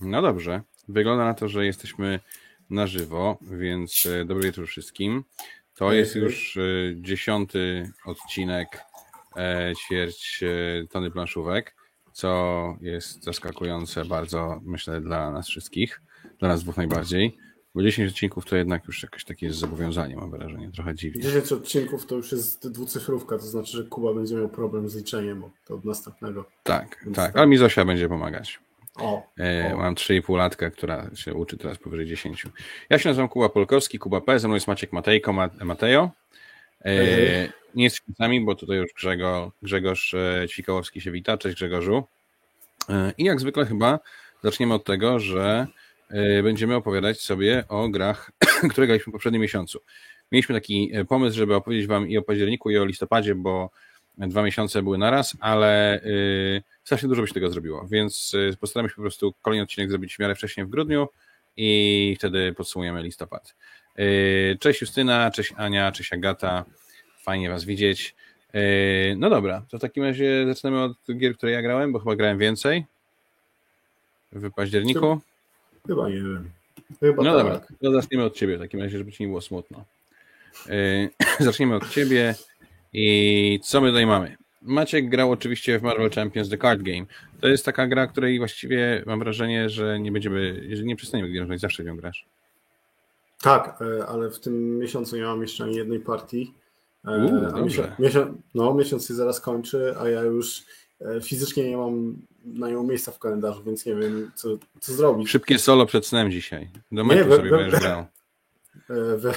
No 0.00 0.22
dobrze. 0.22 0.62
Wygląda 0.88 1.24
na 1.24 1.34
to, 1.34 1.48
że 1.48 1.66
jesteśmy 1.66 2.20
na 2.70 2.86
żywo, 2.86 3.38
więc 3.42 4.06
e, 4.06 4.24
dobry 4.24 4.44
wieczór 4.44 4.66
wszystkim. 4.66 5.24
To 5.74 5.92
jest 5.92 6.14
już 6.14 6.56
e, 6.56 6.60
dziesiąty 6.94 7.90
odcinek 8.06 8.84
e, 9.36 9.72
ćwierć 9.76 10.44
tony 10.90 11.10
planszówek, 11.10 11.76
co 12.12 12.76
jest 12.80 13.24
zaskakujące 13.24 14.04
bardzo, 14.04 14.60
myślę, 14.64 15.00
dla 15.00 15.30
nas 15.30 15.48
wszystkich, 15.48 16.00
dla 16.38 16.48
nas 16.48 16.62
dwóch 16.62 16.76
najbardziej. 16.76 17.36
Bo 17.74 17.82
10 17.82 18.12
odcinków 18.12 18.44
to 18.44 18.56
jednak 18.56 18.86
już 18.86 19.02
jakieś 19.02 19.24
takie 19.24 19.46
jest 19.46 19.58
zobowiązanie, 19.58 20.16
mam 20.16 20.30
wrażenie, 20.30 20.70
trochę 20.70 20.94
dziwnie. 20.94 21.22
10 21.22 21.52
odcinków 21.52 22.06
to 22.06 22.14
już 22.14 22.32
jest 22.32 22.68
dwucyfrówka, 22.68 23.38
to 23.38 23.44
znaczy, 23.44 23.76
że 23.76 23.84
Kuba 23.84 24.14
będzie 24.14 24.36
miał 24.36 24.48
problem 24.48 24.88
z 24.88 24.96
liczeniem 24.96 25.44
od, 25.44 25.70
od 25.70 25.84
następnego. 25.84 26.44
Tak, 26.62 27.00
Więc 27.04 27.16
tak, 27.16 27.26
tak. 27.26 27.36
ale 27.36 27.46
mi 27.46 27.56
Zosia 27.56 27.84
będzie 27.84 28.08
pomagać. 28.08 28.60
O, 28.98 29.22
E, 29.40 29.74
o. 29.74 29.78
Mam 29.78 29.94
3,5 29.94 30.36
latka, 30.36 30.70
która 30.70 31.10
się 31.14 31.34
uczy 31.34 31.56
teraz 31.56 31.78
powyżej 31.78 32.06
10. 32.06 32.44
Ja 32.90 32.98
się 32.98 33.08
nazywam 33.08 33.28
Kuba 33.28 33.48
Polkowski, 33.48 33.98
Kuba 33.98 34.20
P, 34.20 34.38
ze 34.38 34.48
mną 34.48 34.54
jest 34.54 34.66
Maciek 34.68 34.92
Matejko, 34.92 35.32
Ma- 35.32 35.50
Matejo. 35.64 36.10
E, 36.84 37.48
nie 37.74 37.84
jesteśmy 37.84 38.14
sami, 38.14 38.40
bo 38.40 38.54
tutaj 38.54 38.76
już 38.76 38.92
Grzego, 38.92 39.52
Grzegorz 39.62 40.14
e, 40.14 40.46
Ćwikołowski 40.48 41.00
się 41.00 41.10
wita. 41.10 41.38
Cześć 41.38 41.56
Grzegorzu. 41.56 42.04
E, 42.88 43.12
I 43.18 43.24
jak 43.24 43.40
zwykle 43.40 43.66
chyba 43.66 43.98
zaczniemy 44.44 44.74
od 44.74 44.84
tego, 44.84 45.18
że 45.20 45.66
e, 46.10 46.42
będziemy 46.42 46.74
opowiadać 46.74 47.20
sobie 47.20 47.64
o 47.68 47.88
grach, 47.88 48.30
które 48.70 48.86
graliśmy 48.86 49.10
w 49.10 49.12
poprzednim 49.12 49.42
miesiącu. 49.42 49.80
Mieliśmy 50.32 50.54
taki 50.54 50.92
pomysł, 51.08 51.36
żeby 51.36 51.54
opowiedzieć 51.54 51.86
Wam 51.86 52.08
i 52.08 52.18
o 52.18 52.22
październiku, 52.22 52.70
i 52.70 52.78
o 52.78 52.84
listopadzie, 52.84 53.34
bo 53.34 53.70
dwa 54.18 54.42
miesiące 54.42 54.82
były 54.82 54.98
naraz, 54.98 55.36
ale 55.40 56.00
y, 56.04 56.62
strasznie 56.84 57.08
dużo 57.08 57.22
by 57.22 57.28
się 57.28 57.34
tego 57.34 57.50
zrobiło, 57.50 57.86
więc 57.90 58.34
y, 58.34 58.56
postaramy 58.60 58.88
się 58.88 58.94
po 58.94 59.02
prostu 59.02 59.34
kolejny 59.42 59.62
odcinek 59.64 59.90
zrobić 59.90 60.16
w 60.16 60.18
miarę 60.18 60.34
wcześniej 60.34 60.66
w 60.66 60.68
grudniu 60.68 61.08
i 61.56 62.16
wtedy 62.18 62.52
podsumujemy 62.52 63.02
listopad. 63.02 63.54
Y, 63.98 64.56
Cześć 64.60 64.80
Justyna, 64.80 65.30
cześć 65.30 65.52
Ania, 65.56 65.92
cześć 65.92 66.12
Agata, 66.12 66.64
fajnie 67.22 67.50
Was 67.50 67.64
widzieć. 67.64 68.14
Y, 68.54 69.14
No 69.18 69.30
dobra, 69.30 69.62
to 69.70 69.78
w 69.78 69.80
takim 69.80 70.04
razie 70.04 70.44
zaczynamy 70.48 70.82
od 70.82 70.96
gier, 71.18 71.36
które 71.36 71.52
ja 71.52 71.62
grałem, 71.62 71.92
bo 71.92 71.98
chyba 71.98 72.16
grałem 72.16 72.38
więcej 72.38 72.84
w 74.32 74.50
październiku. 74.52 75.20
Chyba 75.86 76.08
nie 76.08 76.14
wiem. 76.16 76.50
Chyba 77.00 77.22
No 77.22 77.36
tak. 77.36 77.44
dobra, 77.46 77.66
to 77.82 77.92
zaczniemy 77.92 78.24
od 78.24 78.34
ciebie 78.36 78.56
w 78.56 78.60
takim 78.60 78.80
razie, 78.80 78.98
żeby 78.98 79.12
ci 79.12 79.22
nie 79.22 79.26
było 79.28 79.40
smutno. 79.40 79.84
Yy, 80.66 81.10
zaczniemy 81.40 81.74
od 81.74 81.90
ciebie 81.90 82.34
i 82.92 83.60
co 83.62 83.80
my 83.80 83.88
tutaj 83.88 84.06
mamy? 84.06 84.36
Maciek 84.62 85.08
grał 85.08 85.30
oczywiście 85.30 85.78
w 85.78 85.82
Marvel 85.82 86.10
Champions 86.10 86.48
The 86.48 86.58
Card 86.58 86.82
Game. 86.82 87.06
To 87.40 87.48
jest 87.48 87.64
taka 87.64 87.86
gra, 87.86 88.06
której 88.06 88.38
właściwie 88.38 89.02
mam 89.06 89.18
wrażenie, 89.18 89.70
że 89.70 90.00
nie 90.00 90.12
będziemy, 90.12 90.64
jeżeli 90.68 90.88
nie 90.88 90.96
przestaniemy 90.96 91.28
grać, 91.46 91.60
zawsze 91.60 91.82
w 91.82 91.86
nią 91.86 91.96
grasz. 91.96 92.26
Tak, 93.42 93.82
e, 94.00 94.06
ale 94.06 94.30
w 94.30 94.40
tym 94.40 94.78
miesiącu 94.78 95.16
nie 95.16 95.22
mam 95.22 95.42
jeszcze 95.42 95.64
ani 95.64 95.76
jednej 95.76 96.00
partii. 96.00 96.54
E, 97.06 97.50
dobrze. 97.56 97.96
miesiąc, 97.98 98.38
no, 98.54 98.74
miesiąc 98.74 99.08
się 99.08 99.14
zaraz 99.14 99.40
kończy, 99.40 99.94
a 100.00 100.08
ja 100.08 100.22
już 100.22 100.62
e, 101.00 101.20
fizycznie 101.20 101.70
nie 101.70 101.76
mam 101.76 102.16
na 102.44 102.68
nią 102.70 102.82
miejsca 102.82 103.12
w 103.12 103.18
kalendarzu, 103.18 103.62
więc 103.64 103.86
nie 103.86 103.94
wiem, 103.94 104.30
co, 104.34 104.48
co 104.80 104.92
zrobić. 104.92 105.30
Szybkie 105.30 105.58
solo 105.58 105.86
przed 105.86 106.06
snem 106.06 106.30
dzisiaj. 106.30 106.68
Do 106.92 107.02
Nie, 107.02 107.08
meczu 107.08 107.28
we- 107.28 107.36
sobie 107.36 107.50
we- 107.50 107.56
będziesz 107.58 107.80
grał. 107.80 108.04
We, 109.18 109.32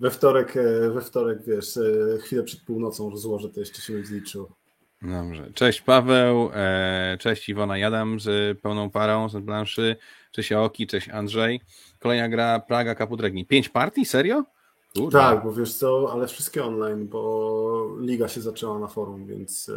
we 0.00 0.10
wtorek, 0.10 0.56
e, 0.56 0.90
we 0.90 1.00
wtorek, 1.00 1.38
wiesz, 1.46 1.76
e, 1.76 2.18
chwilę 2.18 2.42
przed 2.42 2.60
północą 2.60 3.10
rozłożę, 3.10 3.48
to 3.48 3.60
jeszcze 3.60 3.82
się 3.82 3.92
będzie 3.92 4.14
liczyło. 4.14 4.48
Dobrze. 5.02 5.50
Cześć 5.54 5.80
Paweł, 5.80 6.50
e, 6.54 7.16
cześć 7.20 7.48
Iwona 7.48 7.78
Jadam 7.78 8.20
z 8.20 8.60
pełną 8.60 8.90
parą 8.90 9.28
z 9.28 9.44
planszy, 9.44 9.96
cześć 10.32 10.52
Aoki, 10.52 10.86
cześć 10.86 11.08
Andrzej. 11.08 11.60
Kolejna 11.98 12.28
gra 12.28 12.60
Praga 12.60 12.94
Kaput 12.94 13.20
Regni. 13.20 13.46
Pięć 13.46 13.68
partii? 13.68 14.04
Serio? 14.04 14.44
Kurde. 14.94 15.18
Tak, 15.18 15.44
bo 15.44 15.52
wiesz 15.52 15.74
co, 15.74 16.08
ale 16.12 16.26
wszystkie 16.26 16.64
online, 16.64 17.08
bo 17.08 17.96
liga 18.00 18.28
się 18.28 18.40
zaczęła 18.40 18.78
na 18.78 18.86
forum, 18.86 19.26
więc, 19.26 19.70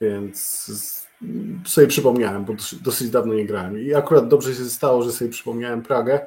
więc 0.00 0.70
sobie 1.66 1.86
przypomniałem, 1.86 2.44
bo 2.44 2.54
dosyć, 2.82 3.10
dawno 3.10 3.34
nie 3.34 3.46
grałem. 3.46 3.78
I 3.78 3.94
akurat 3.94 4.28
dobrze 4.28 4.54
się 4.54 4.64
stało, 4.64 5.02
że 5.02 5.12
sobie 5.12 5.30
przypomniałem 5.30 5.82
Pragę, 5.82 6.26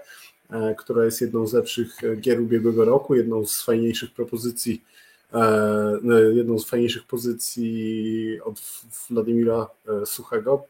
która 0.78 1.06
jest 1.06 1.22
jedną 1.22 1.48
z 1.48 1.54
lepszych 1.54 2.04
e, 2.04 2.16
gier 2.16 2.42
ubiegłego 2.42 2.86
roku, 2.86 3.16
jedną 3.16 3.46
z 3.46 3.62
fajniejszych 3.62 4.12
propozycji, 4.12 4.84
e, 5.34 6.00
jedną 6.34 6.60
z 6.60 6.66
fajniejszych 6.66 7.04
pozycji 7.04 8.40
od 8.44 8.62
Władimira 9.10 9.70
e, 9.88 10.06
Suchego. 10.06 10.64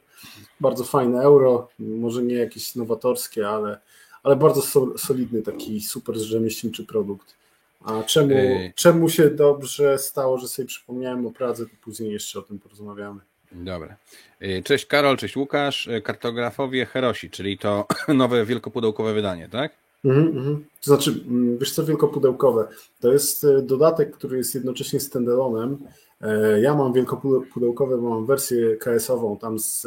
Bardzo 0.60 0.84
fajne 0.84 1.22
euro, 1.22 1.68
może 1.80 2.24
nie 2.24 2.36
jakieś 2.36 2.76
nowatorskie, 2.76 3.50
ale 3.50 3.80
ale 4.24 4.36
bardzo 4.36 4.62
so, 4.62 4.98
solidny, 4.98 5.42
taki 5.42 5.82
super 5.82 6.16
rzemieślniczy 6.16 6.86
produkt. 6.86 7.36
A 7.82 8.04
czemu, 8.04 8.36
Ej. 8.36 8.74
czemu 8.76 9.10
się 9.10 9.30
dobrze 9.30 9.98
stało, 9.98 10.38
że 10.38 10.48
sobie 10.48 10.68
przypomniałem 10.68 11.26
o 11.26 11.32
Pradze, 11.32 11.66
to 11.66 11.72
później 11.82 12.12
jeszcze 12.12 12.40
o 12.40 12.42
tym 12.42 12.60
porozmawiamy. 12.60 13.22
Dobra. 13.54 13.96
E, 14.40 14.62
Cześć 14.62 14.86
Karol, 14.86 15.18
cześć 15.18 15.36
Łukasz. 15.38 15.88
E, 15.88 16.02
Kartografowie 16.02 16.86
Herosi, 16.86 17.30
czyli 17.30 17.58
to 17.58 17.86
nowe 18.08 18.46
wielkopudełkowe 18.46 19.14
wydanie, 19.14 19.50
tak? 19.50 19.72
Mhm, 20.06 20.28
mhm. 20.38 20.66
To 20.82 20.86
znaczy, 20.86 21.12
mm, 21.28 21.58
wiesz 21.58 21.72
co, 21.72 21.86
wielkopudełkowe. 21.86 22.68
To 23.00 23.14
jest 23.14 23.44
e, 23.44 23.62
dodatek, 23.62 24.12
który 24.12 24.38
jest 24.38 24.56
jednocześnie 24.56 25.00
standalone'em. 25.00 25.76
E, 26.22 26.62
Ja 26.62 26.76
mam 26.76 26.94
wielkopudełkowe, 26.94 27.98
bo 27.98 28.10
mam 28.10 28.26
wersję 28.26 28.78
KS-ową, 28.78 29.38
tam 29.38 29.60
z, 29.60 29.82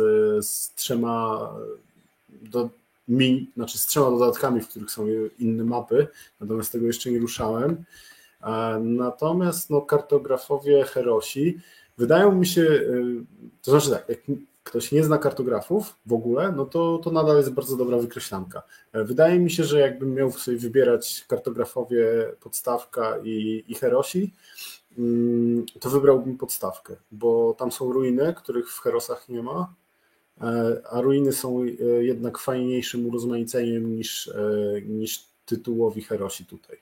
z 0.47 0.75
trzema 0.75 1.48
do, 2.28 2.69
mi, 3.09 3.50
znaczy 3.56 3.78
z 3.78 3.87
trzema 3.87 4.10
dodatkami, 4.10 4.60
w 4.60 4.69
których 4.69 4.91
są 4.91 5.06
inne 5.38 5.65
mapy, 5.65 6.06
natomiast 6.41 6.72
tego 6.72 6.87
jeszcze 6.87 7.10
nie 7.10 7.19
ruszałem. 7.19 7.84
Natomiast 8.81 9.71
no, 9.71 9.81
kartografowie 9.81 10.84
Herosi 10.84 11.59
wydają 11.99 12.33
mi 12.34 12.47
się, 12.47 12.62
e, 12.62 12.84
to 13.62 13.71
znaczy 13.71 13.91
tak, 13.91 14.09
jak 14.09 14.19
ktoś 14.65 14.93
nie 14.93 15.05
zna 15.05 15.19
kartografów 15.19 15.95
w 16.07 16.12
ogóle, 16.12 16.53
no 16.53 16.65
to, 16.67 16.99
to 17.05 17.11
nadal 17.11 17.37
jest 17.37 17.51
bardzo 17.53 17.77
dobra 17.77 17.99
wykreślanka. 17.99 18.62
E, 18.93 19.05
Wydaje 19.05 19.39
mi 19.39 19.51
się, 19.51 19.65
że 19.65 19.81
jakbym 19.81 20.15
miał 20.15 20.31
sobie 20.33 20.57
wybierać 20.57 21.25
kartografowie 21.29 22.07
podstawka 22.41 23.19
i, 23.25 23.65
i 23.69 23.75
Herosi, 23.75 24.33
mm, 24.99 25.67
to 25.81 25.91
wybrałbym 25.91 26.39
podstawkę, 26.39 26.97
bo 27.12 27.55
tam 27.59 27.73
są 27.73 27.93
ruiny, 27.93 28.34
których 28.37 28.71
w 28.73 28.81
Herosach 28.81 29.28
nie 29.28 29.43
ma, 29.43 29.75
e, 30.41 30.81
a 30.91 31.01
ruiny 31.01 31.33
są 31.33 31.63
e, 31.63 31.65
jednak 32.05 32.39
fajniejszym 32.39 33.07
urozmaiceniem 33.07 33.97
niż, 33.97 34.31
niż 34.87 35.25
tytułowi 35.47 36.03
Herosi 36.03 36.45
tutaj. 36.47 36.77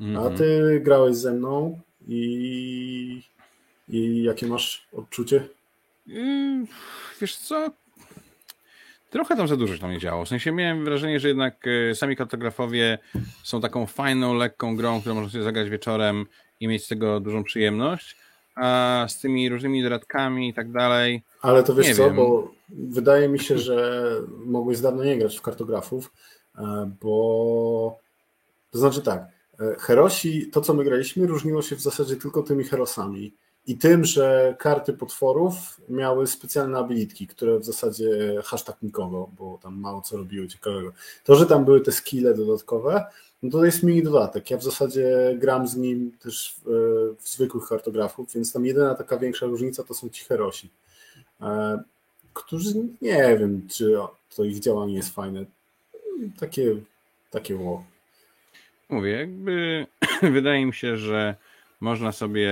A 0.00 0.04
Mhm. 0.04 0.36
ty 0.36 0.80
grałeś 0.84 1.16
ze 1.16 1.32
mną 1.32 1.78
i, 2.08 3.22
i 3.88 4.22
jakie 4.22 4.46
masz 4.46 4.86
odczucie? 4.92 5.48
Mm, 6.08 6.66
Wiesz 7.20 7.36
co? 7.36 7.70
Trochę 9.10 9.36
tam 9.36 9.48
za 9.48 9.56
dużo 9.56 9.74
się 9.74 9.80
tam 9.80 9.90
nie 9.90 9.98
działo. 9.98 10.24
W 10.24 10.28
sensie 10.28 10.52
miałem 10.52 10.84
wrażenie, 10.84 11.20
że 11.20 11.28
jednak 11.28 11.64
e, 11.90 11.94
sami 11.94 12.16
kartografowie 12.16 12.98
są 13.42 13.60
taką 13.60 13.86
fajną, 13.86 14.34
lekką 14.34 14.76
grą, 14.76 15.00
którą 15.00 15.14
można 15.14 15.30
sobie 15.30 15.44
zagrać 15.44 15.70
wieczorem 15.70 16.26
i 16.60 16.68
mieć 16.68 16.84
z 16.84 16.88
tego 16.88 17.20
dużą 17.20 17.44
przyjemność. 17.44 18.16
A 18.54 19.06
z 19.08 19.20
tymi 19.20 19.48
różnymi 19.48 19.82
dodatkami 19.82 20.48
i 20.48 20.54
tak 20.54 20.72
dalej. 20.72 21.22
Ale 21.42 21.62
to 21.62 21.74
wiesz 21.74 21.96
co, 21.96 22.04
wiem. 22.04 22.16
bo 22.16 22.52
wydaje 22.68 23.28
mi 23.28 23.38
się, 23.38 23.58
że 23.58 24.02
mogłeś 24.46 24.80
dawno 24.80 25.04
nie 25.04 25.18
grać 25.18 25.38
w 25.38 25.42
kartografów, 25.42 26.12
e, 26.58 26.90
bo 27.00 27.98
to 28.70 28.78
znaczy 28.78 29.02
tak, 29.02 29.22
e, 29.60 29.76
Herosi, 29.78 30.46
to 30.46 30.60
co 30.60 30.74
my 30.74 30.84
graliśmy, 30.84 31.26
różniło 31.26 31.62
się 31.62 31.76
w 31.76 31.80
zasadzie 31.80 32.16
tylko 32.16 32.42
tymi 32.42 32.64
Herosami 32.64 33.32
i 33.68 33.78
tym, 33.78 34.04
że 34.04 34.54
karty 34.58 34.92
potworów 34.92 35.80
miały 35.88 36.26
specjalne 36.26 36.78
abilitki, 36.78 37.26
które 37.26 37.58
w 37.58 37.64
zasadzie 37.64 38.42
hashtag 38.44 38.76
nikogo, 38.82 39.30
bo 39.38 39.58
tam 39.62 39.80
mało 39.80 40.02
co 40.02 40.16
robiły 40.16 40.48
ciekawego. 40.48 40.92
To, 41.24 41.34
że 41.34 41.46
tam 41.46 41.64
były 41.64 41.80
te 41.80 41.92
skille 41.92 42.34
dodatkowe, 42.34 43.04
no 43.42 43.50
to 43.50 43.64
jest 43.64 43.82
mini 43.82 44.02
dodatek. 44.02 44.50
Ja 44.50 44.56
w 44.56 44.64
zasadzie 44.64 45.36
gram 45.38 45.68
z 45.68 45.76
nim 45.76 46.12
też 46.22 46.56
w, 46.56 46.70
w 47.20 47.28
zwykłych 47.28 47.68
kartografów, 47.68 48.34
więc 48.34 48.52
tam 48.52 48.66
jedyna 48.66 48.94
taka 48.94 49.18
większa 49.18 49.46
różnica 49.46 49.84
to 49.84 49.94
są 49.94 50.08
ci 50.08 50.24
Herosi 50.24 50.70
e, 51.40 51.82
którzy 52.34 52.74
nie 53.02 53.36
wiem, 53.38 53.68
czy 53.70 53.98
to 54.36 54.44
ich 54.44 54.60
działanie 54.60 54.94
jest 54.94 55.14
fajne. 55.14 55.44
Takie, 56.40 56.76
takie 57.30 57.56
ło. 57.56 57.84
Mówię, 58.88 59.10
jakby 59.10 59.86
wydaje 60.22 60.66
mi 60.66 60.74
się, 60.74 60.96
że 60.96 61.36
można 61.80 62.12
sobie 62.12 62.50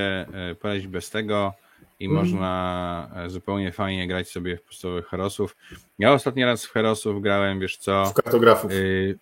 e, 0.50 0.54
poradzić 0.54 0.86
bez 0.86 1.10
tego 1.10 1.52
i 2.00 2.04
Mhm. 2.06 2.24
można 2.24 3.10
e, 3.16 3.30
zupełnie 3.30 3.72
fajnie 3.72 4.08
grać 4.08 4.28
sobie 4.30 4.56
w 4.56 4.62
podstawowych 4.62 5.06
herosów. 5.06 5.56
Ja 5.98 6.12
ostatni 6.12 6.44
raz 6.44 6.66
w 6.66 6.72
herosów 6.72 7.22
grałem, 7.22 7.60
wiesz 7.60 7.76
co? 7.76 8.04
W 8.04 8.14
kartografów. 8.14 8.72
Y, 8.72 9.18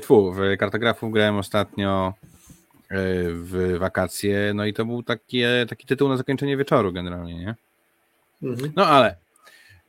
Tfu, 0.00 0.32
w 0.32 0.38
kartografów 0.58 1.12
grałem 1.12 1.36
ostatnio 1.36 2.14
y, 2.82 2.84
w 3.32 3.76
wakacje, 3.78 4.52
no 4.54 4.64
i 4.66 4.72
to 4.72 4.84
był 4.84 5.02
taki, 5.02 5.42
taki 5.68 5.86
tytuł 5.86 6.08
na 6.08 6.16
zakończenie 6.16 6.56
wieczoru 6.56 6.92
generalnie, 6.92 7.34
nie? 7.38 7.54
Mhm. 8.42 8.72
No 8.76 8.86
ale, 8.86 9.16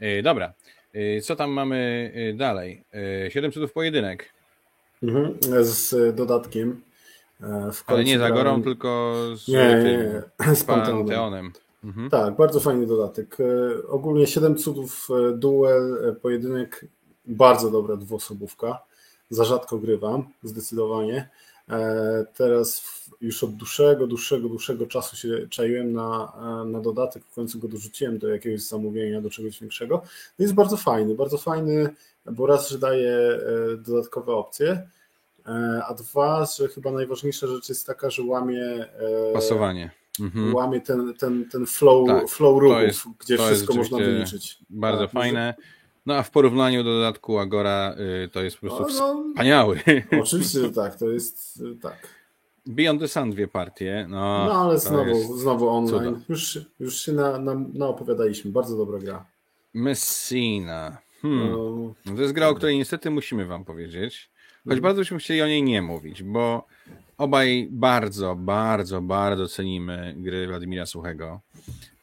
y, 0.02 0.22
dobra. 0.24 0.54
Y, 0.96 1.22
Co 1.22 1.36
tam 1.36 1.52
mamy 1.52 2.12
y, 2.16 2.34
dalej? 2.38 2.84
Siedem 3.30 3.52
cudów 3.52 3.74
pojedynek, 3.74 4.34
Mhm. 5.04 5.38
Z 5.66 6.16
dodatkiem. 6.16 6.81
E, 7.44 7.72
ale 7.86 8.04
nie 8.04 8.19
za 8.19 8.31
gorą, 8.31 8.63
tylko 8.63 9.16
z, 9.36 9.48
Nie, 9.48 9.81
tym, 9.84 10.22
nie. 10.48 10.56
z 10.56 10.63
Panteonem. 10.63 11.06
Panteonem. 11.06 11.51
Mhm. 11.84 12.10
Tak, 12.10 12.36
bardzo 12.36 12.60
fajny 12.60 12.88
dodatek. 12.88 13.38
E, 13.39 13.88
Ogólnie 13.88 14.28
7 14.28 14.57
cudów 14.57 15.07
e, 15.10 15.31
duel, 15.38 16.16
pojedynek, 16.22 16.86
bardzo 17.25 17.72
dobra 17.72 17.95
dwuosobówka. 17.98 18.80
Za 19.30 19.44
rzadko 19.44 19.78
grywam, 19.78 20.24
zdecydowanie. 20.44 21.30
Teraz 22.38 22.84
już 23.22 23.44
od 23.44 23.56
dłuższego, 23.56 24.07
dłuższego, 24.07 24.50
dłuższego 24.50 24.88
czasu 24.88 25.16
się 25.16 25.48
czaiłem 25.50 25.94
na, 25.94 26.33
na 26.66 26.80
dodatek, 26.80 27.24
w 27.25 27.36
końcu 27.36 27.60
go 27.60 27.68
dorzuciłem 27.68 28.18
do 28.19 28.28
jakiegoś 28.28 28.62
zamówienia, 28.62 29.22
do 29.22 29.30
czegoś 29.30 29.60
większego. 29.60 29.95
No 30.40 30.44
Jest 30.44 30.54
bardzo 30.54 30.78
fajny, 30.78 31.16
bardzo 31.16 31.38
fajny, 31.38 31.90
bo 32.25 32.45
raz, 32.45 32.69
że 32.69 32.80
daje 32.80 33.40
dodatkowe 33.78 34.33
opcje, 34.33 34.88
a 35.88 35.94
dwa, 35.94 36.46
że 36.58 36.68
chyba 36.68 36.92
najważniejsza 36.92 37.48
rzecz 37.48 37.70
jest 37.70 37.88
taka, 37.88 38.10
że 38.10 38.24
łamie 38.24 38.64
e, 38.64 39.34
Pasowanie. 39.34 39.92
Mhm. 40.20 40.56
łamie 40.56 40.82
ten, 40.82 41.14
ten, 41.14 41.50
ten 41.50 41.66
flow, 41.66 42.08
Tak, 42.08 42.30
flow 42.30 42.62
ruchów, 42.62 42.82
jest- 42.82 43.06
gdzie 43.20 43.38
wszystko 43.38 43.74
można 43.74 43.98
wyliczyć. 43.98 44.58
Bardzo 44.70 45.04
Tak, 45.04 45.12
fajne. 45.12 45.54
No 46.06 46.16
a 46.16 46.24
w 46.24 46.32
porównaniu 46.32 46.84
do 46.84 46.92
dodatku 46.94 47.40
Agora 47.40 47.96
y, 48.26 48.30
to 48.30 48.44
jest 48.44 48.58
po 48.58 48.68
prostu 48.68 48.84
No, 49.00 49.14
no, 49.14 49.30
wspaniały. 49.30 49.80
oczywiście, 50.22 50.60
że 50.60 50.72
tak, 50.72 50.96
to 50.96 51.10
jest 51.10 51.62
y, 51.62 51.76
tak. 51.82 52.08
Beyond 52.66 53.02
the 53.02 53.08
Sun 53.08 53.32
dwie 53.32 53.48
partie. 53.48 54.06
No, 54.10 54.46
No 54.46 54.54
ale 54.54 54.80
znowu, 54.80 55.38
znowu 55.38 55.70
online. 55.70 56.22
Już, 56.30 56.60
już 56.80 57.02
się 57.02 57.12
na, 57.12 57.40
na, 57.40 57.56
naopowiadaliśmy. 57.74 58.52
Bardzo 58.52 58.78
dobra 58.78 59.00
gra. 59.00 59.26
Messina. 59.74 60.98
Hmm. 61.22 61.52
No 62.06 62.16
To 62.16 62.22
jest 62.22 62.34
gra, 62.34 62.48
o 62.50 62.56
której 62.56 62.78
niestety 62.78 63.10
musimy 63.10 63.46
wam 63.46 63.66
powiedzieć. 63.66 64.30
Choć 64.69 64.80
bardzo 64.80 65.02
byśmy 65.02 65.18
chcieli 65.18 65.42
o 65.42 65.48
niej 65.48 65.64
nie 65.64 65.81
mówić, 65.81 66.24
bo 66.24 66.68
obaj 67.18 67.68
bardzo, 67.72 68.36
bardzo, 68.36 69.02
bardzo 69.02 69.48
cenimy 69.48 70.14
gry 70.18 70.48
Władimira 70.48 70.86
Suchego. 70.86 71.42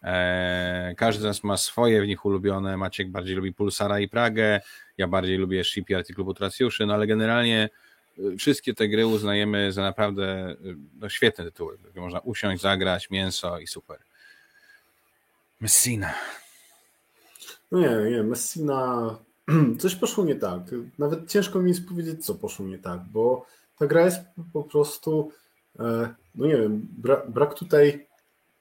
Eee, 0.03 0.97
każdy 0.97 1.23
z 1.23 1.25
nas 1.25 1.45
ma 1.45 1.57
swoje 1.57 2.03
w 2.03 2.07
nich 2.07 2.25
ulubione. 2.25 2.77
Maciek 2.77 3.11
bardziej 3.11 3.37
lubi 3.37 3.53
Pulsara 3.53 4.01
i 4.01 4.09
Pragę, 4.09 4.61
ja 4.99 5.09
bardziej 5.09 5.39
lubię 5.39 5.65
Shipyard 5.65 6.11
i 6.11 6.15
Klub 6.15 6.29
Utracjuszy, 6.29 6.87
no 6.87 6.95
ale 6.95 7.07
generalnie 7.07 7.69
y, 8.19 8.37
wszystkie 8.37 8.75
te 8.75 8.89
gry 8.89 9.07
uznajemy 9.07 9.73
za 9.73 9.83
naprawdę 9.83 10.51
y, 10.51 10.77
no, 11.01 11.09
świetne 11.09 11.45
tytuły, 11.45 11.79
można 11.95 12.21
usiąść, 12.21 12.63
zagrać, 12.63 13.11
mięso 13.11 13.59
i 13.59 13.67
super. 13.67 13.99
Messina. 15.61 16.15
nie, 17.73 18.11
nie, 18.11 18.23
Messina. 18.23 19.17
Coś 19.81 19.95
poszło 19.95 20.25
nie 20.25 20.35
tak. 20.35 20.61
Nawet 20.99 21.29
ciężko 21.31 21.61
mi 21.63 21.71
jest 21.71 21.89
powiedzieć, 21.89 22.25
co 22.27 22.35
poszło 22.35 22.67
nie 22.67 22.79
tak, 22.79 23.01
bo 23.13 23.47
ta 23.79 23.87
gra 23.87 24.05
jest 24.05 24.19
po 24.53 24.63
prostu. 24.63 25.31
e, 25.79 26.15
No 26.35 26.47
nie 26.47 26.57
wiem, 26.57 26.89
bra, 26.99 27.23
brak 27.29 27.55
tutaj. 27.55 28.07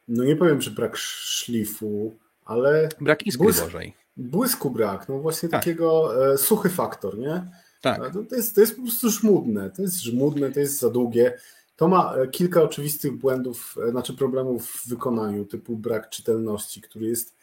No 0.07 0.23
nie 0.23 0.35
powiem, 0.35 0.61
że 0.61 0.71
brak 0.71 0.97
szlifu, 0.97 2.15
ale 2.45 2.89
Brak 3.01 3.27
iskry 3.27 3.47
Błysk- 3.47 3.63
Bożej. 3.63 3.93
błysku 4.17 4.69
brak. 4.71 5.09
No 5.09 5.19
właśnie 5.19 5.49
Tak. 5.49 5.61
takiego 5.61 6.15
e, 6.33 6.37
suchy 6.37 6.69
faktor, 6.69 7.17
nie? 7.17 7.47
Tak. 7.81 8.13
To, 8.13 8.23
to, 8.23 8.35
jest, 8.35 8.55
to 8.55 8.61
jest 8.61 8.75
po 8.75 8.81
prostu 8.81 9.09
żmudne, 9.09 9.69
to 9.69 9.81
jest 9.81 10.01
żmudne, 10.03 10.51
to 10.51 10.59
jest 10.59 10.79
za 10.79 10.89
długie. 10.89 11.37
To 11.75 11.87
ma 11.87 12.13
e, 12.15 12.27
kilka 12.27 12.61
oczywistych 12.61 13.11
błędów, 13.17 13.75
znaczy 13.91 14.13
problemów 14.13 14.65
w 14.71 14.87
wykonaniu, 14.89 15.45
typu 15.45 15.77
brak 15.77 16.09
czytelności, 16.09 16.81
który 16.81 17.05
jest 17.05 17.35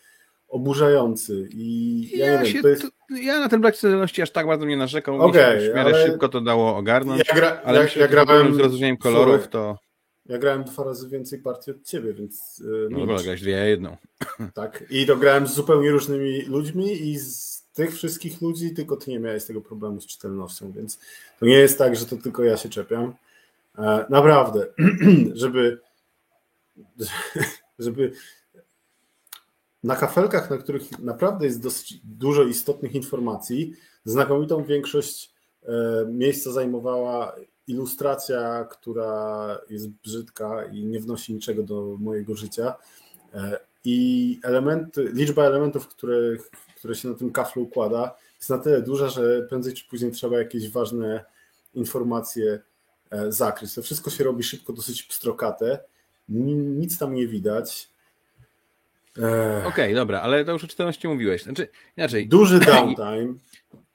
oburzający 0.50 1.48
i 1.54 2.18
ja, 2.18 2.26
Ja, 2.26 2.44
się, 2.44 2.52
wiem, 2.52 2.62
to 2.62 2.68
jest... 2.68 2.82
to, 2.82 2.88
ja 3.22 3.40
na 3.40 3.48
ten 3.48 3.60
brak 3.60 3.74
czytelności 3.74 4.22
aż 4.22 4.30
tak 4.30 4.46
bardzo 4.46 4.66
nie 4.66 4.76
narzekał. 4.76 5.14
Mi 5.14 5.20
Okej, 5.20 5.60
się 5.60 5.72
w 5.72 5.74
miarę 5.74 5.90
ale- 5.94 6.06
szybko 6.06 6.28
to 6.28 6.40
dało 6.40 6.76
ogarnąć. 6.76 7.22
Ja, 7.28 7.34
gra, 7.34 7.60
ale 7.64 7.78
ja, 7.78 7.84
myślę, 7.84 8.02
ja 8.02 8.08
grałem 8.08 8.54
z 8.54 8.58
rozróżnieniem 8.58 8.96
kolorów, 8.96 9.48
to 9.48 9.78
ja 10.26 10.38
grałem 10.38 10.64
dwa 10.64 10.84
razy 10.84 11.08
więcej 11.08 11.38
partii 11.38 11.70
od 11.70 11.84
ciebie, 11.84 12.12
więc 12.14 12.62
e, 12.86 12.90
no 12.90 12.98
dobra, 12.98 13.22
grałeś 13.22 13.42
dwie, 13.42 13.52
ja 13.52 13.64
jedną. 13.64 13.96
tak. 14.54 14.84
I 14.90 15.06
to 15.06 15.16
grałem 15.16 15.46
z 15.46 15.54
zupełnie 15.54 15.90
różnymi 15.90 16.42
ludźmi 16.42 17.08
i 17.10 17.18
z 17.18 17.64
tych 17.72 17.94
wszystkich 17.94 18.40
ludzi 18.42 18.74
tylko 18.74 18.96
ty 18.96 19.10
nie 19.10 19.18
miałeś 19.20 19.44
tego 19.44 19.60
problemu 19.60 20.00
z 20.00 20.06
czytelnością, 20.06 20.72
więc 20.72 20.98
to 21.40 21.46
nie 21.46 21.54
jest 21.58 21.78
tak, 21.78 21.96
że 21.96 22.06
to 22.06 22.16
tylko 22.16 22.44
ja 22.44 22.56
się 22.56 22.68
czepiam. 22.68 23.14
E, 23.78 24.06
Naprawdę, 24.10 24.66
żeby, 25.34 25.80
żeby 27.78 28.12
na 29.84 29.96
kafelkach, 29.96 30.50
na 30.50 30.58
których 30.58 30.98
naprawdę 30.98 31.46
jest 31.46 31.62
dosyć 31.62 32.00
dużo 32.04 32.42
istotnych 32.42 32.94
informacji, 32.94 33.74
znakomitą 34.04 34.64
większość 34.64 35.34
e, 35.62 35.72
miejsca 36.08 36.52
zajmowała 36.52 37.36
ilustracja, 37.66 38.64
która 38.70 39.58
jest 39.70 39.88
brzydka 39.88 40.64
i 40.64 40.84
nie 40.84 41.00
wnosi 41.00 41.34
niczego 41.34 41.62
do 41.62 41.96
mojego 42.00 42.34
życia. 42.34 42.74
E, 43.34 43.60
I 43.84 44.40
elementy, 44.42 45.10
liczba 45.12 45.44
elementów, 45.44 45.88
które, 45.88 46.16
które 46.76 46.94
się 46.94 47.08
na 47.08 47.14
tym 47.14 47.32
kaflu 47.32 47.62
układa, 47.62 48.14
jest 48.38 48.50
na 48.50 48.58
tyle 48.58 48.82
duża, 48.82 49.08
że 49.08 49.42
prędzej 49.42 49.74
czy 49.74 49.88
później 49.88 50.12
trzeba 50.12 50.38
jakieś 50.38 50.70
ważne 50.70 51.24
informacje 51.74 52.60
e, 53.10 53.32
zakryć. 53.32 53.74
To 53.74 53.82
wszystko 53.82 54.10
się 54.10 54.24
robi 54.24 54.42
szybko, 54.42 54.72
dosyć 54.72 55.02
pstrokate. 55.02 55.78
Ni- 56.28 56.54
Nic 56.54 56.98
tam 56.98 57.14
nie 57.14 57.26
widać. 57.26 57.89
Okej, 59.66 59.94
dobra, 59.94 60.20
ale 60.20 60.44
to 60.44 60.52
już 60.52 60.64
o 60.64 60.68
czytelności 60.68 61.08
mówiłeś. 61.08 61.42
Znaczy, 61.42 61.68
inaczej, 61.96 62.28
Duży 62.28 62.60
downtime. 62.60 63.34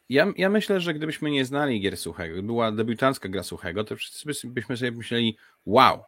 ja, 0.09 0.33
ja 0.37 0.49
myślę, 0.49 0.79
że 0.81 0.93
gdybyśmy 0.93 1.31
nie 1.31 1.45
znali 1.45 1.81
gier 1.81 1.97
Suchego, 1.97 2.43
była 2.43 2.71
debiutancka 2.71 3.29
gra 3.29 3.43
Suchego, 3.43 3.83
to 3.83 3.95
wszyscy 3.95 4.27
byśmy- 4.53 4.77
sobie 4.77 4.91
myśleli, 4.91 5.37
wow, 5.65 5.99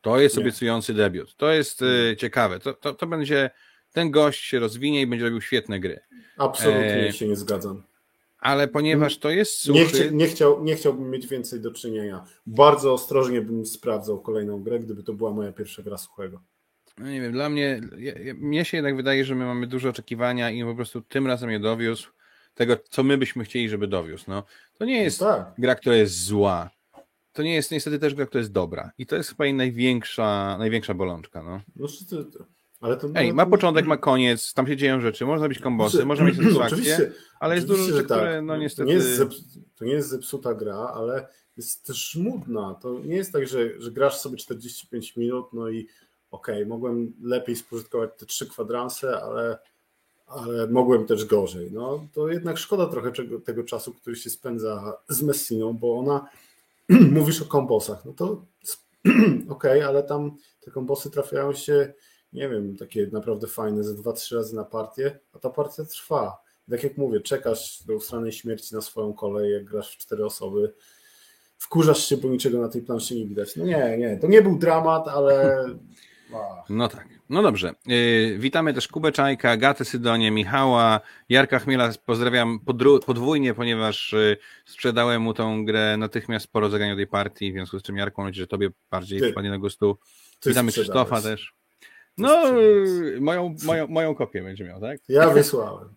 to 0.00 0.20
jest 0.20 0.36
Nie. 0.36 0.42
obiecujący 0.42 0.94
debiut, 0.94 1.36
to 1.36 1.52
jest 1.52 1.82
y, 1.82 2.16
ciekawe, 2.18 2.58
to, 2.60 2.72
to, 2.74 2.94
to 2.94 3.06
będzie, 3.06 3.50
ten 3.92 4.10
gość 4.10 4.44
się 4.44 4.58
rozwinie 4.58 5.00
i 5.02 5.06
będzie 5.06 5.24
robił 5.24 5.40
świetne 5.40 5.80
gry. 5.80 6.00
Absolutnie 6.38 7.08
E, 7.08 7.12
się 7.12 7.28
nie 7.28 7.36
zgadzam. 7.36 7.82
Ale 8.38 8.68
ponieważ 8.68 9.18
to 9.18 9.30
jest 9.30 9.68
Nie, 9.68 9.84
suchy, 9.84 9.96
chcia, 10.02 10.10
nie, 10.10 10.26
chciał, 10.26 10.64
nie 10.64 10.76
chciałbym 10.76 11.10
mieć 11.10 11.26
więcej 11.26 11.60
do 11.60 11.72
czynienia. 11.72 12.24
Bardzo 12.46 12.92
ostrożnie 12.92 13.40
bym 13.40 13.66
sprawdzał 13.66 14.20
kolejną 14.20 14.62
grę, 14.62 14.80
gdyby 14.80 15.02
to 15.02 15.12
była 15.12 15.30
moja 15.30 15.52
pierwsza 15.52 15.82
gra 15.82 15.98
suchego. 15.98 16.40
No 16.98 17.10
nie 17.10 17.20
wiem, 17.20 17.32
dla 17.32 17.48
mnie, 17.48 17.80
ja, 17.98 18.18
ja, 18.18 18.34
mnie 18.34 18.64
się 18.64 18.76
jednak 18.76 18.96
wydaje, 18.96 19.24
że 19.24 19.34
my 19.34 19.44
mamy 19.44 19.66
duże 19.66 19.88
oczekiwania 19.88 20.50
i 20.50 20.64
po 20.64 20.74
prostu 20.74 21.00
tym 21.00 21.26
razem 21.26 21.50
je 21.50 21.60
dowiózł 21.60 22.08
tego, 22.54 22.76
co 22.90 23.02
my 23.02 23.18
byśmy 23.18 23.44
chcieli, 23.44 23.68
żeby 23.68 23.86
dowiózł. 23.86 24.24
No, 24.28 24.42
to 24.78 24.84
nie 24.84 25.02
jest 25.02 25.18
Tak. 25.18 25.52
gra, 25.58 25.74
która 25.74 25.96
jest 25.96 26.24
zła. 26.24 26.70
To 27.32 27.42
nie 27.42 27.54
jest 27.54 27.70
niestety 27.70 27.98
też 27.98 28.14
gra, 28.14 28.26
która 28.26 28.40
jest 28.40 28.52
dobra. 28.52 28.90
I 28.98 29.06
to 29.06 29.16
jest 29.16 29.30
chyba 29.30 29.44
jej 29.44 29.54
największa, 29.54 30.56
największa 30.58 30.94
bolączka. 30.94 31.42
No. 31.42 31.60
No, 31.76 31.88
ale 32.80 32.96
to, 32.96 33.08
Ej, 33.14 33.32
ma 33.32 33.46
początek, 33.46 33.86
ma 33.86 33.96
koniec, 33.96 34.54
tam 34.54 34.66
się 34.66 34.76
dzieją 34.76 35.00
rzeczy, 35.00 35.26
można 35.26 35.44
robić 35.44 35.58
kombosy, 35.58 36.04
można 36.04 36.24
mieć 36.24 36.36
satysfakcję, 36.38 36.76
Oczywiście, 36.76 37.12
ale 37.40 37.54
jest 37.54 37.66
dużo 37.66 37.82
rzeczy, 37.82 38.08
tak. 38.08 38.18
które 38.18 38.42
no 38.42 38.56
niestety... 38.56 38.86
To 38.86 38.88
nie, 38.88 38.94
jest 38.94 39.16
zep, 39.16 39.30
to 39.76 39.84
nie 39.84 39.92
jest 39.92 40.08
zepsuta 40.08 40.54
gra, 40.54 40.92
ale 40.94 41.28
jest 41.56 41.86
też 41.86 42.10
żmudna. 42.10 42.74
To 42.82 43.00
nie 43.04 43.16
jest 43.16 43.32
tak, 43.32 43.46
że, 43.48 43.80
że 43.80 43.90
grasz 43.90 44.16
sobie 44.16 44.36
45 44.36 45.16
minut, 45.16 45.46
no 45.52 45.68
i 45.68 45.86
okej, 46.34 46.66
mogłem 46.66 47.12
lepiej 47.22 47.56
spożytkować 47.56 48.10
te 48.18 48.26
trzy 48.26 48.46
kwadranse, 48.46 49.22
ale, 49.22 49.58
ale 50.26 50.66
mogłem 50.66 51.06
też 51.06 51.24
gorzej. 51.24 51.72
No 51.72 52.06
to 52.12 52.28
jednak 52.28 52.58
szkoda 52.58 52.86
trochę 52.86 53.12
czego, 53.12 53.40
tego 53.40 53.64
czasu, 53.64 53.94
który 53.94 54.16
się 54.16 54.30
spędza 54.30 54.98
z 55.08 55.22
Messiną, 55.22 55.72
bo 55.72 55.98
ona 55.98 56.28
mówisz 57.18 57.42
o 57.42 57.44
kombosach, 57.44 58.04
no 58.04 58.12
to 58.12 58.44
okej, 59.48 59.82
ale 59.82 60.02
tam 60.02 60.36
te 60.60 60.70
kombosy 60.70 61.10
trafiają 61.10 61.52
się, 61.52 61.92
nie 62.32 62.48
wiem, 62.48 62.76
takie 62.76 63.08
naprawdę 63.12 63.46
fajne, 63.46 63.84
ze 63.84 63.94
dwa, 63.94 64.12
trzy 64.12 64.36
razy 64.36 64.56
na 64.56 64.64
partię, 64.64 65.18
a 65.32 65.38
ta 65.38 65.50
partia 65.50 65.84
trwa. 65.84 66.44
Tak 66.70 66.84
jak 66.84 66.98
mówię, 66.98 67.20
czekasz 67.20 67.82
do 67.86 67.94
ustanej 67.94 68.32
śmierci 68.32 68.74
na 68.74 68.80
swoją 68.80 69.12
kolej, 69.12 69.52
jak 69.52 69.64
grasz 69.64 69.94
w 69.94 69.98
cztery 69.98 70.24
osoby, 70.24 70.72
wkurzasz 71.58 72.08
się, 72.08 72.16
bo 72.16 72.28
niczego 72.28 72.60
na 72.60 72.68
tej 72.68 72.82
planszy 72.82 73.16
nie 73.16 73.26
widać. 73.26 73.56
No 73.56 73.64
nie, 73.64 73.98
nie, 73.98 74.16
to 74.16 74.26
nie 74.26 74.42
był 74.42 74.58
dramat, 74.58 75.08
ale... 75.08 75.64
No 76.68 76.88
tak. 76.88 77.08
No 77.30 77.42
dobrze. 77.42 77.72
Yy, 77.86 78.38
witamy 78.38 78.74
też 78.74 78.88
Kubę 78.88 79.12
Czajka, 79.12 79.50
Agatę 79.50 79.84
Sydonię, 79.84 80.30
Michała, 80.30 81.00
Jarka 81.28 81.58
Chmiela. 81.58 81.90
Pozdrawiam 82.06 82.60
podwójnie, 83.06 83.54
ponieważ 83.54 84.12
yy, 84.12 84.36
sprzedałem 84.64 85.22
mu 85.22 85.34
tą 85.34 85.64
grę 85.64 85.96
natychmiast 85.96 86.52
po 86.52 86.60
rozegraniu 86.60 86.96
tej 86.96 87.06
partii, 87.06 87.50
w 87.52 87.54
związku 87.54 87.78
z 87.78 87.82
czym 87.82 87.96
Jarku, 87.96 88.20
mam 88.20 88.28
nadzieję, 88.28 88.42
że 88.42 88.46
tobie 88.46 88.70
bardziej 88.90 89.18
Ty. 89.18 89.24
przypadnie 89.24 89.50
na 89.50 89.58
gustu. 89.58 89.98
Ty 90.40 90.50
Witamy. 90.50 90.72
Krzysztofa 90.72 91.20
też. 91.22 91.54
No, 92.18 92.60
yy, 92.60 93.20
moją, 93.20 93.54
moją, 93.64 93.86
moją 93.86 94.14
kopię 94.14 94.42
będzie 94.42 94.64
miał, 94.64 94.80
tak? 94.80 95.00
Ja 95.08 95.30
wysłałem. 95.30 95.94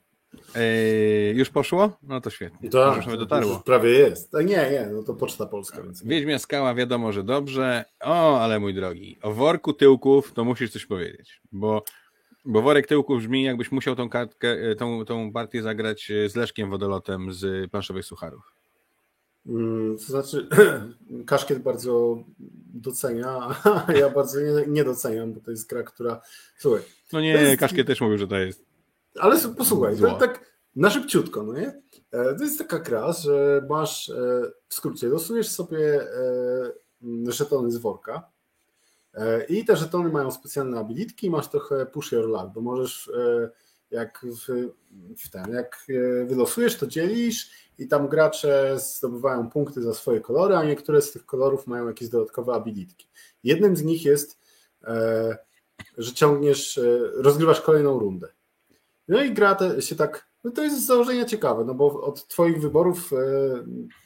Yy, 0.56 1.34
już 1.36 1.50
poszło? 1.50 1.98
No 2.04 2.22
to 2.22 2.30
świetnie. 2.30 2.70
Tak, 2.70 2.96
Już 2.98 3.06
nawet 3.06 3.20
dotarło. 3.20 3.54
już 3.54 3.64
prawie 3.64 3.90
jest. 3.90 4.36
A 4.36 4.42
nie, 4.42 4.70
nie, 4.72 4.90
no 4.94 5.04
to 5.04 5.14
Poczta 5.14 5.46
Polska. 5.46 5.84
Więc. 5.84 6.04
Wiedźmia 6.04 6.40
skała, 6.40 6.76
wiadomo, 6.76 7.12
że 7.12 7.24
dobrze. 7.24 7.86
O, 8.02 8.42
ale 8.42 8.60
mój 8.60 8.74
drogi, 8.74 9.18
o 9.22 9.34
worku 9.34 9.74
tyłków 9.74 10.34
to 10.34 10.46
musisz 10.46 10.72
coś 10.72 10.86
powiedzieć, 10.86 11.42
bo 11.52 11.84
Bo 12.46 12.62
worek 12.62 12.88
tyłków 12.88 13.20
brzmi, 13.20 13.44
jakbyś 13.44 13.72
musiał 13.72 13.96
tą, 13.96 14.10
kartkę, 14.10 14.52
e, 14.52 14.76
tą, 14.76 15.06
tą 15.06 15.32
partię 15.32 15.62
zagrać 15.62 16.12
e, 16.12 16.30
z 16.30 16.36
Leszkiem 16.36 16.70
Wodolotem 16.70 17.34
z 17.34 17.72
planszowych 17.72 18.06
sucharów. 18.06 18.44
Mm, 19.48 19.98
to 19.98 20.04
znaczy, 20.04 20.48
Kaszkiet 21.26 21.60
bardzo 21.60 22.24
docenia, 22.74 23.56
a 23.88 23.94
ja 23.94 24.10
bardzo 24.10 24.40
nie, 24.42 24.68
nie 24.68 24.84
doceniam, 24.84 25.34
bo 25.34 25.42
to 25.42 25.52
jest 25.52 25.70
gra, 25.70 25.84
która. 25.84 26.22
Słuchaj. 26.58 26.82
No 27.14 27.22
nie, 27.22 27.30
jest... 27.32 27.60
Kaszkiet 27.60 27.88
też 27.88 28.02
mówił, 28.02 28.18
że 28.18 28.28
to 28.28 28.38
jest. 28.38 28.67
Ale 29.20 29.40
posłuchaj, 29.58 29.98
to 29.98 30.16
tak 30.16 30.58
na 30.76 30.90
szybciutko, 30.90 31.44
no 31.44 31.54
nie? 31.54 31.82
E, 32.12 32.36
to 32.36 32.44
jest 32.44 32.60
taka 32.60 32.80
gra, 32.80 33.12
że 33.12 33.66
masz 33.70 34.12
w 34.68 34.74
skrócie, 34.74 35.08
losujesz 35.08 35.50
sobie 35.50 36.08
żetony 37.28 37.72
z 37.72 37.78
worka 37.78 38.32
i 39.50 39.66
te 39.66 39.76
żetony 39.76 40.10
mają 40.10 40.32
specjalne 40.32 40.80
abilitki 40.80 41.28
i 41.28 41.30
masz 41.30 41.48
trochę 41.48 41.86
push 41.86 42.12
your 42.12 42.26
luck, 42.26 42.48
bo 42.54 42.62
możesz 42.62 43.12
jak 43.92 44.26
w, 44.26 44.72
w 45.18 45.30
ten, 45.30 45.54
jak 45.54 45.86
wylosujesz, 46.28 46.78
to 46.78 46.88
dzielisz 46.88 47.52
i 47.80 47.88
tam 47.88 48.08
gracze 48.08 48.80
zdobywają 48.80 49.50
punkty 49.50 49.82
za 49.82 49.94
swoje 49.94 50.22
kolory, 50.22 50.56
a 50.56 50.64
niektóre 50.64 51.02
z 51.02 51.12
tych 51.12 51.26
kolorów 51.26 51.68
mają 51.68 51.88
jakieś 51.88 52.10
dodatkowe 52.10 52.54
abilitki. 52.54 53.08
Jednym 53.44 53.78
z 53.78 53.84
nich 53.84 54.06
jest, 54.06 54.40
e, 54.84 55.38
że 55.98 56.14
ciągniesz, 56.14 56.78
e, 56.78 57.00
rozgrywasz 57.16 57.62
kolejną 57.62 58.00
rundę. 58.00 58.28
No 59.08 59.24
i 59.24 59.34
gra 59.34 59.56
te, 59.56 59.82
się 59.82 59.96
tak, 59.96 60.28
no 60.44 60.52
to 60.52 60.64
jest 60.64 60.84
z 60.84 60.86
założenia 60.86 61.26
ciekawe, 61.26 61.66
no 61.66 61.74
bo 61.74 62.02
od 62.02 62.28
twoich 62.28 62.62
wyborów, 62.62 63.14
e, 63.14 63.18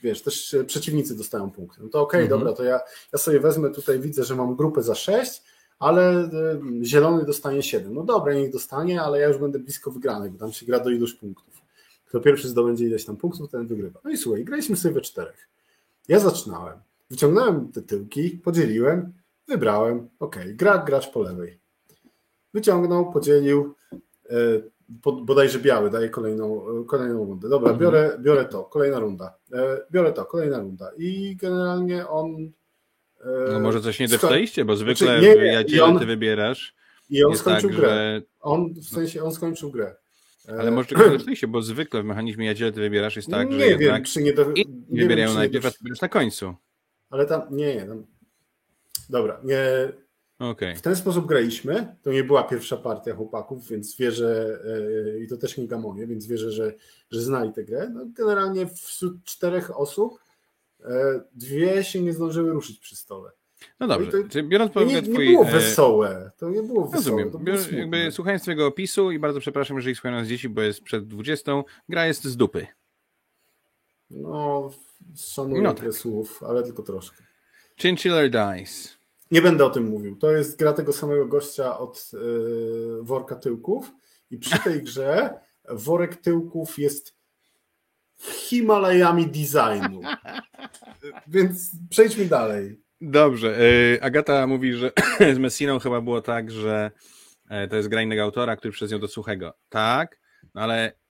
wiesz, 0.04 0.22
też 0.22 0.56
przeciwnicy 0.68 1.18
dostają 1.18 1.52
punkty. 1.52 1.82
No 1.84 1.90
to 1.90 2.02
okej, 2.02 2.20
okay, 2.20 2.22
mhm. 2.22 2.40
dobra, 2.40 2.54
to 2.54 2.64
ja, 2.64 2.80
ja 3.14 3.20
sobie 3.20 3.40
wezmę 3.40 3.70
tutaj, 3.70 4.00
widzę, 4.00 4.24
że 4.24 4.36
mam 4.36 4.56
grupę 4.56 4.84
za 4.84 4.96
6, 4.96 5.42
ale 5.80 6.30
zielony 6.84 7.26
dostanie 7.26 7.64
7. 7.64 7.94
No 7.94 8.04
dobra, 8.04 8.34
niech 8.34 8.52
dostanie, 8.52 9.02
ale 9.02 9.20
ja 9.20 9.28
już 9.28 9.38
będę 9.38 9.60
blisko 9.60 9.92
wygranej, 9.92 10.32
bo 10.32 10.38
tam 10.38 10.52
się 10.52 10.66
gra 10.66 10.80
do 10.80 10.90
iluś 10.90 11.14
punktów. 11.14 11.62
Kto 12.06 12.20
pierwszy 12.20 12.48
zdobędzie 12.48 12.86
ileś 12.86 13.06
tam 13.06 13.18
punktów, 13.18 13.52
ten 13.52 13.68
wygrywa. 13.68 14.00
No 14.04 14.12
i 14.12 14.18
słuchaj, 14.18 14.44
graliśmy 14.44 14.76
sobie 14.76 14.94
we 14.94 15.02
czterech. 15.02 15.50
Ja 16.08 16.20
zaczynałem. 16.20 16.80
Wyciągnąłem 17.10 17.72
te 17.72 17.82
tyłki, 17.82 18.30
podzieliłem, 18.30 19.14
wybrałem. 19.48 20.10
Ok, 20.20 20.36
gra, 20.46 20.78
gracz 20.78 21.12
po 21.12 21.22
lewej. 21.22 21.60
Wyciągnął, 22.54 23.12
podzielił, 23.12 23.76
e, 24.30 24.36
bodajże 25.24 25.60
biały, 25.60 25.90
daje 25.90 26.10
kolejną, 26.10 26.62
kolejną 26.88 27.26
rundę. 27.26 27.50
Dobra, 27.50 27.72
mhm. 27.72 27.80
biorę, 27.80 28.18
biorę 28.20 28.46
to, 28.46 28.64
kolejna 28.64 29.00
runda. 29.00 29.34
E, 29.54 29.78
biorę 29.92 30.14
to, 30.14 30.26
kolejna 30.26 30.60
runda. 30.60 30.92
I 30.98 31.36
generalnie 31.36 32.08
on. 32.08 32.52
E, 33.22 33.52
no 33.52 33.60
może 33.60 33.82
coś 33.82 34.00
nie 34.00 34.08
deptaliście, 34.08 34.66
bo 34.66 34.76
zwykle 34.76 35.08
znaczy, 35.08 35.40
nie, 35.68 35.78
ja 35.78 35.86
on, 35.86 36.00
ty 36.00 36.06
wybierasz. 36.06 36.76
I 37.10 37.24
on 37.24 37.38
skończył 37.38 37.70
tak, 37.70 37.80
grę. 37.80 37.90
Że... 37.90 38.22
On, 38.42 38.74
w 38.74 38.86
sensie 38.86 39.24
on 39.24 39.32
skończył 39.32 39.72
grę. 39.72 39.96
Ale 40.48 40.72
może 40.72 40.88
tylko 41.20 41.36
się, 41.36 41.48
bo 41.48 41.62
zwykle 41.62 42.02
w 42.02 42.06
mechanizmie 42.06 42.46
jadziele 42.46 42.72
ty 42.72 42.82
wybierasz 42.82 43.16
jest 43.16 43.30
tak, 43.30 43.50
nie 43.50 43.60
że 43.60 43.70
wiem, 43.70 43.82
jednak 43.82 44.06
czy 44.06 44.24
nie, 44.24 44.34
do, 44.34 44.46
nie 44.90 45.02
wybierają 45.02 45.28
wiem, 45.28 45.38
najpierw, 45.38 45.66
a 45.66 45.72
ty 45.72 45.78
wybierasz 45.82 46.02
na 46.02 46.10
końcu. 46.10 46.56
Ale 47.10 47.26
tam, 47.26 47.42
nie, 47.52 47.76
nie. 47.76 47.86
Tam... 47.86 48.06
Dobra, 49.10 49.40
nie. 49.44 49.92
Okay. 50.42 50.76
W 50.76 50.82
ten 50.82 50.96
sposób 50.96 51.26
graliśmy. 51.26 51.96
To 52.02 52.12
nie 52.12 52.24
była 52.24 52.44
pierwsza 52.44 52.78
partia 52.78 53.16
chłopaków, 53.16 53.68
więc 53.68 53.98
wierzę, 53.98 54.60
yy, 55.16 55.20
i 55.24 55.28
to 55.28 55.38
też 55.38 55.58
nie 55.58 55.68
gamonie, 55.68 56.08
więc 56.08 56.28
wierzę, 56.28 56.52
że, 56.52 56.74
że 57.12 57.22
znali 57.22 57.54
tę 57.54 57.64
grę. 57.64 57.90
No, 57.94 58.06
generalnie 58.06 58.68
wśród 58.68 59.24
czterech 59.24 59.80
osób 59.80 60.20
yy, 60.80 60.88
dwie 61.36 61.84
się 61.84 62.02
nie 62.02 62.14
zdążyły 62.14 62.52
ruszyć 62.52 62.80
przy 62.80 62.96
stole. 62.96 63.32
No 63.80 63.88
dobrze, 63.88 64.12
to, 64.12 64.44
biorąc 64.44 64.72
pod 64.72 64.84
uwagę 64.84 65.02
twój... 65.02 65.28
Nie 65.28 65.32
było 65.32 65.46
e, 65.48 65.52
wesołe, 65.52 66.32
to 66.38 66.50
nie 66.50 66.64
było 66.64 66.88
wesołe. 66.88 67.24
Rozumiem. 67.24 67.46
Bior, 67.46 67.74
jakby 67.74 68.12
słuchając 68.12 68.42
twojego 68.42 68.68
opisu 68.68 69.12
i 69.12 69.20
bardzo 69.20 69.40
przepraszam, 69.40 69.78
jeżeli 69.78 69.96
słuchają 69.96 70.16
nas 70.16 70.28
dzieci, 70.28 70.50
bo 70.50 70.62
jest 70.62 70.82
przed 70.82 71.08
20, 71.08 71.52
gra 71.90 72.08
jest 72.08 72.24
z 72.24 72.38
dupy. 72.38 72.68
No, 74.10 74.72
szanuję 75.18 75.62
no 75.62 75.74
tak. 75.74 75.94
słów, 75.94 76.44
ale 76.44 76.64
tylko 76.64 76.84
troszkę. 76.84 77.24
Chinchiller 77.78 78.30
Dice. 78.30 79.01
Nie 79.32 79.42
będę 79.42 79.66
o 79.66 79.70
tym 79.70 79.84
mówił. 79.84 80.16
To 80.16 80.32
jest 80.32 80.60
gra 80.60 80.74
tego 80.74 80.94
samego 80.94 81.26
gościa 81.26 81.78
od 81.80 82.12
yy, 82.14 83.04
worka 83.04 83.36
tyłków 83.36 83.92
i 84.30 84.38
przy 84.38 84.60
tej 84.60 84.84
grze 84.88 85.34
worek 85.70 86.16
tyłków 86.16 86.80
jest 86.80 87.16
Himalajami 88.20 89.28
designu. 89.28 90.02
Więc 91.28 91.72
przejdźmy 91.90 92.26
dalej. 92.26 92.82
Dobrze. 93.02 93.58
E, 93.60 94.04
Agata 94.04 94.48
mówi, 94.48 94.74
że 94.74 94.92
z 95.36 95.38
Messiną 95.38 95.80
chyba 95.80 96.02
było 96.02 96.22
tak, 96.22 96.52
że 96.52 96.92
e, 97.50 97.68
to 97.68 97.76
jest 97.76 97.90
gra 97.90 98.02
innego 98.02 98.24
autora, 98.24 98.56
który 98.56 98.72
przez 98.72 98.92
nią 98.92 99.00
do 99.00 99.08
suchego. 99.08 99.54
Tak, 99.70 100.20
no 100.56 100.62
ale 100.62 101.01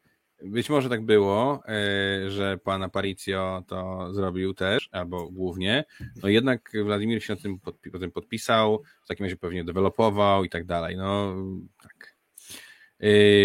być 0.44 0.70
może 0.70 0.90
tak 0.90 1.06
było, 1.06 1.64
e, 1.68 2.30
że 2.30 2.58
pan 2.58 2.84
Aparicio 2.84 3.64
to 3.68 4.08
zrobił 4.14 4.54
też, 4.54 4.90
albo 4.92 5.32
głównie. 5.32 5.84
No 6.24 6.30
jednak 6.30 6.72
Wladimir 6.84 7.24
się 7.24 7.36
na 7.36 7.42
tym 7.42 7.60
podpi 7.60 7.92
potem 7.92 8.12
podpisał, 8.12 8.84
w 9.04 9.08
takim 9.08 9.26
razie 9.26 9.38
pewnie 9.38 9.64
dewelopował 9.64 10.44
i 10.44 10.50
tak 10.50 10.66
dalej. 10.66 10.98
No 10.98 11.36
tak. 11.84 12.16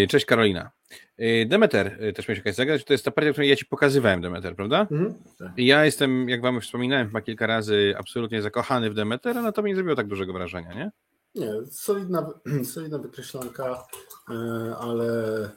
Cześć 0.09 0.25
Karolina. 0.25 0.71
Y, 1.19 1.45
Demeter 1.49 2.13
też 2.15 2.27
miałeś 2.27 2.39
okazję 2.39 2.53
zagrać. 2.53 2.83
To 2.83 2.93
jest 2.93 3.05
ta 3.05 3.11
partia, 3.11 3.31
którą 3.31 3.47
ja 3.47 3.55
ci 3.55 3.65
pokazywałem, 3.65 4.21
Demeter, 4.21 4.55
prawda? 4.55 4.87
Mhm, 4.91 5.13
tak. 5.39 5.51
I 5.57 5.65
ja 5.65 5.85
jestem, 5.85 6.29
jak 6.29 6.41
wam 6.41 6.55
już 6.55 6.65
wspominałem 6.65 7.07
chyba 7.07 7.21
kilka 7.21 7.47
razy, 7.47 7.93
absolutnie 7.97 8.41
zakochany 8.41 8.89
w 8.89 8.93
Demeter, 8.93 9.37
ale 9.37 9.53
to 9.53 9.61
mi 9.61 9.69
nie 9.69 9.75
zrobiło 9.75 9.95
tak 9.95 10.07
dużego 10.07 10.33
wrażenia, 10.33 10.73
nie? 10.73 10.91
Nie, 11.35 11.51
solidna, 11.71 12.29
solidna 12.73 12.97
wykreślanka, 12.97 13.83
e, 14.29 14.33
ale 14.79 15.49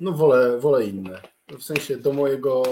no 0.00 0.12
wolę, 0.12 0.58
wolę 0.60 0.86
inne. 0.86 1.22
W 1.58 1.62
sensie 1.62 1.96
do 1.96 2.12
mojego. 2.12 2.62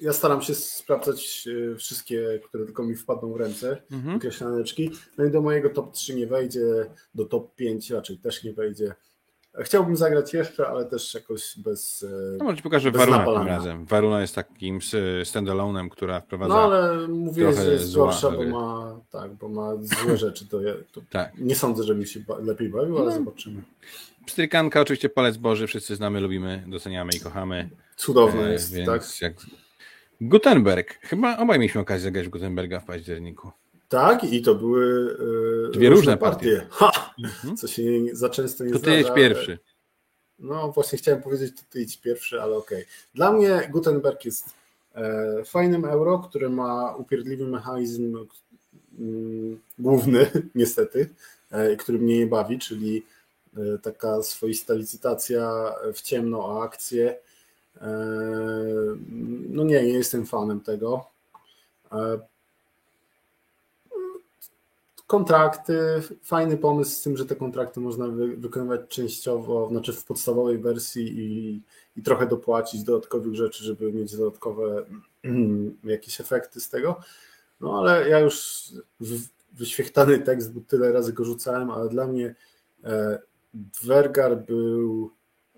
Ja 0.00 0.12
staram 0.12 0.42
się 0.42 0.54
sprawdzać 0.54 1.48
e, 1.72 1.76
wszystkie, 1.76 2.40
które 2.44 2.64
tylko 2.64 2.84
mi 2.84 2.94
wpadną 2.96 3.32
w 3.32 3.36
ręce, 3.36 3.82
mhm. 3.92 4.14
wykreślaneczki. 4.14 4.90
No 5.18 5.24
i 5.24 5.30
do 5.30 5.42
mojego 5.42 5.70
top 5.70 5.92
3 5.92 6.14
nie 6.14 6.26
wejdzie, 6.26 6.90
do 7.14 7.24
top 7.24 7.54
5 7.54 7.90
raczej 7.90 8.18
też 8.18 8.44
nie 8.44 8.52
wejdzie. 8.52 8.94
Chciałbym 9.60 9.96
zagrać 9.96 10.34
jeszcze, 10.34 10.68
ale 10.68 10.84
też 10.84 11.14
jakoś 11.14 11.58
bez. 11.58 12.02
E, 12.02 12.36
no 12.38 12.44
może 12.44 12.56
ci 12.56 12.62
pokażę 12.62 12.90
Waruna 12.90 13.24
tym 13.24 13.46
razem. 13.46 13.86
Waruna 13.86 14.20
jest 14.20 14.34
takim 14.34 14.78
standalone'em, 15.22 15.88
która 15.88 16.20
wprowadza. 16.20 16.54
No 16.54 16.60
ale 16.60 17.08
mówię, 17.08 17.52
że 17.52 17.72
jest 17.72 17.94
gorsza, 17.94 18.30
bo 18.30 18.44
ma 18.44 19.00
tak, 19.10 19.34
bo 19.34 19.48
ma 19.48 19.72
złe 19.80 20.16
rzeczy. 20.16 20.48
To, 20.48 20.58
to 20.92 21.00
tak. 21.10 21.32
Nie 21.38 21.56
sądzę, 21.56 21.82
że 21.82 21.94
mi 21.94 22.06
się 22.06 22.20
lepiej 22.42 22.68
bawił, 22.68 22.98
ale 22.98 23.06
no. 23.06 23.12
zobaczymy. 23.12 23.62
Pstrykanka, 24.26 24.80
oczywiście 24.80 25.08
palec 25.08 25.36
Boży, 25.36 25.66
wszyscy 25.66 25.96
znamy, 25.96 26.20
lubimy, 26.20 26.64
doceniamy 26.66 27.12
i 27.16 27.20
kochamy. 27.20 27.70
Cudowne 27.96 28.48
e, 28.48 28.52
jest, 28.52 28.72
więc 28.72 28.88
tak. 28.88 29.22
Jak... 29.22 29.34
Gutenberg. 30.20 30.98
Chyba 31.00 31.36
obaj 31.36 31.58
mieliśmy 31.58 31.80
okazję 31.80 32.04
zagrać 32.04 32.26
w 32.26 32.30
Gutenberga 32.30 32.80
w 32.80 32.84
październiku. 32.84 33.52
Tak, 33.88 34.24
i 34.24 34.42
to 34.42 34.54
były 34.54 35.16
e, 35.68 35.72
dwie 35.72 35.90
różne 35.90 36.16
partie. 36.16 36.56
partie. 36.56 36.66
Ha! 36.70 37.14
Mhm. 37.24 37.56
Co 37.56 37.66
się 37.66 38.00
nie, 38.00 38.16
za 38.16 38.28
często 38.28 38.64
nie 38.64 38.72
to 38.72 38.78
zdarza. 38.78 38.96
To 38.96 39.02
ty 39.02 39.08
jedź 39.08 39.16
pierwszy. 39.16 39.58
No 40.38 40.72
właśnie 40.72 40.98
chciałem 40.98 41.22
powiedzieć, 41.22 41.56
to 41.56 41.62
ty 41.70 41.80
idź 41.80 41.96
pierwszy, 41.96 42.42
ale 42.42 42.56
okej. 42.56 42.78
Okay. 42.78 42.92
Dla 43.14 43.32
mnie 43.32 43.68
Gutenberg 43.72 44.24
jest 44.24 44.54
e, 44.94 45.44
fajnym 45.44 45.84
euro, 45.84 46.18
które 46.18 46.48
ma 46.48 46.96
upierdliwy 46.96 47.46
mechanizm 47.46 48.26
główny, 49.78 50.30
niestety, 50.54 51.08
e, 51.50 51.76
który 51.76 51.98
mnie 51.98 52.18
nie 52.18 52.26
bawi, 52.26 52.58
czyli 52.58 53.02
e, 53.56 53.78
taka 53.78 54.22
swoista 54.22 54.74
licytacja 54.74 55.74
w 55.94 56.00
ciemno 56.00 56.38
o 56.38 56.62
akcję. 56.62 57.16
E, 57.80 57.88
no 59.48 59.64
nie, 59.64 59.82
nie 59.82 59.92
jestem 59.92 60.26
fanem 60.26 60.60
tego. 60.60 61.06
E, 65.14 65.16
kontrakty, 65.16 65.78
fajny 66.22 66.56
pomysł 66.56 66.90
z 66.90 67.02
tym, 67.02 67.16
że 67.16 67.26
te 67.26 67.36
kontrakty 67.36 67.80
można 67.80 68.08
wy, 68.08 68.36
wykonywać 68.36 68.80
częściowo, 68.88 69.68
znaczy 69.68 69.92
w 69.92 70.04
podstawowej 70.04 70.58
wersji 70.58 71.18
i, 71.18 71.62
i 71.96 72.02
trochę 72.02 72.26
dopłacić 72.26 72.82
dodatkowych 72.82 73.34
rzeczy, 73.34 73.64
żeby 73.64 73.92
mieć 73.92 74.16
dodatkowe 74.16 74.84
jakieś 75.84 76.20
efekty 76.20 76.60
z 76.60 76.68
tego. 76.68 77.00
No 77.60 77.78
ale 77.78 78.08
ja 78.08 78.18
już 78.18 78.64
wyświechtany 79.52 80.18
tekst, 80.18 80.52
bo 80.52 80.60
tyle 80.60 80.92
razy 80.92 81.12
go 81.12 81.24
rzucałem, 81.24 81.70
ale 81.70 81.88
dla 81.88 82.06
mnie 82.06 82.34
e, 82.84 83.18
Dwergar 83.54 84.44
był 84.44 85.10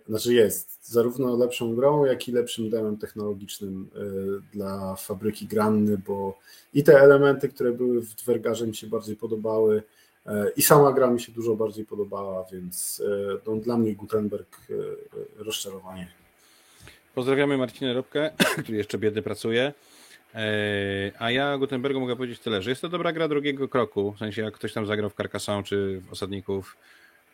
znaczy 0.08 0.34
jest 0.34 0.88
zarówno 0.90 1.36
lepszą 1.36 1.74
grą, 1.74 2.04
jak 2.04 2.28
i 2.28 2.32
lepszym 2.32 2.70
demem 2.70 2.96
technologicznym 2.96 3.90
e, 3.94 4.00
dla 4.52 4.96
fabryki 4.96 5.46
Granny, 5.46 5.98
bo 5.98 6.38
i 6.74 6.84
te 6.84 7.00
elementy, 7.00 7.48
które 7.48 7.72
były 7.72 8.02
w 8.02 8.14
Dwergarze 8.14 8.66
mi 8.66 8.76
się 8.76 8.86
bardziej 8.86 9.16
podobały 9.16 9.82
e, 10.26 10.50
i 10.56 10.62
sama 10.62 10.92
gra 10.92 11.10
mi 11.10 11.20
się 11.20 11.32
dużo 11.32 11.54
bardziej 11.54 11.84
podobała, 11.84 12.44
więc 12.52 13.02
e, 13.06 13.38
no, 13.46 13.56
dla 13.56 13.76
mnie 13.76 13.94
Gutenberg 13.94 14.56
rozczarowanie. 15.38 16.08
Pozdrawiamy 17.14 17.58
Marcinę 17.58 17.94
Robkę, 17.94 18.30
który 18.62 18.78
jeszcze 18.78 18.98
biedny 18.98 19.22
pracuje. 19.22 19.72
A 21.18 21.30
ja 21.30 21.58
Gutenbergu 21.58 22.00
mogę 22.00 22.16
powiedzieć 22.16 22.38
tyle, 22.38 22.62
że 22.62 22.70
jest 22.70 22.82
to 22.82 22.88
dobra 22.88 23.12
gra 23.12 23.28
drugiego 23.28 23.68
kroku. 23.68 24.12
W 24.12 24.18
sensie, 24.18 24.42
jak 24.42 24.54
ktoś 24.54 24.72
tam 24.72 24.86
zagrał 24.86 25.10
w 25.10 25.14
Carcassonne 25.14 25.62
czy 25.62 26.00
w 26.00 26.12
Osadników, 26.12 26.76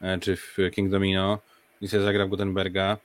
e, 0.01 0.19
czy 0.19 0.37
w 0.37 0.57
King 0.73 0.91
Domino 0.91 1.39
i 1.83 1.89
sobie 1.89 2.03
zagra 2.03 2.27
Gutenberga, 2.27 2.97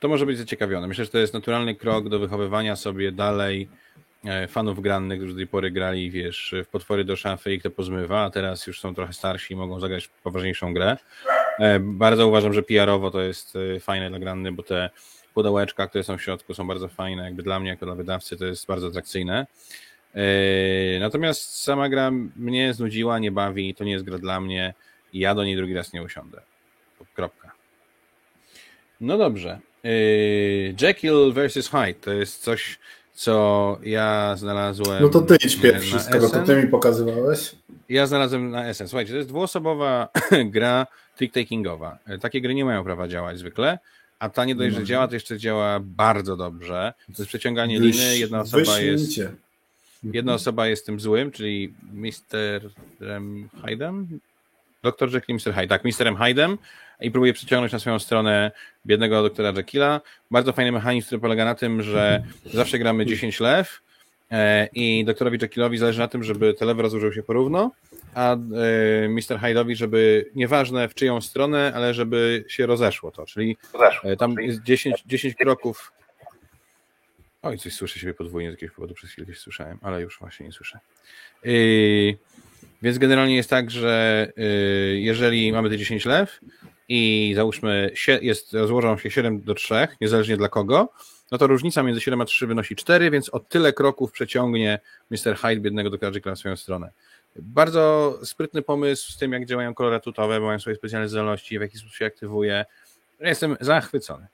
to 0.00 0.08
może 0.08 0.26
być 0.26 0.38
zaciekawione. 0.38 0.88
Myślę, 0.88 1.04
że 1.04 1.10
to 1.10 1.18
jest 1.18 1.34
naturalny 1.34 1.74
krok 1.74 2.08
do 2.08 2.18
wychowywania 2.18 2.76
sobie 2.76 3.12
dalej 3.12 3.68
e, 4.24 4.48
fanów 4.48 4.80
grannych, 4.80 5.18
którzy 5.18 5.32
do 5.32 5.38
tej 5.38 5.46
pory 5.46 5.70
grali, 5.70 6.10
wiesz, 6.10 6.54
w 6.64 6.68
potwory 6.68 7.04
do 7.04 7.16
szafy 7.16 7.54
i 7.54 7.60
kto 7.60 7.70
pozmywa, 7.70 8.20
a 8.24 8.30
teraz 8.30 8.66
już 8.66 8.80
są 8.80 8.94
trochę 8.94 9.12
starsi 9.12 9.54
i 9.54 9.56
mogą 9.56 9.80
zagrać 9.80 10.08
poważniejszą 10.22 10.74
grę. 10.74 10.96
E, 11.58 11.80
bardzo 11.80 12.28
uważam, 12.28 12.52
że 12.52 12.62
PR-owo 12.62 13.10
to 13.10 13.20
jest 13.20 13.58
fajne 13.80 14.10
dla 14.10 14.18
granny, 14.18 14.52
bo 14.52 14.62
te 14.62 14.90
pudełeczka, 15.34 15.86
które 15.86 16.04
są 16.04 16.18
w 16.18 16.22
środku 16.22 16.54
są 16.54 16.66
bardzo 16.66 16.88
fajne, 16.88 17.24
jakby 17.24 17.42
dla 17.42 17.60
mnie, 17.60 17.70
jako 17.70 17.86
dla 17.86 17.94
wydawcy 17.94 18.36
to 18.36 18.44
jest 18.44 18.66
bardzo 18.66 18.86
atrakcyjne. 18.86 19.46
Natomiast 21.00 21.62
sama 21.62 21.88
gra 21.88 22.10
mnie 22.36 22.74
znudziła, 22.74 23.18
nie 23.18 23.32
bawi, 23.32 23.74
to 23.74 23.84
nie 23.84 23.92
jest 23.92 24.04
gra 24.04 24.18
dla 24.18 24.40
mnie 24.40 24.74
i 25.12 25.18
ja 25.18 25.34
do 25.34 25.44
niej 25.44 25.56
drugi 25.56 25.74
raz 25.74 25.92
nie 25.92 26.02
usiądę. 26.02 26.42
Kropka. 27.14 27.59
No 29.00 29.18
dobrze. 29.18 29.58
Yy, 29.84 30.74
Jekyll 30.80 31.32
vs. 31.32 31.68
Hyde 31.68 31.94
to 31.94 32.12
jest 32.12 32.42
coś, 32.42 32.78
co 33.14 33.78
ja 33.82 34.36
znalazłem. 34.36 35.02
No 35.02 35.08
to 35.08 35.20
ty 35.20 35.36
idź 35.44 35.56
pierwszy, 35.56 36.00
skoro 36.00 36.28
to 36.28 36.42
ty 36.42 36.56
mi 36.56 36.68
pokazywałeś. 36.68 37.54
Ja 37.88 38.06
znalazłem 38.06 38.50
na 38.50 38.74
SN. 38.74 38.88
Słuchajcie, 38.88 39.12
to 39.12 39.16
jest 39.16 39.28
dwuosobowa 39.28 40.08
gra 40.54 40.86
trick-takingowa. 41.20 41.96
Takie 42.20 42.40
gry 42.40 42.54
nie 42.54 42.64
mają 42.64 42.84
prawa 42.84 43.08
działać 43.08 43.38
zwykle, 43.38 43.78
a 44.18 44.28
ta 44.28 44.44
nie 44.44 44.54
dość, 44.54 44.76
że 44.76 44.84
działa, 44.84 45.08
to 45.08 45.14
jeszcze 45.14 45.38
działa 45.38 45.80
bardzo 45.80 46.36
dobrze. 46.36 46.92
To 47.06 47.22
jest 47.22 47.28
przeciąganie 47.28 47.80
Wyś, 47.80 47.96
liny, 47.96 48.18
jedna 48.18 48.40
osoba 48.40 48.78
jest. 48.78 49.20
Jedna 50.02 50.34
osoba 50.34 50.66
jest 50.66 50.86
tym 50.86 51.00
złym, 51.00 51.30
czyli 51.30 51.74
Mr. 51.92 52.70
Hyde'em, 53.62 54.04
Doktor 54.82 55.12
Jekyll 55.12 55.36
i 55.36 55.38
Mr. 55.38 55.54
Hyde. 55.54 55.68
Tak, 55.68 55.84
Mr. 55.84 56.12
Hyde'em 56.14 56.56
i 57.00 57.10
próbuje 57.10 57.32
przyciągnąć 57.32 57.72
na 57.72 57.78
swoją 57.78 57.98
stronę 57.98 58.50
biednego 58.86 59.22
doktora 59.22 59.52
Jekylla. 59.56 60.00
Bardzo 60.30 60.52
fajny 60.52 60.72
mechanizm, 60.72 61.06
który 61.06 61.20
polega 61.20 61.44
na 61.44 61.54
tym, 61.54 61.82
że 61.82 62.22
zawsze 62.44 62.78
gramy 62.78 63.06
10 63.06 63.40
lew 63.40 63.80
e, 64.30 64.66
i 64.66 65.04
doktorowi 65.04 65.38
Jekyllowi 65.42 65.78
zależy 65.78 65.98
na 65.98 66.08
tym, 66.08 66.24
żeby 66.24 66.54
te 66.54 66.64
lewy 66.64 66.82
rozłożyły 66.82 67.14
się 67.14 67.22
porówno, 67.22 67.70
a 68.14 68.34
e, 68.34 68.38
Mr. 69.08 69.38
Hyde'owi, 69.40 69.74
żeby 69.74 70.30
nieważne 70.34 70.88
w 70.88 70.94
czyją 70.94 71.20
stronę, 71.20 71.72
ale 71.74 71.94
żeby 71.94 72.44
się 72.48 72.66
rozeszło 72.66 73.10
to, 73.10 73.26
czyli 73.26 73.56
e, 74.04 74.16
tam 74.16 74.34
jest 74.40 74.62
10, 74.62 75.02
10 75.06 75.34
kroków 75.34 75.92
Oj, 77.42 77.58
coś 77.58 77.72
słyszę 77.72 77.98
siebie 77.98 78.14
podwójnie 78.14 78.50
z 78.50 78.54
jakiegoś 78.54 78.76
powodu, 78.76 78.94
przez 78.94 79.10
chwilę 79.10 79.34
słyszałem, 79.34 79.78
ale 79.82 80.00
już 80.00 80.18
właśnie 80.18 80.46
nie 80.46 80.52
słyszę. 80.52 80.78
Yy, 81.44 82.16
więc 82.82 82.98
generalnie 82.98 83.36
jest 83.36 83.50
tak, 83.50 83.70
że 83.70 84.26
yy, 84.36 85.00
jeżeli 85.00 85.52
mamy 85.52 85.70
te 85.70 85.78
10 85.78 86.04
lew 86.04 86.40
i 86.92 87.32
załóżmy 87.36 87.90
jest, 88.22 88.52
złożą 88.66 88.98
się 88.98 89.10
7 89.10 89.40
do 89.40 89.54
3, 89.54 89.88
niezależnie 90.00 90.36
dla 90.36 90.48
kogo, 90.48 90.88
no 91.30 91.38
to 91.38 91.46
różnica 91.46 91.82
między 91.82 92.00
7 92.00 92.20
a 92.20 92.24
3 92.24 92.46
wynosi 92.46 92.76
4, 92.76 93.10
więc 93.10 93.28
o 93.28 93.40
tyle 93.40 93.72
kroków 93.72 94.12
przeciągnie 94.12 94.80
Mr. 95.10 95.36
Hyde 95.36 95.60
biednego 95.60 95.90
do 95.90 95.98
na 96.24 96.36
swoją 96.36 96.56
stronę. 96.56 96.90
Bardzo 97.36 98.18
sprytny 98.24 98.62
pomysł 98.62 99.12
z 99.12 99.16
tym, 99.18 99.32
jak 99.32 99.46
działają 99.46 99.74
kolory 99.74 100.00
tutowe, 100.00 100.40
bo 100.40 100.46
mają 100.46 100.58
swoje 100.58 100.76
specjalne 100.76 101.08
zdolności, 101.08 101.58
w 101.58 101.62
jaki 101.62 101.78
sposób 101.78 101.96
się 101.96 102.06
aktywuje. 102.06 102.64
Jestem 103.20 103.56
zachwycony. 103.60 104.26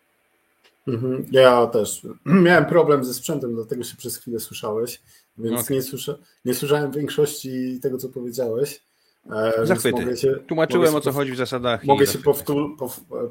Mhm. 0.89 1.27
Ja 1.31 1.67
też. 1.67 2.07
Miałem 2.25 2.67
problem 2.67 3.05
ze 3.05 3.15
sprzętem, 3.15 3.55
dlatego 3.55 3.85
się 3.85 3.97
przez 3.97 4.17
chwilę 4.17 4.41
słyszałeś, 4.41 5.01
więc 5.39 5.61
okay. 5.61 5.77
nie, 5.77 5.83
słysza, 5.83 6.15
nie 6.45 6.55
słyszałem 6.55 6.93
większości 6.93 7.79
tego, 7.83 7.99
co 7.99 8.09
powiedziałeś. 8.09 8.81
E, 9.31 9.67
Zachwyty. 9.67 10.17
Się, 10.17 10.35
Tłumaczyłem 10.47 10.95
o 10.95 11.01
co 11.01 11.13
chodzi 11.13 11.33
w 11.33 11.37
zasadach. 11.37 11.85
Mogę 11.85 12.07
się 12.07 12.19
powtór, 12.19 12.77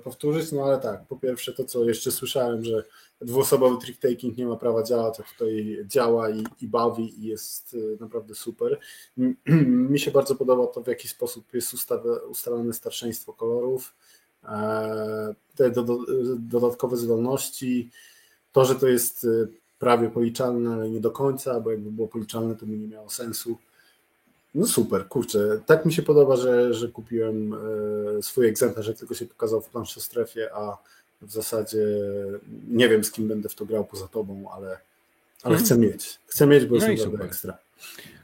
powtórzyć, 0.03 0.51
no 0.51 0.63
ale 0.63 0.79
tak, 0.79 1.07
po 1.07 1.15
pierwsze 1.15 1.53
to, 1.53 1.65
co 1.65 1.83
jeszcze 1.83 2.11
słyszałem, 2.11 2.63
że 2.63 2.83
dwuosobowy 3.21 3.77
trick-taking 3.77 4.37
nie 4.37 4.45
ma 4.45 4.55
prawa 4.55 4.83
działać, 4.83 5.17
to 5.17 5.23
tutaj 5.23 5.79
działa 5.85 6.29
i, 6.29 6.43
i 6.61 6.67
bawi 6.67 7.19
i 7.19 7.27
jest 7.27 7.73
e, 7.73 8.01
naprawdę 8.03 8.35
super. 8.35 8.79
Mi 9.91 9.99
się 9.99 10.11
bardzo 10.11 10.35
podoba 10.35 10.67
to, 10.67 10.83
w 10.83 10.87
jaki 10.87 11.07
sposób 11.07 11.53
jest 11.53 11.73
ustalane 12.29 12.73
starszeństwo 12.73 13.33
kolorów, 13.33 13.93
E, 14.49 15.35
te 15.55 15.71
do, 15.71 15.83
do, 15.83 15.97
dodatkowe 16.39 16.97
zdolności, 16.97 17.89
to, 18.51 18.65
że 18.65 18.75
to 18.75 18.87
jest 18.87 19.27
prawie 19.79 20.09
policzalne, 20.09 20.73
ale 20.73 20.89
nie 20.89 20.99
do 20.99 21.11
końca, 21.11 21.59
bo 21.59 21.71
jakby 21.71 21.91
było 21.91 22.07
policzalne, 22.07 22.55
to 22.55 22.65
by 22.65 22.77
nie 22.77 22.87
miało 22.87 23.09
sensu. 23.09 23.57
No 24.55 24.67
super, 24.67 25.07
kurczę, 25.07 25.61
tak 25.65 25.85
mi 25.85 25.93
się 25.93 26.01
podoba, 26.01 26.35
że, 26.35 26.73
że 26.73 26.87
kupiłem 26.87 27.53
e, 27.53 28.23
swój 28.23 28.47
egzemplarz, 28.47 28.85
że 28.85 28.93
tylko 28.93 29.13
się 29.13 29.25
pokazał 29.25 29.61
w 29.61 29.89
strefie, 29.89 30.49
a 30.53 30.77
w 31.21 31.31
zasadzie 31.31 31.85
nie 32.67 32.89
wiem 32.89 33.03
z 33.03 33.11
kim 33.11 33.27
będę 33.27 33.49
w 33.49 33.55
to 33.55 33.65
grał 33.65 33.85
poza 33.85 34.07
tobą, 34.07 34.51
ale, 34.51 34.67
ale 35.43 35.55
hmm. 35.55 35.65
chcę 35.65 35.77
mieć. 35.77 36.19
Chcę 36.27 36.47
mieć, 36.47 36.65
bo 36.65 36.77
no 36.77 36.87
jest 36.87 37.05
naprawdę 37.05 37.25
ekstra. 37.25 37.57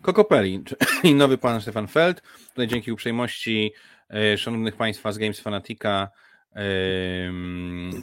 Kokopeli, 0.01 0.63
czyli 0.63 1.15
nowy 1.23 1.37
pan 1.37 1.61
Stefan 1.61 1.87
Feld. 1.87 2.21
Tutaj 2.49 2.67
dzięki 2.67 2.91
uprzejmości 2.91 3.73
E, 4.13 4.37
szanownych 4.37 4.75
Państwa 4.75 5.11
z 5.11 5.17
Games 5.17 5.39
Fanatica, 5.39 6.09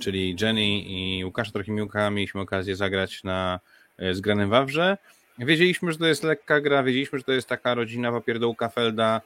czyli 0.00 0.36
Jenny 0.40 0.66
i 0.66 1.24
Łukasza 1.24 1.52
Trochimiuka, 1.52 2.10
mieliśmy 2.10 2.40
okazję 2.40 2.76
zagrać 2.76 3.24
na 3.24 3.60
e, 3.98 4.14
zgranym 4.14 4.50
Wawrze. 4.50 4.98
Wiedzieliśmy, 5.38 5.92
że 5.92 5.98
to 5.98 6.06
jest 6.06 6.22
lekka 6.22 6.60
gra, 6.60 6.82
wiedzieliśmy, 6.82 7.18
że 7.18 7.24
to 7.24 7.32
jest 7.32 7.48
taka 7.48 7.74
rodzina 7.74 8.12
papierdołka 8.12 8.68
Felda. 8.68 9.20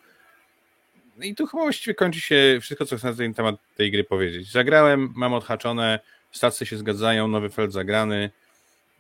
I 1.21 1.35
tu 1.35 1.47
chyba 1.47 1.63
właściwie 1.63 1.95
kończy 1.95 2.21
się 2.21 2.59
wszystko, 2.61 2.87
co 2.87 2.97
chcę 2.97 3.11
na 3.11 3.15
ten 3.15 3.35
temat 3.35 3.57
tej 3.77 3.91
gry 3.91 4.05
powiedzieć. 4.05 4.53
Zagrałem, 4.53 5.13
mam 5.17 5.35
odhaczone, 5.35 6.01
stacje 6.33 6.67
się 6.67 6.77
zgadzają, 6.77 7.29
nowy 7.29 7.51
Feld 7.51 7.73
zagrany. 7.73 8.31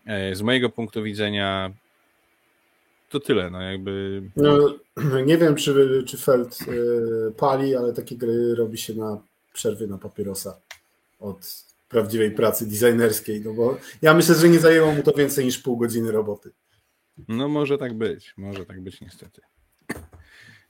E, 0.06 0.34
z 0.34 0.42
mojego 0.42 0.70
punktu 0.70 1.02
widzenia 1.02 1.70
to 3.12 3.20
tyle, 3.20 3.50
no 3.50 3.62
jakby... 3.62 4.22
No, 4.36 4.74
nie 5.26 5.38
wiem, 5.38 5.54
czy, 5.54 6.02
czy 6.06 6.18
Feld 6.18 6.58
y, 6.68 7.32
pali, 7.36 7.76
ale 7.76 7.92
takie 7.92 8.16
gry 8.16 8.54
robi 8.54 8.78
się 8.78 8.94
na 8.94 9.22
przerwie 9.52 9.86
na 9.86 9.98
papierosa 9.98 10.56
od 11.20 11.64
prawdziwej 11.88 12.30
pracy 12.30 12.66
designerskiej, 12.66 13.40
no 13.44 13.52
bo 13.52 13.76
ja 14.02 14.14
myślę, 14.14 14.34
że 14.34 14.48
nie 14.48 14.58
zajęło 14.58 14.92
mu 14.92 15.02
to 15.02 15.12
więcej 15.12 15.44
niż 15.44 15.58
pół 15.58 15.76
godziny 15.76 16.12
roboty. 16.12 16.50
No 17.28 17.48
może 17.48 17.78
tak 17.78 17.94
być, 17.94 18.34
może 18.36 18.66
tak 18.66 18.80
być 18.80 19.00
niestety. 19.00 19.40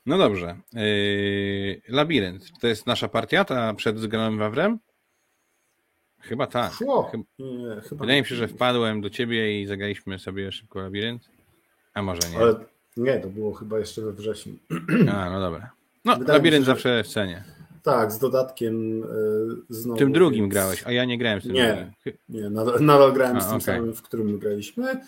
No 0.06 0.18
dobrze. 0.18 0.56
Yy, 0.72 1.82
labirynt. 1.88 2.60
To 2.60 2.66
jest 2.66 2.86
nasza 2.86 3.08
partia, 3.08 3.44
ta 3.44 3.74
przed 3.74 3.98
zgranym 3.98 4.38
Wawrem? 4.38 4.78
Chyba 6.20 6.46
tak. 6.46 6.72
Chyba, 6.72 6.92
nie, 7.38 7.80
chyba 7.88 8.00
Wydaje 8.00 8.20
mi 8.20 8.26
się, 8.26 8.34
że 8.34 8.48
wpadłem 8.48 9.00
do 9.00 9.10
ciebie 9.10 9.62
i 9.62 9.66
zagraliśmy 9.66 10.18
sobie 10.18 10.52
szybko 10.52 10.80
labirynt. 10.80 11.28
A 11.94 12.02
może 12.02 12.20
nie? 12.32 12.38
Ale 12.38 12.54
nie, 12.96 13.20
to 13.20 13.28
było 13.28 13.52
chyba 13.52 13.78
jeszcze 13.78 14.02
we 14.02 14.12
wrześniu. 14.12 14.54
A, 15.12 15.30
no 15.30 15.40
dobra. 15.40 15.70
No, 16.04 16.16
Wydaje 16.16 16.38
labirynt 16.38 16.62
się, 16.62 16.66
zawsze 16.66 17.04
w 17.04 17.08
cenie. 17.08 17.44
Tak, 17.82 18.12
z 18.12 18.18
dodatkiem 18.18 19.02
y, 19.02 19.06
znowu. 19.68 19.98
Tym 19.98 20.12
drugim 20.12 20.44
więc... 20.44 20.52
grałeś, 20.52 20.82
a 20.86 20.92
ja 20.92 21.04
nie 21.04 21.18
grałem 21.18 21.40
z 21.40 21.42
tym 21.42 21.52
nie, 21.52 21.92
drugim. 22.04 22.18
Nie, 22.28 22.50
nadal, 22.50 22.80
nadal 22.80 23.12
grałem 23.12 23.36
a, 23.36 23.40
z 23.40 23.44
tym 23.44 23.56
okay. 23.56 23.76
samym, 23.76 23.94
w 23.94 24.02
którym 24.02 24.38
graliśmy, 24.38 25.00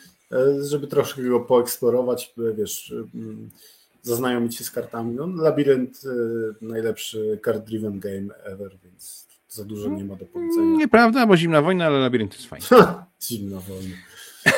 żeby 0.60 0.86
troszkę 0.86 1.22
go 1.22 1.40
poeksplorować, 1.40 2.34
wiesz, 2.54 2.94
zaznajomić 4.02 4.56
się 4.56 4.64
z 4.64 4.70
kartami. 4.70 5.14
No, 5.14 5.26
labirynt 5.42 6.02
najlepszy 6.60 7.40
card-driven 7.42 7.98
game 7.98 8.34
ever, 8.44 8.76
więc 8.84 9.26
za 9.48 9.64
dużo 9.64 9.88
nie 9.88 10.04
ma 10.04 10.16
do 10.16 10.26
powiedzenia. 10.26 10.76
Nieprawda, 10.76 11.26
bo 11.26 11.36
Zimna 11.36 11.62
Wojna, 11.62 11.86
ale 11.86 11.98
labirynt 11.98 12.34
jest 12.34 12.46
fajny. 12.46 12.66
Zimna 13.22 13.60
Wojna. 13.60 13.96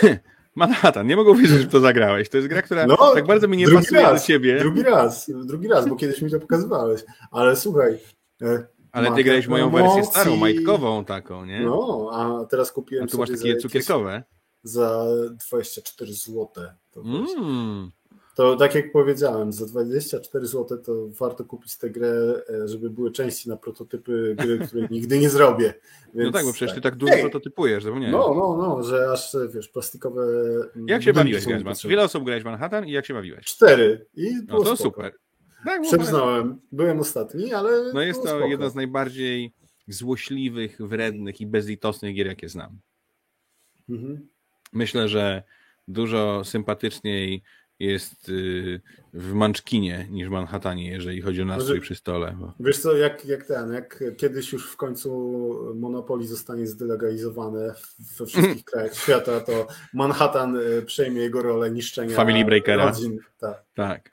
Manhattan, 0.57 1.07
nie 1.07 1.17
mogę 1.17 1.31
uwierzyć, 1.31 1.61
że 1.61 1.67
to 1.67 1.81
zagrałeś. 1.81 2.29
To 2.29 2.37
jest 2.37 2.49
gra, 2.49 2.63
która 2.63 2.87
no, 2.87 2.97
tak 3.15 3.27
bardzo 3.27 3.49
mi 3.49 3.57
nie 3.57 3.69
pasuje 3.69 4.03
raz, 4.03 4.23
do 4.23 4.27
ciebie. 4.27 4.59
Drugi 4.59 4.83
raz, 4.83 5.31
drugi 5.45 5.69
raz, 5.69 5.89
bo 5.89 5.97
kiedyś 5.97 6.23
mi 6.23 6.31
to 6.31 6.41
pokazywałeś. 6.41 7.05
Ale 7.31 7.57
słuchaj. 7.57 7.99
E, 8.43 8.67
Ale 8.93 9.15
ty 9.15 9.25
grałeś 9.25 9.47
moją 9.47 9.71
wersję 9.71 10.05
starą, 10.05 10.37
majtkową 10.37 11.05
taką, 11.05 11.45
nie? 11.45 11.61
No, 11.61 12.11
a 12.13 12.45
teraz 12.45 12.73
kupiłem 12.73 13.05
a 13.05 13.09
tu 13.09 13.19
masz 13.19 13.31
takie 13.31 13.57
cukierkowe. 13.57 14.23
Za 14.67 15.07
24 15.49 16.13
zł. 16.13 16.49
To 16.91 17.01
mm. 17.01 17.91
To 18.37 18.57
tak 18.57 18.75
jak 18.75 18.93
powiedziałem, 18.93 19.53
za 19.53 19.67
24 19.67 20.47
zł 20.47 20.79
to 20.79 21.09
warto 21.09 21.45
kupić 21.45 21.79
tę 21.79 21.91
grę, 21.91 22.43
e, 22.51 22.69
żeby 22.69 22.91
były 22.91 23.13
części 23.13 23.49
na 23.49 23.57
prototypy 23.57 24.37
gry, 24.39 24.59
które 24.67 24.89
nigdy 24.91 25.19
nie 25.19 25.31
zrobię. 25.31 25.75
Więc, 26.15 26.27
no 26.27 26.33
tak, 26.33 26.45
bo 26.45 26.53
przecież 26.53 26.71
tak. 26.71 26.75
ty 26.75 26.81
tak 26.81 26.97
dużo 26.97 27.13
Ej. 27.13 27.21
prototypujesz, 27.21 27.85
zapomniałem. 27.85 28.13
No, 28.13 28.35
no, 28.35 28.57
no, 28.57 28.83
że 28.83 29.11
aż 29.13 29.37
wiesz, 29.55 29.69
plastikowe. 29.69 30.27
Jak 30.87 31.03
się 31.03 31.13
bawiłeś 31.13 31.47
grać? 31.47 31.87
Wiele 31.87 32.03
osób 32.03 32.25
grałeś 32.25 32.45
Manhattan 32.45 32.89
i 32.89 32.93
jak 32.93 33.07
się 33.07 33.15
bawiłeś? 33.15 33.45
Cztery. 33.45 34.07
I 34.15 34.35
no 34.49 34.57
to 34.57 34.77
spoko. 34.77 34.77
super. 34.77 35.13
Tak. 35.65 35.83
Byłem 36.73 37.01
ostatni, 37.01 37.53
ale. 37.53 37.93
No 37.93 38.01
jest 38.01 38.23
to 38.23 38.29
spoko. 38.29 38.47
jedna 38.47 38.71
z 38.71 38.75
najbardziej 38.75 39.53
złośliwych, 39.89 40.79
wrednych 40.81 41.41
i 41.41 41.47
bezlitosnych 41.47 42.15
gier, 42.15 42.27
jakie 42.27 42.49
znam. 42.49 42.79
Mhm. 43.89 44.29
Myślę, 44.73 45.09
że 45.09 45.43
dużo 45.89 46.45
sympatyczniej 46.45 47.43
jest 47.79 48.29
y, 48.29 48.81
w 49.15 49.33
Manczkinie 49.33 50.07
niż 50.11 50.29
w 50.29 50.31
Manhattanie, 50.31 50.91
jeżeli 50.91 51.23
chodzi 51.23 51.43
o 51.43 51.45
nastrój 51.45 51.69
Może- 51.77 51.81
przy 51.83 51.95
stole. 51.95 52.37
Wiesz 52.61 52.79
co, 52.79 52.97
jak, 52.97 53.25
jak 53.25 53.45
ten, 53.45 53.73
jak 53.73 54.05
kiedyś 54.17 54.53
już 54.53 54.71
w 54.73 54.77
końcu 54.77 55.11
Monopoly 55.75 56.27
zostanie 56.27 56.67
zdelegalizowane 56.67 57.75
we 58.19 58.27
wszystkich 58.27 58.65
krajach 58.71 58.95
świata, 58.95 59.41
to 59.41 59.67
Manhattan 59.95 60.57
y, 60.57 60.83
przejmie 60.83 61.21
jego 61.21 61.43
rolę 61.43 61.71
niszczenia 61.71 62.17
Family 62.17 62.45
Breakera. 62.45 62.85
rodzin. 62.87 63.19
Tak. 63.41 63.63
Tak. 63.75 64.11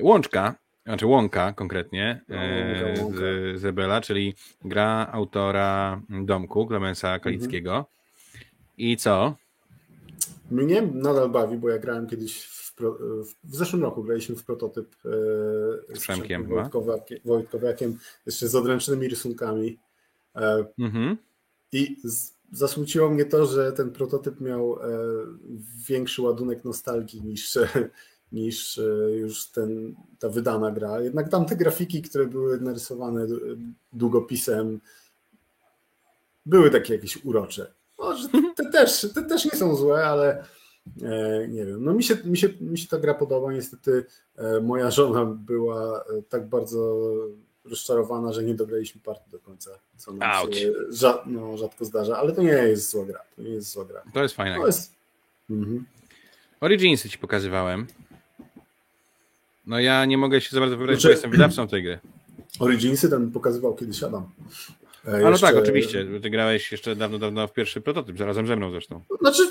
Łączka, 0.00 0.54
znaczy 0.84 1.06
Łąka 1.06 1.52
konkretnie 1.52 2.20
No, 2.28 2.36
e, 2.36 2.94
Łąka. 3.00 3.18
z 3.18 3.60
Zebela, 3.60 4.00
czyli 4.00 4.34
gra 4.64 5.08
autora 5.12 6.00
Domku, 6.10 6.66
Klemensa 6.66 7.18
Kalickiego. 7.18 7.86
I 8.78 8.96
co? 8.96 9.36
Mnie 10.50 10.82
nadal 10.82 11.30
bawi, 11.30 11.56
bo 11.58 11.68
ja 11.68 11.78
grałem 11.78 12.06
kiedyś 12.06 12.44
w, 12.44 12.74
pro, 12.74 12.98
w, 13.44 13.56
zeszłym 13.56 13.82
roku 13.82 14.04
graliśmy 14.04 14.36
w 14.36 14.44
prototyp 14.44 14.96
e, 15.90 15.96
Z 15.96 16.00
Przemkiem. 16.00 16.46
Wojtkowiakiem, 16.46 17.18
Wojtkowiakiem, 17.24 17.98
jeszcze 18.26 18.48
z 18.48 18.54
odręcznymi 18.54 19.08
rysunkami. 19.08 19.78
E, 20.36 20.64
Mhm. 20.78 21.16
I 21.72 21.96
z, 22.04 22.32
zasmuciło 22.52 23.10
mnie 23.10 23.24
to, 23.24 23.46
że 23.46 23.72
ten 23.72 23.90
prototyp 23.90 24.40
miał 24.40 24.78
e, 24.82 24.88
większy 25.88 26.22
ładunek 26.22 26.64
nostalgii 26.64 27.22
niż, 27.22 27.58
niż 28.32 28.80
już 29.14 29.46
ten, 29.46 29.94
ta 30.18 30.28
wydana 30.28 30.70
gra. 30.70 31.00
Jednak 31.00 31.28
tam 31.28 31.46
te 31.46 31.56
grafiki, 31.56 32.02
które 32.02 32.26
były 32.26 32.60
narysowane 32.60 33.26
długopisem, 33.92 34.80
były 36.46 36.70
takie 36.70 36.94
jakieś 36.94 37.24
urocze. 37.24 37.74
Może 37.98 38.28
te, 38.56 38.70
też, 38.70 39.06
te 39.14 39.22
też 39.22 39.44
nie 39.44 39.50
są 39.50 39.76
złe, 39.76 40.06
ale 40.06 40.44
e, 41.02 41.48
nie 41.48 41.66
wiem. 41.66 41.84
No 41.84 41.94
mi 41.94 42.04
się, 42.04 42.16
mi, 42.24 42.36
się, 42.36 42.48
mi 42.60 42.78
się 42.78 42.88
ta 42.88 42.98
gra 42.98 43.14
podoba. 43.14 43.52
Niestety 43.52 44.04
e, 44.36 44.60
moja 44.60 44.90
żona 44.90 45.24
była 45.24 46.00
e, 46.00 46.22
tak 46.28 46.48
bardzo 46.48 47.00
rozczarowana, 47.64 48.32
że 48.32 48.42
nie 48.42 48.54
dograliśmy 48.54 49.00
partii 49.00 49.30
do 49.30 49.38
końca, 49.38 49.70
co 49.96 50.12
nam 50.12 50.52
się 50.52 50.72
no, 51.26 51.56
rzadko 51.56 51.84
zdarza, 51.84 52.16
ale 52.18 52.32
to 52.32 52.42
nie 52.42 52.48
jest 52.48 52.90
zła 52.90 53.04
gra. 53.04 53.20
To 53.36 53.42
nie 53.42 53.50
jest 53.50 53.72
zła 53.72 53.84
gra. 53.84 54.02
To 54.14 54.22
jest 54.22 54.34
fajne. 54.34 54.66
Jest... 54.66 54.92
Mhm. 55.50 55.84
Originsy 56.60 57.08
ci 57.08 57.18
pokazywałem. 57.18 57.86
No 59.66 59.80
ja 59.80 60.04
nie 60.04 60.18
mogę 60.18 60.40
się 60.40 60.50
za 60.50 60.60
bardzo 60.60 60.76
wybrać, 60.76 60.96
Znaczy- 60.96 61.08
bo 61.08 61.12
jestem 61.12 61.30
wydawcą 61.30 61.68
tej 61.68 61.82
gry. 61.82 61.98
Originsy 62.58 63.10
ten 63.10 63.30
pokazywał 63.30 63.74
kiedyś 63.74 64.02
Adam. 64.02 64.30
E, 65.06 65.10
Ale 65.14 65.22
no 65.22 65.30
jeszcze- 65.30 65.46
tak, 65.46 65.56
oczywiście. 65.56 66.06
Ty 66.22 66.30
grałeś 66.30 66.72
jeszcze 66.72 66.96
dawno, 66.96 67.18
dawno 67.18 67.46
w 67.46 67.52
pierwszy 67.52 67.80
prototyp, 67.80 68.18
zarazem 68.18 68.46
ze 68.46 68.56
mną 68.56 68.70
zresztą. 68.70 69.00
Znaczy, 69.20 69.42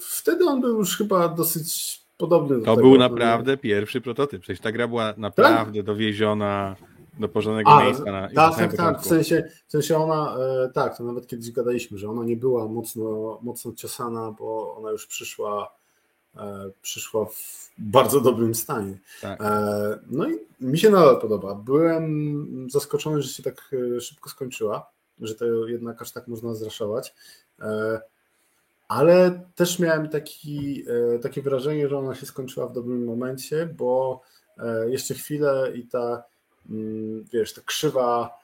wtedy 0.00 0.44
on 0.44 0.60
był 0.60 0.78
już 0.78 0.96
chyba 0.96 1.28
dosyć 1.28 1.98
podobny 2.16 2.58
do 2.58 2.64
To 2.64 2.76
tego. 2.76 2.88
był 2.88 2.98
naprawdę 2.98 3.56
pierwszy 3.56 4.00
prototyp. 4.00 4.42
Przecież 4.42 4.60
ta 4.60 4.72
gra 4.72 4.88
była 4.88 5.14
naprawdę 5.16 5.82
dowieziona 5.82 6.76
do 7.18 7.28
porządnego 7.28 7.70
A, 7.70 7.84
miejsca. 7.84 8.04
Na, 8.04 8.28
tak, 8.28 8.54
samym 8.54 8.70
tak, 8.70 8.76
tak. 8.76 9.00
W 9.02 9.06
sensie, 9.06 9.44
w 9.66 9.72
sensie 9.72 9.96
ona, 9.96 10.36
e, 10.64 10.70
tak, 10.74 10.98
to 10.98 11.04
nawet 11.04 11.26
kiedyś 11.26 11.52
gadaliśmy, 11.52 11.98
że 11.98 12.08
ona 12.10 12.24
nie 12.24 12.36
była 12.36 12.68
mocno, 12.68 13.38
mocno 13.42 13.72
ciosana, 13.72 14.34
bo 14.38 14.76
ona 14.76 14.90
już 14.90 15.06
przyszła, 15.06 15.77
przyszła 16.82 17.24
w 17.24 17.70
bardzo 17.78 18.20
dobrym 18.20 18.54
stanie. 18.54 18.98
Tak. 19.20 19.40
E, 19.42 19.98
no 20.10 20.28
i 20.28 20.38
mi 20.60 20.78
się 20.78 20.90
nadal 20.90 21.20
podoba. 21.20 21.54
Byłem 21.54 22.66
zaskoczony, 22.70 23.22
że 23.22 23.28
się 23.28 23.42
tak 23.42 23.70
e, 23.96 24.00
szybko 24.00 24.30
skończyła, 24.30 24.90
że 25.20 25.34
to 25.34 25.66
jednak 25.66 26.02
aż 26.02 26.12
tak 26.12 26.28
można 26.28 26.54
zraszować. 26.54 27.14
E, 27.60 28.00
ale 28.88 29.40
też 29.54 29.78
miałem 29.78 30.08
taki, 30.08 30.84
e, 31.14 31.18
takie 31.18 31.42
wrażenie, 31.42 31.88
że 31.88 31.98
ona 31.98 32.14
się 32.14 32.26
skończyła 32.26 32.66
w 32.66 32.72
dobrym 32.72 33.04
momencie, 33.04 33.66
bo 33.66 34.20
e, 34.58 34.90
jeszcze 34.90 35.14
chwilę 35.14 35.72
i 35.74 35.86
ta, 35.86 36.22
mm, 36.70 37.24
wiesz, 37.32 37.54
ta 37.54 37.60
krzywa 37.64 38.30
e, 38.30 38.37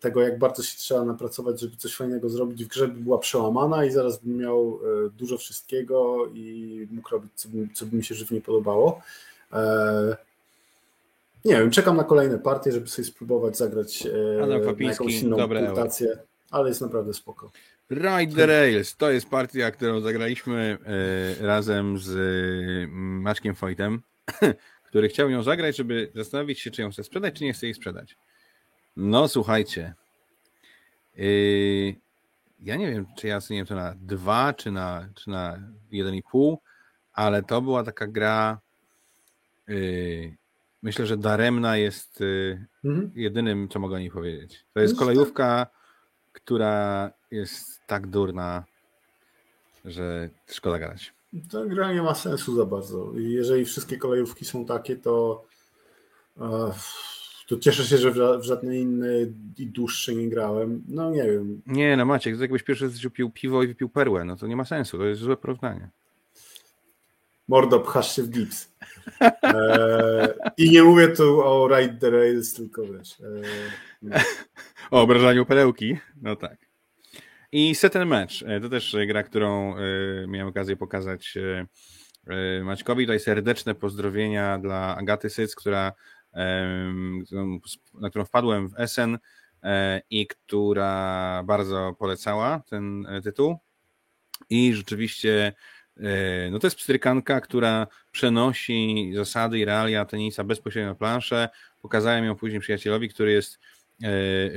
tego, 0.00 0.22
jak 0.22 0.38
bardzo 0.38 0.62
się 0.62 0.76
trzeba 0.78 1.04
napracować, 1.04 1.60
żeby 1.60 1.76
coś 1.76 1.94
fajnego 1.96 2.28
zrobić 2.28 2.64
w 2.64 2.68
grze, 2.68 2.88
by 2.88 3.00
była 3.00 3.18
przełamana 3.18 3.84
i 3.84 3.90
zaraz 3.90 4.18
bym 4.18 4.36
miał 4.36 4.80
e, 5.06 5.10
dużo 5.10 5.38
wszystkiego 5.38 6.26
i 6.34 6.86
mógł 6.90 7.08
robić, 7.10 7.30
co 7.34 7.48
by, 7.48 7.68
co 7.74 7.86
by 7.86 7.96
mi 7.96 8.04
się 8.04 8.14
żywnie 8.14 8.40
podobało. 8.40 9.02
E, 9.52 10.16
Nie 11.44 11.52
wiem, 11.54 11.70
czekam 11.70 11.96
na 11.96 12.04
kolejne 12.04 12.38
partie, 12.38 12.72
żeby 12.72 12.88
sobie 12.88 13.06
spróbować 13.08 13.56
zagrać 13.56 14.06
e, 14.06 14.46
na 14.46 14.60
Papiński, 14.60 14.84
jakąś 15.04 15.22
inną 15.22 15.48
punktację, 15.48 16.18
ale 16.50 16.68
jest 16.68 16.80
naprawdę 16.80 17.14
spoko. 17.14 17.50
Ride 17.90 18.36
the 18.36 18.46
Rails 18.46 18.96
to 18.96 19.10
jest 19.10 19.28
partia, 19.28 19.70
którą 19.70 20.00
zagraliśmy 20.00 20.78
e, 21.40 21.46
razem 21.46 21.98
z 21.98 22.08
e, 22.16 22.88
Maćkiem 22.96 23.54
Wojtem, 23.54 24.02
który 24.88 25.08
chciał 25.08 25.30
ją 25.30 25.42
zagrać, 25.42 25.76
żeby 25.76 26.10
zastanowić 26.14 26.60
się, 26.60 26.70
czy 26.70 26.82
ją 26.82 26.90
chce 26.90 27.04
sprzedać, 27.04 27.34
czy 27.34 27.44
nie 27.44 27.52
chce 27.52 27.66
jej 27.66 27.74
sprzedać. 27.74 28.16
No 29.00 29.28
słuchajcie, 29.28 29.94
yy, 31.16 31.94
ja 32.60 32.76
nie 32.76 32.90
wiem, 32.90 33.06
czy 33.16 33.26
ja 33.28 33.36
oceniłem 33.36 33.66
to 33.66 33.74
na 33.74 33.94
dwa, 34.00 34.52
czy 34.52 34.70
na, 34.70 35.08
czy 35.14 35.30
na 35.30 35.58
jeden 35.90 36.14
i 36.14 36.22
pół, 36.22 36.58
ale 37.12 37.42
to 37.42 37.62
była 37.62 37.84
taka 37.84 38.06
gra, 38.06 38.60
yy, 39.68 40.36
myślę, 40.82 41.06
że 41.06 41.16
daremna 41.16 41.76
jest 41.76 42.20
yy, 42.20 42.66
Mhm. 42.84 43.10
jedynym, 43.14 43.68
co 43.68 43.78
mogę 43.78 43.96
o 43.96 43.98
niej 43.98 44.10
powiedzieć. 44.10 44.64
To 44.74 44.80
jest 44.80 44.94
No, 44.94 44.98
kolejówka, 45.00 45.66
która 46.32 47.10
jest 47.30 47.80
tak 47.86 48.06
durna, 48.06 48.64
że 49.84 50.30
szkoda 50.50 50.78
gadać. 50.78 51.12
Ta 51.50 51.66
gra 51.66 51.92
nie 51.92 52.02
ma 52.02 52.14
sensu 52.14 52.56
za 52.56 52.66
bardzo. 52.66 53.12
Jeżeli 53.14 53.64
wszystkie 53.64 53.96
kolejówki 53.98 54.44
są 54.44 54.64
takie, 54.66 54.96
to, 54.96 55.44
e, 56.40 56.72
to 57.48 57.58
cieszę 57.58 57.84
się, 57.84 57.98
że 57.98 58.10
w 58.10 58.16
ża- 58.16 58.40
w 58.40 58.44
żadne 58.44 58.76
inne 58.76 59.08
i 59.58 59.66
dłuższe 59.66 60.14
nie 60.14 60.28
grałem. 60.28 60.82
No 60.88 61.10
nie 61.10 61.22
wiem. 61.22 61.62
Nie, 61.66 61.96
no 61.96 62.04
Maciek, 62.04 62.36
to 62.36 62.42
jakbyś 62.42 62.62
pierwszy 62.62 62.84
raz 62.84 62.94
pił 63.14 63.30
piwo 63.30 63.62
i 63.62 63.66
wypił 63.66 63.88
perłę, 63.88 64.24
no 64.24 64.36
to 64.36 64.46
nie 64.46 64.56
ma 64.56 64.64
sensu, 64.64 64.98
to 64.98 65.04
jest 65.04 65.20
złe 65.20 65.36
porównanie. 65.36 65.88
Mordo, 67.48 67.80
pchasz 67.80 68.16
się 68.16 68.22
w 68.22 68.30
gips. 68.30 68.72
E, 69.42 70.34
I 70.56 70.70
nie 70.70 70.82
mówię 70.82 71.08
tu 71.08 71.40
o 71.40 71.68
Ride 71.68 71.94
the 71.94 72.10
Rails, 72.10 72.54
tylko 72.54 72.82
wiesz. 72.82 73.20
E, 74.10 74.20
O 74.90 75.02
obrażaniu 75.02 75.46
perełki, 75.46 75.98
no 76.22 76.36
tak. 76.36 76.56
I 77.52 77.74
Set 77.74 77.96
and 77.96 78.10
Match, 78.10 78.32
e, 78.46 78.60
to 78.60 78.68
też 78.68 78.96
gra, 79.06 79.22
którą 79.22 79.74
miałem 80.26 80.48
okazję 80.48 80.76
pokazać 80.76 81.34
Maćkowi. 82.62 83.04
Tutaj 83.04 83.20
serdeczne 83.20 83.74
pozdrowienia 83.74 84.58
dla 84.58 84.96
Agaty 84.96 85.30
Syc, 85.30 85.54
która, 85.54 85.92
na 87.94 88.10
którą 88.10 88.24
wpadłem 88.24 88.68
w 88.68 88.80
Essen 88.80 89.18
e, 89.62 90.02
i 90.10 90.26
która 90.26 91.42
bardzo 91.44 91.96
polecała 91.98 92.62
ten 92.70 93.06
e, 93.06 93.22
tytuł. 93.22 93.56
I 94.50 94.74
rzeczywiście 94.74 95.52
e, 95.96 96.50
no 96.50 96.58
to 96.58 96.66
jest 96.66 96.76
pstrykanka, 96.76 97.40
która 97.40 97.86
przenosi 98.12 99.12
zasady 99.14 99.58
i 99.58 99.64
realia 99.64 100.04
tenisa 100.04 100.44
bezpośrednio 100.44 100.90
na 100.90 100.94
planszę. 100.94 101.48
Pokazałem 101.82 102.24
ją 102.24 102.36
później 102.36 102.60
przyjacielowi, 102.60 103.08
który 103.08 103.32
jest 103.32 103.58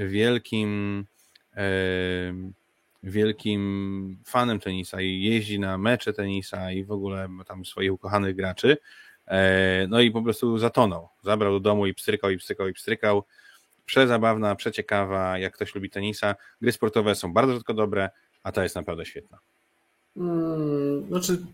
wielkim 0.08 1.06
wielkim 3.04 4.17
fanem 4.26 4.60
tenisa 4.60 5.02
i 5.02 5.22
jeździ 5.22 5.60
na 5.60 5.78
mecze 5.78 6.13
tenisa 6.13 6.72
i 6.72 6.84
w 6.84 6.91
ogóle 6.91 7.28
ma 7.28 7.44
tam 7.44 7.65
swoich 7.65 7.94
ukochanych 7.94 8.36
graczy. 8.36 8.78
E, 9.32 9.88
No 9.88 10.02
i 10.02 10.12
po 10.12 10.22
prostu 10.22 10.58
zatonął. 10.58 11.10
Zabrał 11.24 11.54
do 11.54 11.60
domu 11.60 11.86
i 11.86 11.94
pstrykał, 11.94 12.30
i 12.30 12.38
pstrykał, 12.38 12.67
i 12.67 12.74
pstrykał. 12.74 13.24
Przezabawna, 13.86 14.56
przeciekawa, 14.56 15.38
jak 15.38 15.54
ktoś 15.54 15.76
lubi 15.76 15.89
tenisa. 15.89 16.36
Gry 16.62 16.72
sportowe 16.72 17.15
są 17.15 17.34
bardzo 17.34 17.54
rzadko 17.54 17.74
dobre, 17.74 18.10
a 18.44 18.52
ta 18.52 18.63
jest 18.63 18.76
naprawdę 18.76 19.06
świetna. 19.06 19.39
mm, 20.17 21.08
znaczy, 21.08 21.46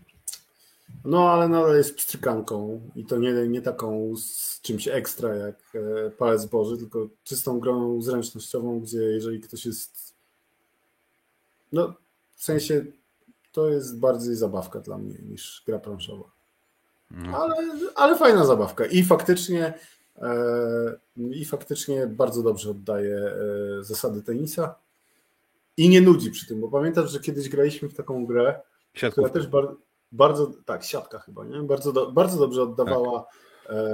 no 1.04 1.30
ale 1.30 1.48
nadal 1.48 1.76
jest 1.76 1.96
pstrykanką 1.96 2.80
i 2.96 3.04
to 3.04 3.16
nie, 3.16 3.32
nie 3.32 3.62
taką 3.62 4.16
z 4.16 4.60
czymś 4.60 4.88
ekstra 4.88 5.34
jak 5.34 5.56
e, 5.74 6.10
palec 6.10 6.46
Boży, 6.46 6.78
tylko 6.78 7.08
czystą 7.24 7.60
grą 7.60 8.02
zręcznościową, 8.02 8.80
gdzie 8.80 8.98
jeżeli 8.98 9.40
ktoś 9.40 9.66
jest 9.66 10.14
no 11.72 11.94
w 12.34 12.44
sensie 12.44 12.84
to 13.52 13.68
jest 13.68 13.98
bardziej 13.98 14.34
zabawka 14.34 14.80
dla 14.80 14.98
mnie 14.98 15.14
niż 15.22 15.62
gra 15.66 15.78
planszowa. 15.78 16.37
No. 17.10 17.38
Ale, 17.38 17.54
ale 17.94 18.16
fajna 18.16 18.44
zabawka 18.44 18.86
i 18.86 19.02
faktycznie 19.02 19.74
e, 20.16 20.98
i 21.16 21.44
faktycznie 21.44 22.06
bardzo 22.06 22.42
dobrze 22.42 22.70
oddaje 22.70 23.16
e, 23.16 23.34
zasady 23.84 24.22
tenisa 24.22 24.74
i 25.76 25.88
nie 25.88 26.00
nudzi 26.00 26.30
przy 26.30 26.46
tym, 26.46 26.60
bo 26.60 26.68
pamiętasz, 26.68 27.10
że 27.10 27.20
kiedyś 27.20 27.48
graliśmy 27.48 27.88
w 27.88 27.94
taką 27.94 28.26
grę, 28.26 28.42
która 28.42 29.10
Siatkówka. 29.10 29.30
też 29.30 29.46
bar, 29.46 29.68
bardzo, 30.12 30.52
tak, 30.64 30.84
siatka 30.84 31.18
chyba, 31.18 31.44
nie? 31.44 31.62
Bardzo, 31.62 31.92
do, 31.92 32.12
bardzo 32.12 32.38
dobrze 32.38 32.62
oddawała 32.62 33.26
e, 33.68 33.92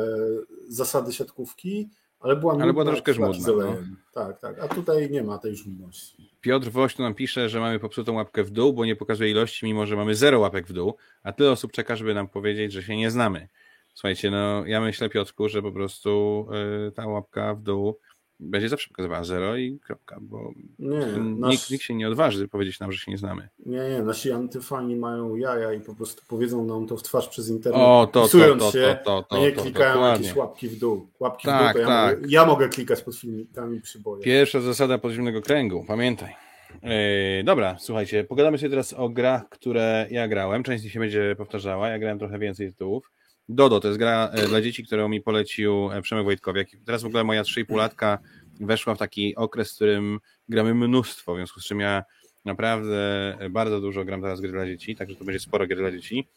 zasady 0.68 1.12
siatkówki, 1.12 1.88
ale 2.24 2.36
była, 2.36 2.56
ale 2.60 2.72
była 2.72 2.84
troszkę 2.84 3.14
żmudna. 3.14 3.48
No. 3.48 3.76
Tak, 4.12 4.40
tak, 4.40 4.58
a 4.58 4.68
tutaj 4.68 5.10
nie 5.10 5.22
ma 5.22 5.38
tej 5.38 5.56
żmudności. 5.56 6.30
Piotr 6.40 6.70
Woś 6.70 6.98
nam 6.98 7.14
pisze, 7.14 7.48
że 7.48 7.60
mamy 7.60 7.78
popsutą 7.78 8.12
łapkę 8.12 8.44
w 8.44 8.50
dół, 8.50 8.72
bo 8.72 8.84
nie 8.84 8.96
pokazuje 8.96 9.30
ilości, 9.30 9.66
mimo 9.66 9.86
że 9.86 9.96
mamy 9.96 10.14
zero 10.14 10.40
łapek 10.40 10.66
w 10.66 10.72
dół, 10.72 10.96
a 11.22 11.32
tyle 11.32 11.50
osób 11.50 11.72
czeka, 11.72 11.96
żeby 11.96 12.14
nam 12.14 12.28
powiedzieć, 12.28 12.72
że 12.72 12.82
się 12.82 12.96
nie 12.96 13.10
znamy. 13.10 13.48
Słuchajcie, 13.94 14.30
no 14.30 14.66
ja 14.66 14.80
myślę, 14.80 15.08
Piotrku, 15.08 15.48
że 15.48 15.62
po 15.62 15.72
prostu 15.72 16.46
y, 16.88 16.92
ta 16.92 17.06
łapka 17.06 17.54
w 17.54 17.62
dół 17.62 17.98
będzie 18.40 18.68
zawsze 18.68 18.88
pokazywała 18.88 19.24
zero 19.24 19.56
i 19.56 19.78
kropka, 19.78 20.18
bo 20.20 20.52
nie, 20.78 20.98
nikt, 20.98 21.38
nasz... 21.38 21.70
nikt, 21.70 21.84
się 21.84 21.94
nie 21.94 22.08
odważy 22.08 22.48
powiedzieć 22.48 22.80
nam, 22.80 22.92
że 22.92 22.98
się 22.98 23.10
nie 23.10 23.18
znamy. 23.18 23.48
Nie, 23.66 23.88
nie, 23.88 24.02
nasi 24.02 24.32
antyfani 24.32 24.96
mają 24.96 25.36
jaja 25.36 25.72
i 25.72 25.80
po 25.80 25.94
prostu 25.94 26.22
powiedzą 26.28 26.64
nam 26.64 26.86
to 26.86 26.96
w 26.96 27.02
twarz 27.02 27.28
przez 27.28 27.48
internet, 27.48 27.82
o, 27.82 28.08
to, 28.12 28.24
pisując 28.24 28.62
to, 28.62 28.66
to, 28.66 28.72
się, 28.72 28.98
to, 29.04 29.22
to, 29.22 29.36
a 29.36 29.40
nie 29.40 29.52
to, 29.52 29.62
klikają 29.62 30.06
jakieś 30.06 30.36
łapki 30.36 30.68
w 30.68 30.78
dół. 30.78 31.08
Łapki 31.20 31.46
tak, 31.46 31.76
w 31.76 31.78
dół 31.78 31.84
to 31.84 31.90
ja, 31.90 31.96
tak. 31.96 32.16
mogę, 32.16 32.28
ja 32.30 32.46
mogę 32.46 32.68
klikać 32.68 33.02
pod 33.02 33.16
filmikami 33.16 33.80
przy 33.80 33.98
boju. 33.98 34.22
Pierwsza 34.22 34.60
zasada 34.60 34.98
podziemnego 34.98 35.42
kręgu, 35.42 35.84
pamiętaj. 35.88 36.34
Yy, 36.82 37.44
dobra, 37.44 37.76
słuchajcie, 37.78 38.24
pogadamy 38.24 38.58
sobie 38.58 38.70
teraz 38.70 38.92
o 38.92 39.08
grach, 39.08 39.48
które 39.48 40.06
ja 40.10 40.28
grałem. 40.28 40.62
Część 40.62 40.80
z 40.80 40.84
nich 40.84 40.92
się 40.92 41.00
będzie 41.00 41.34
powtarzała, 41.38 41.88
ja 41.88 41.98
grałem 41.98 42.18
trochę 42.18 42.38
więcej 42.38 42.72
tytułów. 42.72 43.10
Dodo 43.48 43.80
to 43.80 43.88
jest 43.88 43.98
gra 43.98 44.30
e, 44.32 44.48
dla 44.48 44.62
dzieci, 44.62 44.84
którą 44.84 45.08
mi 45.08 45.20
polecił 45.20 45.90
e, 45.92 46.02
Przemek 46.02 46.24
Wojtkowiak. 46.24 46.68
Teraz 46.86 47.02
w 47.02 47.06
ogóle 47.06 47.24
moja 47.24 47.42
3,5 47.42 47.76
latka 47.76 48.18
weszła 48.60 48.94
w 48.94 48.98
taki 48.98 49.36
okres, 49.36 49.72
w 49.72 49.74
którym 49.74 50.20
gramy 50.48 50.74
mnóstwo, 50.74 51.34
w 51.34 51.36
związku 51.36 51.60
z 51.60 51.64
czym 51.64 51.80
ja 51.80 52.04
naprawdę 52.44 53.36
bardzo 53.50 53.80
dużo 53.80 54.04
gram 54.04 54.22
teraz 54.22 54.40
gry 54.40 54.52
dla 54.52 54.66
dzieci, 54.66 54.96
także 54.96 55.16
to 55.16 55.24
będzie 55.24 55.40
sporo 55.40 55.66
gry 55.66 55.76
dla 55.76 55.90
dzieci. 55.90 56.28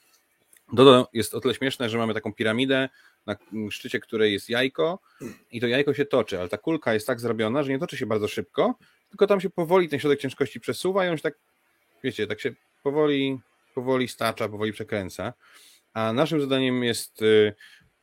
Dodo 0.74 1.10
jest 1.14 1.34
o 1.34 1.42
tyle 1.42 1.54
śmieszne, 1.54 1.90
że 1.90 1.98
mamy 1.98 2.14
taką 2.14 2.34
piramidę, 2.34 2.90
na 3.26 3.36
szczycie 3.70 4.00
której 4.00 4.34
jest 4.34 4.50
jajko 4.50 5.00
i 5.52 5.62
to 5.62 5.68
jajko 5.68 5.94
się 5.94 6.06
toczy, 6.06 6.40
ale 6.40 6.50
ta 6.50 6.58
kulka 6.58 6.94
jest 6.94 7.08
tak 7.08 7.20
zrobiona, 7.20 7.64
że 7.64 7.72
nie 7.72 7.80
toczy 7.80 7.98
się 7.98 8.06
bardzo 8.06 8.28
szybko, 8.28 8.76
tylko 9.10 9.28
tam 9.28 9.42
się 9.42 9.50
powoli 9.50 9.90
ten 9.90 10.00
środek 10.00 10.20
ciężkości 10.20 10.60
przesuwa 10.60 11.06
i 11.06 11.10
on 11.10 11.18
się 11.18 11.24
tak, 11.24 11.34
wiecie, 12.04 12.28
tak 12.28 12.40
się 12.40 12.52
powoli, 12.84 13.40
powoli 13.76 14.08
stacza, 14.08 14.50
powoli 14.50 14.74
przekręca. 14.74 15.34
A 15.98 16.14
naszym 16.14 16.42
zadaniem 16.42 16.84
jest 16.84 17.22
y, 17.22 17.54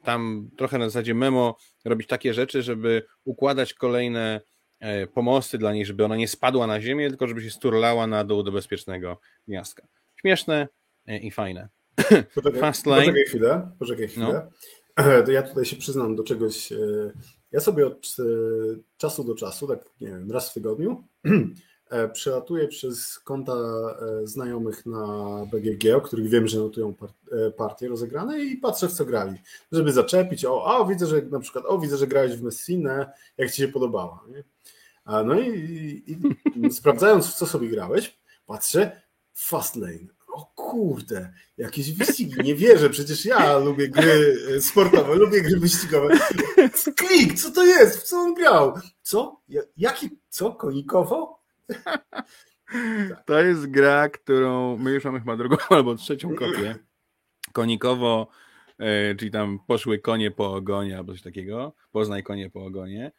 tam 0.02 0.50
trochę 0.56 0.78
na 0.78 0.84
zasadzie 0.84 1.14
memo 1.14 1.56
robić 1.84 2.08
takie 2.08 2.34
rzeczy, 2.34 2.62
żeby 2.62 3.02
układać 3.24 3.74
kolejne 3.74 4.40
e, 4.80 5.06
pomosty 5.06 5.58
dla 5.58 5.72
niej, 5.72 5.86
żeby 5.86 6.04
ona 6.04 6.16
nie 6.16 6.28
spadła 6.28 6.66
na 6.66 6.80
ziemię, 6.80 7.08
tylko 7.08 7.26
żeby 7.26 7.42
się 7.42 7.50
sturlała 7.50 8.06
na 8.06 8.24
dół 8.24 8.42
do 8.42 8.52
bezpiecznego 8.52 9.20
gniazdka. 9.48 9.86
Śmieszne 10.20 10.68
e, 11.06 11.18
i 11.18 11.30
fajne. 11.30 11.68
Poczekaj, 12.34 12.60
Fastlane. 12.60 13.02
poczekaj 13.02 13.24
chwilę, 13.24 13.70
poczekaj 13.78 14.08
chwilę. 14.08 14.26
No. 14.96 15.02
To 15.26 15.32
ja 15.32 15.42
tutaj 15.42 15.64
się 15.64 15.76
przyznam 15.76 16.16
do 16.16 16.22
czegoś. 16.22 16.72
Ja 17.52 17.60
sobie 17.60 17.86
od 17.86 18.16
czasu 18.96 19.24
do 19.24 19.34
czasu, 19.34 19.66
tak 19.68 19.84
nie 20.00 20.08
wiem, 20.08 20.32
raz 20.32 20.50
w 20.50 20.54
tygodniu, 20.54 21.08
przelatuję 22.12 22.68
przez 22.68 23.18
konta 23.18 23.54
znajomych 24.24 24.86
na 24.86 25.06
BGG, 25.52 25.94
o 25.96 26.00
których 26.00 26.28
wiem, 26.28 26.48
że 26.48 26.58
notują 26.58 26.94
partie 27.56 27.88
rozegrane 27.88 28.40
i 28.40 28.56
patrzę 28.56 28.88
w 28.88 28.92
co 28.92 29.04
grali, 29.04 29.38
żeby 29.72 29.92
zaczepić, 29.92 30.44
o, 30.44 30.64
o 30.64 30.86
widzę, 30.86 31.06
że 31.06 31.22
na 31.22 31.40
przykład, 31.40 31.64
o 31.68 31.78
widzę, 31.78 31.96
że 31.96 32.06
grałeś 32.06 32.32
w 32.32 32.42
Messinę, 32.42 33.12
jak 33.38 33.50
ci 33.50 33.56
się 33.56 33.68
podobała. 33.68 34.24
Nie? 34.28 34.44
No 35.24 35.40
i, 35.40 35.48
i, 36.06 36.18
i 36.66 36.72
sprawdzając 36.80 37.26
w 37.26 37.34
co 37.34 37.46
sobie 37.46 37.68
grałeś, 37.68 38.18
patrzę, 38.46 39.02
Fastlane. 39.34 40.14
O 40.28 40.52
kurde, 40.54 41.32
jakieś 41.58 41.92
wyścigi, 41.92 42.34
nie 42.44 42.54
wierzę, 42.54 42.90
przecież 42.90 43.24
ja 43.24 43.58
lubię 43.58 43.88
gry 43.88 44.36
sportowe, 44.60 45.14
lubię 45.14 45.42
gry 45.42 45.60
wyścigowe. 45.60 46.18
Klik, 46.96 47.34
co 47.40 47.50
to 47.50 47.64
jest? 47.64 47.98
W 47.98 48.02
co 48.02 48.16
on 48.16 48.34
grał? 48.34 48.74
Co? 49.02 49.40
Jaki, 49.76 50.10
co? 50.28 50.52
Konikowo? 50.52 51.43
To 53.26 53.40
jest 53.40 53.70
gra, 53.70 54.08
którą 54.08 54.76
my 54.78 54.90
już 54.90 55.04
mamy 55.04 55.18
chyba 55.18 55.36
drugą 55.36 55.56
albo 55.70 55.94
trzecią 55.94 56.34
kopię. 56.34 56.74
Konikowo, 57.52 58.28
czyli 59.18 59.30
tam 59.30 59.58
poszły 59.66 59.98
konie 59.98 60.30
po 60.30 60.54
ogonie 60.54 60.96
albo 60.96 61.12
coś 61.12 61.22
takiego. 61.22 61.74
Poznaj 61.92 62.22
konie 62.22 62.50
po 62.50 62.64
ogonie. 62.64 63.12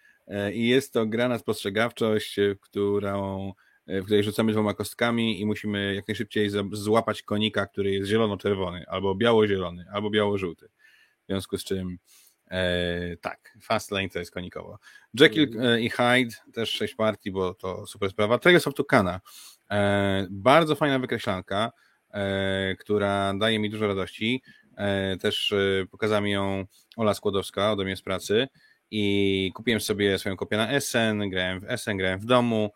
I 0.54 0.68
jest 0.68 0.94
to 0.94 1.06
gra 1.06 1.28
na 1.28 1.38
spostrzegawczość, 1.38 2.36
którą 2.62 3.54
w 3.88 4.06
której 4.06 4.24
rzucamy 4.24 4.52
dwoma 4.52 4.74
kostkami 4.74 5.42
i 5.42 5.46
musimy 5.46 5.96
jak 5.96 6.08
najszybciej 6.08 6.50
złapać 6.72 7.22
konika, 7.22 7.66
który 7.66 7.92
jest 7.92 8.10
zielono-czerwony, 8.10 8.84
albo 8.88 9.16
biało-zielony, 9.16 9.86
albo 9.94 10.10
biało-żółty. 10.10 10.68
W 11.24 11.28
związku 11.28 11.58
z 11.58 11.64
czym 11.64 11.98
e, 12.52 13.18
tak, 13.22 13.58
Fastlane 13.62 14.10
to 14.10 14.20
jest 14.20 14.32
konikowo. 14.32 14.80
Jekyll 15.20 15.62
e, 15.62 15.82
i 15.82 15.90
Hyde 15.90 16.36
też 16.54 16.70
sześć 16.70 16.96
partii, 16.96 17.32
bo 17.32 17.54
to 17.54 17.88
super 17.88 18.10
sprawa. 18.10 18.40
Trails 18.40 18.68
of 18.68 18.74
Tucana. 18.74 19.22
E, 19.72 20.28
bardzo 20.30 20.76
fajna 20.76 21.00
wykreślanka, 21.00 21.72
e, 22.14 22.76
która 22.80 23.34
daje 23.40 23.60
mi 23.60 23.70
dużo 23.70 23.88
radości. 23.88 24.42
E, 24.78 25.18
też 25.18 25.54
pokazała 25.92 26.22
mi 26.22 26.32
ją 26.32 26.66
Ola 26.98 27.14
Skłodowska 27.14 27.72
ode 27.72 27.84
mnie 27.86 27.96
z 27.96 28.02
pracy 28.02 28.48
i 28.92 29.52
kupiłem 29.56 29.82
sobie 29.82 30.20
swoją 30.20 30.38
kopię 30.38 30.58
na 30.58 30.82
SN, 30.82 31.30
grałem 31.30 31.60
w 31.60 31.66
SN, 31.78 31.98
grałem 31.98 32.20
w 32.20 32.26
domu, 32.26 32.72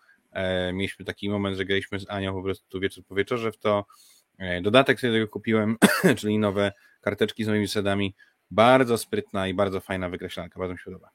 mieliśmy 0.73 1.05
taki 1.05 1.29
moment, 1.29 1.57
że 1.57 1.65
graliśmy 1.65 1.99
z 1.99 2.09
Anią 2.09 2.33
po 2.33 2.43
prostu 2.43 2.79
wieczór 2.79 3.05
po 3.05 3.15
wieczorze 3.15 3.51
w 3.51 3.57
to. 3.57 3.85
Dodatek 4.61 5.01
tego 5.01 5.27
kupiłem, 5.27 5.77
czyli 6.19 6.39
nowe 6.39 6.71
karteczki 7.01 7.43
z 7.43 7.47
moimi 7.47 7.67
zasadami. 7.67 8.15
Bardzo 8.51 8.97
sprytna 8.97 9.47
i 9.47 9.53
bardzo 9.53 9.79
fajna 9.79 10.09
wykreślanka, 10.09 10.59
bardzo 10.59 10.73
mi 10.73 10.79
się 10.79 10.85
podoba. 10.85 11.09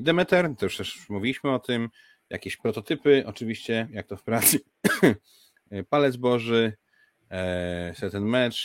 Demeter, 0.00 0.50
to 0.58 0.66
już 0.66 0.76
też 0.76 1.08
mówiliśmy 1.08 1.54
o 1.54 1.58
tym. 1.58 1.88
Jakieś 2.30 2.56
prototypy, 2.56 3.24
oczywiście, 3.26 3.88
jak 3.90 4.06
to 4.06 4.16
w 4.16 4.22
pracy. 4.22 4.58
Palec 5.90 6.16
Boży, 6.16 6.72
and 8.14 8.26
match. 8.26 8.56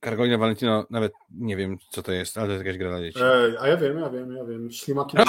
Karolina 0.00 0.38
Valentino, 0.38 0.86
nawet 0.90 1.12
nie 1.30 1.56
wiem, 1.56 1.78
co 1.90 2.02
to 2.02 2.12
jest, 2.12 2.38
ale 2.38 2.46
to 2.46 2.52
jest 2.52 2.64
jakaś 2.64 2.78
gra 2.78 2.88
dla 2.90 3.00
dzieci. 3.00 3.18
E, 3.22 3.60
a 3.60 3.68
ja 3.68 3.76
wiem, 3.76 3.98
ja 3.98 4.10
wiem, 4.10 4.32
ja 4.36 4.44
wiem. 4.44 4.70
Ślimaki 4.72 5.16
na 5.16 5.24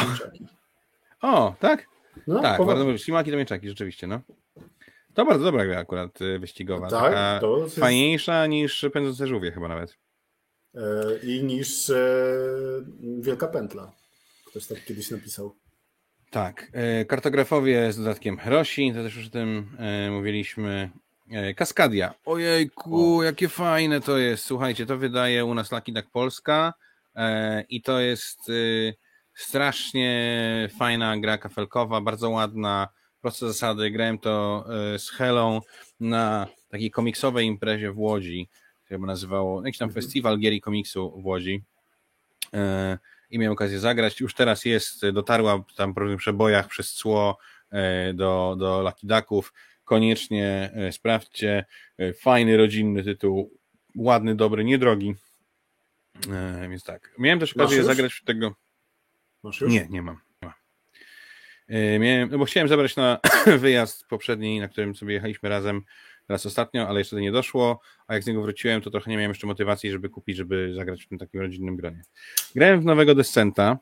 O, 1.22 1.56
tak? 1.60 1.88
No, 2.28 2.42
tak, 2.42 2.60
powa- 2.60 2.68
bardzo 2.68 2.86
dobrze. 2.86 3.00
Ślimaki 3.00 3.32
to 3.32 3.38
mieczaki, 3.38 3.70
rzeczywiście, 3.70 4.08
no. 4.08 4.22
To 5.14 5.26
bardzo 5.26 5.44
dobra 5.44 5.66
gra 5.66 5.80
akurat 5.80 6.22
y, 6.22 6.40
wyścigowa. 6.40 6.90
Tak, 6.90 7.04
taka 7.04 7.38
to 7.42 7.58
jest- 7.58 7.80
fajniejsza 7.80 8.48
niż 8.48 8.86
pędzące 8.94 9.28
żółwie 9.28 9.52
chyba 9.52 9.68
nawet. 9.68 9.98
E, 10.76 11.18
I 11.24 11.44
niż 11.44 11.90
e, 11.90 11.96
Wielka 13.20 13.48
Pętla. 13.48 13.92
Ktoś 14.46 14.68
tak 14.68 14.86
kiedyś 14.86 15.12
napisał. 15.12 15.56
Tak. 16.30 16.72
y, 17.02 17.06
Kartografowie 17.06 17.94
z 17.94 17.98
dodatkiem 17.98 18.38
Rosi, 18.46 18.94
to 18.94 19.04
też 19.04 19.16
już 19.16 19.28
o 19.28 19.30
tym 19.30 19.78
mówiliśmy. 20.12 20.90
Kaskadia. 21.56 22.14
Ojejku, 22.26 23.24
jakie 23.24 23.50
fajne 23.50 24.02
to 24.02 24.18
jest. 24.18 24.46
Słuchajcie, 24.46 24.86
to 24.86 24.98
wydaje 24.98 25.46
u 25.46 25.54
nas 25.54 25.72
Lucky 25.72 25.92
Duck 25.92 26.10
Polska 26.12 26.74
i 27.70 27.82
to 27.82 28.00
jest 28.00 28.40
strasznie 29.34 30.70
fajna 30.80 31.18
gra 31.18 31.38
kafelkowa, 31.38 32.02
bardzo 32.02 32.30
ładna, 32.30 32.88
proste 33.22 33.48
zasady. 33.48 33.92
Grałem 33.92 34.20
to 34.20 34.66
z 34.98 35.10
Helą 35.10 35.62
na 36.00 36.48
takiej 36.70 36.92
komiksowej 36.92 37.48
imprezie 37.48 37.92
w 37.92 38.00
Łodzi, 38.00 38.50
się 38.86 38.96
chyba 38.96 39.08
nazywało, 39.08 39.66
jakiś 39.66 39.78
tam 39.78 39.92
festiwal 39.92 40.40
gier 40.40 40.54
i 40.54 40.62
komiksu 40.62 41.22
w 41.22 41.26
Łodzi. 41.26 41.64
Y, 42.54 42.58
I 43.32 43.40
miałem 43.40 43.54
okazję 43.54 43.80
zagrać. 43.80 44.20
Już 44.20 44.34
teraz 44.34 44.66
jest, 44.66 45.10
dotarła 45.10 45.64
tam 45.76 45.94
po 45.94 46.00
różnych 46.00 46.20
przebojach 46.20 46.68
przez 46.68 46.94
cło 46.94 47.38
y, 48.10 48.14
do, 48.14 48.56
do 48.60 48.82
Lucky 48.82 49.08
Ducków. 49.08 49.54
Koniecznie 49.84 50.72
y, 50.90 50.92
sprawdźcie. 50.92 51.66
Fajny, 52.20 52.58
rodzinny 52.58 53.04
tytuł. 53.04 53.58
Ładny, 53.96 54.36
dobry, 54.36 54.64
niedrogi. 54.64 55.16
Więc 56.70 56.84
tak. 56.84 57.16
Miałem 57.18 57.40
też 57.40 57.54
okazję 57.54 57.84
zagrać 57.84 58.14
w 58.14 58.24
tego. 58.24 58.56
Nie, 59.68 59.88
nie 59.90 60.02
mam. 60.02 60.20
Nie 60.42 60.48
mam. 60.48 60.54
Miałem, 62.00 62.30
no 62.32 62.38
bo 62.38 62.46
chciałem 62.46 62.70
zabrać 62.70 62.96
na 62.96 63.20
wyjazd 63.60 64.08
poprzedni, 64.08 64.60
na 64.60 64.68
którym 64.68 64.96
sobie 64.96 65.14
jechaliśmy 65.14 65.50
razem 65.50 65.82
raz 66.30 66.46
ostatnio, 66.46 66.88
ale 66.88 67.00
jeszcze 67.00 67.16
to 67.16 67.20
nie 67.20 67.32
doszło, 67.32 67.80
a 68.08 68.14
jak 68.14 68.24
z 68.24 68.28
niego 68.28 68.42
wróciłem, 68.42 68.82
to 68.82 68.92
trochę 68.92 69.12
nie 69.12 69.18
miałem 69.18 69.32
jeszcze 69.32 69.48
motywacji, 69.48 69.92
żeby 69.92 70.10
kupić, 70.10 70.38
żeby 70.38 70.74
zagrać 70.76 71.04
w 71.04 71.08
tym 71.08 71.18
takim 71.18 71.42
rodzinnym 71.42 71.76
gronie. 71.76 72.02
Grałem 72.56 72.82
w 72.82 72.86
nowego 72.86 73.16
Descenta 73.16 73.78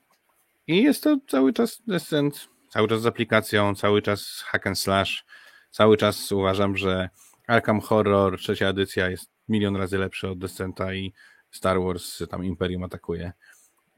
i 0.67 0.83
jest 0.83 1.03
to 1.03 1.17
cały 1.27 1.53
czas 1.53 1.81
Descent, 1.87 2.49
cały 2.69 2.87
czas 2.87 3.01
z 3.01 3.05
aplikacją, 3.05 3.75
cały 3.75 4.01
czas 4.01 4.43
hack 4.45 4.67
and 4.67 4.79
slash, 4.79 5.25
cały 5.71 5.97
czas 5.97 6.31
uważam, 6.31 6.77
że 6.77 7.09
Arkham 7.47 7.81
Horror, 7.81 8.37
trzecia 8.37 8.67
edycja 8.67 9.09
jest 9.09 9.31
milion 9.49 9.75
razy 9.75 9.97
lepszy 9.97 10.29
od 10.29 10.39
Descenta 10.39 10.93
i 10.93 11.13
Star 11.51 11.81
Wars 11.81 12.23
tam 12.29 12.45
Imperium 12.45 12.83
atakuje 12.83 13.31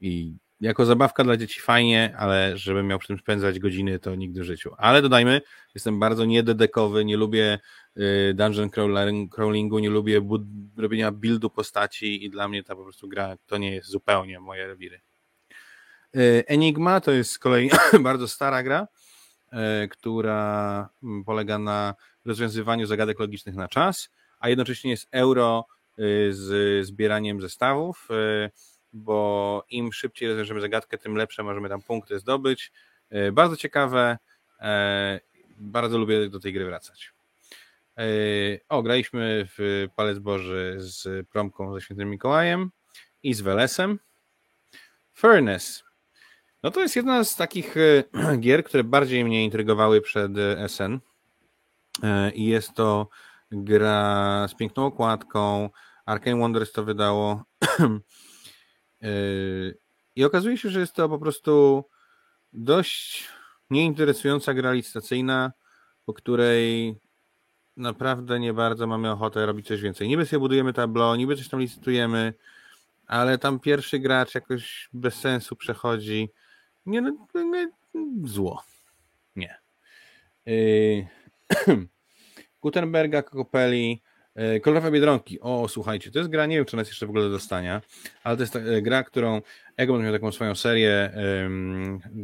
i 0.00 0.36
jako 0.60 0.84
zabawka 0.84 1.24
dla 1.24 1.36
dzieci 1.36 1.60
fajnie, 1.60 2.14
ale 2.18 2.58
żebym 2.58 2.86
miał 2.86 2.98
przy 2.98 3.08
tym 3.08 3.18
spędzać 3.18 3.58
godziny, 3.58 3.98
to 3.98 4.14
nigdy 4.14 4.40
w 4.40 4.44
życiu. 4.44 4.70
Ale 4.78 5.02
dodajmy, 5.02 5.40
jestem 5.74 6.00
bardzo 6.00 6.24
niededekowy, 6.24 7.04
nie 7.04 7.16
lubię 7.16 7.58
dungeon 8.34 8.70
crawling- 8.70 9.28
crawlingu, 9.28 9.78
nie 9.78 9.90
lubię 9.90 10.20
robienia 10.76 11.12
buildu 11.12 11.50
postaci 11.50 12.24
i 12.24 12.30
dla 12.30 12.48
mnie 12.48 12.62
ta 12.62 12.76
po 12.76 12.82
prostu 12.82 13.08
gra 13.08 13.36
to 13.46 13.58
nie 13.58 13.74
jest 13.74 13.88
zupełnie 13.88 14.40
moje 14.40 14.66
rewiry. 14.66 15.00
Enigma 16.46 17.00
to 17.00 17.10
jest 17.10 17.30
z 17.30 17.38
kolei 17.38 17.70
bardzo 18.02 18.28
stara 18.28 18.62
gra, 18.62 18.88
która 19.90 20.88
polega 21.26 21.58
na 21.58 21.94
rozwiązywaniu 22.24 22.86
zagadek 22.86 23.20
logicznych 23.20 23.54
na 23.54 23.68
czas, 23.68 24.10
a 24.38 24.48
jednocześnie 24.48 24.90
jest 24.90 25.08
euro 25.10 25.66
z 26.30 26.86
zbieraniem 26.86 27.40
zestawów, 27.40 28.08
bo 28.92 29.64
im 29.70 29.92
szybciej 29.92 30.28
rozwiążemy 30.28 30.60
zagadkę, 30.60 30.98
tym 30.98 31.16
lepsze 31.16 31.42
możemy 31.42 31.68
tam 31.68 31.82
punkty 31.82 32.18
zdobyć. 32.18 32.72
Bardzo 33.32 33.56
ciekawe, 33.56 34.18
bardzo 35.58 35.98
lubię 35.98 36.28
do 36.28 36.40
tej 36.40 36.52
gry 36.52 36.64
wracać. 36.64 37.15
O, 38.68 38.82
graliśmy 38.82 39.48
w 39.58 39.86
Palec 39.96 40.18
Boży 40.18 40.76
z 40.78 41.28
Promką 41.28 41.74
ze 41.74 41.80
Świętym 41.80 42.10
Mikołajem 42.10 42.70
i 43.22 43.34
z 43.34 43.40
Welesem. 43.40 43.98
Furnace. 45.12 45.82
No 46.62 46.70
to 46.70 46.80
jest 46.80 46.96
jedna 46.96 47.24
z 47.24 47.36
takich 47.36 47.74
gier, 48.40 48.64
które 48.64 48.84
bardziej 48.84 49.24
mnie 49.24 49.44
intrygowały 49.44 50.00
przed 50.00 50.32
SN. 50.68 50.98
I 52.34 52.46
jest 52.46 52.74
to 52.74 53.08
gra 53.50 54.46
z 54.48 54.54
piękną 54.54 54.86
okładką. 54.86 55.70
Arkane 56.06 56.40
Wonders 56.40 56.72
to 56.72 56.84
wydało. 56.84 57.44
I 60.16 60.24
okazuje 60.24 60.58
się, 60.58 60.70
że 60.70 60.80
jest 60.80 60.94
to 60.94 61.08
po 61.08 61.18
prostu 61.18 61.84
dość 62.52 63.28
nieinteresująca 63.70 64.54
gra 64.54 64.72
licytacyjna, 64.72 65.52
po 66.04 66.14
której 66.14 66.96
naprawdę 67.76 68.40
nie 68.40 68.52
bardzo 68.52 68.86
mamy 68.86 69.10
ochotę 69.10 69.46
robić 69.46 69.66
coś 69.66 69.80
więcej. 69.80 70.08
Niby 70.08 70.26
sobie 70.26 70.40
budujemy 70.40 70.72
tablo, 70.72 71.16
niby 71.16 71.36
coś 71.36 71.48
tam 71.48 71.60
licytujemy, 71.60 72.34
ale 73.06 73.38
tam 73.38 73.60
pierwszy 73.60 73.98
gracz 73.98 74.34
jakoś 74.34 74.88
bez 74.92 75.14
sensu 75.14 75.56
przechodzi. 75.56 76.28
Nie, 76.86 77.00
no, 77.00 77.26
nie 77.34 77.68
zło. 78.24 78.62
Nie. 79.36 79.58
Yy... 80.46 81.06
Gutenberga, 82.62 83.22
Kokopeli, 83.22 84.02
yy, 84.36 84.60
Kolorowe 84.60 84.90
Biedronki. 84.90 85.40
O, 85.40 85.68
słuchajcie, 85.68 86.10
to 86.10 86.18
jest 86.18 86.30
gra, 86.30 86.46
nie 86.46 86.56
wiem, 86.56 86.64
czy 86.64 86.76
ona 86.76 86.80
jest 86.80 86.90
jeszcze 86.90 87.06
w 87.06 87.10
ogóle 87.10 87.24
do 87.24 87.30
dostania, 87.30 87.82
ale 88.24 88.36
to 88.36 88.42
jest 88.42 88.52
ta, 88.52 88.58
yy, 88.58 88.82
gra, 88.82 89.04
którą 89.04 89.42
Egon 89.76 90.02
miał 90.02 90.12
taką 90.12 90.32
swoją 90.32 90.54
serię 90.54 91.10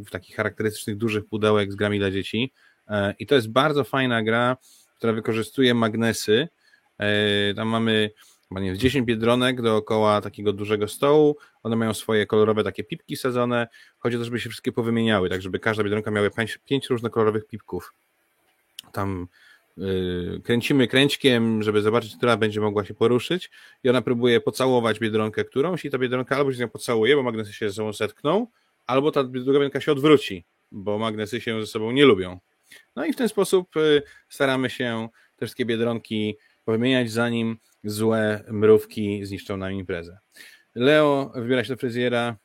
w 0.06 0.10
takich 0.10 0.36
charakterystycznych 0.36 0.96
dużych 0.96 1.26
pudełek 1.26 1.72
z 1.72 1.74
grami 1.74 1.98
dla 1.98 2.10
dzieci 2.10 2.52
yy, 2.90 2.96
i 3.18 3.26
to 3.26 3.34
jest 3.34 3.52
bardzo 3.52 3.84
fajna 3.84 4.22
gra, 4.22 4.56
która 5.02 5.12
wykorzystuje 5.12 5.74
magnesy. 5.74 6.48
Tam 7.56 7.68
mamy 7.68 8.10
chyba 8.48 8.60
nie 8.60 8.76
10 8.78 9.06
biedronek 9.06 9.62
dookoła 9.62 10.20
takiego 10.20 10.52
dużego 10.52 10.88
stołu. 10.88 11.36
One 11.62 11.76
mają 11.76 11.94
swoje 11.94 12.26
kolorowe 12.26 12.64
takie 12.64 12.84
pipki 12.84 13.16
sadzone. 13.16 13.68
Chodzi 13.98 14.16
o 14.16 14.18
to, 14.18 14.24
żeby 14.24 14.40
się 14.40 14.50
wszystkie 14.50 14.72
powymieniały, 14.72 15.28
tak 15.30 15.42
żeby 15.42 15.58
każda 15.58 15.84
biedronka 15.84 16.10
miała 16.10 16.28
5 16.64 16.90
różnokolorowych 16.90 17.46
pipków. 17.46 17.94
Tam 18.92 19.28
yy, 19.76 20.40
kręcimy 20.44 20.88
kręćkiem, 20.88 21.62
żeby 21.62 21.82
zobaczyć, 21.82 22.16
która 22.16 22.36
będzie 22.36 22.60
mogła 22.60 22.84
się 22.84 22.94
poruszyć 22.94 23.50
i 23.84 23.88
ona 23.88 24.02
próbuje 24.02 24.40
pocałować 24.40 24.98
biedronkę 24.98 25.44
którąś 25.44 25.84
i 25.84 25.90
ta 25.90 25.98
biedronka 25.98 26.36
albo 26.36 26.50
się 26.50 26.56
z 26.56 26.60
nią 26.60 26.68
pocałuje, 26.68 27.16
bo 27.16 27.22
magnesy 27.22 27.52
się 27.52 27.68
ze 27.68 27.74
sobą 27.74 27.92
zetkną, 27.92 28.46
albo 28.86 29.12
ta 29.12 29.24
druga 29.24 29.52
biedronka 29.52 29.80
się 29.80 29.92
odwróci, 29.92 30.44
bo 30.72 30.98
magnesy 30.98 31.40
się 31.40 31.60
ze 31.60 31.66
sobą 31.66 31.90
nie 31.90 32.04
lubią. 32.04 32.40
No 32.96 33.04
i 33.04 33.12
w 33.12 33.16
ten 33.16 33.28
sposób 33.28 33.76
yy, 33.76 34.02
staramy 34.28 34.70
się 34.70 35.08
te 35.36 35.46
wszystkie 35.46 35.64
biedronki 35.64 36.36
powymieniać, 36.64 37.10
zanim 37.10 37.56
złe 37.84 38.44
mrówki 38.48 39.26
zniszczą 39.26 39.56
nam 39.56 39.72
imprezę. 39.72 40.18
Leo 40.74 41.32
wybiera 41.34 41.64
się 41.64 41.68
do 41.68 41.76
fryzjera. 41.76 42.36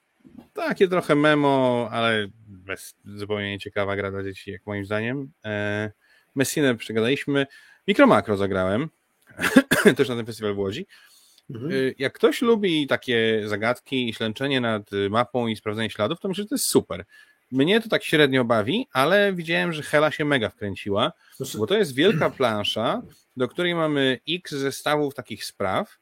Takie 0.53 0.87
trochę 0.87 1.15
memo, 1.15 1.87
ale 1.91 2.27
bez, 2.47 2.95
zupełnie 3.05 3.51
nieciekawa 3.51 3.95
gra 3.95 4.11
dla 4.11 4.23
dzieci, 4.23 4.51
jak 4.51 4.65
moim 4.65 4.85
zdaniem. 4.85 5.31
E, 5.45 5.91
Messinę 6.35 6.75
przegadaliśmy. 6.75 7.47
Mikromakro 7.87 8.37
zagrałem, 8.37 8.89
też 9.97 10.09
na 10.09 10.15
ten 10.15 10.25
festiwal 10.25 10.53
w 10.53 10.59
Łodzi. 10.59 10.87
Mhm. 11.49 11.71
E, 11.71 11.75
jak 11.97 12.13
ktoś 12.13 12.41
lubi 12.41 12.87
takie 12.87 13.41
zagadki 13.45 14.09
i 14.09 14.13
ślęczenie 14.13 14.61
nad 14.61 14.89
mapą 15.09 15.47
i 15.47 15.55
sprawdzenie 15.55 15.89
śladów, 15.89 16.19
to 16.19 16.27
myślę, 16.27 16.43
że 16.43 16.47
to 16.47 16.55
jest 16.55 16.69
super. 16.69 17.05
Mnie 17.51 17.81
to 17.81 17.89
tak 17.89 18.03
średnio 18.03 18.45
bawi, 18.45 18.87
ale 18.93 19.33
widziałem, 19.33 19.73
że 19.73 19.83
Hela 19.83 20.11
się 20.11 20.25
mega 20.25 20.49
wkręciła, 20.49 21.11
bo 21.57 21.67
to 21.67 21.77
jest 21.77 21.95
wielka 21.95 22.29
plansza, 22.29 23.01
do 23.37 23.47
której 23.47 23.75
mamy 23.75 24.19
x 24.29 24.51
zestawów 24.51 25.15
takich 25.15 25.45
spraw 25.45 25.97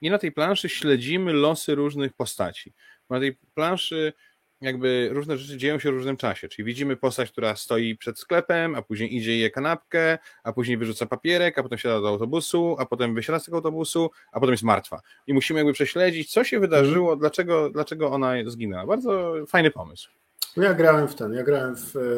i 0.00 0.10
na 0.10 0.18
tej 0.18 0.32
planszy 0.32 0.68
śledzimy 0.68 1.32
losy 1.32 1.74
różnych 1.74 2.12
postaci. 2.12 2.72
Na 3.10 3.20
tej 3.20 3.36
planszy 3.54 4.12
jakby 4.60 5.08
różne 5.12 5.38
rzeczy 5.38 5.58
dzieją 5.58 5.78
się 5.78 5.90
w 5.90 5.94
różnym 5.94 6.16
czasie, 6.16 6.48
czyli 6.48 6.66
widzimy 6.66 6.96
postać, 6.96 7.30
która 7.30 7.56
stoi 7.56 7.96
przed 7.96 8.18
sklepem, 8.18 8.74
a 8.74 8.82
później 8.82 9.16
idzie 9.16 9.38
je 9.38 9.50
kanapkę, 9.50 10.18
a 10.42 10.52
później 10.52 10.76
wyrzuca 10.76 11.06
papierek, 11.06 11.58
a 11.58 11.62
potem 11.62 11.78
siada 11.78 12.00
do 12.00 12.08
autobusu, 12.08 12.76
a 12.78 12.86
potem 12.86 13.14
wysiada 13.14 13.38
z 13.38 13.44
tego 13.44 13.56
autobusu, 13.56 14.10
a 14.32 14.40
potem 14.40 14.52
jest 14.52 14.62
martwa. 14.62 15.00
I 15.26 15.34
musimy 15.34 15.60
jakby 15.60 15.72
prześledzić, 15.72 16.32
co 16.32 16.44
się 16.44 16.60
wydarzyło, 16.60 17.16
dlaczego, 17.16 17.70
dlaczego 17.70 18.10
ona 18.10 18.32
zginęła. 18.46 18.86
Bardzo 18.86 19.34
fajny 19.46 19.70
pomysł. 19.70 20.10
No 20.56 20.62
ja 20.62 20.74
grałem 20.74 21.08
w 21.08 21.14
ten, 21.14 21.32
ja 21.32 21.42
grałem 21.42 21.76
w, 21.76 21.96
e, 21.96 22.16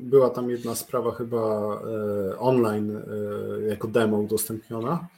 była 0.00 0.30
tam 0.30 0.50
jedna 0.50 0.74
sprawa 0.74 1.12
chyba 1.12 1.38
e, 1.40 2.38
online 2.38 2.96
e, 2.96 3.68
jako 3.68 3.88
demo 3.88 4.18
udostępniona. 4.18 5.08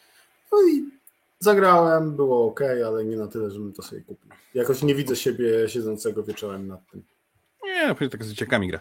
No 0.52 0.58
i 0.68 0.84
zagrałem, 1.38 2.16
było 2.16 2.46
ok, 2.46 2.60
ale 2.86 3.04
nie 3.04 3.16
na 3.16 3.26
tyle, 3.26 3.50
żebym 3.50 3.72
to 3.72 3.82
sobie 3.82 4.00
kupił. 4.00 4.30
Jakoś 4.54 4.82
nie 4.82 4.94
widzę 4.94 5.16
siebie 5.16 5.68
siedzącego 5.68 6.22
wieczorem 6.22 6.66
nad 6.66 6.90
tym. 6.90 7.02
Nie, 7.64 7.94
no 8.00 8.08
tak 8.08 8.24
z 8.24 8.28
dzieciakami 8.28 8.68
gra. 8.68 8.80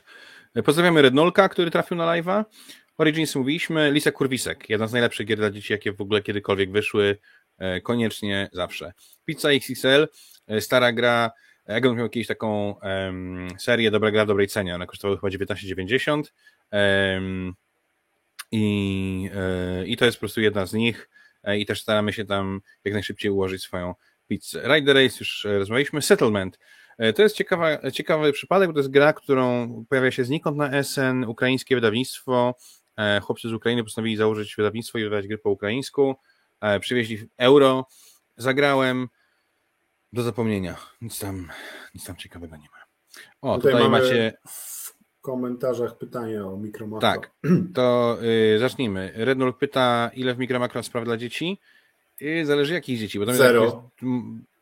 Pozdrawiamy 0.66 1.02
Rednolka, 1.02 1.50
który 1.50 1.72
trafił 1.72 1.98
na 1.98 2.06
live'a. 2.06 2.46
Origins 2.98 3.36
mówiliśmy, 3.36 3.92
Lisa 3.92 4.12
Kurwisek, 4.12 4.70
jedna 4.70 4.88
z 4.88 4.92
najlepszych 4.92 5.28
gier 5.28 5.38
dla 5.38 5.52
dzieci, 5.52 5.74
jakie 5.74 5.94
w 5.94 6.02
ogóle 6.02 6.22
kiedykolwiek 6.22 6.72
wyszły, 6.72 7.18
koniecznie 7.84 8.50
zawsze. 8.54 8.94
Pizza 9.26 9.50
XXL, 9.50 10.08
stara 10.60 10.92
gra, 10.92 11.32
Egon 11.66 11.96
miał 11.96 12.06
jakąś 12.06 12.28
taką 12.28 12.76
um, 12.82 13.48
serię 13.60 13.92
Dobra 13.92 14.12
gra 14.12 14.26
w 14.26 14.28
dobrej 14.28 14.48
cenie, 14.48 14.76
ona 14.76 14.86
kosztowała 14.86 15.20
chyba 15.20 15.30
19,90 15.30 16.24
um, 16.72 17.56
i, 18.52 19.30
e, 19.36 19.88
i 19.88 19.98
to 19.98 20.06
jest 20.06 20.18
po 20.18 20.20
prostu 20.20 20.42
jedna 20.42 20.66
z 20.66 20.74
nich 20.74 21.10
e, 21.44 21.58
i 21.58 21.66
też 21.66 21.82
staramy 21.82 22.14
się 22.14 22.26
tam 22.26 22.62
jak 22.84 22.94
najszybciej 22.94 23.32
ułożyć 23.32 23.62
swoją 23.62 23.96
pizzę. 24.28 24.62
Ride 24.62 24.94
the 24.94 25.04
Race 25.04 25.16
już 25.20 25.46
e, 25.46 25.60
rozmawialiśmy, 25.60 26.02
Settlement. 26.02 26.60
To 27.16 27.24
jest 27.24 27.36
ciekawa, 27.36 27.92
ciekawy 27.92 28.34
przypadek, 28.34 28.70
bo 28.70 28.74
to 28.74 28.80
jest 28.80 28.92
gra, 28.92 29.14
którą 29.14 29.70
pojawia 29.90 30.12
się 30.12 30.24
znikąd 30.24 30.58
na 30.58 30.84
SN, 30.84 31.24
ukraińskie 31.24 31.76
wydawnictwo. 31.76 32.56
Chłopcy 33.22 33.50
z 33.50 33.54
Ukrainy 33.54 33.84
postanowili 33.84 34.18
założyć 34.18 34.56
wydawnictwo 34.56 34.98
i 34.98 35.04
wydawać 35.04 35.28
gry 35.28 35.38
po 35.38 35.50
ukraińsku. 35.50 36.16
Przywieźli 36.80 37.18
euro, 37.38 37.88
zagrałem, 38.38 39.08
do 40.16 40.24
zapomnienia. 40.24 40.76
Nic 41.02 41.20
tam, 41.20 41.50
nic 41.96 42.06
tam 42.06 42.16
ciekawego 42.16 42.56
nie 42.56 42.68
ma. 42.72 42.86
O, 43.42 43.56
tutaj, 43.58 43.72
tutaj 43.72 43.90
macie. 43.90 44.34
W 44.48 45.22
komentarzach 45.22 45.98
pytanie 45.98 46.46
o 46.46 46.58
mikromakro. 46.58 47.10
Tak, 47.10 47.32
to 47.74 48.18
y, 48.56 48.60
zacznijmy. 48.60 49.12
Rednul 49.16 49.54
pyta, 49.54 50.12
ile 50.14 50.36
w 50.36 50.38
mikromakro 50.38 50.84
spraw 50.84 51.06
dla 51.06 51.18
dzieci? 51.18 51.60
Y, 52.22 52.46
zależy 52.46 52.74
jakich 52.74 53.00
dzieci. 53.00 53.20
Bo 53.20 53.34
Zero. 53.34 53.64
Jest, 53.64 53.76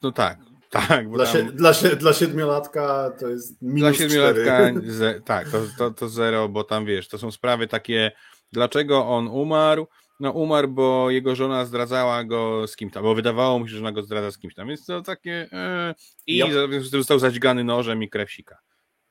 no 0.01 0.11
tak, 0.11 0.39
tak. 0.69 1.09
Dla, 1.11 1.25
tam, 1.25 1.47
dla, 1.55 1.73
dla 1.99 2.13
siedmiolatka 2.13 3.11
to 3.19 3.27
jest 3.27 3.61
minus 3.61 3.79
Dla 3.79 3.93
siedmiolatka, 3.93 4.71
ze, 4.99 5.21
tak, 5.21 5.49
to, 5.49 5.61
to, 5.77 5.91
to 5.91 6.09
zero, 6.09 6.49
bo 6.49 6.63
tam 6.63 6.85
wiesz, 6.85 7.07
to 7.07 7.17
są 7.17 7.31
sprawy 7.31 7.67
takie, 7.67 8.11
dlaczego 8.51 9.07
on 9.07 9.27
umarł, 9.27 9.87
no 10.23 10.31
umarł, 10.31 10.67
bo 10.67 11.11
jego 11.11 11.35
żona 11.35 11.65
zdradzała 11.65 12.23
go 12.23 12.67
z 12.67 12.75
kimś 12.75 12.93
tam, 12.93 13.03
bo 13.03 13.15
wydawało 13.15 13.59
mu 13.59 13.67
się, 13.67 13.71
że 13.71 13.77
żona 13.77 13.91
go 13.91 14.03
zdradza 14.03 14.31
z 14.31 14.37
kimś 14.37 14.55
tam, 14.55 14.67
więc 14.67 14.85
to 14.85 15.01
takie 15.01 15.47
e, 15.51 15.95
i 16.27 16.37
yep. 16.43 16.83
został 16.83 17.19
zadźgany 17.19 17.63
nożem 17.63 18.03
i 18.03 18.09
krew 18.09 18.31
sika. 18.31 18.59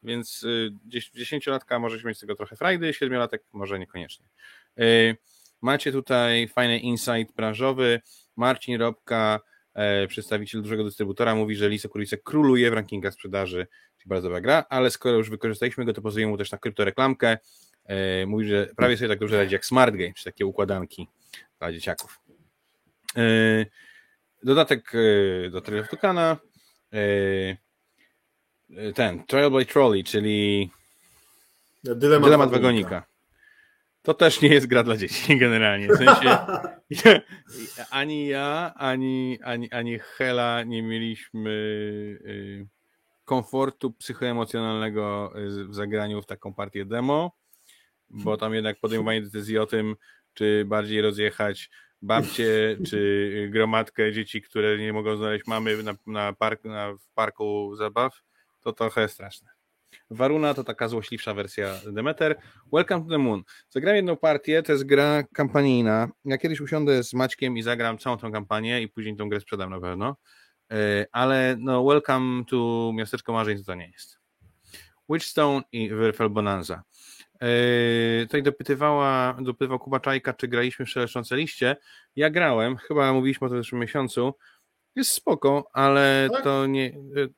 Więc 0.02 0.42
y, 0.42 0.70
dziesięciolatka 1.14 1.78
może 1.78 2.08
mieć 2.08 2.16
z 2.16 2.20
tego 2.20 2.36
trochę 2.36 2.56
frajdy, 2.56 2.94
siedmiolatek 2.94 3.42
może 3.52 3.78
niekoniecznie. 3.78 4.26
Y, 4.80 5.16
macie 5.62 5.92
tutaj 5.92 6.48
fajny 6.48 6.78
insight 6.78 7.36
branżowy. 7.36 8.00
Marcin 8.36 8.76
Robka, 8.76 9.40
e, 9.74 10.06
przedstawiciel 10.06 10.62
dużego 10.62 10.84
dystrybutora, 10.84 11.34
mówi, 11.34 11.56
że 11.56 11.68
Lisa 11.68 11.88
Kurwisek 11.88 12.22
króluje 12.22 12.70
w 12.70 12.74
rankingach 12.74 13.14
sprzedaży, 13.14 13.66
czyli 13.98 14.08
bardzo 14.08 14.28
dobra 14.28 14.40
gra, 14.40 14.64
ale 14.68 14.90
skoro 14.90 15.16
już 15.16 15.30
wykorzystaliśmy 15.30 15.84
go, 15.84 15.92
to 15.92 16.02
pozwolimy 16.02 16.30
mu 16.30 16.38
też 16.38 16.52
na 16.52 16.58
kryptoreklamkę. 16.58 17.38
E, 17.86 18.26
mówi, 18.26 18.46
że 18.46 18.66
prawie 18.76 18.96
sobie 18.96 19.08
tak 19.08 19.18
dobrze 19.18 19.36
radzi 19.36 19.54
jak 19.54 19.66
Smart 19.66 19.96
Game, 19.96 20.12
czy 20.12 20.24
takie 20.24 20.46
układanki 20.46 21.08
dla 21.58 21.72
dzieciaków. 21.72 22.20
E, 23.16 23.22
dodatek 24.42 24.92
e, 24.94 25.50
do 25.50 25.60
Trail 25.60 25.82
of 25.82 25.88
Tukana. 25.88 26.36
Ten, 28.94 29.26
Trial 29.26 29.50
by 29.50 29.66
Trolley, 29.66 30.04
czyli 30.04 30.70
Dylemat, 31.84 32.24
Dylemat 32.24 32.50
wagonika. 32.50 33.04
To 34.02 34.14
też 34.14 34.40
nie 34.40 34.48
jest 34.48 34.66
gra 34.66 34.82
dla 34.82 34.96
dzieci 34.96 35.38
generalnie. 35.44 35.88
W 35.88 35.96
sensie 35.96 36.38
ani 37.90 38.26
ja, 38.26 38.72
ani, 38.76 39.38
ani, 39.42 39.70
ani 39.70 39.98
Hela 39.98 40.62
nie 40.62 40.82
mieliśmy 40.82 41.50
komfortu 43.24 43.92
psychoemocjonalnego 43.92 45.32
y, 45.38 45.64
w 45.68 45.74
zagraniu 45.74 46.22
w 46.22 46.26
taką 46.26 46.54
partię 46.54 46.84
demo, 46.84 47.32
bo 48.12 48.36
tam 48.36 48.54
jednak 48.54 48.80
podejmowanie 48.80 49.22
decyzji 49.22 49.58
o 49.58 49.66
tym, 49.66 49.96
czy 50.34 50.64
bardziej 50.66 51.02
rozjechać 51.02 51.70
babcie, 52.02 52.76
czy 52.88 53.48
gromadkę 53.52 54.12
dzieci, 54.12 54.42
które 54.42 54.78
nie 54.78 54.92
mogą 54.92 55.16
znaleźć 55.16 55.46
mamy 55.46 55.82
na, 55.82 55.94
na, 56.06 56.32
park, 56.32 56.64
na 56.64 56.92
w 56.92 57.08
parku 57.14 57.76
zabaw, 57.76 58.22
to 58.60 58.72
trochę 58.72 59.08
straszne. 59.08 59.48
Waruna 60.10 60.54
to 60.54 60.64
taka 60.64 60.88
złośliwsza 60.88 61.34
wersja 61.34 61.74
Demeter. 61.92 62.36
Welcome 62.72 63.04
to 63.04 63.10
the 63.10 63.18
Moon. 63.18 63.42
Zagrałem 63.70 63.96
jedną 63.96 64.16
partię, 64.16 64.62
to 64.62 64.72
jest 64.72 64.84
gra 64.84 65.22
kampanijna. 65.22 66.08
Ja 66.24 66.38
kiedyś 66.38 66.60
usiądę 66.60 67.04
z 67.04 67.14
Maćkiem 67.14 67.56
i 67.56 67.62
zagram 67.62 67.98
całą 67.98 68.16
tą 68.16 68.32
kampanię 68.32 68.82
i 68.82 68.88
później 68.88 69.16
tą 69.16 69.28
grę 69.28 69.40
sprzedam 69.40 69.70
na 69.70 69.80
pewno. 69.80 70.16
E, 70.72 71.06
ale 71.12 71.56
no 71.58 71.84
Welcome 71.84 72.44
to 72.44 72.90
Miasteczko 72.94 73.32
Marzeń 73.32 73.64
to 73.64 73.74
nie 73.74 73.90
jest. 73.90 74.18
Witchstone 75.08 75.62
i 75.72 75.88
Werfel 75.88 76.30
Bonanza. 76.30 76.82
Yy, 77.42 78.26
tutaj 78.26 78.42
dopytywała, 78.42 79.36
dopytywał 79.40 79.78
Kuba 79.78 80.00
Czajka, 80.00 80.32
czy 80.32 80.48
graliśmy 80.48 80.86
w 80.86 80.90
Szeleszczące 80.90 81.36
Liście. 81.36 81.76
Ja 82.16 82.30
grałem, 82.30 82.76
chyba 82.76 83.12
mówiliśmy 83.12 83.46
o 83.46 83.50
tym 83.50 83.58
w 83.58 83.64
zeszłym 83.64 83.80
miesiącu. 83.80 84.34
Jest 84.96 85.12
spoko, 85.12 85.70
ale 85.72 86.28
Tak? 86.32 86.42
to 86.44 86.66
nie. 86.66 86.86
yy, 86.86 87.28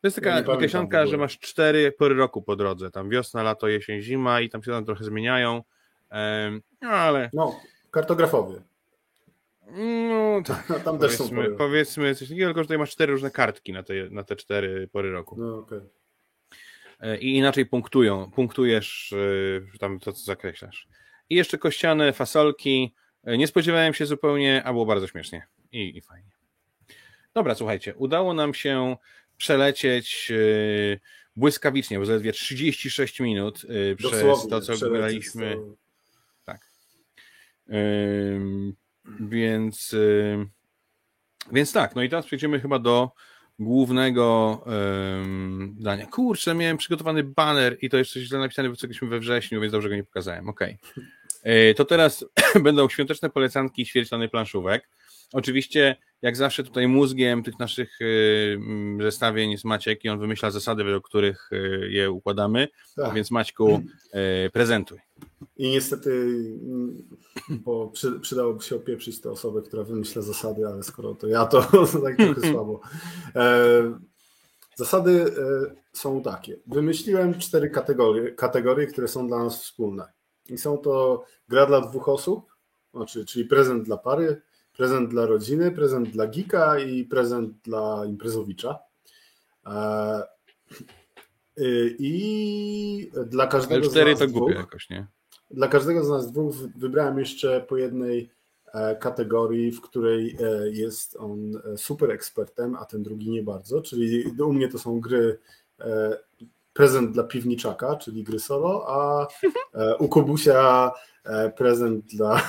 To 0.00 0.06
jest 0.08 0.22
Ja 0.22 0.34
taka 0.36 0.52
określonka, 0.52 0.98
ogóle. 0.98 1.10
że 1.10 1.16
masz 1.18 1.38
cztery 1.38 1.92
pory 1.92 2.14
roku 2.14 2.42
po 2.42 2.56
drodze. 2.56 2.90
Tam 2.90 3.08
wiosna, 3.10 3.42
lato, 3.42 3.68
jesień, 3.68 4.00
zima 4.00 4.40
i 4.40 4.48
tam 4.50 4.62
się 4.62 4.70
tam 4.70 4.84
trochę 4.84 5.04
zmieniają. 5.04 5.62
Em, 6.10 6.62
No 6.82 6.88
ale. 6.88 7.30
No, 7.32 7.60
kartografowy. 7.90 8.62
No 10.08 10.42
tak. 10.46 10.66
Tam 10.84 10.98
też 10.98 11.12
są 11.16 11.28
Powiedzmy, 11.28 11.56
powiedzmy 11.56 12.14
coś 12.14 12.28
takiego, 12.28 12.46
tylko 12.46 12.60
że 12.60 12.64
tutaj 12.64 12.78
masz 12.78 12.90
cztery 12.90 13.12
różne 13.12 13.30
kartki 13.30 13.72
na 13.72 13.82
te, 13.82 13.94
na 14.10 14.24
te 14.24 14.36
cztery 14.36 14.88
pory 14.92 15.10
roku. 15.12 15.36
No, 15.38 15.58
okej. 15.58 15.78
E, 15.78 15.82
i 17.20 17.36
inaczej 17.36 17.66
punktują. 17.66 18.30
Punktujesz 18.30 19.12
e, 19.74 19.78
tam 19.78 20.00
to, 20.00 20.12
co 20.12 20.24
zakreślasz. 20.24 20.88
I 21.30 21.34
jeszcze 21.34 21.58
kościane 21.58 22.12
fasolki. 22.12 22.94
E, 23.24 23.36
Nie 23.38 23.46
spodziewałem 23.46 23.94
się 23.94 24.06
zupełnie, 24.06 24.62
a 24.64 24.72
było 24.72 24.86
bardzo 24.86 25.06
śmiesznie 25.06 25.46
i, 25.72 25.96
i 25.96 26.00
fajnie. 26.00 26.30
Dobra, 27.34 27.54
słuchajcie, 27.54 27.94
udało 27.94 28.34
nam 28.34 28.54
się 28.54 28.96
przelecieć 29.36 30.30
e, 30.32 30.36
błyskawicznie, 31.36 31.98
bo 31.98 32.06
zaledwie 32.06 32.32
36 32.32 33.20
minut 33.20 33.62
e, 33.92 33.96
przez 33.96 34.10
Dosłownie, 34.10 34.50
to, 34.50 34.60
co 34.60 34.90
graliśmy. 34.90 35.54
to- 35.54 35.74
Ym, 37.72 38.74
Więc, 39.20 39.92
ym, 39.92 40.50
więc 41.52 41.72
tak, 41.72 41.96
no 41.96 42.02
i 42.02 42.08
teraz 42.08 42.26
przejdziemy 42.26 42.60
chyba 42.60 42.78
do 42.78 43.10
głównego 43.58 44.60
ym, 45.22 45.76
dania. 45.80 46.06
Kurczę, 46.06 46.54
miałem 46.54 46.76
przygotowany 46.76 47.24
banner 47.24 47.76
i 47.80 47.90
to 47.90 47.96
jeszcze 47.96 48.20
źle 48.20 48.38
napisane, 48.38 48.68
bo 48.68 48.76
cośmy 48.76 49.08
we 49.08 49.18
wrześniu, 49.20 49.60
więc 49.60 49.72
dobrze 49.72 49.88
go 49.88 49.96
nie 49.96 50.04
pokazałem. 50.04 50.48
Okej. 50.48 50.78
Yy, 51.44 51.74
To 51.74 51.84
teraz 51.84 52.24
będą 52.62 52.88
świąteczne 52.88 53.30
polecanki 53.30 53.86
świetlany 53.86 54.28
planszówek. 54.28 54.88
Oczywiście, 55.32 55.96
jak 56.22 56.36
zawsze 56.36 56.64
tutaj 56.64 56.88
mózgiem 56.88 57.42
tych 57.42 57.58
naszych 57.58 57.98
mm, 58.00 59.02
zestawień 59.02 59.50
jest 59.50 59.64
Maciek 59.64 60.04
i 60.04 60.08
on 60.08 60.18
wymyśla 60.18 60.50
zasady, 60.50 60.84
według 60.84 61.08
których 61.08 61.48
yy, 61.52 61.90
je 61.90 62.10
układamy, 62.10 62.68
Tak. 62.96 63.14
więc 63.14 63.30
Maćku, 63.30 63.82
prezentuj. 64.52 64.98
I 65.56 65.70
niestety, 65.70 66.10
mm, 66.62 67.08
bo 67.50 67.88
przy, 67.88 68.20
przydałoby 68.20 68.62
się 68.62 68.76
opieprzyć 68.76 69.20
tę 69.20 69.30
osobę, 69.30 69.62
która 69.62 69.84
wymyśla 69.84 70.22
zasady, 70.22 70.66
ale 70.66 70.82
skoro 70.82 71.14
to 71.14 71.28
ja, 71.28 71.46
to 71.52 71.62
tak 72.04 72.16
trochę 72.16 72.52
słabo. 72.52 72.80
E, 73.34 73.98
zasady 74.76 75.24
e, 75.24 75.74
są 75.92 76.22
takie. 76.22 76.56
Wymyśliłem 76.66 77.38
cztery 77.38 77.70
kategorie, 77.70 78.32
kategorie, 78.32 78.86
które 78.86 79.08
są 79.08 79.28
dla 79.28 79.38
nas 79.44 79.62
wspólne. 79.62 80.12
I 80.48 80.58
są 80.58 80.78
to 80.78 81.24
gra 81.48 81.66
dla 81.66 81.80
dwóch 81.80 82.08
osób, 82.08 82.54
znaczy, 82.94 83.24
czyli 83.24 83.44
prezent 83.44 83.84
dla 83.84 83.96
pary, 83.96 84.42
prezent 84.76 85.10
dla 85.10 85.26
rodziny, 85.26 85.70
prezent 85.70 86.08
dla 86.08 86.26
geeka 86.26 86.78
i 86.78 87.04
prezent 87.04 87.56
dla 87.62 88.04
imprezowicza. 88.06 88.78
E, 89.66 90.22
I 91.98 93.10
dla 93.26 93.44
Ale 93.44 93.52
każdego 93.52 93.86
z 93.86 93.90
cztery 93.90 94.10
nas 94.10 94.18
to 94.18 94.26
dwóch, 94.26 94.38
głupie 94.38 94.54
jakoś, 94.54 94.90
nie? 94.90 95.06
Dla 95.50 95.68
każdego 95.68 96.04
z 96.04 96.08
nas 96.08 96.32
dwóch 96.32 96.54
wy- 96.54 96.72
wybrałem 96.76 97.18
jeszcze 97.18 97.60
po 97.60 97.76
jednej 97.76 98.30
e, 98.74 98.96
kategorii, 98.96 99.72
w 99.72 99.80
której 99.80 100.36
e, 100.40 100.70
jest 100.70 101.16
on 101.16 101.56
e, 101.72 101.76
super 101.76 102.10
ekspertem, 102.10 102.74
a 102.76 102.84
ten 102.84 103.02
drugi 103.02 103.30
nie 103.30 103.42
bardzo, 103.42 103.82
czyli 103.82 104.24
u 104.42 104.52
mnie 104.52 104.68
to 104.68 104.78
są 104.78 105.00
gry 105.00 105.38
prezent 106.72 107.12
dla 107.12 107.24
piwniczaka, 107.24 107.96
czyli 107.96 108.22
gry 108.24 108.38
solo, 108.38 108.84
a 108.88 109.26
u 109.98 110.08
Kubusia 110.08 110.92
prezent 111.58 112.04
dla 112.06 112.40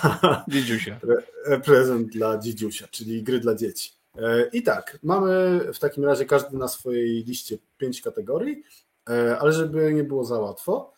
Dziedziusia. 0.48 1.00
e, 1.46 1.60
prezent 1.60 2.08
dla 2.10 2.38
dzidziusia, 2.38 2.88
czyli 2.91 3.24
gry 3.24 3.39
dla 3.39 3.56
dzieci. 3.56 3.91
I 4.54 4.64
tak, 4.64 5.00
mamy 5.04 5.60
w 5.74 5.80
takim 5.80 6.06
razie 6.06 6.26
każdy 6.26 6.58
na 6.58 6.68
swojej 6.68 7.24
liście 7.24 7.58
pięć 7.78 8.02
kategorii, 8.02 8.64
ale 9.39 9.54
żeby 9.54 9.93
nie 9.93 10.04
było 10.04 10.24
za 10.24 10.39
łatwo, 10.39 10.93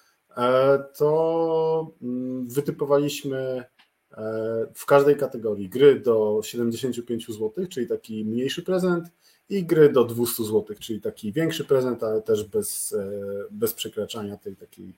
to 0.97 1.91
mm, 2.01 2.47
wytypowaliśmy 2.47 3.37
e, 3.37 4.67
w 4.73 4.85
każdej 4.85 5.15
kategorii 5.17 5.69
gry 5.69 5.99
do 5.99 6.39
75 6.43 7.27
zł, 7.27 7.51
czyli 7.69 7.87
taki 7.87 8.25
mniejszy 8.25 8.63
prezent, 8.63 9.07
i 9.49 9.63
gry 9.63 9.89
do 9.89 10.03
200 10.03 10.43
zł, 10.43 10.65
czyli 10.79 11.01
taki 11.01 11.31
większy 11.31 11.65
prezent, 11.65 12.03
ale 12.03 12.21
też 12.21 12.43
bez, 12.43 12.93
e, 12.93 13.11
bez 13.51 13.73
przekraczania 13.73 14.37
tej 14.37 14.55
takiej, 14.55 14.93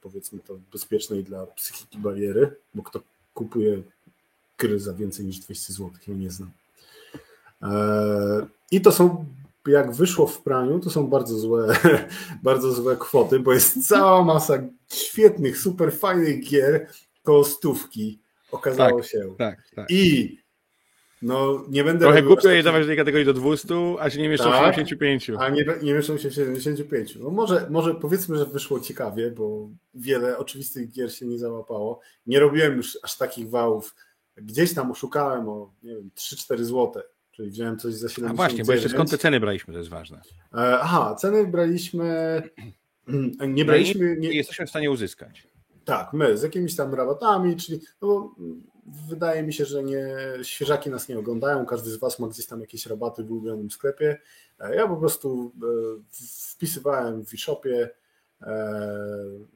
powiedzmy 0.00 0.38
to, 0.38 0.58
bezpiecznej 0.72 1.24
dla 1.24 1.46
psychiki 1.46 1.98
bariery, 1.98 2.56
bo 2.74 2.82
kto 2.82 3.00
kupuje 3.34 3.82
gry 4.58 4.80
za 4.80 4.92
więcej 4.92 5.26
niż 5.26 5.38
200 5.38 5.72
zł, 5.72 5.90
ja 6.08 6.14
nie 6.14 6.30
znam. 6.30 6.50
I 8.70 8.80
to 8.80 8.92
są, 8.92 9.24
jak 9.66 9.92
wyszło 9.92 10.26
w 10.26 10.42
praniu, 10.42 10.80
to 10.80 10.90
są 10.90 11.06
bardzo 11.06 11.38
złe, 11.38 11.76
bardzo 12.42 12.72
złe 12.72 12.96
kwoty, 12.96 13.40
bo 13.40 13.52
jest 13.52 13.88
cała 13.88 14.24
masa 14.24 14.54
świetnych, 14.92 15.58
super 15.58 15.92
fajnych 15.92 16.44
gier 16.44 16.86
koło 17.22 17.44
stówki, 17.44 18.18
okazało 18.50 19.00
Tak, 19.00 19.08
się. 19.10 19.34
Tak, 19.38 19.58
tak. 19.74 19.90
I 19.90 20.38
no 21.22 21.64
nie 21.68 21.84
będę 21.84 22.04
Trochę 22.04 22.22
głupio 22.22 22.48
je 22.48 22.62
dawać 22.62 22.86
tej 22.86 22.96
kategorii 22.96 23.26
do 23.26 23.32
200, 23.32 23.74
a 24.00 24.10
się 24.10 24.22
nie 24.22 24.28
mieszczą 24.28 24.48
w 24.50 24.52
Tak. 24.52 24.74
75. 24.74 25.30
a 25.38 25.48
nie, 25.48 25.64
nie 25.82 25.94
mieszczą 25.94 26.18
się 26.18 26.30
w 26.30 26.34
75. 26.34 27.16
No 27.16 27.30
może, 27.30 27.66
może 27.70 27.94
powiedzmy, 27.94 28.38
że 28.38 28.46
wyszło 28.46 28.80
ciekawie, 28.80 29.30
bo 29.30 29.68
wiele 29.94 30.38
oczywistych 30.38 30.90
gier 30.90 31.14
się 31.14 31.26
nie 31.26 31.38
załapało. 31.38 32.00
Nie 32.26 32.40
robiłem 32.40 32.76
już 32.76 32.98
aż 33.02 33.16
takich 33.16 33.50
wałów. 33.50 33.94
Gdzieś 34.36 34.74
tam 34.74 34.90
oszukałem 34.90 35.48
o, 35.48 35.70
nie 35.82 35.94
wiem, 35.94 36.10
3-4 36.16 36.64
złote, 36.64 37.02
czyli 37.36 37.50
wziąłem 37.50 37.78
coś 37.78 37.94
za 37.94 38.08
79. 38.08 38.30
A 38.32 38.36
właśnie, 38.36 38.64
bo 38.64 38.72
jeszcze 38.72 38.88
skąd 38.88 39.10
te 39.10 39.18
ceny 39.18 39.40
braliśmy, 39.40 39.72
to 39.72 39.78
jest 39.78 39.90
ważne. 39.90 40.20
E, 40.54 40.78
Aha, 40.80 41.14
ceny 41.20 41.46
braliśmy... 41.46 42.42
Nie 43.48 43.64
braliśmy... 43.64 44.16
Nie 44.16 44.32
jesteśmy 44.32 44.66
w 44.66 44.70
stanie 44.70 44.90
uzyskać. 44.90 45.48
tak, 45.84 46.12
my 46.12 46.38
z 46.38 46.42
jakimiś 46.42 46.76
tam 46.76 46.94
rabatami, 46.94 47.56
czyli 47.56 47.80
no, 48.02 48.08
bo, 48.08 48.34
wydaje 49.08 49.42
mi 49.42 49.52
się, 49.52 49.64
że 49.64 49.82
nie, 49.82 50.06
świeżaki 50.42 50.90
nas 50.90 51.08
nie 51.08 51.18
oglądają, 51.18 51.66
każdy 51.66 51.90
z 51.90 51.96
Was 51.96 52.18
ma 52.18 52.28
gdzieś 52.28 52.46
tam 52.46 52.60
jakieś 52.60 52.86
rabaty 52.86 53.24
w 53.24 53.32
ulubionym 53.32 53.70
sklepie. 53.70 54.20
E, 54.60 54.74
Ja 54.76 54.88
po 54.88 54.96
prostu 54.96 55.52
e, 55.62 55.66
wpisywałem 56.52 57.24
w 57.24 57.34
e-shopie, 57.34 57.90
e, 58.42 58.94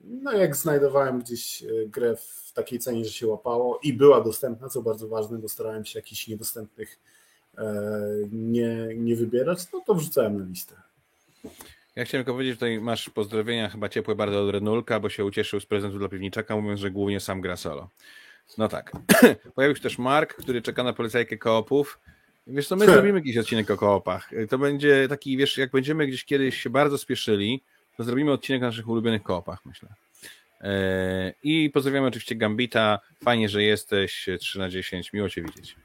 no 0.05 0.33
jak 0.33 0.57
znajdowałem 0.57 1.19
gdzieś 1.21 1.63
e, 1.63 1.67
grę 1.87 2.17
w 2.17 2.53
takiej 2.55 2.79
cenie, 2.79 3.05
że 3.05 3.11
się 3.11 3.27
łapało 3.27 3.81
i 3.83 3.93
była 3.93 4.21
dostępna, 4.21 4.69
co 4.69 4.83
bardzo 4.83 5.09
ważne, 5.09 5.39
bo 5.39 5.49
starałem 5.49 5.85
się 5.85 5.99
jakichś 5.99 6.29
niedostępnych 6.29 6.99
e, 6.99 7.18
nie, 8.33 8.89
nie 8.97 9.17
wybierać, 9.17 9.59
no 9.73 9.81
to 9.87 9.95
wrzucałem 9.95 10.39
na 10.39 10.45
listę. 10.45 10.75
Ja 11.97 12.05
chciałem 12.05 12.25
tylko 12.25 12.33
powiedzieć, 12.33 12.53
że 12.53 12.57
tutaj 12.57 12.81
masz 12.81 13.11
pozdrowienia 13.11 13.69
chyba 13.69 13.89
ciepłe 13.89 14.15
bardzo 14.15 14.43
od 14.45 14.51
Renulka, 14.51 15.01
bo 15.01 15.09
się 15.09 15.25
ucieszył 15.25 15.61
z 15.61 15.67
prezentu 15.67 15.99
dla 15.99 16.09
piwniczaka, 16.09 16.57
mówiąc, 16.57 16.81
że 16.81 16.91
głównie 16.91 17.21
sam 17.21 17.41
gra 17.41 17.57
solo. 17.57 17.89
No 18.59 18.69
tak. 18.69 18.93
Pojawił 19.55 19.77
się 19.77 19.83
też 19.83 19.99
Mark, 19.99 20.35
który 20.35 20.63
czeka 20.63 20.83
na 20.83 20.93
polecajkę 20.93 21.37
koopów. 21.37 22.01
Wiesz 22.47 22.69
co, 22.69 22.77
my 22.77 22.87
zrobimy 22.87 23.19
jakiś 23.19 23.37
odcinek 23.37 23.71
o 23.71 23.77
koopach. 23.77 24.31
To 24.49 24.59
będzie 24.59 25.09
taki, 25.09 25.37
wiesz, 25.37 25.59
jak 25.59 25.71
będziemy 25.71 26.07
gdzieś 26.07 26.25
kiedyś 26.25 26.63
się 26.63 26.71
bardzo 26.71 26.99
spieszyli, 26.99 27.63
to 27.97 28.05
zrobimy 28.05 28.33
odcinek 28.33 28.63
o 28.63 28.67
naszych 28.67 28.89
ulubionych 28.89 29.23
koopach, 29.23 29.59
myślę. 29.65 29.89
Eee, 30.61 31.35
I 31.43 31.71
pozdrawiamy 31.71 32.07
oczywiście 32.07 32.37
Gambita. 32.37 32.99
Fajnie, 33.25 33.49
że 33.49 33.63
jesteś. 33.63 34.29
3 34.41 34.59
na 34.59 34.69
10. 34.69 35.13
Miło 35.13 35.29
Cię 35.29 35.43
widzieć. 35.43 35.77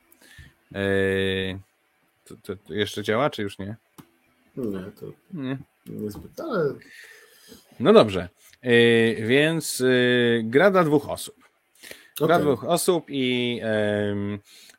Eee, 0.73 1.59
to, 2.25 2.35
to, 2.43 2.55
to 2.55 2.73
jeszcze 2.73 3.03
działa, 3.03 3.29
czy 3.29 3.41
już 3.41 3.59
nie? 3.59 3.75
Nie, 4.57 4.79
to 4.99 5.05
Nie. 5.33 5.57
niezbyt, 5.85 6.39
ale 6.39 6.73
No 7.79 7.93
dobrze. 7.93 8.29
Więc 9.17 9.83
gra 10.43 10.71
dla 10.71 10.83
dwóch 10.83 11.09
osób. 11.09 11.35
Gra 12.17 12.35
okej. 12.35 12.41
dwóch 12.41 12.63
osób 12.63 13.05
i 13.07 13.61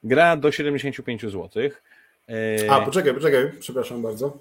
gra 0.05 0.37
do 0.37 0.53
75 0.53 1.23
zł. 1.23 1.49
A, 2.69 2.81
poczekaj, 2.81 3.15
poczekaj, 3.15 3.53
przepraszam 3.61 4.03
bardzo. 4.03 4.39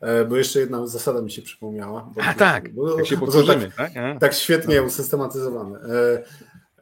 E, 0.00 0.24
bo 0.24 0.36
jeszcze 0.36 0.60
jedna 0.60 0.86
zasada 0.86 1.22
mi 1.22 1.30
się 1.30 1.42
przypomniała. 1.42 2.10
Bo, 2.14 2.22
A 2.22 2.34
tak, 2.34 2.74
bo, 2.74 2.98
jak 2.98 3.06
się 3.06 3.16
powtórzymy, 3.16 3.70
tak, 3.76 3.92
tak? 3.94 4.20
tak 4.20 4.34
świetnie 4.34 4.76
no. 4.76 4.82
usystematyzowane. 4.82 5.78
E, 5.78 6.24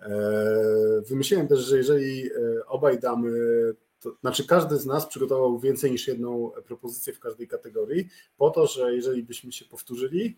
e, 0.02 0.10
wymyśliłem 1.08 1.48
też, 1.48 1.60
że 1.60 1.76
jeżeli 1.76 2.30
obaj 2.66 2.98
damy, 2.98 3.30
to 4.00 4.16
znaczy 4.20 4.46
każdy 4.46 4.76
z 4.76 4.86
nas 4.86 5.06
przygotował 5.06 5.58
więcej 5.58 5.90
niż 5.90 6.08
jedną 6.08 6.50
propozycję 6.64 7.12
w 7.12 7.20
każdej 7.20 7.48
kategorii, 7.48 8.08
po 8.36 8.50
to, 8.50 8.66
że 8.66 8.94
jeżeli 8.94 9.22
byśmy 9.22 9.52
się 9.52 9.64
powtórzyli, 9.64 10.36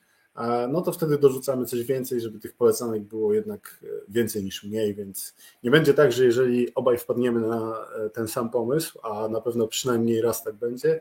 no 0.69 0.81
to 0.81 0.93
wtedy 0.93 1.19
dorzucamy 1.19 1.67
coś 1.67 1.85
więcej, 1.85 2.21
żeby 2.21 2.39
tych 2.39 2.55
polecanek 2.55 3.03
było 3.03 3.35
jednak 3.35 3.85
więcej 4.09 4.45
niż 4.45 4.65
mniej, 4.65 4.95
więc 4.95 5.35
nie 5.63 5.71
będzie 5.71 5.95
tak, 5.95 6.13
że 6.13 6.25
jeżeli 6.25 6.75
obaj 6.75 6.99
wpadniemy 6.99 7.41
na 7.41 7.87
ten 8.15 8.29
sam 8.29 8.51
pomysł, 8.51 8.99
a 9.03 9.29
na 9.29 9.41
pewno 9.41 9.69
przynajmniej 9.69 10.21
raz 10.21 10.45
tak 10.45 10.55
będzie, 10.55 11.01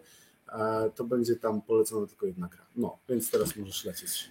to 0.95 1.03
będzie 1.03 1.35
tam 1.35 1.61
polecona 1.61 2.07
tylko 2.07 2.25
jedna 2.25 2.47
gra. 2.47 2.65
No, 2.75 2.97
więc 3.09 3.31
teraz 3.31 3.55
możesz 3.55 3.85
lecieć. 3.85 4.29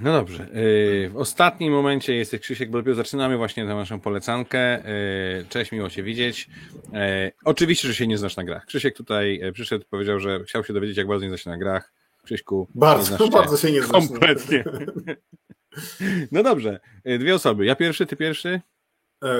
No 0.00 0.12
dobrze. 0.12 0.46
Y, 0.56 1.10
w 1.12 1.16
ostatnim 1.16 1.72
momencie 1.72 2.14
jesteś 2.14 2.40
Krzysiek, 2.40 2.70
bo 2.70 2.78
dopiero 2.78 2.94
zaczynamy 2.94 3.36
właśnie 3.36 3.66
tę 3.66 3.74
naszą 3.74 4.00
polecankę. 4.00 4.88
Y, 5.40 5.44
cześć, 5.48 5.72
miło 5.72 5.90
Cię 5.90 6.02
widzieć. 6.02 6.48
Y, 6.86 7.32
oczywiście, 7.44 7.88
że 7.88 7.94
się 7.94 8.06
nie 8.06 8.18
znasz 8.18 8.36
na 8.36 8.44
grach. 8.44 8.66
Krzysiek 8.66 8.96
tutaj 8.96 9.40
przyszedł, 9.52 9.84
powiedział, 9.90 10.20
że 10.20 10.44
chciał 10.44 10.64
się 10.64 10.72
dowiedzieć, 10.72 10.96
jak 10.96 11.06
bardzo 11.06 11.24
nie 11.24 11.30
znasz 11.30 11.44
się 11.44 11.50
na 11.50 11.58
grach. 11.58 11.92
Krzyśku, 12.24 12.68
bardzo, 12.74 13.28
bardzo 13.28 13.56
się 13.56 13.72
nie 13.72 13.82
znasz. 13.82 14.08
Kompletnie. 14.08 14.64
No 16.32 16.42
dobrze. 16.42 16.80
Dwie 17.04 17.34
osoby. 17.34 17.64
Ja 17.64 17.76
pierwszy, 17.76 18.06
ty 18.06 18.16
pierwszy? 18.16 18.60
Eee, 19.22 19.30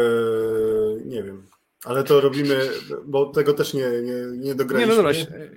nie 1.06 1.22
wiem. 1.22 1.46
Ale 1.84 2.04
to 2.04 2.20
robimy, 2.20 2.60
bo 3.04 3.26
tego 3.26 3.54
też 3.54 3.74
nie, 3.74 3.86
nie, 4.02 4.38
nie 4.38 4.54
dograliśmy. 4.54 4.94
Nie, 4.94 5.02
no 5.02 5.08
dobra, 5.08 5.12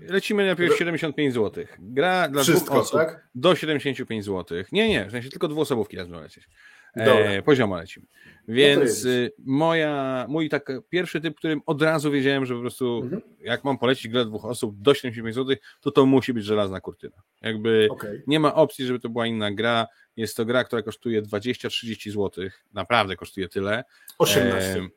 lecimy 0.09 0.45
najpierw 0.45 0.77
75 0.77 1.33
zł. 1.33 1.65
Gra 1.79 2.27
dla 2.27 2.43
Wszystko, 2.43 2.65
dwóch 2.65 2.77
osób 2.77 2.99
tak? 2.99 3.27
do 3.35 3.55
75 3.55 4.25
zł. 4.25 4.57
Nie, 4.71 4.89
nie, 4.89 5.05
w 5.05 5.11
sensie 5.11 5.29
tylko 5.29 5.47
dwuosobówki 5.47 5.97
będą 5.97 6.21
lecieć. 6.21 6.47
E, 6.95 7.41
poziomo 7.41 7.77
lecimy. 7.77 8.05
Więc 8.47 9.05
no 9.05 9.09
moja, 9.45 10.25
mój 10.29 10.49
tak 10.49 10.71
pierwszy 10.89 11.21
typ, 11.21 11.37
którym 11.37 11.61
od 11.65 11.81
razu 11.81 12.11
wiedziałem, 12.11 12.45
że 12.45 12.55
po 12.55 12.61
prostu 12.61 13.01
mhm. 13.03 13.21
jak 13.41 13.63
mam 13.63 13.77
polecić 13.77 14.07
grę 14.07 14.25
dwóch 14.25 14.45
osób 14.45 14.81
do 14.81 14.93
75 14.93 15.35
zł, 15.35 15.55
to 15.81 15.91
to 15.91 16.05
musi 16.05 16.33
być 16.33 16.45
żelazna 16.45 16.81
kurtyna. 16.81 17.15
Jakby 17.41 17.87
okay. 17.91 18.23
nie 18.27 18.39
ma 18.39 18.55
opcji, 18.55 18.85
żeby 18.85 18.99
to 18.99 19.09
była 19.09 19.27
inna 19.27 19.51
gra. 19.51 19.87
Jest 20.17 20.37
to 20.37 20.45
gra, 20.45 20.63
która 20.63 20.81
kosztuje 20.81 21.21
20-30 21.21 22.11
zł. 22.11 22.49
Naprawdę 22.73 23.15
kosztuje 23.15 23.49
tyle. 23.49 23.83
18. 24.17 24.79
E, 24.79 24.89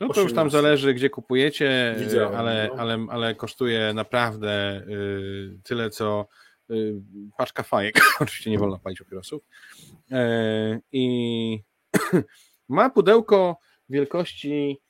no 0.00 0.08
to 0.08 0.20
już 0.20 0.34
tam 0.34 0.50
zależy, 0.50 0.94
gdzie 0.94 1.10
kupujecie, 1.10 1.94
Widziałem, 1.98 2.34
ale, 2.34 2.68
no. 2.68 2.80
ale, 2.80 3.06
ale 3.10 3.34
kosztuje 3.34 3.92
naprawdę 3.94 4.82
y, 4.88 5.58
tyle, 5.62 5.90
co 5.90 6.28
y, 6.70 6.94
paczka 7.38 7.62
fajek. 7.62 8.00
Oczywiście 8.20 8.50
nie 8.50 8.58
wolno 8.58 8.78
palić 8.78 8.98
papierosów. 8.98 9.42
Y, 10.12 10.16
I 10.92 11.58
ma 12.68 12.90
pudełko 12.90 13.58
wielkości 13.88 14.80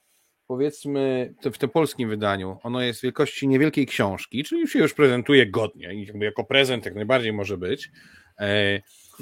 powiedzmy 0.47 1.35
w 1.53 1.59
tym 1.59 1.71
polskim 1.71 2.09
wydaniu, 2.09 2.59
ono 2.63 2.81
jest 2.81 3.03
wielkości 3.03 3.49
niewielkiej 3.49 3.87
książki, 3.87 4.45
czyli 4.45 4.69
się 4.69 4.79
już 4.79 4.95
prezentuje 4.95 5.47
godnie 5.47 5.95
i 5.95 6.07
jakby 6.07 6.25
jako 6.25 6.45
prezent 6.45 6.85
jak 6.85 6.95
najbardziej 6.95 7.33
może 7.33 7.59
być. 7.59 7.91
E, 8.41 8.81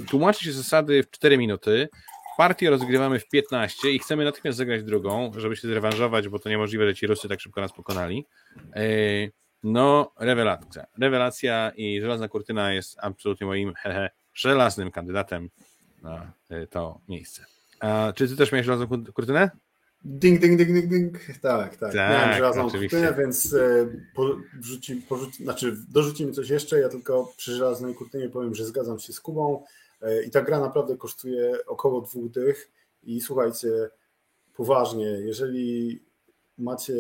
tłumaczy 0.09 0.45
się 0.45 0.53
zasady 0.53 1.03
w 1.03 1.11
4 1.11 1.39
minuty. 1.39 1.89
Partię 2.37 2.71
rozgrywamy 2.71 3.19
w 3.19 3.29
15 3.29 3.91
i 3.91 3.99
chcemy 3.99 4.25
natychmiast 4.25 4.59
zagrać 4.59 4.83
drugą, 4.83 5.33
żeby 5.37 5.57
się 5.57 5.69
zrewanżować, 5.69 6.29
bo 6.29 6.39
to 6.39 6.49
niemożliwe, 6.49 6.87
że 6.87 6.95
ci 6.95 7.07
Rusy 7.07 7.29
tak 7.29 7.41
szybko 7.41 7.61
nas 7.61 7.73
pokonali. 7.73 8.27
E, 8.77 8.83
no, 9.63 10.13
rewelacja. 10.19 10.87
Rewelacja 10.99 11.73
i 11.77 12.01
Żelazna 12.01 12.29
Kurtyna 12.29 12.73
jest 12.73 12.97
absolutnie 13.01 13.47
moim 13.47 13.75
hehe, 13.75 14.11
żelaznym 14.35 14.91
kandydatem 14.91 15.51
na 16.03 16.33
e, 16.51 16.67
to 16.67 17.01
miejsce. 17.09 17.45
A 17.81 18.13
czy 18.17 18.29
ty 18.29 18.37
też 18.37 18.53
miałeś 18.53 18.67
Żelazną 18.67 19.05
Kurtynę? 19.15 19.51
Ding, 20.05 20.41
ding, 20.41 20.59
ding, 20.59 20.73
ding, 20.73 20.87
ding. 20.87 21.19
Tak, 21.43 21.77
tak. 21.77 21.93
tak 21.93 21.95
Miałem 21.95 22.35
żelazną 22.35 22.71
kurtynę, 22.71 23.15
więc 23.19 23.55
e, 23.55 23.89
porzuci, 24.15 24.97
porzuci, 24.97 25.45
znaczy 25.45 25.77
dorzucimy 25.89 26.33
coś 26.33 26.51
jeszcze. 26.51 26.81
Ja 26.81 26.89
tylko 26.89 27.33
przy 27.37 27.53
żelaznej 27.53 27.95
kurtynie 27.95 28.29
powiem, 28.29 28.55
że 28.55 28.65
zgadzam 28.65 28.99
się 28.99 29.13
z 29.13 29.21
Kubą. 29.21 29.65
E, 30.03 30.23
I 30.23 30.31
ta 30.31 30.43
gra 30.43 30.61
naprawdę 30.61 30.97
kosztuje 30.97 31.67
około 31.67 32.01
dwóch 32.01 32.31
dych. 32.31 32.71
I 33.03 33.21
słuchajcie, 33.21 33.91
poważnie, 34.57 35.05
jeżeli 35.05 36.01
macie 36.59 36.95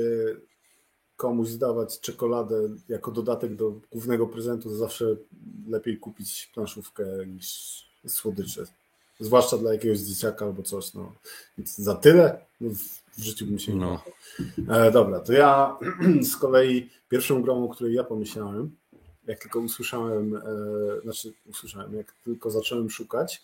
komuś 1.16 1.48
zdawać 1.48 2.00
czekoladę 2.00 2.68
jako 2.88 3.10
dodatek 3.10 3.54
do 3.54 3.72
głównego 3.90 4.26
prezentu, 4.26 4.68
to 4.68 4.74
zawsze 4.74 5.16
lepiej 5.68 5.98
kupić 5.98 6.50
planszówkę 6.54 7.04
niż 7.26 7.76
słodycze. 8.06 8.64
Zwłaszcza 9.20 9.58
dla 9.58 9.72
jakiegoś 9.72 9.98
dzieciaka 9.98 10.44
albo 10.44 10.62
coś. 10.62 10.94
No. 10.94 11.12
Więc 11.58 11.78
za 11.78 11.94
tyle 11.94 12.46
no, 12.60 12.70
w 13.16 13.22
życiu 13.22 13.46
bym 13.46 13.58
się 13.58 13.72
nie 13.72 13.80
no. 13.80 14.02
E, 14.68 14.90
dobra, 14.90 15.20
to 15.20 15.32
ja 15.32 15.78
z 16.30 16.36
kolei 16.36 16.90
pierwszą 17.08 17.42
grą, 17.42 17.64
o 17.64 17.68
której 17.68 17.94
ja 17.94 18.04
pomyślałem, 18.04 18.76
jak 19.26 19.38
tylko 19.38 19.60
usłyszałem, 19.60 20.36
e, 20.36 20.40
znaczy 21.02 21.32
usłyszałem, 21.50 21.94
jak 21.94 22.12
tylko 22.24 22.50
zacząłem 22.50 22.90
szukać, 22.90 23.42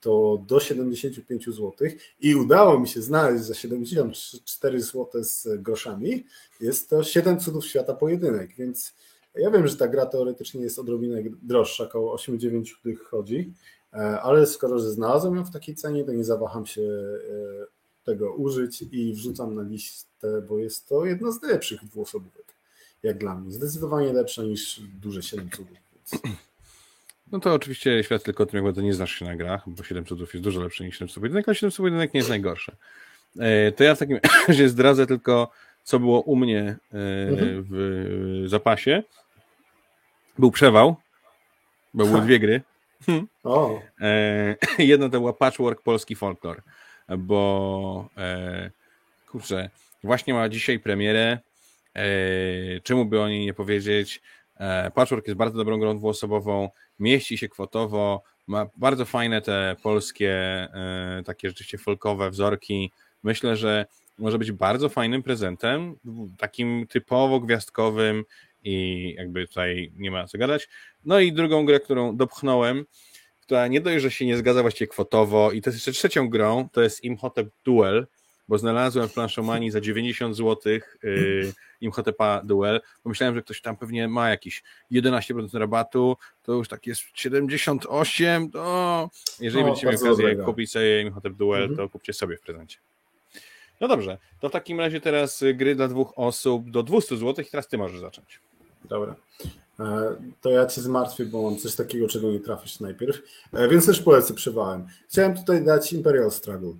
to 0.00 0.42
do 0.46 0.60
75 0.60 1.44
zł 1.46 1.72
i 2.20 2.34
udało 2.34 2.80
mi 2.80 2.88
się 2.88 3.02
znaleźć 3.02 3.44
za 3.44 3.54
74 3.54 4.80
zł 4.82 5.24
z 5.24 5.62
groszami. 5.62 6.26
Jest 6.60 6.90
to 6.90 7.04
7 7.04 7.40
cudów 7.40 7.66
świata 7.66 7.94
pojedynek, 7.94 8.54
więc 8.54 8.94
ja 9.34 9.50
wiem, 9.50 9.68
że 9.68 9.76
ta 9.76 9.88
gra 9.88 10.06
teoretycznie 10.06 10.62
jest 10.62 10.78
odrobinę 10.78 11.22
droższa, 11.42 11.84
około 11.84 12.16
8-9 12.16 12.74
tych 12.82 13.02
chodzi, 13.02 13.52
e, 13.92 13.96
ale 14.20 14.46
skoro 14.46 14.78
że 14.78 14.90
znalazłem 14.90 15.36
ją 15.36 15.44
w 15.44 15.52
takiej 15.52 15.74
cenie, 15.74 16.04
to 16.04 16.12
nie 16.12 16.24
zawaham 16.24 16.66
się 16.66 16.82
e, 16.82 17.66
tego 18.04 18.34
użyć 18.34 18.82
i 18.82 19.12
wrzucam 19.14 19.54
na 19.54 19.62
listę, 19.62 20.42
bo 20.48 20.58
jest 20.58 20.88
to 20.88 21.06
jedna 21.06 21.32
z 21.32 21.42
najlepszych 21.42 21.84
dwuosobówek 21.84 22.50
jak 23.02 23.18
dla 23.18 23.34
mnie. 23.34 23.50
Zdecydowanie 23.50 24.12
lepsza 24.12 24.42
niż 24.42 24.80
duże 24.80 25.22
7 25.22 25.50
cudów. 25.50 25.76
Więc... 25.94 26.22
No 27.32 27.40
to 27.40 27.54
oczywiście 27.54 28.04
świat 28.04 28.22
tylko 28.22 28.42
o 28.42 28.46
tym, 28.46 28.56
jak 28.56 28.64
bardzo 28.64 28.82
nie 28.82 28.94
znasz 28.94 29.14
się 29.14 29.24
na 29.24 29.36
grach, 29.36 29.62
bo 29.66 29.84
7 29.84 30.04
cudów 30.04 30.34
jest 30.34 30.44
dużo 30.44 30.60
lepsze 30.60 30.84
niż 30.84 30.94
7 30.94 31.08
cudów 31.08 31.20
pojedynek, 31.20 31.48
ale 31.48 31.54
7 31.54 31.70
cudów 31.70 31.82
pojedynek 31.82 32.14
nie 32.14 32.18
jest 32.18 32.30
najgorsze. 32.30 32.76
E, 33.38 33.72
to 33.72 33.84
ja 33.84 33.94
w 33.94 33.98
takim 33.98 34.18
razie 34.48 34.68
zdradzę 34.68 35.06
tylko, 35.06 35.50
co 35.84 35.98
było 35.98 36.20
u 36.20 36.36
mnie 36.36 36.76
e, 36.94 37.28
mhm. 37.28 37.66
w 37.70 38.44
zapasie. 38.46 39.02
Był 40.38 40.50
przewał, 40.50 40.96
bo 41.94 42.06
były 42.06 42.20
dwie 42.20 42.38
gry. 42.38 42.62
O. 43.44 43.80
E, 44.00 44.56
jedna 44.78 45.08
to 45.08 45.20
była 45.20 45.32
Patchwork 45.32 45.82
Polski 45.82 46.16
Folklor, 46.16 46.62
bo 47.18 48.08
kurczę, 49.26 49.70
właśnie 50.02 50.34
ma 50.34 50.48
dzisiaj 50.48 50.78
premierę 50.78 51.38
E, 51.38 51.49
czemu 52.82 53.04
by 53.04 53.20
o 53.20 53.28
niej 53.28 53.46
nie 53.46 53.54
powiedzieć? 53.54 54.22
E, 54.60 54.90
Patchwork 54.90 55.26
jest 55.26 55.38
bardzo 55.38 55.58
dobrą 55.58 55.78
grą 55.78 55.98
dwuosobową, 55.98 56.68
mieści 56.98 57.38
się 57.38 57.48
kwotowo, 57.48 58.22
ma 58.46 58.66
bardzo 58.76 59.04
fajne 59.04 59.42
te 59.42 59.76
polskie, 59.82 60.32
e, 60.34 61.22
takie 61.26 61.48
rzeczywiście 61.48 61.78
folkowe 61.78 62.30
wzorki. 62.30 62.92
Myślę, 63.22 63.56
że 63.56 63.86
może 64.18 64.38
być 64.38 64.52
bardzo 64.52 64.88
fajnym 64.88 65.22
prezentem, 65.22 65.96
takim 66.38 66.86
typowo 66.86 67.40
gwiazdkowym 67.40 68.24
i 68.64 69.14
jakby 69.18 69.48
tutaj 69.48 69.92
nie 69.96 70.10
ma 70.10 70.26
co 70.26 70.38
gadać. 70.38 70.68
No 71.04 71.20
i 71.20 71.32
drugą 71.32 71.66
grę, 71.66 71.80
którą 71.80 72.16
dopchnąłem, 72.16 72.84
która 73.40 73.66
nie 73.66 73.80
dość, 73.80 74.02
że 74.02 74.10
się 74.10 74.26
nie 74.26 74.36
zgadza 74.36 74.62
właściwie 74.62 74.88
kwotowo 74.88 75.52
i 75.52 75.62
to 75.62 75.70
jest 75.70 75.78
jeszcze 75.78 75.92
trzecią 75.92 76.28
grą, 76.28 76.68
to 76.72 76.82
jest 76.82 77.04
Imhotep 77.04 77.48
Duel, 77.64 78.06
bo 78.50 78.58
znalazłem 78.58 79.08
w 79.08 79.12
planszomanii 79.12 79.70
za 79.70 79.80
90 79.80 80.36
zł 80.36 80.72
yy, 81.02 81.52
Imhotepa 81.80 82.42
Duel. 82.44 82.80
Pomyślałem, 83.02 83.34
że 83.34 83.42
ktoś 83.42 83.60
tam 83.60 83.76
pewnie 83.76 84.08
ma 84.08 84.30
jakiś 84.30 84.62
11% 84.92 85.58
rabatu, 85.58 86.16
to 86.42 86.52
już 86.52 86.68
tak 86.68 86.86
jest 86.86 87.02
78, 87.14 88.50
to 88.50 89.10
jeżeli 89.40 89.62
o, 89.62 89.66
będziecie 89.66 89.86
mieli 89.86 89.96
okazję 89.96 90.16
dobrego. 90.16 90.44
kupić 90.44 90.70
sobie 90.70 91.02
Imhotep 91.02 91.32
Duel, 91.32 91.62
mhm. 91.62 91.76
to 91.76 91.88
kupcie 91.88 92.12
sobie 92.12 92.36
w 92.36 92.40
prezencie. 92.40 92.78
No 93.80 93.88
dobrze, 93.88 94.18
to 94.40 94.48
w 94.48 94.52
takim 94.52 94.80
razie 94.80 95.00
teraz 95.00 95.44
gry 95.54 95.74
dla 95.74 95.88
dwóch 95.88 96.12
osób 96.16 96.70
do 96.70 96.82
200 96.82 97.16
zł 97.16 97.44
i 97.44 97.50
teraz 97.50 97.68
ty 97.68 97.78
możesz 97.78 98.00
zacząć. 98.00 98.40
Dobra. 98.84 99.14
E, 99.80 100.16
to 100.40 100.50
ja 100.50 100.66
cię 100.66 100.80
zmartwię, 100.80 101.24
bo 101.24 101.42
mam 101.42 101.58
coś 101.58 101.74
takiego, 101.74 102.08
czego 102.08 102.32
nie 102.32 102.40
trafisz 102.40 102.80
najpierw, 102.80 103.22
e, 103.52 103.68
więc 103.68 103.86
też 103.86 104.02
polecę 104.02 104.34
przywałem. 104.34 104.86
Chciałem 105.08 105.36
tutaj 105.36 105.64
dać 105.64 105.92
Imperial 105.92 106.30
Struggle 106.30 106.74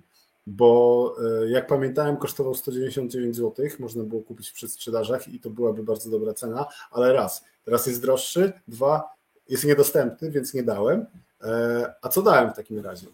bo 0.47 1.15
e, 1.43 1.49
jak 1.49 1.67
pamiętałem, 1.67 2.17
kosztował 2.17 2.55
199 2.55 3.35
zł, 3.35 3.65
można 3.79 4.03
było 4.03 4.21
kupić 4.21 4.49
w 4.49 4.53
przedsprzedażach 4.53 5.27
i 5.27 5.39
to 5.39 5.49
byłaby 5.49 5.83
bardzo 5.83 6.09
dobra 6.09 6.33
cena, 6.33 6.65
ale 6.91 7.13
raz, 7.13 7.45
teraz 7.63 7.87
jest 7.87 8.01
droższy, 8.01 8.53
dwa, 8.67 9.09
jest 9.49 9.65
niedostępny, 9.65 10.31
więc 10.31 10.53
nie 10.53 10.63
dałem. 10.63 11.05
E, 11.43 11.93
a 12.01 12.09
co 12.09 12.21
dałem 12.21 12.53
w 12.53 12.55
takim 12.55 12.79
razie? 12.79 13.07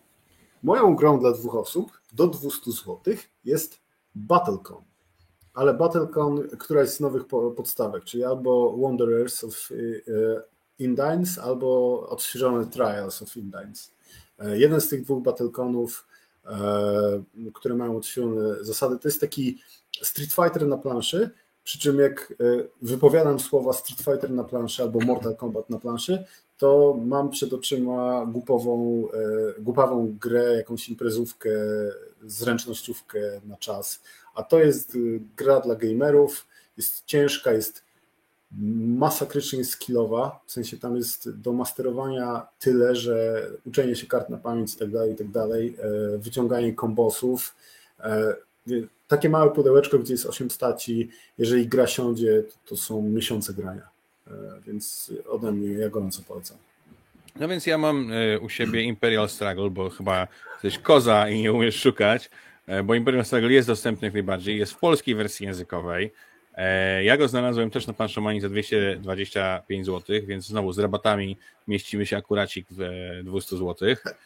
Moją 0.64 0.96
grą 0.96 1.20
dla 1.20 1.32
dwóch 1.32 1.56
osób 1.56 1.92
do 2.14 2.28
200 2.28 2.72
zł 2.72 3.00
jest 3.46 3.80
Battlecon. 4.16 4.84
ale 5.54 5.74
Battlecon 5.74 6.48
któraś 6.50 6.90
z 6.90 7.00
nowych 7.00 7.24
podstawek, 7.56 8.04
czyli 8.04 8.24
albo 8.24 8.78
Wanderers 8.78 9.44
of 9.44 9.70
Indines, 10.80 11.38
albo 11.38 12.00
odświeżone 12.10 12.66
Trials 12.66 13.22
of 13.22 13.38
Indines. 13.38 13.92
Jeden 14.40 14.82
z 14.82 14.90
tych 14.90 15.04
dwóch 15.04 15.24
Battleconów, 15.24 16.08
które 17.54 17.76
mają 17.76 17.98
odświeżone 17.98 18.64
zasady, 18.64 19.00
to 19.00 19.08
jest 19.08 19.22
taki 19.22 19.62
Street 20.02 20.34
Fighter 20.34 20.68
na 20.68 20.78
planszy, 20.78 21.30
przy 21.64 21.80
czym 21.80 22.00
jak 22.00 22.34
wypowiadam 22.82 23.40
słowa 23.40 23.74
Street 23.74 24.02
Fighter 24.02 24.32
na 24.32 24.44
planszy 24.44 24.84
albo 24.84 25.00
Mortal 25.00 25.36
Kombat 25.36 25.70
na 25.70 25.80
planszy, 25.80 26.26
to 26.58 27.00
mam 27.06 27.30
przed 27.30 27.54
oczyma 27.54 28.26
głupową, 28.26 29.04
e, 29.14 29.62
głupawą 29.62 30.16
grę, 30.20 30.56
jakąś 30.56 30.90
imprezówkę, 30.90 31.50
zręcznościówkę 32.24 33.20
na 33.46 33.58
czas. 33.58 34.02
A 34.36 34.44
to 34.44 34.60
jest 34.60 34.96
e, 34.96 34.98
gra 35.38 35.60
dla 35.60 35.76
gamerów, 35.76 36.48
jest 36.78 37.06
ciężka, 37.06 37.52
jest 37.52 37.84
masakrycznie 38.98 39.66
skillowa, 39.66 40.40
w 40.46 40.52
sensie 40.52 40.78
tam 40.78 40.96
jest 40.96 41.30
do 41.30 41.54
masterowania 41.54 42.48
tyle, 42.60 42.96
że 42.96 43.48
uczenie 43.66 43.96
się 43.96 44.08
kart 44.08 44.30
na 44.30 44.38
pamięć 44.38 44.74
i 44.74 44.78
tak 44.78 44.92
dalej, 44.92 45.14
i 45.14 45.16
tak 45.16 45.28
dalej, 45.28 45.76
e, 46.14 46.18
wyciąganie 46.18 46.74
kombosów. 46.74 47.56
Takie 49.08 49.30
małe 49.30 49.52
pudełeczko, 49.52 50.00
gdzie 50.00 50.14
jest 50.14 50.26
8 50.26 50.52
staci, 50.52 51.10
jeżeli 51.38 51.68
gra 51.68 51.88
siądzie, 51.88 52.44
to, 52.44 52.70
to 52.70 52.78
są 52.78 53.02
miesiące 53.02 53.54
grania. 53.54 53.90
E, 54.28 54.32
więc 54.68 55.12
ode 55.30 55.52
mnie 55.52 55.70
ja 55.70 55.90
gorąco 55.90 56.22
polecam. 56.28 56.58
No 57.40 57.48
więc 57.48 57.66
ja 57.66 57.78
mam 57.78 58.12
e, 58.12 58.40
u 58.40 58.50
siebie 58.50 58.84
Imperial 58.84 59.30
Struggle, 59.30 59.70
bo 59.70 59.90
chyba 59.90 60.28
jesteś 60.54 60.80
koza 60.80 61.30
i 61.30 61.42
nie 61.42 61.54
umiesz 61.54 61.82
szukać, 61.82 62.30
e, 62.68 62.84
bo 62.84 62.96
Imperial 62.96 63.26
Struggle 63.26 63.52
jest 63.52 63.68
dostępny 63.68 64.06
jak 64.06 64.14
najbardziej, 64.14 64.58
jest 64.58 64.74
w 64.74 64.80
polskiej 64.80 65.16
wersji 65.16 65.46
językowej. 65.46 66.12
E, 66.58 67.04
ja 67.04 67.18
go 67.18 67.28
znalazłem 67.28 67.70
też 67.70 67.88
na 67.88 67.94
Panszomani 67.94 68.42
za 68.42 68.50
225 68.50 69.86
zł, 69.86 70.16
więc 70.28 70.48
znowu 70.48 70.74
z 70.74 70.80
rabatami 70.80 71.38
mieścimy 71.68 72.06
się 72.06 72.18
akuracik 72.18 72.68
w 72.72 72.90
200 73.24 73.58
zł. 73.58 73.76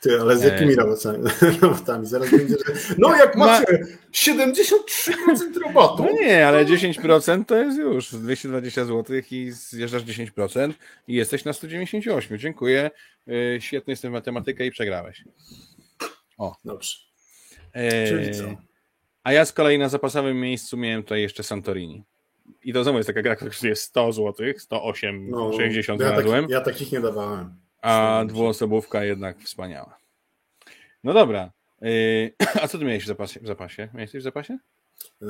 Ty, 0.02 0.22
ale 0.22 0.38
z 0.38 0.44
jakimi 0.44 0.76
rabatami? 0.76 1.24
rabatami? 1.62 2.06
Zaraz 2.06 2.32
będzie, 2.32 2.56
że... 2.68 2.96
No 2.98 3.16
jak 3.16 3.36
macie 3.36 3.80
Ma... 3.82 3.88
73% 4.12 5.62
rabatu. 5.66 6.04
No 6.04 6.12
nie, 6.12 6.48
ale 6.48 6.66
10% 6.66 7.46
to 7.46 7.56
jest 7.56 7.78
już 7.78 8.16
220 8.16 8.86
zł 8.86 9.16
i 9.32 9.52
zjeżdżasz 9.52 10.04
10% 10.04 10.74
i 11.08 11.14
jesteś 11.14 11.46
na 11.46 11.54
198. 11.54 12.38
Dziękuję. 12.38 12.92
E, 13.28 13.62
świetny 13.62 13.92
jestem 13.92 14.12
w 14.12 14.14
matematykę 14.14 14.66
i 14.66 14.72
przegrałeś. 14.72 15.24
O. 16.38 16.56
Dobrze. 16.66 16.96
E, 17.74 18.08
Czyli 18.08 18.36
co? 18.36 18.44
A 19.24 19.34
ja 19.34 19.46
z 19.46 19.54
kolei 19.54 19.78
na 19.78 19.90
zapasowym 19.90 20.40
miejscu 20.40 20.78
miałem 20.78 21.04
tutaj 21.04 21.22
jeszcze 21.22 21.44
Santorini. 21.44 22.04
I 22.64 22.74
to 22.74 22.84
znowu 22.84 22.98
jest 22.98 23.08
taka 23.08 23.22
gra, 23.22 23.36
która 23.36 23.52
kosztuje 23.52 23.76
100 23.76 24.12
zł, 24.12 24.48
108, 24.58 25.30
no, 25.30 25.54
60 25.54 26.02
ja, 26.02 26.12
tak, 26.12 26.26
ja 26.50 26.62
takich 26.62 26.92
nie 26.92 27.00
dawałem. 27.00 27.54
A 27.82 28.24
dwuosobówka 28.28 29.04
jednak 29.04 29.40
wspaniała. 29.40 29.98
No 31.04 31.14
dobra. 31.14 31.52
Yy, 31.82 32.34
a 32.62 32.68
co 32.68 32.78
ty 32.78 32.86
miałeś 32.86 33.04
w 33.04 33.08
zapasie? 33.08 33.40
W 33.40 33.48
zapasie? 33.48 33.90
Miałeś 33.94 34.12
coś 34.12 34.22
w 34.22 34.24
zapasie? 34.24 34.58
Yy, 35.22 35.28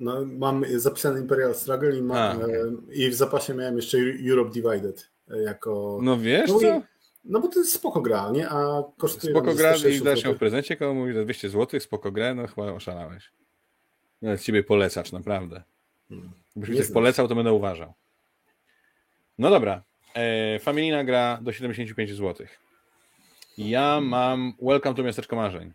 no, 0.00 0.24
mam 0.24 0.64
zapisany 0.76 1.20
Imperial 1.20 1.54
Struggle 1.54 1.96
i, 1.96 2.02
mam, 2.02 2.16
a, 2.16 2.44
okay. 2.44 2.50
Yy, 2.88 2.94
i 2.94 3.10
w 3.10 3.14
zapasie 3.14 3.54
miałem 3.54 3.76
jeszcze 3.76 3.98
Europe 4.30 4.50
Divided 4.50 5.10
jako... 5.44 5.98
No 6.02 6.18
wiesz 6.18 6.50
no, 6.50 6.58
co? 6.58 6.82
No 7.24 7.40
bo 7.40 7.48
to 7.48 7.58
jest 7.58 7.72
spoko 7.72 8.00
gra, 8.00 8.30
nie? 8.30 8.48
A 8.48 8.82
kosztuje... 8.98 9.32
Spoko 9.32 9.54
gra 9.54 9.76
i 9.76 10.00
dasz 10.00 10.24
ją 10.24 10.34
w 10.34 10.38
prezencie, 10.38 10.76
komu 10.76 10.94
mówisz 10.94 11.14
za 11.14 11.24
200 11.24 11.48
zł, 11.48 11.80
spoko 11.80 12.12
grę, 12.12 12.34
no 12.34 12.46
chyba 12.46 12.72
oszalałeś. 12.72 13.30
Nawet 14.22 14.42
ciebie 14.42 14.62
polecacz, 14.62 15.12
naprawdę. 15.12 15.62
Hmm. 16.08 16.30
Gdybyś 16.56 16.78
coś 16.78 16.92
polecał, 16.92 17.28
to 17.28 17.34
będę 17.34 17.52
uważał. 17.52 17.94
No 19.38 19.50
dobra. 19.50 19.82
E, 20.14 20.58
familijna 20.58 21.04
gra 21.04 21.38
do 21.42 21.52
75 21.52 22.10
zł. 22.10 22.46
Ja 23.58 24.00
mam 24.00 24.52
Welcome 24.62 24.94
to 24.94 25.02
Miasteczko 25.02 25.36
Marzeń. 25.36 25.72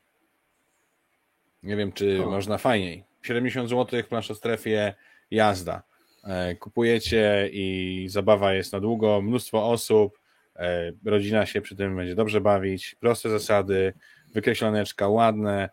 Nie 1.63 1.75
wiem, 1.75 1.91
czy 1.91 2.25
o. 2.25 2.29
można 2.29 2.57
fajniej. 2.57 3.03
70 3.21 3.69
zł, 3.69 4.03
plansza 4.09 4.35
strefie, 4.35 4.93
jazda. 5.31 5.83
E, 6.23 6.55
kupujecie 6.55 7.49
i 7.51 8.05
zabawa 8.09 8.53
jest 8.53 8.73
na 8.73 8.79
długo, 8.79 9.21
mnóstwo 9.21 9.69
osób, 9.69 10.19
e, 10.55 10.91
rodzina 11.05 11.45
się 11.45 11.61
przy 11.61 11.75
tym 11.75 11.95
będzie 11.95 12.15
dobrze 12.15 12.41
bawić, 12.41 12.95
proste 12.99 13.29
zasady, 13.29 13.93
wykreśloneczka, 14.33 15.07
ładne, 15.07 15.69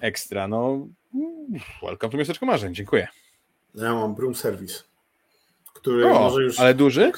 ekstra. 0.00 0.48
No, 0.48 0.88
welcome 1.82 2.10
to 2.10 2.16
Miasteczko 2.18 2.46
Marzeń, 2.46 2.74
dziękuję. 2.74 3.08
Ja 3.74 3.94
mam 3.94 4.14
Broom 4.14 4.34
Service, 4.34 4.82
który 5.74 6.06
o, 6.06 6.18
może 6.18 6.42
już. 6.42 6.60
Ale 6.60 6.74
duży? 6.74 7.12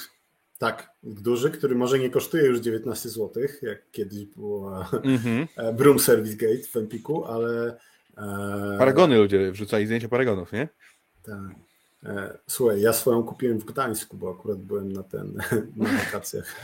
Tak, 0.58 0.90
duży, 1.02 1.50
który 1.50 1.74
może 1.74 1.98
nie 1.98 2.10
kosztuje 2.10 2.44
już 2.44 2.60
19 2.60 3.08
zł, 3.08 3.42
jak 3.62 3.90
kiedyś 3.92 4.24
było 4.24 4.86
mm 4.92 5.18
-hmm. 5.18 5.46
Broom 5.78 5.98
Service 5.98 6.36
Gate 6.36 6.68
w 6.72 6.76
Empiku, 6.76 7.24
ale. 7.24 7.76
E, 8.18 8.78
Paragony 8.78 9.18
ludzie 9.18 9.52
wrzucali 9.52 9.86
zdjęcia 9.86 10.08
paragonów, 10.08 10.52
nie? 10.52 10.68
Tak. 11.22 11.40
Słuchaj, 12.46 12.80
ja 12.80 12.92
swoją 12.92 13.22
kupiłem 13.22 13.58
w 13.58 13.64
Gdańsku, 13.64 14.16
bo 14.16 14.30
akurat 14.30 14.58
byłem 14.58 14.92
na 14.92 15.02
ten 15.02 15.42
na 15.76 15.88
wakacjach. 15.88 16.60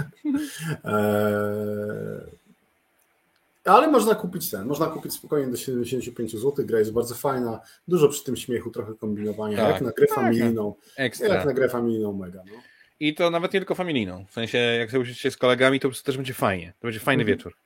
Ale 3.71 3.89
można 3.89 4.15
kupić 4.15 4.51
ten, 4.51 4.67
można 4.67 4.87
kupić 4.87 5.13
spokojnie 5.13 5.51
do 5.51 5.57
75 5.57 6.33
zł. 6.33 6.53
Gra 6.59 6.79
jest 6.79 6.93
bardzo 6.93 7.15
fajna, 7.15 7.61
dużo 7.89 8.09
przy 8.09 8.25
tym 8.25 8.37
śmiechu, 8.37 8.71
trochę 8.71 8.95
kombinowania, 8.95 9.57
tak, 9.57 9.69
jak 9.71 9.81
na 9.81 9.91
grę 9.91 10.07
tak, 10.07 10.17
familijną. 10.17 10.75
Ekstra. 10.97 11.35
Jak 11.35 11.45
na 11.45 11.53
grę 11.53 11.69
familijną 11.69 12.13
mega. 12.13 12.43
No. 12.47 12.53
I 13.01 13.15
to 13.15 13.31
nawet 13.31 13.53
nie 13.53 13.61
tylko 13.61 13.75
familijną. 13.75 14.25
W 14.29 14.33
sensie, 14.33 14.59
jak 14.59 14.91
sobie 14.91 15.15
się 15.15 15.31
z 15.31 15.37
kolegami, 15.37 15.81
to 15.81 15.91
też 16.05 16.17
będzie 16.17 16.35
fajnie. 16.35 16.73
To 16.81 16.87
będzie 16.87 17.01
fajny 17.01 17.23
mhm. 17.23 17.39
wieczór. 17.39 17.57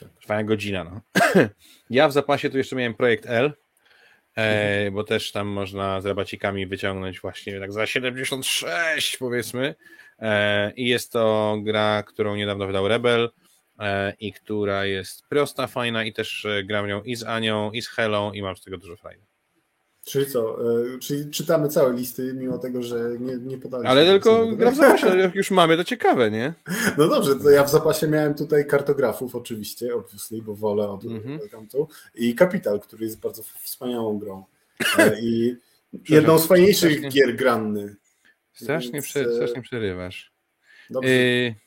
Tak. 0.00 0.08
Fajna 0.26 0.44
godzina. 0.44 0.84
No. 0.84 1.00
ja 1.90 2.08
w 2.08 2.12
zapasie 2.12 2.50
tu 2.50 2.58
jeszcze 2.58 2.76
miałem 2.76 2.94
projekt 2.94 3.26
L, 3.26 3.52
e, 4.36 4.40
mhm. 4.40 4.94
bo 4.94 5.04
też 5.04 5.32
tam 5.32 5.46
można 5.46 6.00
z 6.00 6.06
rabacikami 6.06 6.66
wyciągnąć 6.66 7.20
właśnie 7.20 7.60
tak 7.60 7.72
za 7.72 7.86
76 7.86 9.16
powiedzmy. 9.16 9.74
E, 10.18 10.72
I 10.76 10.88
jest 10.88 11.12
to 11.12 11.56
gra, 11.62 12.02
którą 12.02 12.36
niedawno 12.36 12.66
wydał 12.66 12.88
Rebel 12.88 13.30
i 14.20 14.32
która 14.32 14.84
jest 14.84 15.22
prosta, 15.28 15.66
fajna 15.66 16.04
i 16.04 16.12
też 16.12 16.44
e, 16.44 16.64
gram 16.64 16.86
nią 16.86 17.02
i 17.02 17.16
z 17.16 17.24
Anią, 17.24 17.70
i 17.70 17.82
z 17.82 17.88
Helą 17.88 18.32
i 18.32 18.42
mam 18.42 18.56
z 18.56 18.64
tego 18.64 18.78
dużo 18.78 18.96
frajdy. 18.96 19.22
Czyli 20.04 20.26
co? 20.26 20.58
E, 20.94 20.98
czyli 20.98 21.30
czytamy 21.30 21.68
całe 21.68 21.92
listy, 21.92 22.34
mimo 22.34 22.58
tego, 22.58 22.82
że 22.82 23.10
nie, 23.20 23.36
nie 23.36 23.58
podaliśmy. 23.58 23.90
Ale 23.90 24.06
tylko 24.06 24.46
gra 24.46 24.70
w 24.70 24.76
zapasie, 24.76 25.18
jak 25.18 25.34
już 25.34 25.50
mamy, 25.50 25.76
to 25.76 25.84
ciekawe, 25.84 26.30
nie? 26.30 26.54
No 26.98 27.08
dobrze, 27.08 27.36
to 27.36 27.50
ja 27.50 27.64
w 27.64 27.70
zapasie 27.70 28.08
miałem 28.08 28.34
tutaj 28.34 28.66
kartografów 28.66 29.34
oczywiście, 29.34 29.94
obviously, 29.94 30.42
bo 30.42 30.54
wolę 30.54 30.88
od 30.88 31.04
mm 31.04 31.22
-hmm. 31.22 31.86
i 32.14 32.34
Kapital, 32.34 32.80
który 32.80 33.04
jest 33.04 33.20
bardzo 33.20 33.42
wspaniałą 33.42 34.18
grą. 34.18 34.44
I 35.22 35.56
jedną 36.08 36.38
z 36.38 36.46
fajniejszych 36.46 36.98
strasznie, 36.98 37.10
gier 37.10 37.36
granny. 37.36 37.96
Strasznie, 38.52 38.92
Więc... 38.92 39.34
strasznie 39.34 39.62
przerywasz. 39.62 40.32
Dobrze. 40.90 41.10
Y 41.10 41.61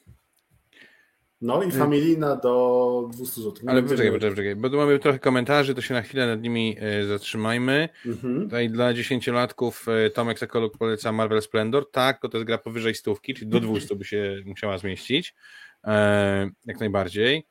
no 1.46 1.64
i 1.64 1.72
familijna 1.72 2.36
do 2.36 3.10
200 3.14 3.42
zł. 3.42 3.54
Ale 3.68 3.84
poczekaj, 3.84 4.12
poczekaj, 4.12 4.32
poczekaj, 4.32 4.56
bo 4.56 4.70
tu 4.70 4.78
mamy 4.78 5.00
trochę 5.00 5.20
komentarzy, 5.20 5.76
to 5.76 5.82
się 5.82 5.94
na 5.94 6.02
chwilę 6.02 6.28
nad 6.28 6.42
nimi 6.42 6.78
e, 6.80 7.06
zatrzymajmy. 7.06 7.90
Mhm. 8.06 8.44
Tutaj 8.44 8.70
dla 8.70 8.94
dziesięciolatków 8.94 9.86
e, 9.88 10.10
Tomek 10.10 10.40
Sokoluk 10.40 10.78
poleca 10.78 11.12
Marvel 11.12 11.42
Splendor. 11.42 11.92
Tak, 11.92 12.22
to 12.22 12.38
jest 12.38 12.48
gra 12.48 12.58
powyżej 12.58 12.96
stówki, 12.96 13.34
czyli 13.34 13.52
do 13.52 13.60
200 13.60 13.96
by 13.96 14.06
się 14.06 14.36
musiała 14.46 14.78
zmieścić. 14.78 15.36
E, 15.84 16.50
jak 16.66 16.80
najbardziej. 16.80 17.46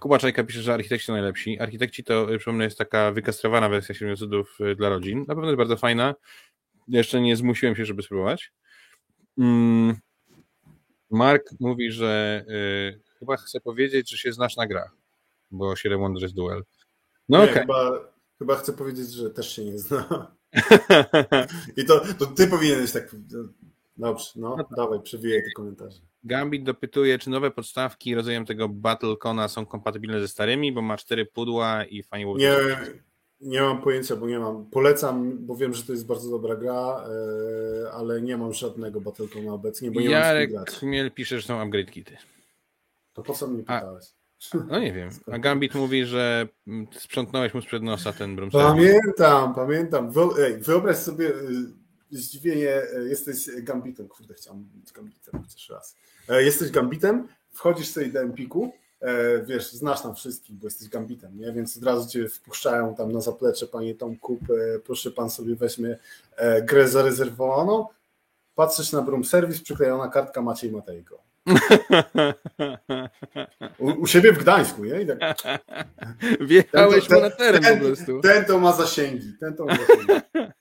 Kuba 0.00 0.18
Czajka 0.18 0.44
pisze, 0.44 0.62
że 0.62 0.74
architekci 0.74 1.06
to 1.06 1.12
najlepsi. 1.12 1.58
Architekci 1.58 2.04
to, 2.04 2.26
przypomnę, 2.38 2.64
jest 2.64 2.78
taka 2.78 3.12
wykastrowana 3.12 3.68
wersja 3.68 3.94
Siedmiu 3.94 4.16
Cudów 4.16 4.58
dla 4.76 4.88
rodzin. 4.88 5.18
Na 5.18 5.34
pewno 5.34 5.46
jest 5.46 5.56
bardzo 5.56 5.76
fajna. 5.76 6.14
Jeszcze 6.88 7.20
nie 7.20 7.36
zmusiłem 7.36 7.76
się, 7.76 7.84
żeby 7.84 8.02
spróbować. 8.02 8.52
Mm. 9.38 9.96
Mark 11.10 11.42
mówi, 11.60 11.92
że 11.92 12.44
chyba 13.18 13.36
chcę 13.36 13.60
powiedzieć, 13.60 14.10
że 14.10 14.18
się 14.18 14.32
znasz 14.32 14.56
na 14.56 14.66
grach, 14.66 14.96
bo 15.50 15.76
7 15.76 16.00
Wonders 16.00 16.32
Duel. 16.32 16.62
No 17.28 17.42
okay. 17.42 17.54
chyba, 17.54 17.90
chyba 18.38 18.56
chcę 18.56 18.72
powiedzieć, 18.72 19.12
że 19.12 19.30
też 19.30 19.56
się 19.56 19.64
nie 19.64 19.78
zna. 19.78 20.36
I 21.76 21.84
to, 21.84 22.02
to 22.18 22.26
ty 22.26 22.46
powinieneś 22.46 22.92
tak... 22.92 23.16
Dobrze, 23.98 24.30
no, 24.36 24.56
no 24.56 24.64
tak. 24.64 24.76
dawaj, 24.76 25.02
przewijaj 25.02 25.42
te 25.42 25.50
komentarze. 25.50 26.00
Gambit 26.24 26.64
dopytuje, 26.64 27.18
czy 27.18 27.30
nowe 27.30 27.50
podstawki 27.50 28.14
rodzajem 28.14 28.46
tego 28.46 28.68
Battlecona 28.68 29.48
są 29.48 29.66
kompatybilne 29.66 30.20
ze 30.20 30.28
starymi, 30.28 30.72
bo 30.72 30.82
ma 30.82 30.96
cztery 30.96 31.26
pudła 31.26 31.84
i 31.84 32.02
fajnie 32.02 32.34
Nie, 32.34 32.56
nie 33.40 33.60
mam 33.60 33.82
pojęcia, 33.82 34.16
bo 34.16 34.28
nie 34.28 34.38
mam. 34.38 34.66
Polecam, 34.70 35.46
bo 35.46 35.56
wiem, 35.56 35.74
że 35.74 35.82
to 35.82 35.92
jest 35.92 36.06
bardzo 36.06 36.30
dobra 36.30 36.56
gra, 36.56 37.04
e, 37.84 37.92
ale 37.92 38.22
nie 38.22 38.36
mam 38.36 38.52
żadnego 38.52 39.00
Battlecona 39.00 39.52
obecnie, 39.52 39.90
bo 39.90 40.00
nie 40.00 40.10
Jarek 40.10 40.52
mam 40.52 40.64
Chmiel 40.64 41.10
pisze, 41.10 41.40
że 41.40 41.46
są 41.46 41.60
upgrade 41.60 41.90
kity. 41.90 42.16
To 43.16 43.22
po 43.22 43.34
co 43.34 43.46
mnie 43.46 43.62
pytałeś? 43.62 44.04
No 44.68 44.78
nie 44.78 44.92
wiem. 44.92 45.10
A 45.32 45.38
Gambit 45.38 45.74
mówi, 45.74 46.04
że 46.04 46.48
mm, 46.66 46.86
sprzątnąłeś 46.92 47.54
mu 47.54 47.62
sprzed 47.62 47.82
nosa 47.82 48.12
ten 48.12 48.36
broom 48.36 48.50
Pamiętam, 48.50 49.54
pamiętam. 49.54 50.12
Wyobraź 50.58 50.96
sobie 50.96 51.28
y, 51.28 51.66
zdziwienie, 52.10 52.82
y, 52.82 53.08
jesteś 53.08 53.50
Gambitem. 53.62 54.08
Kurde, 54.08 54.34
chciałem 54.34 54.64
być 54.64 54.92
Gambitem 54.92 55.42
chociaż 55.42 55.68
raz. 55.68 55.96
E, 56.28 56.42
jesteś 56.42 56.70
Gambitem, 56.70 57.28
wchodzisz 57.50 57.88
sobie 57.88 58.06
do 58.06 58.20
Empiku, 58.20 58.72
e, 59.00 59.42
wiesz, 59.42 59.72
znasz 59.72 60.02
tam 60.02 60.14
wszystkich, 60.14 60.56
bo 60.56 60.66
jesteś 60.66 60.88
Gambitem, 60.88 61.38
nie? 61.38 61.52
Więc 61.52 61.76
od 61.76 61.82
razu 61.82 62.08
cię 62.08 62.28
wpuszczają 62.28 62.94
tam 62.94 63.12
na 63.12 63.20
zaplecze, 63.20 63.66
panie 63.66 63.94
Tomku, 63.94 64.38
proszę 64.84 65.10
pan 65.10 65.30
sobie 65.30 65.56
weźmie 65.56 65.98
e, 66.36 66.62
grę 66.62 66.88
zarezerwowaną, 66.88 67.86
patrzysz 68.54 68.92
na 68.92 69.02
Broom 69.02 69.24
Service, 69.24 69.62
przyklejona 69.62 70.08
kartka 70.08 70.42
Maciej 70.42 70.72
Matejko. 70.72 71.26
U, 73.78 73.90
u, 74.00 74.06
siebie 74.06 74.32
w 74.32 74.38
Gdańsku, 74.38 74.84
nie? 74.84 75.02
I 75.02 75.06
tak... 75.06 75.18
Wjechałeś 76.48 77.06
ten, 77.06 77.18
mu 77.18 77.24
na 77.24 77.30
teren 77.30 77.62
ten, 77.62 77.78
po 77.78 77.84
prostu. 77.84 78.20
Ten 78.20 78.44
to 78.44 78.58
ma 78.60 78.72
zasięgi. 78.72 79.32
Ten 79.40 79.56
to 79.56 79.64
ma 79.64 79.76
zasięgi. 79.76 80.06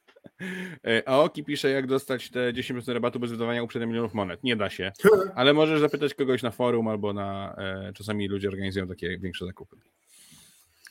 E, 0.87 1.09
Aoki 1.09 1.43
pisze, 1.43 1.69
jak 1.69 1.87
dostać 1.87 2.29
te 2.29 2.53
10% 2.53 2.93
rabatu 2.93 3.19
bez 3.19 3.31
wydawania 3.31 3.63
uprzednio 3.63 3.87
milionów 3.87 4.13
monet. 4.13 4.43
Nie 4.43 4.55
da 4.55 4.69
się, 4.69 4.91
ale 5.35 5.53
możesz 5.53 5.79
zapytać 5.79 6.13
kogoś 6.13 6.43
na 6.43 6.51
forum 6.51 6.87
albo 6.87 7.13
na. 7.13 7.55
E, 7.57 7.93
czasami 7.93 8.27
ludzie 8.27 8.47
organizują 8.47 8.87
takie 8.87 9.17
większe 9.17 9.45
zakupy. 9.45 9.75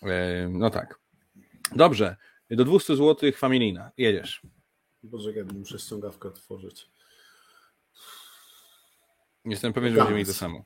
E, 0.02 0.48
no 0.48 0.70
tak. 0.70 0.98
Dobrze. 1.76 2.16
Do 2.50 2.64
200 2.64 2.96
zł 2.96 3.32
familijna. 3.32 3.90
Jedziesz. 3.96 4.42
Boże, 5.02 5.32
jak 5.32 5.52
muszę 5.52 5.78
ściągawkę 5.78 6.28
otworzyć. 6.28 6.86
Jestem 9.44 9.72
pewien, 9.72 9.90
że 9.92 9.96
będziemy 9.96 10.16
mieli 10.16 10.26
to 10.26 10.34
samo. 10.34 10.64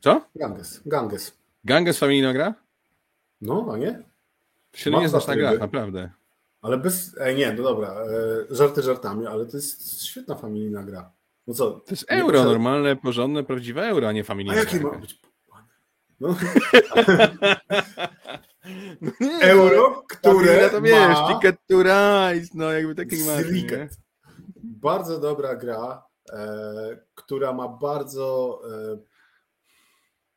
Co? 0.00 0.22
Ganges. 0.34 0.82
Ganges. 0.86 1.38
Ganges 1.64 1.98
familijna 1.98 2.32
gra? 2.32 2.54
No, 3.40 3.68
a 3.72 3.76
nie? 3.76 4.02
To 4.70 4.78
się 4.78 4.90
nie 4.90 5.08
znasz 5.08 5.26
na 5.26 5.36
grach, 5.36 5.58
naprawdę. 5.58 6.10
Ale 6.62 6.78
bez. 6.78 7.16
Ej, 7.20 7.36
nie, 7.36 7.52
no 7.52 7.62
dobra. 7.62 7.88
E, 7.88 8.54
żarty 8.54 8.82
żartami, 8.82 9.26
ale 9.26 9.46
to 9.46 9.56
jest 9.56 10.04
świetna 10.04 10.34
familijna 10.34 10.82
gra. 10.82 11.12
No 11.46 11.54
co? 11.54 11.70
To 11.70 11.90
jest 11.90 12.04
euro, 12.08 12.44
normalne, 12.44 12.96
porządne, 12.96 13.44
prawdziwe 13.44 13.88
euro, 13.88 14.08
a 14.08 14.12
nie 14.12 14.24
familijne. 14.24 14.56
A 14.56 14.58
jakie 14.58 14.80
ma 14.80 14.98
być? 14.98 15.20
No. 16.20 16.28
no 19.00 19.12
nie, 19.20 19.40
euro, 19.40 20.04
które 20.08 20.70
to 20.70 20.82
wiesz, 20.82 21.08
ma... 21.08 21.28
Ticket 21.28 21.56
to 21.66 21.82
Rise, 21.82 22.50
no 22.54 22.72
jakby 22.72 22.94
taki 22.94 23.16
ma. 23.16 23.32
Bardzo 24.62 25.20
dobra 25.20 25.56
gra, 25.56 26.02
e, 26.02 26.05
która 27.14 27.52
ma 27.52 27.68
bardzo 27.68 28.60
e, 28.70 28.98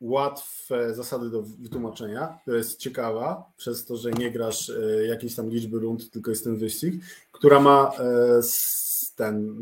łatwe 0.00 0.94
zasady 0.94 1.30
do 1.30 1.42
wytłumaczenia, 1.42 2.38
która 2.42 2.56
jest 2.56 2.78
ciekawa, 2.78 3.52
przez 3.56 3.84
to, 3.84 3.96
że 3.96 4.10
nie 4.10 4.30
grasz 4.30 4.70
e, 4.70 5.06
jakiejś 5.06 5.34
tam 5.34 5.50
liczby 5.50 5.78
rund, 5.78 6.10
tylko 6.10 6.30
jest 6.30 6.44
ten 6.44 6.56
wyścig, 6.56 6.94
która 7.32 7.60
ma 7.60 7.92
e, 7.98 8.40
ten 9.16 9.58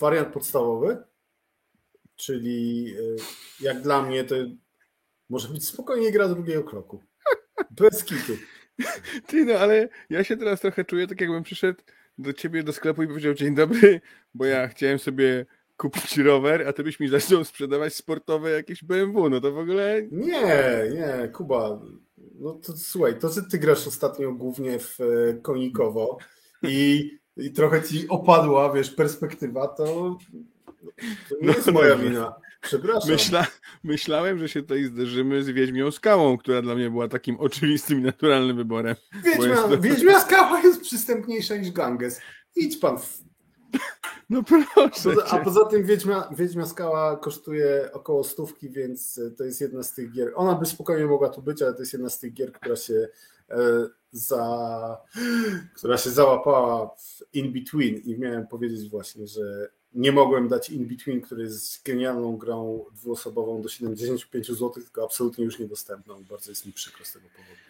wariant 0.00 0.32
podstawowy, 0.32 0.98
czyli 2.16 2.94
e, 2.94 3.00
jak 3.64 3.82
dla 3.82 4.02
mnie 4.02 4.24
to 4.24 4.34
może 5.30 5.48
być 5.48 5.66
spokojnie 5.66 6.12
gra 6.12 6.28
drugiego 6.28 6.64
kroku. 6.64 7.02
Bez 7.70 8.04
kitu. 8.04 8.32
Ty 9.26 9.44
no, 9.44 9.54
ale 9.54 9.88
ja 10.10 10.24
się 10.24 10.36
teraz 10.36 10.60
trochę 10.60 10.84
czuję 10.84 11.06
tak 11.06 11.20
jakbym 11.20 11.42
przyszedł 11.42 11.80
do 12.22 12.32
ciebie 12.32 12.62
do 12.62 12.72
sklepu 12.72 13.02
i 13.02 13.08
powiedział 13.08 13.34
dzień 13.34 13.54
dobry, 13.54 14.00
bo 14.34 14.44
ja 14.44 14.68
chciałem 14.68 14.98
sobie 14.98 15.46
kupić 15.76 16.18
rower, 16.18 16.68
a 16.68 16.72
ty 16.72 16.82
byś 16.82 17.00
mi 17.00 17.08
zaczął 17.08 17.44
sprzedawać 17.44 17.94
sportowe 17.94 18.50
jakieś 18.50 18.84
BMW, 18.84 19.30
no 19.30 19.40
to 19.40 19.52
w 19.52 19.58
ogóle... 19.58 20.02
Nie, 20.10 20.82
nie, 20.94 21.28
Kuba, 21.28 21.80
no 22.40 22.52
to 22.52 22.76
słuchaj, 22.76 23.18
to, 23.18 23.28
że 23.28 23.42
ty 23.42 23.58
grasz 23.58 23.86
ostatnio 23.86 24.32
głównie 24.32 24.78
w 24.78 25.00
e, 25.00 25.34
konikowo 25.42 26.18
i, 26.62 27.10
i 27.36 27.52
trochę 27.52 27.82
ci 27.82 28.08
opadła, 28.08 28.72
wiesz, 28.72 28.90
perspektywa, 28.90 29.68
to, 29.68 30.18
to 31.28 31.34
nie 31.40 31.46
no, 31.46 31.52
jest 31.52 31.72
moja 31.72 31.96
wina. 31.96 32.34
Przepraszam. 32.60 33.10
Myśla, 33.10 33.46
myślałem, 33.84 34.38
że 34.38 34.48
się 34.48 34.62
tutaj 34.62 34.84
zderzymy 34.84 35.42
z 35.42 35.48
Wiedźmią 35.48 35.90
Skałą, 35.90 36.38
która 36.38 36.62
dla 36.62 36.74
mnie 36.74 36.90
była 36.90 37.08
takim 37.08 37.36
oczywistym 37.40 38.00
i 38.00 38.02
naturalnym 38.02 38.56
wyborem. 38.56 38.96
Wiedźmia, 39.24 39.56
to... 39.56 39.78
Wiedźmia 39.78 40.20
Skała 40.20 40.60
jest 40.60 40.80
przystępniejsza 40.80 41.56
niż 41.56 41.70
Ganges. 41.70 42.20
Idź 42.56 42.76
pan 42.76 42.98
w 42.98 43.30
no 44.30 44.42
proszę. 44.42 45.10
A 45.30 45.38
poza 45.38 45.64
tym 45.64 45.84
Wiedźmia, 45.84 46.28
Wiedźmia 46.36 46.66
Skała 46.66 47.16
kosztuje 47.16 47.90
około 47.92 48.24
stówki, 48.24 48.70
więc 48.70 49.20
to 49.38 49.44
jest 49.44 49.60
jedna 49.60 49.82
z 49.82 49.94
tych 49.94 50.12
gier. 50.12 50.32
Ona 50.34 50.54
by 50.54 50.66
spokojnie 50.66 51.06
mogła 51.06 51.28
tu 51.28 51.42
być, 51.42 51.62
ale 51.62 51.74
to 51.74 51.80
jest 51.80 51.92
jedna 51.92 52.08
z 52.08 52.18
tych 52.18 52.32
gier, 52.32 52.52
która 52.52 52.76
się 52.76 53.08
e, 53.50 53.56
za, 54.12 54.98
która 55.74 55.98
się 55.98 56.10
załapała 56.10 56.86
w 56.86 57.34
In 57.34 57.52
Between 57.52 57.96
i 57.96 58.18
miałem 58.18 58.46
powiedzieć 58.46 58.90
właśnie, 58.90 59.26
że 59.26 59.70
nie 59.94 60.12
mogłem 60.12 60.48
dać 60.48 60.70
In 60.70 60.86
Between, 60.86 61.20
który 61.20 61.42
jest 61.42 61.84
genialną 61.84 62.36
grą 62.36 62.84
dwuosobową 62.92 63.62
do 63.62 63.68
75 63.68 64.46
zł, 64.46 64.70
tylko 64.70 65.04
absolutnie 65.04 65.44
już 65.44 65.58
niedostępną. 65.58 66.24
Bardzo 66.30 66.50
jest 66.50 66.66
mi 66.66 66.72
przykro 66.72 67.04
z 67.04 67.12
tego 67.12 67.26
powodu. 67.36 67.60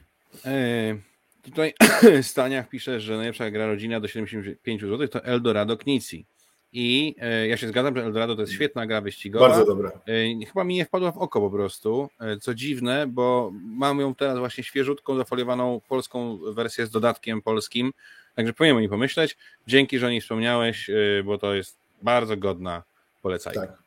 Eee, 0.44 1.00
tutaj 1.42 1.74
Staniach 2.22 2.68
pisze, 2.68 3.00
że 3.00 3.16
najlepsza 3.16 3.50
gra 3.50 3.66
rodzina 3.66 4.00
do 4.00 4.08
75 4.08 4.80
zł 4.80 5.08
to 5.08 5.24
Eldorado 5.24 5.76
Knici. 5.76 6.26
I 6.72 7.14
e, 7.20 7.48
ja 7.48 7.56
się 7.56 7.68
zgadzam, 7.68 7.96
że 7.96 8.04
Eldorado 8.04 8.34
to 8.34 8.40
jest 8.40 8.52
świetna 8.52 8.86
gra 8.86 9.00
wyścigowa. 9.00 9.48
Bardzo 9.48 9.64
dobra. 9.64 9.90
E, 9.90 10.46
chyba 10.46 10.64
mi 10.64 10.74
nie 10.74 10.84
wpadła 10.84 11.12
w 11.12 11.18
oko 11.18 11.40
po 11.40 11.50
prostu, 11.50 12.08
e, 12.20 12.36
co 12.36 12.54
dziwne, 12.54 13.06
bo 13.06 13.50
mam 13.64 14.00
ją 14.00 14.14
teraz 14.14 14.38
właśnie 14.38 14.64
świeżutką, 14.64 15.16
zafoliowaną 15.16 15.80
polską 15.88 16.38
wersję 16.52 16.86
z 16.86 16.90
dodatkiem 16.90 17.42
polskim, 17.42 17.92
także 18.36 18.52
powinien 18.52 18.76
o 18.76 18.80
niej 18.80 18.88
pomyśleć. 18.88 19.36
Dzięki, 19.66 19.98
że 19.98 20.06
o 20.06 20.10
niej 20.10 20.20
wspomniałeś, 20.20 20.90
bo 21.24 21.38
to 21.38 21.54
jest 21.54 21.79
bardzo 22.02 22.36
godna 22.36 22.82
polecajka. 23.22 23.60
Tak. 23.60 23.78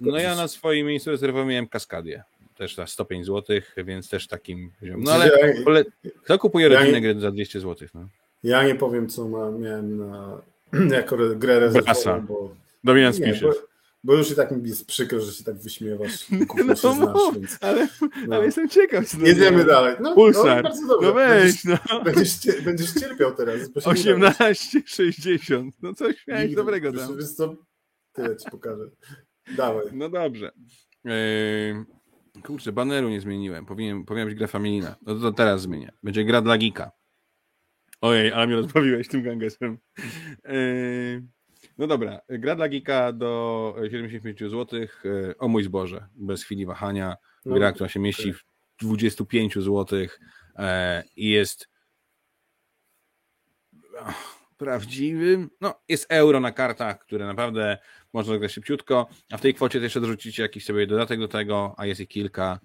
No 0.00 0.18
ja 0.18 0.34
na 0.34 0.48
swoim 0.48 0.86
miejscu 0.86 1.10
rezerwowałem 1.10 1.48
miałem 1.48 1.68
Kaskadię, 1.68 2.22
też 2.56 2.74
za 2.74 2.86
105 2.86 3.26
zł, 3.26 3.60
więc 3.76 4.08
też 4.08 4.26
takim 4.26 4.72
No 4.82 5.12
ale 5.12 5.30
kto 6.24 6.38
kupuje 6.38 6.68
rodzinne 6.68 7.00
gry 7.00 7.20
za 7.20 7.30
200 7.30 7.60
zł? 7.60 7.88
No? 7.94 8.08
Ja 8.44 8.64
nie 8.64 8.74
powiem, 8.74 9.08
co 9.08 9.50
miałem 9.50 9.98
na 9.98 10.42
jako 10.96 11.16
grę 11.16 11.60
rezerwową, 11.60 12.26
bo... 12.26 12.54
Domian 12.84 13.12
Spishes. 13.12 13.56
Bo, 14.04 14.14
już 14.14 14.30
i 14.30 14.34
tak 14.34 14.50
mi 14.50 14.68
jest 14.68 14.86
przykro, 14.86 15.20
że 15.20 15.32
się 15.32 15.44
tak 15.44 15.56
wyśmiewasz. 15.56 16.26
No, 16.66 16.74
się 16.74 16.94
znasz, 16.94 17.34
więc, 17.34 17.58
ale, 17.60 17.88
no. 18.26 18.36
ale 18.36 18.44
jestem 18.44 18.68
ciekaw. 18.68 19.14
No, 19.14 19.26
Jedziemy 19.26 19.64
dalej. 19.64 19.96
No, 20.00 20.14
Pulsar. 20.14 20.64
No, 20.64 20.70
no 21.02 21.12
weź, 21.12 21.42
będziesz, 21.42 21.64
no. 21.64 21.78
Będziesz, 22.04 22.62
będziesz 22.64 22.92
cierpiał 22.92 23.34
teraz. 23.34 23.70
18,60. 23.70 25.70
No 25.82 25.94
coś 25.94 26.26
miałeś 26.26 26.54
dobrego 26.54 26.92
tam. 26.92 27.16
Wiesz 27.16 27.32
co? 27.32 27.56
Tyle 28.12 28.36
ci 28.36 28.50
pokażę. 28.50 28.90
Dawaj. 29.56 29.84
No 29.92 30.08
dobrze. 30.08 30.52
Eee, 31.04 31.84
kurczę, 32.44 32.72
baneru 32.72 33.08
nie 33.08 33.20
zmieniłem. 33.20 33.66
Powinien, 33.66 34.04
powinien 34.04 34.28
być 34.28 34.38
gra 34.38 34.46
familijna. 34.46 34.96
No 35.02 35.14
to, 35.14 35.32
teraz 35.32 35.62
zmienię. 35.62 35.92
Będzie 36.02 36.24
gra 36.24 36.42
dla 36.42 36.58
Gika. 36.58 36.90
Ojej, 38.00 38.32
ale 38.32 38.46
mnie 38.46 38.56
rozbawiłeś 38.56 39.08
tym 39.08 39.22
gangesem. 39.22 39.78
Yy, 40.44 41.22
no 41.78 41.86
dobra, 41.86 42.20
gra 42.28 42.54
dla 42.54 42.68
Gika 42.68 43.12
do 43.12 43.74
75 43.90 44.40
zł. 44.40 44.80
Yy, 45.04 45.34
o 45.38 45.48
mój 45.48 45.64
zboże, 45.64 46.06
bez 46.14 46.44
chwili 46.44 46.66
wahania. 46.66 47.16
No, 47.46 47.54
gra, 47.54 47.72
która 47.72 47.88
się 47.88 48.00
mieści 48.00 48.32
w 48.32 48.44
25 48.80 49.54
zł 49.54 49.98
yy, 49.98 50.08
i 51.16 51.30
jest 51.30 51.68
prawdziwym. 54.56 55.50
No, 55.60 55.74
jest 55.88 56.06
euro 56.08 56.40
na 56.40 56.52
kartach, 56.52 56.98
które 56.98 57.26
naprawdę 57.26 57.78
można 58.12 58.32
zagrać 58.32 58.52
szybciutko, 58.52 59.08
a 59.30 59.36
w 59.36 59.40
tej 59.40 59.54
kwocie 59.54 59.80
też 59.80 59.94
dorzucicie 59.94 60.42
jakiś 60.42 60.64
sobie 60.64 60.86
dodatek 60.86 61.20
do 61.20 61.28
tego, 61.28 61.74
a 61.76 61.86
jest 61.86 62.00
ich 62.00 62.08
kilka 62.08 62.60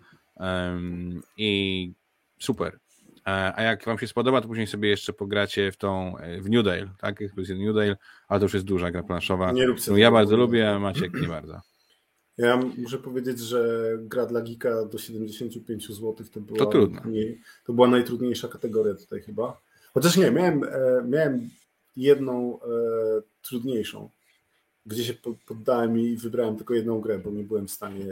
i 1.37 1.93
super. 2.39 2.79
A 3.25 3.63
jak 3.63 3.85
wam 3.85 3.99
się 3.99 4.07
spodoba, 4.07 4.41
to 4.41 4.47
później 4.47 4.67
sobie 4.67 4.89
jeszcze 4.89 5.13
pogracie 5.13 5.71
w 5.71 5.77
tą, 5.77 6.17
e, 6.17 6.41
w 6.41 6.49
New 6.49 6.65
Dale, 6.65 6.89
tak? 6.97 7.21
Jest 7.21 7.35
New 7.37 7.75
Dale, 7.75 7.97
ale 8.27 8.39
to 8.39 8.45
już 8.45 8.53
jest 8.53 8.65
duża 8.65 8.91
gra 8.91 9.03
planszowa. 9.03 9.51
Nie 9.51 9.65
rób 9.65 9.77
no, 9.87 9.97
ja 9.97 10.11
bardzo 10.11 10.37
lubię, 10.37 10.71
a 10.71 10.79
Maciek 10.79 11.21
nie 11.21 11.27
bardzo. 11.27 11.61
Ja 12.37 12.59
muszę 12.77 12.97
powiedzieć, 12.97 13.39
że 13.39 13.89
gra 13.99 14.25
dla 14.25 14.41
Gika 14.41 14.85
do 14.85 14.97
75 14.97 15.87
zł 15.87 16.15
to 16.31 16.41
była, 16.41 16.59
to, 16.59 16.65
trudno. 16.65 17.01
to 17.65 17.73
była 17.73 17.87
najtrudniejsza 17.87 18.47
kategoria 18.47 18.93
tutaj 18.93 19.21
chyba. 19.21 19.61
Chociaż 19.93 20.17
nie, 20.17 20.31
miałem, 20.31 20.63
e, 20.63 20.69
miałem 21.07 21.49
jedną 21.95 22.59
e, 22.61 22.65
trudniejszą, 23.41 24.09
gdzie 24.85 25.03
się 25.03 25.13
poddałem 25.47 25.99
i 25.99 26.15
wybrałem 26.15 26.55
tylko 26.55 26.73
jedną 26.73 27.01
grę, 27.01 27.19
bo 27.19 27.31
nie 27.31 27.43
byłem 27.43 27.67
w 27.67 27.71
stanie 27.71 28.05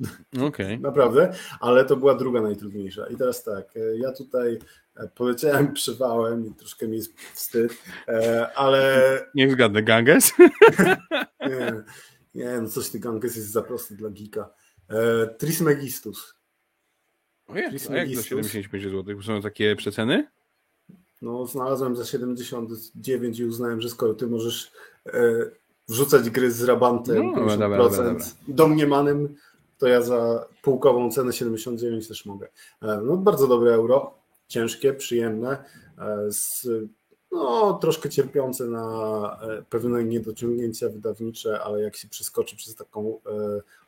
Okay. 0.48 0.78
Naprawdę, 0.78 1.32
ale 1.60 1.84
to 1.84 1.96
była 1.96 2.14
druga 2.14 2.40
najtrudniejsza. 2.40 3.06
I 3.06 3.16
teraz 3.16 3.44
tak, 3.44 3.76
e, 3.76 3.96
ja 3.96 4.12
tutaj 4.12 4.58
e, 4.96 5.08
poleciałem 5.08 5.72
przywałem 5.80 6.46
i 6.46 6.54
troszkę 6.54 6.88
mi 6.88 6.96
jest 6.96 7.20
wstyd, 7.34 7.72
e, 8.08 8.50
ale... 8.54 9.02
Niech 9.34 9.52
zgadnę, 9.52 9.82
Ganges? 9.82 10.32
nie, 11.40 11.82
nie, 12.34 12.60
no 12.60 12.68
coś 12.68 12.88
ty 12.88 12.98
Ganges 12.98 13.36
jest 13.36 13.50
za 13.50 13.62
prosty 13.62 13.96
dla 13.96 14.10
geeka. 14.10 14.50
Trismegistus. 15.38 16.34
O 17.46 17.56
jest, 17.56 17.90
a 17.90 17.96
jak 17.96 18.16
za 18.16 18.22
75 18.22 18.84
zł? 18.84 19.22
Są 19.22 19.42
takie 19.42 19.76
przeceny? 19.76 20.28
No, 21.22 21.46
znalazłem 21.46 21.96
za 21.96 22.04
79 22.04 23.38
i 23.38 23.44
uznałem, 23.44 23.80
że 23.80 23.88
skoro 23.88 24.14
ty 24.14 24.26
możesz 24.26 24.72
e, 25.06 25.50
wrzucać 25.88 26.30
gry 26.30 26.50
z 26.50 26.62
rabantem 26.62 27.16
No, 27.16 27.32
50% 27.32 27.58
dobra, 27.58 27.78
dobra, 27.78 28.04
dobra. 28.04 28.24
domniemanym, 28.48 29.34
to 29.80 29.88
ja 29.88 30.02
za 30.02 30.46
półkową 30.62 31.10
cenę 31.10 31.32
79 31.32 32.08
też 32.08 32.26
mogę. 32.26 32.48
E, 32.82 33.00
no, 33.04 33.16
bardzo 33.16 33.46
dobre 33.46 33.74
euro, 33.74 34.14
ciężkie, 34.48 34.92
przyjemne, 34.92 35.64
e, 35.98 36.32
z, 36.32 36.68
no, 37.32 37.78
troszkę 37.82 38.08
cierpiące 38.08 38.64
na 38.64 39.38
e, 39.42 39.62
pewne 39.70 40.04
niedociągnięcia 40.04 40.88
wydawnicze, 40.88 41.60
ale 41.60 41.82
jak 41.82 41.96
się 41.96 42.08
przeskoczy 42.08 42.56
przez 42.56 42.74
taką 42.74 43.20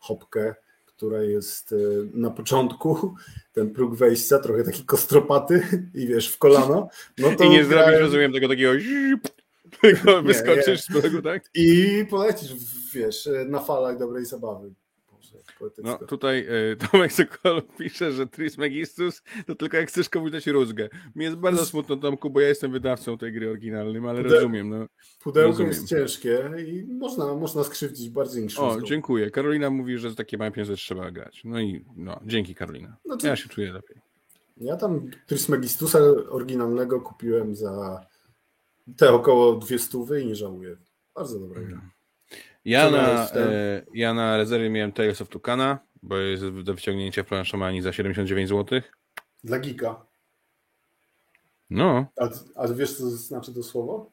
hopkę, 0.00 0.54
która 0.86 1.22
jest 1.22 1.74
na 2.14 2.30
początku, 2.30 3.14
ten 3.52 3.70
próg 3.70 3.94
wejścia, 3.94 4.38
trochę 4.38 4.64
taki 4.64 4.84
kostropaty 4.84 5.62
i 5.94 6.06
wiesz, 6.06 6.28
w 6.28 6.38
kolano, 6.38 6.88
no 7.18 7.28
to 7.38 7.44
I 7.44 7.50
nie 7.50 7.64
zrobisz, 7.64 7.86
grałem- 7.86 8.00
rozumiem, 8.00 8.32
tego 8.32 8.48
takiego 8.48 8.72
tylko 9.80 10.22
wyskoczysz 10.22 10.80
z 10.80 10.86
progu, 10.86 11.22
tak? 11.22 11.50
i 11.54 12.06
polecisz, 12.10 12.54
wiesz, 12.94 13.28
na 13.48 13.60
falach 13.60 13.98
dobrej 13.98 14.24
zabawy. 14.24 14.72
No 15.82 15.98
tutaj 15.98 16.46
y, 16.72 16.76
Tomek 16.90 17.12
Sokol 17.12 17.62
pisze, 17.78 18.12
że 18.12 18.26
Trismegistus 18.26 19.22
to 19.46 19.54
tylko 19.54 19.76
jak 19.76 19.88
chcesz 19.88 20.08
komuś 20.08 20.30
dać 20.30 20.46
rózgę. 20.46 20.88
Mi 21.14 21.24
jest 21.24 21.36
bardzo 21.36 21.66
smutno, 21.66 21.96
Tomku, 21.96 22.30
bo 22.30 22.40
ja 22.40 22.48
jestem 22.48 22.72
wydawcą 22.72 23.18
tej 23.18 23.32
gry 23.32 23.50
oryginalnym, 23.50 24.06
ale 24.06 24.22
rozumiem. 24.22 24.70
No. 24.70 24.86
Pudełko 25.22 25.48
rozumiem. 25.48 25.72
jest 25.72 25.88
ciężkie 25.88 26.50
i 26.66 26.84
można, 26.84 27.34
można 27.34 27.64
skrzywdzić 27.64 28.10
bardziej 28.10 28.42
niż 28.42 28.58
O, 28.58 28.80
dziękuję. 28.82 29.30
Karolina 29.30 29.70
mówi, 29.70 29.98
że 29.98 30.14
takie 30.14 30.38
małe 30.38 30.50
pieniądze 30.50 30.76
trzeba 30.76 31.10
grać. 31.10 31.42
No 31.44 31.60
i 31.60 31.84
no, 31.96 32.20
dzięki 32.26 32.54
Karolina. 32.54 32.96
To- 33.08 33.26
Ja 33.26 33.36
się 33.36 33.48
czuję 33.48 33.72
lepiej. 33.72 33.96
Ja 34.56 34.76
tam 34.76 35.10
Trismegistusa 35.26 35.98
oryginalnego 36.28 37.00
kupiłem 37.00 37.54
za 37.54 38.06
te 38.96 39.12
około 39.12 39.56
200 39.56 39.98
i 40.22 40.26
nie 40.26 40.34
żałuję. 40.36 40.76
Bardzo 41.14 41.38
dobra 41.40 41.60
gra. 41.62 41.80
Ja 42.64 42.90
na, 42.90 43.28
e, 43.34 43.82
ja 43.94 44.14
na 44.14 44.36
rezerwie 44.36 44.70
miałem 44.70 44.92
Tales 44.92 45.22
of 45.22 45.28
Tucana, 45.28 45.78
bo 46.02 46.16
jest 46.16 46.48
do 46.48 46.74
wyciągnięcia 46.74 47.22
w 47.22 47.26
planszomanii 47.26 47.82
za 47.82 47.92
79 47.92 48.48
zł. 48.48 48.80
Dla 49.44 49.58
geeka. 49.58 50.06
No, 51.70 52.06
A, 52.20 52.28
a 52.56 52.68
wiesz, 52.68 52.96
co 52.96 53.10
znaczy 53.10 53.54
to 53.54 53.62
słowo? 53.62 54.10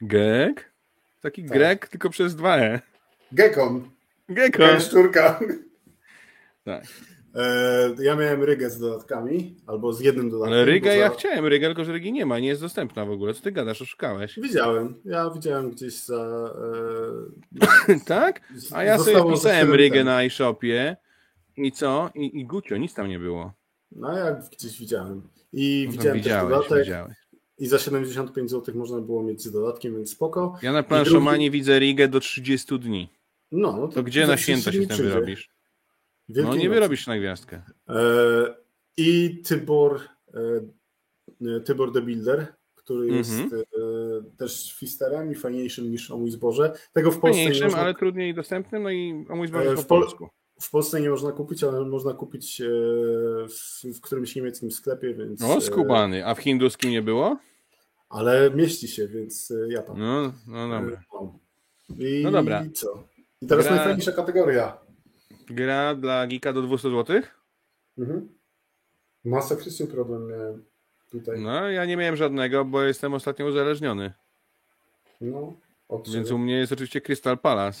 Greg? 0.00 0.72
Taki 1.20 1.42
Tak. 1.42 1.52
Greg, 1.52 1.88
tylko 1.88 2.10
przez 2.10 2.36
dwa 2.36 2.58
E. 2.58 2.80
Gekon. 3.32 3.90
Gekon. 4.28 4.80
Szczurka. 4.80 5.40
Tak. 6.64 6.84
E, 7.36 7.94
ja 8.02 8.16
miałem 8.16 8.42
rygę 8.42 8.70
z 8.70 8.78
dodatkami, 8.78 9.56
albo 9.66 9.92
z 9.92 10.00
jednym 10.00 10.30
dodatkiem. 10.30 10.52
Ale 10.54 10.64
Rygę 10.64 10.90
bo 10.90 10.96
ja 10.96 11.08
za- 11.08 11.14
chciałem, 11.14 11.46
Rygę, 11.46 11.66
tylko 11.66 11.84
że 11.84 11.92
Rygi 11.92 12.12
nie 12.12 12.26
ma, 12.26 12.38
nie 12.38 12.48
jest 12.48 12.60
dostępna 12.60 13.04
w 13.06 13.10
ogóle. 13.10 13.34
Co 13.34 13.42
ty 13.42 13.52
gadasz, 13.52 13.82
oszukałeś. 13.82 14.38
Widziałem. 14.42 14.94
Ja 15.04 15.30
widziałem 15.30 15.70
gdzieś 15.70 15.94
za. 16.04 16.50
tak? 18.06 18.38
E, 18.72 18.76
A 18.76 18.84
ja 18.84 18.98
sobie 18.98 19.12
zostało 19.12 19.36
za 19.36 19.48
wpisałem 19.48 19.74
Rygę 19.74 19.96
ten. 19.96 20.06
na 20.06 20.24
iShopie 20.24 20.96
i 21.56 21.72
co? 21.72 22.10
I, 22.14 22.40
I 22.40 22.46
Gucio, 22.46 22.76
nic 22.76 22.94
tam 22.94 23.08
nie 23.08 23.18
było. 23.18 23.52
No 23.92 24.16
ja 24.18 24.32
gdzieś 24.52 24.80
widziałem. 24.80 25.22
I 25.52 25.84
No 25.86 25.92
to 25.92 25.98
widziałem 25.98 26.16
też 26.18 26.24
widziałeś, 26.24 26.50
dodatek. 26.54 26.84
widziałeś. 26.84 27.16
I 27.58 27.66
za 27.66 27.78
75 27.78 28.50
zł 28.50 28.74
można 28.74 29.00
było 29.00 29.22
mieć 29.22 29.42
z 29.42 29.52
dodatkiem, 29.52 29.94
więc 29.96 30.10
spoko. 30.10 30.58
Ja 30.62 30.72
na 30.72 30.82
planszomanii 30.82 31.50
widzę 31.50 31.78
Rigę 31.78 32.08
do 32.08 32.20
30 32.20 32.78
dni. 32.78 33.08
No, 33.52 33.72
no 33.76 33.88
To 33.88 34.02
gdzie 34.02 34.26
za 34.26 34.32
na 34.32 34.36
30 34.36 34.62
święta 34.62 34.72
się 34.72 34.78
tym 34.78 34.88
przyjdzie. 34.88 35.12
wyrobisz? 35.14 35.50
Wielkiej 36.28 36.54
No 36.56 36.62
nie 36.62 36.70
wyrobisz 36.70 37.04
się 37.04 37.10
na 37.10 37.18
gwiazdkę. 37.18 37.62
E, 37.88 37.94
I 38.96 39.40
Tybor, 39.48 40.00
e, 41.54 41.60
Tybor 41.60 41.92
the 41.92 42.00
Builder, 42.02 42.46
który 42.74 43.06
jest 43.08 43.30
Mhm. 43.40 43.62
e, 43.62 44.36
też 44.36 44.74
fisterem 44.78 45.32
i 45.32 45.34
fajniejszym 45.34 45.90
niż 45.90 46.10
o 46.10 46.16
mój 46.18 46.30
zboże. 46.30 46.72
Tego 46.92 47.10
w 47.10 47.18
Polsce 47.18 47.38
nie 47.38 47.44
Fajniejszym, 47.44 47.64
można, 47.66 47.80
ale 47.80 47.94
trudniej 47.94 48.34
dostępnym, 48.34 48.82
no 48.82 48.90
i 48.90 49.26
o 49.28 49.36
mój 49.36 49.48
zboże 49.48 49.74
po 49.74 49.82
w 49.82 49.86
Pol- 49.86 50.00
polsku. 50.02 50.28
w 50.60 50.70
Polsce 50.70 51.00
nie 51.00 51.10
można 51.10 51.32
kupić, 51.32 51.64
ale 51.64 51.80
można 51.84 52.12
kupić 52.14 52.62
w, 53.94 54.00
którymś 54.00 54.36
niemieckim 54.36 54.70
sklepie, 54.70 55.14
więc. 55.14 55.42
O, 55.42 55.56
e, 55.56 55.60
skubany. 55.60 56.26
A 56.26 56.34
w 56.34 56.38
hinduskim 56.38 56.90
nie 56.90 57.02
było? 57.02 57.38
Ale 58.08 58.50
mieści 58.50 58.88
się, 58.88 59.08
więc 59.08 59.52
ja 59.68 59.82
tam. 59.82 59.98
No, 59.98 60.32
no 60.46 60.68
dobra. 60.68 61.00
No. 61.12 61.38
I 61.98 62.20
No 62.24 62.30
dobra. 62.30 62.64
co? 62.74 63.04
I 63.42 63.46
teraz 63.46 63.66
Gra- 63.66 63.70
najfajniejsza 63.74 64.12
kategoria. 64.12 64.85
Gra 65.50 65.94
dla 65.94 66.26
geeka 66.26 66.52
do 66.52 66.62
200 66.62 66.90
zł? 66.90 67.20
Mhm. 67.98 68.28
Masakryczny 69.24 69.86
problem 69.86 70.28
miałem 70.28 70.64
tutaj. 71.10 71.40
No, 71.40 71.60
No, 71.60 71.70
ja 71.70 71.84
nie 71.84 71.96
miałem 71.96 72.16
żadnego, 72.16 72.64
bo 72.64 72.82
jestem 72.82 73.14
ostatnio 73.14 73.46
uzależniony. 73.46 74.12
od 75.88 76.08
Więc 76.14 76.30
u 76.30 76.38
mnie 76.38 76.58
jest 76.58 76.72
oczywiście 76.72 77.00
Crystal 77.00 77.38
Palace. 77.38 77.80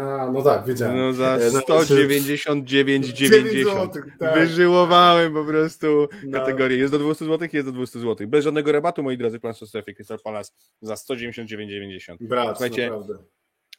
A, 0.00 0.30
no 0.32 0.42
tak, 0.42 0.66
wiedziałem. 0.66 0.96
No 0.98 1.12
za 1.12 1.36
E, 1.36 1.50
no, 1.52 1.60
199,90. 1.60 3.62
złotych, 3.62 4.04
tak. 4.18 4.34
Wyżyłowałem 4.34 5.34
po 5.34 5.44
prostu 5.44 6.08
No. 6.24 6.38
kategorię. 6.38 6.76
Jest 6.78 6.92
do 6.92 6.98
200 6.98 7.24
zł, 7.24 7.48
jest 7.52 7.68
do 7.68 7.72
200 7.72 7.98
zł. 7.98 8.28
Bez 8.28 8.44
żadnego 8.44 8.72
rabatu, 8.72 9.02
moi 9.02 9.18
drodzy, 9.18 9.40
plan 9.40 9.54
strefy 9.54 9.94
Crystal 9.94 10.18
Palace 10.24 10.52
za 10.82 10.94
199,90. 10.94 12.16
Brat, 12.20 12.48
Słuchajcie, 12.48 12.90
naprawdę. 12.90 13.18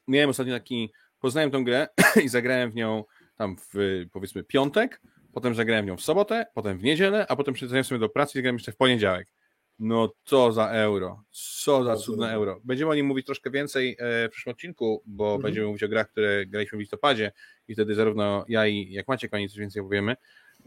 Miałem 0.07 0.29
ostatnio 0.29 0.53
taki, 0.53 0.91
poznałem 1.19 1.51
tą 1.51 1.63
grę 1.63 1.87
i 2.25 2.29
zagrałem 2.29 2.71
w 2.71 2.75
nią 2.75 3.03
tam 3.35 3.55
w 3.73 4.05
powiedzmy 4.11 4.43
piątek, 4.43 5.01
potem 5.33 5.55
zagrałem 5.55 5.85
w 5.85 5.87
nią 5.87 5.97
w 5.97 6.01
sobotę, 6.01 6.45
potem 6.53 6.77
w 6.77 6.83
niedzielę, 6.83 7.25
a 7.29 7.35
potem 7.35 7.53
przyjechałem 7.53 7.83
sobie 7.83 7.99
do 7.99 8.09
pracy 8.09 8.31
i 8.31 8.35
zagrałem 8.37 8.55
jeszcze 8.55 8.71
w 8.71 8.77
poniedziałek. 8.77 9.27
No 9.79 10.13
co 10.23 10.51
za 10.51 10.69
euro, 10.69 11.23
co 11.31 11.83
za 11.83 11.95
cudne 11.95 12.31
euro. 12.33 12.59
Będziemy 12.63 12.91
o 12.91 12.95
nim 12.95 13.05
mówić 13.05 13.25
troszkę 13.25 13.51
więcej 13.51 13.97
e, 13.99 14.29
w 14.29 14.31
przyszłym 14.31 14.53
odcinku, 14.53 15.03
bo 15.05 15.25
Mhm. 15.25 15.41
będziemy 15.41 15.67
mówić 15.67 15.83
o 15.83 15.87
grach, 15.87 16.09
które 16.09 16.45
graliśmy 16.45 16.77
w 16.77 16.81
listopadzie 16.81 17.31
i 17.67 17.73
wtedy 17.73 17.95
zarówno 17.95 18.45
ja 18.47 18.67
i 18.67 18.91
jak 18.91 19.07
Maciek 19.07 19.33
o 19.33 19.37
coś 19.37 19.57
więcej 19.57 19.81
opowiemy, 19.81 20.15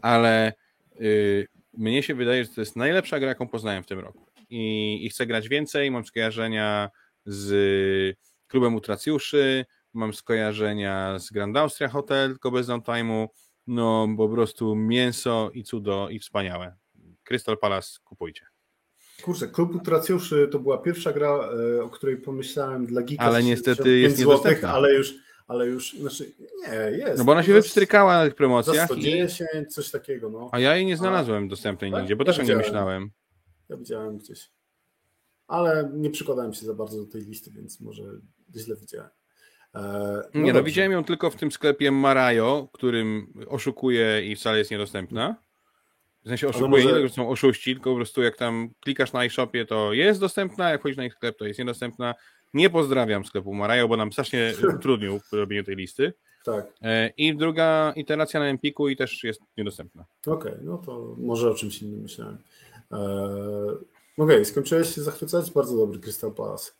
ale 0.01 0.53
y, 1.01 1.47
mnie 1.73 2.03
się 2.03 2.15
wydaje, 2.15 2.43
że 2.43 2.49
to 2.49 2.61
jest 2.61 2.75
najlepsza 2.75 3.19
gra, 3.19 3.29
jaką 3.29 3.47
poznałem 3.47 3.83
w 3.83 3.87
tym 3.87 3.99
roku. 3.99 4.25
I, 4.49 5.05
i 5.05 5.09
chcę 5.09 5.25
grać 5.25 5.49
więcej, 5.49 5.91
mam 5.91 6.05
skojarzenia 6.05 6.89
z 7.25 8.17
klubem 8.47 8.75
utracjuszy, 8.75 9.65
mam 9.93 10.13
skojarzenia 10.13 11.19
z 11.19 11.31
Grand 11.31 11.57
Austria 11.57 11.89
Hotel, 11.89 12.29
tylko 12.29 12.51
bez 12.51 12.67
downtime'u, 12.67 13.27
no 13.67 14.07
po 14.17 14.29
prostu 14.29 14.75
mięso 14.75 15.51
i 15.53 15.63
cudo 15.63 16.09
i 16.09 16.19
wspaniałe. 16.19 16.75
Crystal 17.23 17.57
Palace 17.57 17.99
kupujcie. 18.03 18.45
Kurczę, 19.21 19.47
Klub 19.47 19.75
Utracjuszy 19.75 20.47
to 20.51 20.59
była 20.59 20.77
pierwsza 20.77 21.13
gra, 21.13 21.49
e, 21.77 21.83
o 21.83 21.89
której 21.89 22.17
pomyślałem 22.17 22.85
dla 22.85 23.01
Geeka. 23.01 23.23
Ale 23.23 23.41
za 23.41 23.47
niestety 23.47 23.83
75 23.83 24.03
jest 24.03 24.19
złotych, 24.21 24.45
niedostępna. 24.45 24.73
Ale 24.73 24.93
już, 24.93 25.15
ale 25.47 25.67
już, 25.67 25.93
znaczy 25.93 26.31
nie, 26.61 26.97
jest. 26.97 27.17
No 27.17 27.23
bo 27.25 27.31
ona 27.31 27.43
się 27.43 27.53
wypstrykała 27.53 28.17
na 28.17 28.23
tych 28.23 28.33
Za 28.33 28.37
promocjach, 28.37 28.91
i, 28.91 29.29
110, 29.29 29.73
coś 29.73 29.91
takiego, 29.91 30.29
no. 30.29 30.49
a 30.51 30.59
ja 30.59 30.75
jej 30.75 30.85
nie 30.85 30.97
znalazłem 30.97 31.47
dostępnej 31.47 31.91
tak? 31.91 32.01
nigdzie, 32.01 32.15
bo 32.15 32.21
Ja 32.21 32.25
też 32.25 32.35
o 32.39 32.41
niej 32.41 32.47
widziałem. 32.47 32.65
myślałem. 32.65 33.11
Ja 33.69 33.77
widziałem 33.77 34.17
gdzieś. 34.17 34.51
Ale 35.47 35.91
nie 35.93 36.09
przykładałem 36.09 36.53
się 36.53 36.65
za 36.65 36.73
bardzo 36.73 36.97
do 37.05 37.11
tej 37.11 37.21
listy, 37.21 37.51
więc 37.51 37.79
może 37.81 38.03
źle 38.55 38.75
widziałem. 38.75 39.09
E, 39.75 39.79
Nie, 40.33 40.41
no 40.41 40.47
dobrze. 40.47 40.63
widziałem 40.63 40.91
ją 40.91 41.03
tylko 41.03 41.29
w 41.29 41.35
tym 41.35 41.51
sklepie 41.51 41.91
Marajo, 41.91 42.67
którym 42.73 43.33
oszukuje 43.47 44.21
i 44.25 44.35
wcale 44.35 44.57
jest 44.57 44.71
niedostępna. 44.71 45.35
W 46.25 46.27
sensie 46.27 46.47
oszukuje 46.47 46.69
może- 46.69 46.85
nie 46.85 46.91
tylko, 46.93 47.07
że 47.07 47.13
są 47.13 47.29
oszuści, 47.29 47.73
tylko 47.73 47.89
po 47.89 47.95
prostu 47.95 48.21
jak 48.23 48.37
tam 48.37 48.69
klikasz 48.79 49.13
na 49.13 49.25
iShopie, 49.25 49.65
to 49.65 49.93
jest 49.93 50.19
dostępna, 50.19 50.69
jak 50.69 50.79
wchodzisz 50.79 50.97
na 50.97 51.05
ich 51.05 51.13
sklep, 51.13 51.37
to 51.37 51.45
jest 51.45 51.59
niedostępna. 51.59 52.15
Nie 52.53 52.69
pozdrawiam 52.69 53.25
sklepu 53.25 53.53
Marajo, 53.53 53.87
bo 53.87 53.97
nam 53.97 54.11
strasznie 54.13 54.53
utrudnił 54.77 55.19
w 55.19 55.33
robieniu 55.33 55.63
tej 55.63 55.75
listy. 55.75 56.13
Tak, 56.45 56.65
E, 56.81 57.09
I 57.17 57.35
druga 57.35 57.93
iteracja 57.95 58.39
na 58.39 58.45
Empiku 58.45 58.89
i 58.89 58.95
też 58.95 59.23
jest 59.23 59.41
niedostępna. 59.57 60.05
okej, 60.27 60.53
no 60.61 60.77
to 60.77 61.15
może 61.17 61.51
o 61.51 61.55
czymś 61.55 61.81
innym 61.81 61.99
myślałem. 62.01 62.37
E, 62.91 62.97
okej, 64.17 64.45
skończyłeś 64.45 64.95
się 64.95 65.01
zachwycać? 65.01 65.51
Bardzo 65.51 65.77
dobry 65.77 65.99
Crystal 65.99 66.31
Palace. 66.33 66.71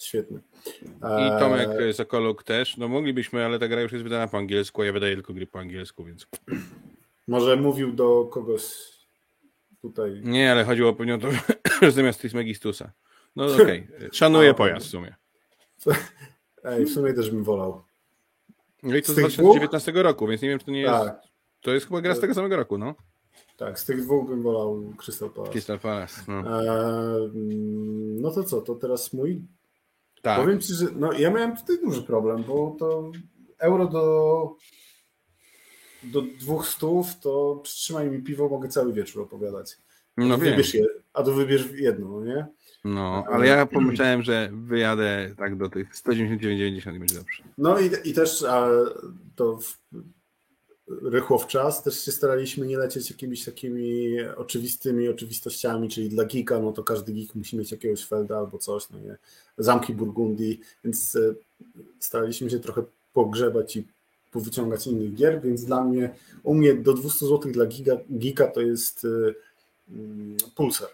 Świetny. 0.00 0.40
E, 1.02 1.26
I 1.26 1.40
Tomek 1.40 1.70
Sokoluk 1.92 2.42
też. 2.42 2.76
No 2.76 2.88
moglibyśmy, 2.88 3.44
ale 3.44 3.58
ta 3.58 3.68
gra 3.68 3.80
już 3.80 3.92
jest 3.92 4.04
wydana 4.04 4.28
po 4.28 4.38
angielsku, 4.38 4.82
a 4.82 4.84
ja 4.84 4.92
wydaję 4.92 5.14
tylko 5.14 5.32
gry 5.32 5.46
po 5.46 5.58
angielsku, 5.58 6.04
więc... 6.04 6.26
Może 7.28 7.56
mówił 7.56 7.92
do 7.92 8.24
kogoś 8.24 8.62
tutaj. 9.82 10.20
Nie, 10.24 10.52
ale 10.52 10.64
chodziło 10.64 10.92
pewnie 10.92 11.14
o 11.14 11.18
to, 11.18 11.28
że 11.82 11.92
zamiast 11.92 12.20
Trismegistusa. 12.20 12.92
No 13.36 13.46
okej, 13.54 13.88
szanuję 14.12 14.50
A, 14.50 14.54
pojazd 14.54 14.86
w 14.86 14.90
sumie. 14.90 15.14
Ej, 16.64 16.84
w 16.84 16.90
sumie 16.90 17.14
też 17.14 17.30
bym 17.30 17.44
wolał. 17.44 17.82
No 18.82 18.96
i 18.96 19.02
to 19.02 19.06
Z 19.06 19.10
z 19.12 19.14
tych 19.14 19.24
2019 19.24 19.92
roku, 19.92 20.26
więc 20.26 20.42
nie 20.42 20.48
wiem, 20.48 20.58
czy 20.58 20.64
to 20.64 20.70
nie 20.70 20.80
jest. 20.80 21.04
Tak, 21.04 21.22
To 21.60 21.70
jest 21.70 21.86
chyba 21.86 22.00
gra 22.00 22.14
z 22.14 22.20
tego 22.20 22.34
samego 22.34 22.56
roku, 22.56 22.78
no. 22.78 22.94
tak, 23.56 23.78
z 23.78 23.84
tych 23.84 24.02
dwóch 24.02 24.28
bym 24.28 24.42
wolał 24.42 24.92
Crystal 24.98 25.30
Palace. 25.30 25.52
Crystal 25.52 25.78
Palace. 25.78 26.22
No. 26.28 26.62
E, 26.62 27.16
mm, 27.16 28.20
no 28.20 28.30
to 28.30 28.44
co, 28.44 28.60
to 28.60 28.74
teraz 28.74 29.12
mój 29.12 29.42
Tak. 30.22 30.40
Powiem 30.40 30.60
Ci, 30.60 30.74
że 30.74 30.86
no, 30.96 31.12
ja 31.12 31.30
miałem 31.30 31.56
tutaj 31.56 31.78
duży 31.84 32.02
problem, 32.02 32.44
bo 32.44 32.76
to 32.78 33.12
euro 33.58 33.86
do 33.86 34.56
do 36.02 36.22
dwóch 36.22 36.66
stów, 36.66 37.20
to 37.20 37.60
przytrzymaj 37.62 38.10
mi 38.10 38.22
piwo, 38.22 38.48
mogę 38.48 38.68
cały 38.68 38.92
wieczór 38.92 39.22
opowiadać. 39.22 39.76
No 40.16 40.38
wybierz 40.38 40.74
je, 40.74 40.86
a 41.12 41.22
to 41.22 41.32
wybierz 41.32 41.70
jedno, 41.72 42.08
no 42.08 42.24
nie? 42.24 42.46
No, 42.84 43.24
ale 43.30 43.46
ja 43.46 43.66
pomyślałem, 43.66 44.22
że 44.22 44.50
wyjadę 44.52 45.34
tak 45.36 45.56
do 45.56 45.68
tych 45.68 45.94
199,90 45.94 46.96
i 46.96 46.98
będzie 46.98 47.14
dobrze. 47.14 47.42
No 47.58 47.78
i, 47.78 47.90
i 48.04 48.14
też 48.14 48.42
a, 48.42 48.68
to 49.36 49.56
w, 49.56 49.78
rychło 51.02 51.38
w 51.38 51.46
czas, 51.46 51.82
też 51.82 52.04
się 52.04 52.12
staraliśmy 52.12 52.66
nie 52.66 52.78
lecieć 52.78 53.10
jakimiś 53.10 53.44
takimi 53.44 54.20
oczywistymi 54.36 55.08
oczywistościami, 55.08 55.88
czyli 55.88 56.08
dla 56.08 56.24
geeka, 56.24 56.58
no 56.58 56.72
to 56.72 56.84
każdy 56.84 57.12
geek 57.12 57.34
musi 57.34 57.56
mieć 57.56 57.72
jakiegoś 57.72 58.04
Felda 58.04 58.38
albo 58.38 58.58
coś, 58.58 58.90
no 58.90 58.98
nie, 58.98 59.16
zamki 59.58 59.94
Burgundii, 59.94 60.60
więc 60.84 61.16
e, 61.16 61.34
staraliśmy 61.98 62.50
się 62.50 62.60
trochę 62.60 62.82
pogrzebać 63.12 63.76
i 63.76 63.86
powyciągać 64.30 64.86
innych 64.86 65.14
gier, 65.14 65.40
więc 65.42 65.64
dla 65.64 65.84
mnie, 65.84 66.14
u 66.42 66.54
mnie 66.54 66.74
do 66.74 66.92
200 66.92 67.26
zł 67.26 67.52
dla 67.52 67.66
giga, 67.66 67.96
geeka 68.10 68.46
to 68.46 68.60
jest 68.60 69.04
y, 69.04 69.34
Pulsar 70.54 70.88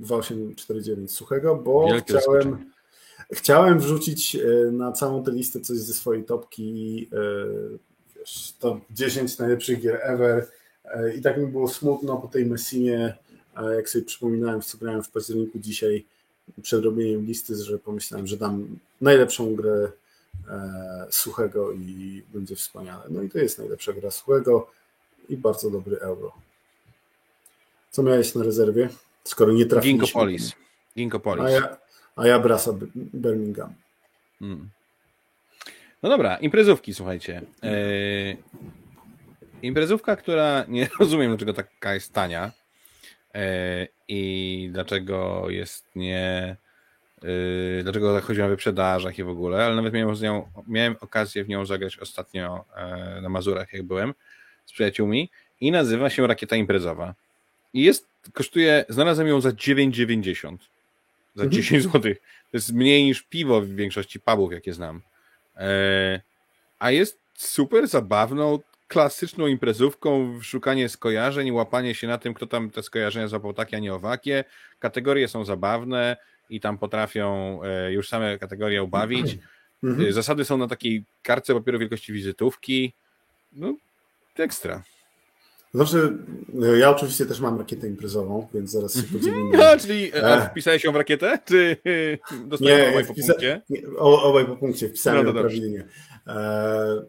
2849 0.00 1.12
suchego, 1.12 1.56
bo 1.56 1.86
Wielkie 1.88 2.18
chciałem, 2.18 2.70
chciałem 3.32 3.78
wrzucić 3.78 4.36
e, 4.36 4.70
na 4.72 4.92
całą 4.92 5.24
tę 5.24 5.30
listę 5.30 5.60
coś 5.60 5.78
ze 5.78 5.92
swojej 5.92 6.24
topki 6.24 7.08
wiesz, 8.24 8.52
to 8.58 8.80
10 8.90 9.38
najlepszych 9.38 9.80
gier 9.80 10.00
ever 10.02 10.46
i 11.18 11.22
tak 11.22 11.38
mi 11.38 11.46
było 11.46 11.68
smutno 11.68 12.16
po 12.16 12.28
tej 12.28 12.46
Messinie, 12.46 13.16
jak 13.76 13.88
sobie 13.88 14.04
przypominałem, 14.04 14.62
co 14.62 14.78
grałem 14.78 15.02
w 15.02 15.10
październiku 15.10 15.58
dzisiaj 15.58 16.04
przed 16.62 16.84
robieniem 16.84 17.26
listy, 17.26 17.56
że 17.56 17.78
pomyślałem, 17.78 18.26
że 18.26 18.36
dam 18.36 18.78
najlepszą 19.00 19.54
grę 19.54 19.88
e, 20.48 21.06
suchego 21.10 21.72
i 21.72 22.22
będzie 22.34 22.56
wspaniale. 22.56 23.04
No 23.10 23.22
i 23.22 23.30
to 23.30 23.38
jest 23.38 23.58
najlepsza 23.58 23.92
gra 23.92 24.10
suchego 24.10 24.70
i 25.28 25.36
bardzo 25.36 25.70
dobry 25.70 26.00
euro. 26.00 26.32
Co 27.90 28.02
miałeś 28.02 28.34
na 28.34 28.44
rezerwie? 28.44 28.88
Skoro 29.24 29.52
nie 29.52 29.66
trafiliśmy. 29.66 30.06
Ginkopolis. 30.06 30.52
Ginkopolis. 30.96 31.44
A 31.44 31.50
ja, 31.50 31.76
a 32.16 32.26
ja 32.26 32.38
Brasa 32.38 32.72
Birmingham. 32.94 33.74
Hmm. 34.38 34.68
No 36.04 36.10
dobra, 36.10 36.36
imprezówki, 36.36 36.94
słuchajcie. 36.94 37.42
Yy, 37.62 38.36
imprezówka, 39.62 40.16
która 40.16 40.64
nie 40.68 40.88
rozumiem, 41.00 41.28
dlaczego 41.28 41.52
taka 41.52 41.94
jest 41.94 42.12
tania 42.12 42.52
yy, 43.34 43.40
i 44.08 44.68
dlaczego 44.72 45.50
jest 45.50 45.96
nie. 45.96 46.56
Yy, 47.22 47.80
dlaczego 47.82 48.14
tak 48.14 48.24
chodzi 48.24 48.42
o 48.42 48.48
wyprzedażach 48.48 49.18
i 49.18 49.24
w 49.24 49.28
ogóle, 49.28 49.64
ale 49.64 49.76
nawet 49.76 49.94
miałem, 49.94 50.16
z 50.16 50.22
nią, 50.22 50.48
miałem 50.68 50.96
okazję 51.00 51.44
w 51.44 51.48
nią 51.48 51.66
zagrać 51.66 51.98
ostatnio 51.98 52.64
na 53.22 53.28
Mazurach, 53.28 53.72
jak 53.72 53.82
byłem 53.82 54.14
z 54.66 54.72
przyjaciółmi 54.72 55.30
i 55.60 55.70
nazywa 55.70 56.10
się 56.10 56.26
Rakieta 56.26 56.56
Imprezowa. 56.56 57.14
I 57.74 57.82
jest, 57.82 58.08
kosztuje, 58.32 58.84
znalazłem 58.88 59.28
ją 59.28 59.40
za 59.40 59.50
9,90 59.50 60.56
za 61.34 61.46
10 61.46 61.84
mhm. 61.84 62.02
zł. 62.02 62.14
To 62.50 62.56
jest 62.56 62.72
mniej 62.72 63.04
niż 63.04 63.22
piwo 63.22 63.60
w 63.60 63.68
większości 63.68 64.20
pubów, 64.20 64.52
jakie 64.52 64.74
znam. 64.74 65.02
E, 65.56 66.20
a 66.78 66.90
jest 66.90 67.20
super 67.34 67.88
zabawną, 67.88 68.58
klasyczną 68.88 69.46
imprezówką, 69.46 70.40
szukanie 70.42 70.88
skojarzeń, 70.88 71.52
łapanie 71.52 71.94
się 71.94 72.06
na 72.06 72.18
tym, 72.18 72.34
kto 72.34 72.46
tam 72.46 72.70
te 72.70 72.82
skojarzenia 72.82 73.28
złapał 73.28 73.52
takie, 73.52 73.76
a 73.76 73.80
nie 73.80 73.94
owakie. 73.94 74.44
Kategorie 74.78 75.28
są 75.28 75.44
zabawne 75.44 76.16
i 76.50 76.60
tam 76.60 76.78
potrafią 76.78 77.60
e, 77.62 77.92
już 77.92 78.08
same 78.08 78.38
kategorie 78.38 78.82
ubawić. 78.82 79.38
Mhm. 79.84 80.12
Zasady 80.12 80.44
są 80.44 80.58
na 80.58 80.68
takiej 80.68 81.04
kartce 81.22 81.54
papieru 81.54 81.78
wielkości 81.78 82.12
wizytówki. 82.12 82.92
No, 83.52 83.76
ekstra. 84.38 84.82
Znaczy, 85.74 86.18
ja 86.78 86.90
oczywiście 86.90 87.26
też 87.26 87.40
mam 87.40 87.58
rakietę 87.58 87.88
imprezową, 87.88 88.48
więc 88.54 88.70
zaraz 88.70 88.94
się 88.94 89.00
mhm. 89.00 89.18
podzielimy. 89.18 89.58
No, 89.58 89.64
czyli 89.80 90.14
a 90.14 90.40
wpisałeś 90.40 90.84
ją 90.84 90.92
w 90.92 90.96
rakietę, 90.96 91.38
czy 91.44 91.76
dostałeś 92.46 92.88
obaj 92.90 93.04
po 93.04 93.14
punkcie? 93.14 93.62
Nie, 93.70 93.98
obaj 93.98 94.46
po 94.46 94.56
punkcie, 94.56 94.88
wpisałem 94.88 95.26
no, 95.26 95.32
prawidłnie. 95.32 95.88
E, 96.26 97.02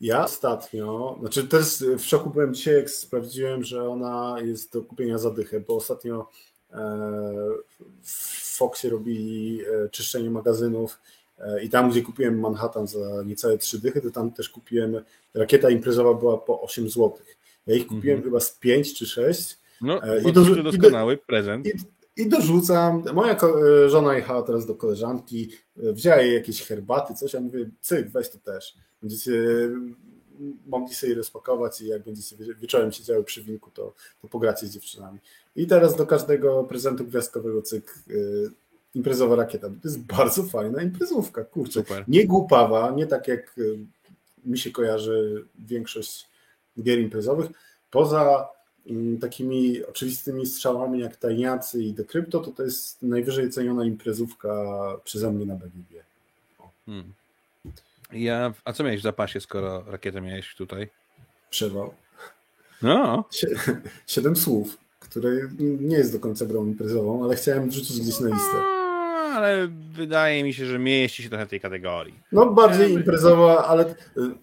ja 0.00 0.24
ostatnio, 0.24 1.16
znaczy 1.20 1.48
też 1.48 1.84
w 1.98 2.04
szoku 2.04 2.30
byłem 2.30 2.54
dzisiaj, 2.54 2.74
jak 2.74 2.90
sprawdziłem, 2.90 3.64
że 3.64 3.88
ona 3.88 4.36
jest 4.44 4.72
do 4.72 4.82
kupienia 4.82 5.18
za 5.18 5.30
dychę, 5.30 5.60
bo 5.60 5.76
ostatnio 5.76 6.30
e, 6.70 6.78
w 8.02 8.56
Foxie 8.56 8.90
robili 8.90 9.60
e, 9.60 9.88
czyszczenie 9.88 10.30
magazynów 10.30 10.98
i 11.62 11.70
tam, 11.70 11.90
gdzie 11.90 12.02
kupiłem 12.02 12.40
Manhattan 12.40 12.86
za 12.86 13.22
niecałe 13.26 13.58
trzy 13.58 13.80
dychy, 13.80 14.00
to 14.00 14.10
tam 14.10 14.32
też 14.32 14.48
kupiłem, 14.48 15.00
rakieta 15.34 15.70
imprezowa 15.70 16.14
była 16.14 16.38
po 16.38 16.62
8 16.62 16.88
złotych. 16.88 17.36
Ja 17.66 17.74
ich 17.74 17.86
kupiłem 17.86 18.16
mhm. 18.16 18.22
chyba 18.22 18.40
z 18.40 18.58
5 18.58 18.94
czy 18.94 19.06
6. 19.06 19.58
No, 19.80 20.04
e, 20.04 20.22
I 20.28 20.32
do, 20.32 20.62
doskonały 20.62 21.14
i 21.14 21.16
do, 21.16 21.22
prezent. 21.26 21.66
I, 21.66 21.72
I 22.16 22.28
dorzucam. 22.28 23.02
Moja 23.14 23.36
e, 23.36 23.88
żona 23.88 24.14
jechała 24.16 24.42
teraz 24.42 24.66
do 24.66 24.74
koleżanki, 24.74 25.50
e, 25.82 25.92
wzięła 25.92 26.16
jej 26.16 26.34
jakieś 26.34 26.62
herbaty, 26.62 27.14
coś, 27.14 27.32
ja 27.32 27.40
mówię, 27.40 27.70
cyk, 27.80 28.08
weź 28.08 28.30
to 28.30 28.38
też. 28.38 28.74
Będziecie 29.02 29.32
mogli 30.66 30.94
sobie 30.94 31.14
rozpakować 31.14 31.80
i 31.80 31.86
jak 31.86 32.04
będziecie 32.04 32.36
wieczorem 32.60 32.92
siedziały 32.92 33.24
przy 33.24 33.42
winku, 33.42 33.70
to, 33.70 33.94
to 34.22 34.28
pogracie 34.28 34.66
z 34.66 34.70
dziewczynami. 34.70 35.18
I 35.56 35.66
teraz 35.66 35.96
do 35.96 36.06
każdego 36.06 36.64
prezentu 36.64 37.04
gwiazdkowego 37.04 37.62
cyk 37.62 37.94
imprezowa 38.94 39.36
rakieta. 39.36 39.68
To 39.68 39.74
jest 39.84 40.00
bardzo 40.00 40.42
fajna 40.42 40.82
imprezówka, 40.82 41.44
kurczę. 41.44 41.72
Super. 41.80 42.04
Nie 42.08 42.26
głupawa, 42.26 42.90
nie 42.90 43.06
tak 43.06 43.28
jak 43.28 43.56
mi 44.44 44.58
się 44.58 44.70
kojarzy 44.70 45.44
większość 45.58 46.28
gier 46.82 47.00
imprezowych. 47.00 47.50
Poza 47.90 48.48
mm, 48.86 49.18
takimi 49.18 49.84
oczywistymi 49.84 50.46
strzałami 50.46 51.00
jak 51.00 51.16
Tajniacy 51.16 51.82
i 51.82 51.92
Decrypto, 51.92 52.40
to 52.40 52.50
to 52.50 52.62
jest 52.62 53.02
najwyżej 53.02 53.50
ceniona 53.50 53.84
imprezówka 53.84 54.48
przeze 55.04 55.32
mnie 55.32 55.46
na 55.46 55.54
BGG. 55.54 56.04
Hmm. 56.86 57.12
Ja, 58.12 58.54
a 58.64 58.72
co 58.72 58.84
miałeś 58.84 59.00
w 59.00 59.02
zapasie, 59.02 59.40
skoro 59.40 59.84
rakietę 59.86 60.20
miałeś 60.20 60.54
tutaj? 60.54 60.88
Przewał. 61.50 61.94
No. 62.82 63.24
Siedem 64.06 64.36
słów, 64.36 64.78
które 65.00 65.30
nie 65.60 65.96
jest 65.96 66.12
do 66.12 66.20
końca 66.20 66.46
grą 66.46 66.66
imprezową, 66.66 67.24
ale 67.24 67.36
chciałem 67.36 67.70
wrzucić 67.70 68.00
gdzieś 68.00 68.20
na 68.20 68.28
listę. 68.28 68.75
Ale 69.36 69.68
wydaje 69.92 70.44
mi 70.44 70.54
się, 70.54 70.66
że 70.66 70.78
mieści 70.78 71.22
się 71.22 71.28
trochę 71.28 71.46
w 71.46 71.50
tej 71.50 71.60
kategorii. 71.60 72.20
No 72.32 72.46
bardziej 72.46 72.92
imprezowa, 72.92 73.66
ale 73.66 73.94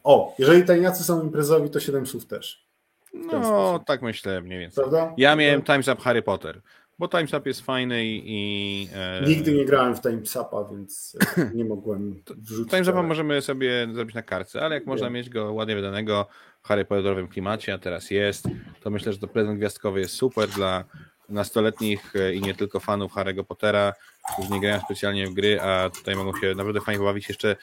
o, 0.04 0.36
jeżeli 0.40 0.64
tajniacy 0.66 1.04
są 1.04 1.24
imprezowi, 1.24 1.70
to 1.70 1.80
7 1.80 2.08
słów 2.08 2.26
też. 2.26 2.68
No, 3.14 3.80
tak 3.86 4.02
myślę 4.02 4.42
mniej 4.42 4.60
więcej. 4.60 4.84
Prawda? 4.84 5.14
Ja 5.18 5.36
miałem 5.36 5.62
Times 5.62 5.88
Up 5.88 6.02
Harry 6.02 6.22
Potter, 6.22 6.62
bo 7.00 7.08
Times 7.08 7.34
Up 7.34 7.50
jest 7.50 7.62
fajny 7.62 8.06
i... 8.06 8.24
i 8.26 8.90
e... 8.94 9.22
Nigdy 9.28 9.54
nie 9.54 9.66
grałem 9.66 9.96
w 9.96 10.02
Times 10.02 10.36
Upa, 10.36 10.66
więc 10.72 11.18
nie 11.54 11.66
mogłem 11.66 12.24
wrzucić. 12.38 12.72
Times 12.72 12.88
Upa 12.88 13.04
możemy 13.04 13.42
sobie 13.42 13.88
zrobić 13.94 14.16
na 14.16 14.22
kartce, 14.22 14.62
ale 14.62 14.76
jak 14.76 14.86
można 14.86 15.10
mieć 15.10 15.30
go 15.30 15.54
ładnie 15.54 15.76
wydanego 15.76 16.28
w 16.62 16.68
Harry 16.68 16.86
Potterowym 16.86 17.28
klimacie, 17.28 17.74
a 17.74 17.78
teraz 17.78 18.12
jest, 18.12 18.48
to 18.82 18.90
myślę, 18.90 19.14
że 19.14 19.20
to 19.20 19.28
prezent 19.28 19.58
gwiazdkowy 19.58 20.00
jest 20.00 20.16
super 20.16 20.50
dla 20.50 20.84
nastoletnich 21.30 22.16
e, 22.16 22.34
i 22.34 22.42
nie 22.42 22.56
tylko 22.56 22.80
fanów 22.80 23.14
Harry'ego 23.14 23.44
Pottera, 23.44 23.94
którzy 24.34 24.50
nie 24.50 24.62
grają 24.62 24.80
specjalnie 24.80 25.28
w 25.28 25.34
gry, 25.34 25.62
a 25.62 25.90
tutaj 25.90 26.16
mogą 26.16 26.40
się 26.40 26.56
naprawdę 26.56 26.82
fajnie 26.82 27.00
pobawić 27.00 27.30
jeszcze. 27.30 27.56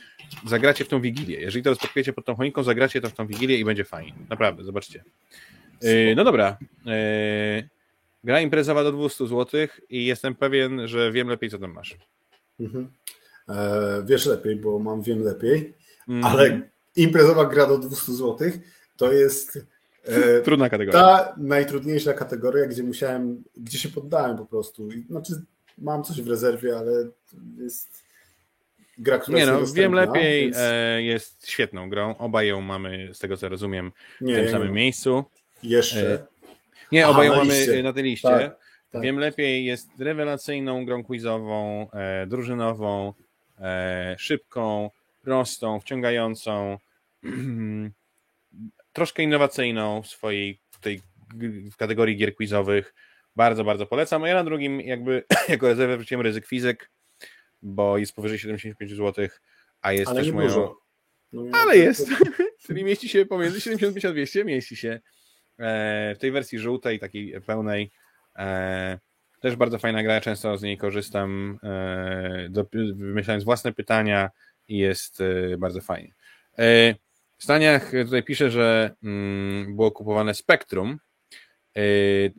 Zagracie 0.47 0.85
w 0.85 0.89
tą 0.89 1.01
Wigilię. 1.01 1.41
Jeżeli 1.41 1.63
to 1.63 1.71
rozpakujecie 1.71 2.13
pod 2.13 2.25
tą 2.25 2.35
choinką, 2.35 2.63
zagracie 2.63 3.01
to 3.01 3.09
w 3.09 3.13
tą 3.13 3.27
Wigilię 3.27 3.59
i 3.59 3.65
będzie 3.65 3.85
fajnie. 3.85 4.15
Naprawdę, 4.31 4.65
zobaczcie. 4.65 5.05
Yy, 5.83 6.15
no 6.17 6.25
dobra. 6.25 6.57
Yy, 6.85 7.69
gra 8.25 8.41
imprezowa 8.41 8.85
do 8.85 8.93
200 8.93 9.27
zł 9.27 9.69
i 9.91 10.07
jestem 10.07 10.35
pewien, 10.35 10.89
że 10.89 11.13
wiem 11.13 11.29
lepiej, 11.29 11.51
co 11.51 11.59
tam 11.59 11.73
masz. 11.73 11.97
Mhm. 12.61 12.91
E, 13.49 14.03
wiesz 14.07 14.27
lepiej, 14.27 14.57
bo 14.57 14.79
mam 14.79 15.03
wiem 15.03 15.23
lepiej, 15.23 15.75
mm. 16.09 16.25
ale 16.25 16.61
imprezowa 16.97 17.45
gra 17.45 17.67
do 17.67 17.79
200 17.79 18.13
zł 18.13 18.51
to 18.97 19.13
jest 19.13 19.59
E, 19.59 19.63
Trudna 20.45 20.71
kategoria. 20.71 21.01
Ta 21.01 21.35
najtrudniejsza 21.37 22.15
kategoria, 22.15 22.67
gdzie 22.67 22.83
musiałem, 22.83 23.45
gdzie 23.57 23.79
się 23.79 23.89
poddałem 23.89 24.37
po 24.37 24.47
prostu. 24.47 24.89
Znaczy, 25.11 25.33
mam 25.79 26.05
coś 26.05 26.23
w 26.23 26.29
rezerwie, 26.29 26.79
ale 26.79 26.93
jest 27.59 28.03
gra, 28.99 29.19
która 29.19 29.39
Nie 29.39 29.47
no, 29.47 29.67
wiem 29.75 29.93
lepiej, 29.93 30.45
więc... 30.45 30.57
E, 30.61 31.03
jest 31.03 31.49
świetną 31.49 31.91
grą. 31.91 32.17
Obaj 32.17 32.49
ją 32.49 32.61
mamy, 32.61 33.15
z 33.15 33.19
tego 33.19 33.37
co 33.37 33.49
rozumiem, 33.49 33.93
nie, 34.21 34.35
w 34.35 34.37
tym 34.37 34.51
samym 34.51 34.73
miejscu. 34.73 35.25
Jeszcze. 35.63 36.15
E, 36.15 36.27
nie, 36.93 37.09
obaj 37.09 37.27
ją 37.27 37.37
mamy 37.37 37.55
liście. 37.55 37.83
na 37.83 37.93
tej 37.93 38.03
liście. 38.03 38.29
Tak, 38.29 38.57
tak. 38.93 39.03
Wiem 39.03 39.19
lepiej, 39.19 39.65
jest 39.65 39.89
rewelacyjną 39.99 40.85
grą 40.85 41.05
quizową, 41.05 41.89
drużynową, 42.27 43.15
szybką, 44.17 44.91
prostą, 45.23 45.81
wciągającą. 45.81 46.79
troszkę 48.93 49.23
innowacyjną 49.23 50.03
w 50.03 50.07
swojej 50.07 50.61
w 50.71 50.81
tej 50.81 51.01
w 51.73 51.77
kategorii 51.77 52.17
gier 52.17 52.35
quizowych. 52.35 52.95
Bardzo, 53.37 53.65
bardzo 53.65 53.87
polecam. 53.87 54.25
A 54.25 54.29
ja 54.29 54.35
na 54.35 54.45
drugim 54.45 54.81
jakby 54.81 55.25
jako 55.49 55.69
rezerwę 55.69 55.97
wrzuciłem 55.97 56.23
ryzyk 56.23 56.47
fizyk, 56.47 56.91
bo 57.63 57.99
jest 57.99 58.15
powyżej 58.15 58.39
75 58.39 58.93
zł, 58.93 59.29
a 59.83 59.93
jest 59.93 60.09
Ale 60.11 60.21
też 60.21 60.33
moją... 60.33 60.49
Dużo. 60.49 60.81
No, 61.33 61.45
Ale 61.53 61.77
jest. 61.77 62.09
Czyli 62.67 62.85
mieści 62.85 63.09
się 63.09 63.27
pomiędzy 63.27 63.61
75 63.61 64.05
a 64.05 64.11
200, 64.11 64.45
mieści 64.45 64.77
się 64.77 65.01
e, 65.59 66.15
w 66.15 66.19
tej 66.19 66.33
wersji 66.33 66.59
żółtej, 66.59 66.99
takiej 66.99 67.41
pełnej. 67.41 67.91
E, 68.39 68.99
też 69.41 69.57
bardzo 69.57 69.79
fajna 69.79 70.03
gra, 70.03 70.21
często 70.21 70.57
z 70.57 70.63
niej 70.63 70.79
korzystam, 70.79 71.59
e, 71.63 72.47
do, 72.51 72.67
wymyślając 72.73 73.45
własne 73.45 73.73
pytania 73.73 74.31
i 74.69 74.79
jest 74.79 75.23
bardzo 75.59 75.81
fajnie. 75.81 76.15
E, 77.41 77.43
w 77.43 77.45
Staniach 77.45 77.91
tutaj 78.05 78.23
pisze, 78.23 78.51
że 78.51 78.95
mm, 79.03 79.77
było 79.77 79.91
kupowane 79.91 80.35
Spectrum. 80.35 80.99
E, 81.77 81.83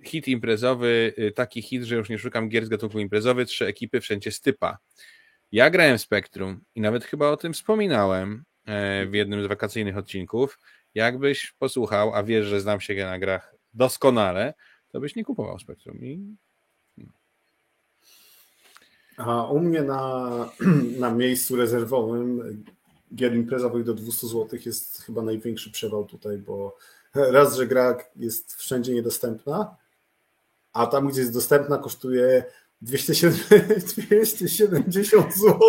hit 0.03 0.27
imprezowy, 0.27 1.13
e, 1.17 1.31
taki 1.31 1.61
hit, 1.61 1.83
że 1.83 1.95
już 1.95 2.09
nie 2.09 2.17
szukam 2.17 2.49
gier 2.49 2.65
z 2.65 2.69
gatunku 2.69 2.99
imprezowy, 2.99 3.45
trzy 3.45 3.65
ekipy 3.65 4.01
wszędzie 4.01 4.31
stypa. 4.31 4.77
Ja 5.51 5.69
grałem 5.69 5.97
Spectrum 5.97 6.61
i 6.75 6.81
nawet 6.81 7.05
chyba 7.05 7.29
o 7.29 7.37
tym 7.37 7.53
wspominałem 7.53 8.43
e, 8.65 9.05
w 9.05 9.13
jednym 9.13 9.43
z 9.43 9.47
wakacyjnych 9.47 9.97
odcinków. 9.97 10.59
Jakbyś 10.95 11.53
posłuchał, 11.59 12.15
a 12.15 12.23
wiesz, 12.23 12.45
że 12.45 12.61
znam 12.61 12.81
się 12.81 12.95
na 12.95 13.19
grach 13.19 13.55
doskonale, 13.73 14.53
to 14.91 14.99
byś 14.99 15.15
nie 15.15 15.23
kupował 15.23 15.59
Spectrum. 15.59 15.97
I 16.05 16.35
A 19.17 19.43
u 19.43 19.59
mnie 19.59 19.81
na, 19.81 20.29
na 20.99 21.11
miejscu 21.11 21.55
rezerwowym 21.55 22.63
gier 23.15 23.35
imprezowych 23.35 23.83
do 23.83 23.93
200 23.93 24.27
zł 24.27 24.59
jest 24.65 25.01
chyba 25.01 25.21
największy 25.21 25.71
przewał 25.71 26.05
tutaj, 26.05 26.37
bo 26.37 26.77
raz, 27.13 27.55
że 27.55 27.67
gra 27.67 27.97
jest 28.15 28.53
wszędzie 28.55 28.93
niedostępna, 28.93 29.75
a 30.73 30.87
tam, 30.87 31.07
gdzie 31.07 31.21
jest 31.21 31.33
dostępna, 31.33 31.77
kosztuje 31.77 32.43
270 32.81 33.49
270 34.17 35.33
zł. 35.35 35.59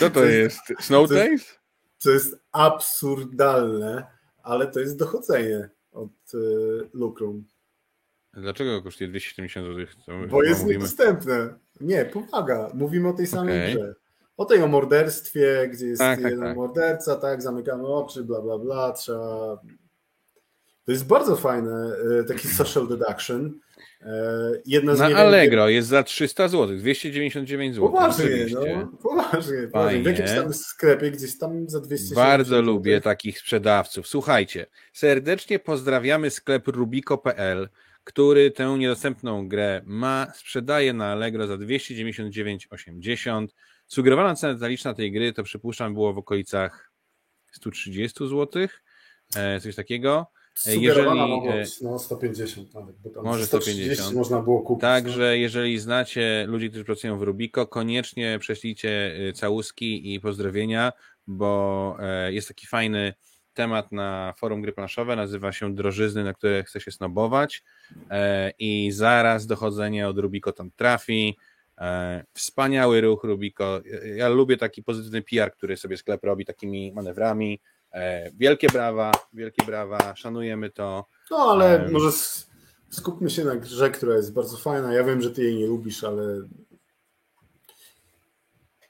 co 0.00 0.10
to 0.10 0.24
jest? 0.24 0.60
Snow 0.80 1.08
to 1.08 1.14
jest- 1.14 1.28
Days? 1.30 1.58
Co 1.98 2.10
jest 2.10 2.36
absurdalne, 2.52 4.06
ale 4.42 4.66
to 4.66 4.80
jest 4.80 4.96
dochodzenie 4.98 5.68
od 5.92 6.34
y, 6.34 6.88
Lucrum, 6.94 7.44
Dlaczego 8.32 8.82
kosztuje 8.82 9.10
270 9.10 9.66
zł? 9.66 9.86
To 10.06 10.12
bo 10.28 10.42
jest 10.42 10.60
mówimy. 10.60 10.78
niedostępne. 10.78 11.54
Nie, 11.80 12.04
powaga, 12.04 12.70
mówimy 12.74 13.08
o 13.08 13.12
tej 13.12 13.26
samej 13.26 13.58
Okej. 13.62 13.74
grze. 13.74 13.94
O 14.38 14.44
tej 14.44 14.62
o 14.62 14.66
morderstwie, 14.68 15.68
gdzie 15.72 15.86
jest 15.86 16.00
Tak, 16.00 16.22
tak, 16.22 16.30
jeden 16.30 16.44
tak. 16.48 16.56
morderca, 16.56 17.16
tak, 17.16 17.42
zamykamy 17.42 17.86
oczy, 17.86 18.24
bla, 18.24 18.40
bla, 18.42 18.58
bla, 18.58 18.92
trzeba... 18.92 19.58
To 20.84 20.92
jest 20.92 21.06
bardzo 21.06 21.36
fajne, 21.36 21.92
y, 22.20 22.24
taki 22.24 22.48
social 22.48 22.88
deduction. 22.88 23.46
Y, 24.02 24.06
Jedna 24.66 24.94
z 24.94 24.98
Na 24.98 25.08
niewielu- 25.08 25.16
Allegro 25.18 25.68
jest 25.68 25.88
za 25.88 26.02
300 26.02 26.48
zł, 26.48 26.76
299 26.76 27.74
zł. 27.74 27.88
Poważnie, 27.90 28.46
no, 28.54 28.60
poważnie, 29.02 29.68
poważnie. 29.72 30.02
W 30.02 30.06
jakimś 30.06 30.30
tam 30.30 30.54
sklepie 30.54 31.10
gdzieś 31.10 31.38
tam 31.38 31.68
za 31.68 31.80
200 31.80 32.14
Bardzo 32.14 32.62
lubię 32.62 33.00
takich 33.00 33.38
sprzedawców. 33.38 34.08
Słuchajcie, 34.08 34.66
serdecznie 34.92 35.58
pozdrawiamy 35.58 36.30
sklep 36.30 36.68
rubiko.pl, 36.68 37.68
który 38.04 38.50
tę 38.50 38.76
niedostępną 38.78 39.48
grę 39.48 39.82
ma, 39.86 40.26
sprzedaje 40.34 40.92
na 40.92 41.06
Allegro 41.12 41.46
za 41.46 41.54
299,80. 41.54 43.46
Sugerowana 43.88 44.34
cena 44.34 44.54
detaliczna 44.54 44.94
tej 44.94 45.12
gry 45.12 45.32
to 45.32 45.42
przypuszczam 45.42 45.94
było 45.94 46.12
w 46.14 46.18
okolicach 46.18 46.92
130 47.52 48.28
zł, 48.28 48.66
e, 49.36 49.60
coś 49.60 49.74
takiego. 49.74 50.26
Sugerowana 50.54 51.22
jeżeli, 51.22 51.30
mogła 51.30 51.54
e, 51.54 51.60
być, 51.60 51.80
no 51.80 51.98
150 51.98 52.74
nawet, 52.74 52.96
bo 52.98 53.10
tam 53.10 53.24
może 53.24 53.36
może 53.36 53.46
130 53.46 53.84
150. 53.84 54.16
można 54.16 54.42
było 54.42 54.60
kupić. 54.62 54.82
no. 54.82 54.88
Także 54.88 55.38
jeżeli 55.38 55.78
znacie 55.78 56.44
ludzi, 56.48 56.70
którzy 56.70 56.84
pracują 56.84 57.18
w 57.18 57.22
Rubiko, 57.22 57.66
koniecznie 57.66 58.38
prześlijcie 58.38 59.18
całuski 59.34 60.14
i 60.14 60.20
pozdrowienia, 60.20 60.92
bo 61.26 61.96
e, 62.00 62.32
jest 62.32 62.48
taki 62.48 62.66
fajny 62.66 63.14
temat 63.54 63.92
na 63.92 64.34
forum 64.36 64.62
gry 64.62 64.72
planszowe, 64.72 65.16
nazywa 65.16 65.52
się 65.52 65.74
Drożyzny, 65.74 66.24
na 66.24 66.34
które 66.34 66.64
chce 66.64 66.80
się 66.80 66.90
snobować 66.90 67.64
e, 68.10 68.52
i 68.58 68.92
zaraz 68.92 69.46
dochodzenie 69.46 70.08
od 70.08 70.18
Rubiko 70.18 70.52
tam 70.52 70.70
trafi. 70.70 71.36
E, 71.80 72.24
Wspaniały 72.34 73.00
ruch 73.00 73.24
Rubiko. 73.24 73.80
Ja 74.16 74.28
lubię 74.28 74.56
taki 74.56 74.82
pozytywny 74.82 75.22
PR, 75.22 75.52
który 75.52 75.76
sobie 75.76 75.96
sklep 75.96 76.24
robi 76.24 76.44
takimi 76.44 76.92
manewrami. 76.92 77.60
E, 77.92 78.30
Wielkie 78.34 78.66
brawa, 78.68 79.12
wielkie 79.32 79.66
brawa, 79.66 80.16
szanujemy 80.16 80.70
to. 80.70 81.06
No 81.30 81.36
ale 81.36 81.84
Em. 81.84 81.92
może 81.92 82.08
skupmy 82.90 83.30
się 83.30 83.44
na 83.44 83.56
grze, 83.56 83.90
która 83.90 84.14
jest 84.16 84.32
bardzo 84.32 84.56
fajna. 84.56 84.94
Ja 84.94 85.04
wiem, 85.04 85.20
że 85.22 85.30
ty 85.30 85.42
jej 85.42 85.56
nie 85.56 85.66
lubisz, 85.66 86.04
ale 86.04 86.22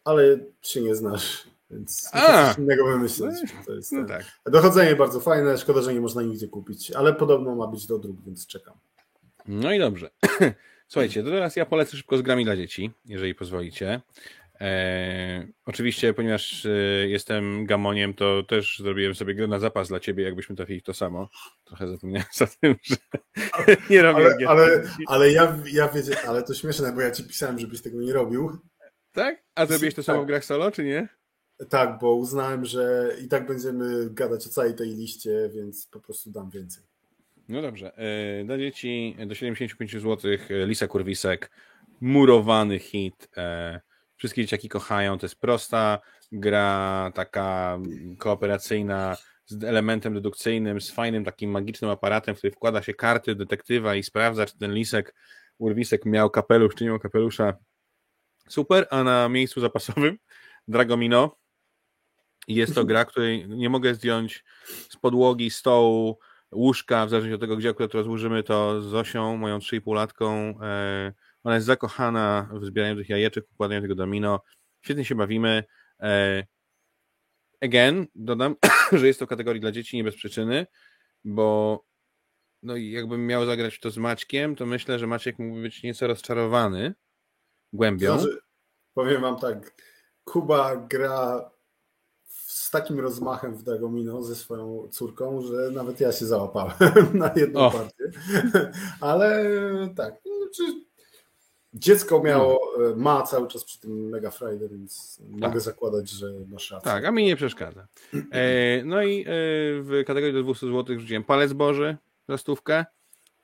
ale 0.05 0.39
się 0.63 0.83
nie 0.83 0.95
znasz, 0.95 1.45
więc 1.71 2.11
A! 2.13 2.49
coś 2.49 2.59
innego 2.59 2.87
wymyśleć. 2.87 3.35
To 3.67 3.73
jest 3.73 3.93
No 3.93 3.99
ten. 3.99 4.07
tak. 4.09 4.25
Dochodzenie 4.53 4.97
bardzo 4.97 5.21
fajne, 5.21 5.59
szkoda, 5.59 5.83
że 5.83 5.95
nie 5.95 6.01
można 6.01 6.23
nigdzie 6.23 6.49
kupić, 6.49 6.91
ale 6.93 7.15
podobno 7.15 7.55
ma 7.57 7.67
być 7.67 7.87
do 7.87 7.99
dróg, 7.99 8.17
więc 8.27 8.47
czekam. 8.47 8.75
No 9.49 9.73
i 9.73 9.79
dobrze. 9.79 10.11
Słuchajcie, 10.89 11.23
to 11.23 11.31
teraz 11.31 11.57
ja 11.57 11.67
polecę 11.67 11.97
szybko 11.97 12.19
z 12.19 12.23
grami 12.23 12.45
dla 12.45 12.57
dzieci, 12.57 12.91
jeżeli 13.05 13.35
pozwolicie. 13.35 14.01
E, 14.61 15.47
oczywiście, 15.67 16.15
ponieważ 16.15 16.67
e, 16.67 16.71
jestem 17.09 17.67
gamoniem, 17.67 18.15
to 18.15 18.43
też 18.43 18.79
zrobiłem 18.79 19.15
sobie 19.15 19.35
grę 19.35 19.47
na 19.47 19.59
zapas 19.59 19.89
dla 19.89 20.01
ciebie, 20.01 20.25
jakbyśmy 20.25 20.57
trafili 20.57 20.81
w 20.81 20.85
to 20.85 20.95
samo. 20.95 21.29
Trochę 21.65 21.89
zapomniałem 21.89 22.27
o 22.41 22.47
tym, 22.61 22.77
że 22.83 22.97
nie 23.91 24.03
robię 24.03 24.25
Ale, 24.25 24.37
gier 24.37 24.49
ale, 24.49 24.83
ale 25.07 25.33
ja, 25.33 25.59
ja 25.73 25.89
wiedziałem, 25.89 26.29
ale 26.29 26.43
to 26.43 26.55
śmieszne, 26.55 26.93
bo 26.93 27.01
ja 27.01 27.11
ci 27.11 27.25
pisałem, 27.25 27.59
żebyś 27.59 27.83
tego 27.83 28.01
nie 28.01 28.13
robił. 28.13 28.59
Tak? 29.13 29.45
A 29.55 29.67
zrobiłeś 29.67 29.95
to 29.95 30.03
samo 30.03 30.19
Tak. 30.19 30.25
w 30.25 30.29
grach 30.29 30.45
solo, 30.45 30.71
czy 30.71 30.85
nie? 30.85 31.09
Tak, 31.69 31.99
bo 32.01 32.15
uznałem, 32.15 32.65
że 32.65 33.13
i 33.25 33.29
tak 33.29 33.47
będziemy 33.47 34.11
gadać 34.11 34.47
o 34.47 34.51
całej 34.51 34.75
tej 34.75 34.89
liście, 34.89 35.51
więc 35.55 35.87
po 35.87 36.01
prostu 36.01 36.31
dam 36.31 36.51
więcej. 36.51 36.88
No 37.49 37.63
dobrze. 37.63 37.93
E, 37.97 38.45
Dla 38.45 38.59
dzieci 38.59 39.17
do 39.27 39.35
75 39.35 39.93
zł 39.93 40.31
Lisa 40.51 40.87
Kurwisek, 40.87 41.51
murowany 42.01 42.79
hit. 42.79 43.29
e, 43.37 43.81
Wszystkie 44.17 44.43
dzieciaki 44.43 44.69
kochają. 44.69 45.19
To 45.19 45.27
jest 45.27 45.41
prosta 45.41 45.99
gra, 46.33 47.11
taka 47.15 47.79
kooperacyjna, 48.19 49.17
z 49.47 49.65
elementem 49.65 50.15
dedukcyjnym, 50.15 50.81
z 50.81 50.91
fajnym 50.91 51.25
takim 51.25 51.51
magicznym 51.51 51.91
aparatem, 51.91 52.35
w 52.35 52.39
który 52.39 52.51
wkłada 52.51 52.83
się 52.83 52.95
karty 52.95 53.35
detektywa 53.35 53.95
i 53.95 54.03
sprawdza, 54.03 54.47
czy 54.47 54.59
ten 54.59 54.75
lisek, 54.75 55.15
urwisek 55.59 56.05
miał 56.05 56.31
kapelusz, 56.31 56.75
czy 56.75 56.85
nie 56.85 56.91
miał 56.91 56.99
kapelusza. 56.99 57.55
Super, 58.49 58.87
a 58.91 59.05
na 59.05 59.29
miejscu 59.29 59.61
zapasowym 59.61 60.19
Dragomino. 60.69 61.37
Jest 62.49 62.75
to 62.75 62.85
gra, 62.85 63.05
której 63.05 63.49
nie 63.49 63.71
mogę 63.71 63.95
zdjąć 63.95 64.45
z 64.91 64.97
podłogi, 64.97 65.51
stołu, 65.51 66.19
łóżka, 66.55 67.07
w 67.07 67.11
zależności 67.11 67.35
od 67.35 67.41
tego, 67.41 67.57
gdzie 67.57 67.71
akurat 67.71 67.95
rozłożymy 67.95 68.43
to 68.43 68.83
z 68.83 68.85
Zosią, 68.85 69.37
moją 69.37 69.59
3,5-latką. 69.59 70.55
E, 70.63 71.13
ona 71.45 71.55
jest 71.55 71.67
zakochana 71.67 72.49
w 72.53 72.65
zbieraniu 72.65 72.97
tych 72.97 73.09
jajeczek, 73.09 73.45
układaniu 73.53 73.83
tego 73.83 73.95
domino. 73.95 74.41
Świetnie 74.85 75.05
się 75.05 75.15
bawimy. 75.15 75.65
E, 76.01 76.45
again, 77.61 78.07
dodam, 78.15 78.57
że 78.93 79.07
jest 79.07 79.21
to 79.21 79.27
kategorii 79.27 79.61
dla 79.61 79.73
dzieci 79.73 79.97
nie 79.97 80.05
bez 80.05 80.15
przyczyny, 80.15 80.67
bo 81.25 81.85
no 82.63 82.77
jakbym 82.77 83.27
miał 83.27 83.47
zagrać 83.47 83.75
w 83.75 83.81
to 83.81 83.91
z 83.91 83.99
Maćkiem, 83.99 84.57
to 84.57 84.67
myślę, 84.67 84.99
że 84.99 85.07
Maciek 85.07 85.39
mógłby 85.39 85.63
być 85.63 85.83
nieco 85.83 86.07
rozczarowany 86.07 86.95
głębią. 87.73 88.19
Znaczy, 88.19 88.39
powiem 88.95 89.23
wam 89.23 89.37
tak, 89.37 89.75
Kuba 90.25 90.77
gra 90.77 91.51
z 92.69 92.71
takim 92.71 93.01
rozmachem 93.01 93.55
w 93.55 93.63
Dagomino 93.63 94.23
ze 94.23 94.37
swoją 94.37 94.89
córką, 94.91 95.43
że 95.43 95.71
nawet 95.71 96.01
ja 96.01 96.13
się 96.13 96.27
załapałem 96.27 96.75
na 97.15 97.31
jedną 97.37 97.61
O. 97.61 97.71
partię. 97.71 98.11
Ale 99.01 99.45
tak, 99.97 100.15
no, 100.27 100.47
czy 100.55 100.63
dziecko 101.75 102.23
miało, 102.23 102.61
ma 102.97 103.23
cały 103.23 103.49
czas 103.49 103.65
przy 103.65 103.81
tym 103.81 104.09
mega 104.09 104.31
frajdę, 104.31 104.69
więc 104.69 105.23
mogę 105.29 105.61
zakładać, 105.61 106.11
że 106.11 106.27
masz 106.49 106.71
rację. 106.71 106.91
Tak, 106.91 107.05
a 107.05 107.11
mi 107.11 107.25
nie 107.25 107.37
przeszkadza. 107.37 107.87
E, 108.33 108.83
no 108.85 109.03
i 109.03 109.21
e, 109.21 109.25
w 109.83 110.03
kategorii 110.07 110.35
do 110.35 110.43
200 110.43 110.67
zł 110.67 111.01
rzuciłem 111.01 111.25
palec 111.25 111.53
Boży 111.53 111.97
za 112.29 112.39
stówkę, 112.39 112.85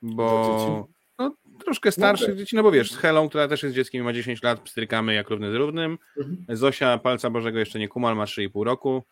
bo 0.01 0.87
no, 1.19 1.35
troszkę 1.63 1.91
starszych 1.91 2.27
tak. 2.27 2.37
dzieci, 2.37 2.55
no 2.55 2.63
bo 2.63 2.71
wiesz, 2.71 2.91
z 2.91 2.97
Helą, 2.97 3.29
która 3.29 3.47
też 3.47 3.63
jest 3.63 3.75
dzieckiem 3.75 4.01
i 4.01 4.03
ma 4.03 4.13
10 4.13 4.43
lat, 4.43 4.59
pstrykamy 4.59 5.13
jak 5.13 5.29
równy 5.29 5.51
z 5.51 5.55
równym. 5.55 5.97
Mhm. 6.17 6.57
Zosia 6.57 6.97
Palca 6.97 7.29
Bożego 7.29 7.59
jeszcze 7.59 7.79
nie 7.79 7.87
kumal, 7.87 8.15
ma 8.15 8.25
3,5 8.25 8.63
roku. 8.63 9.03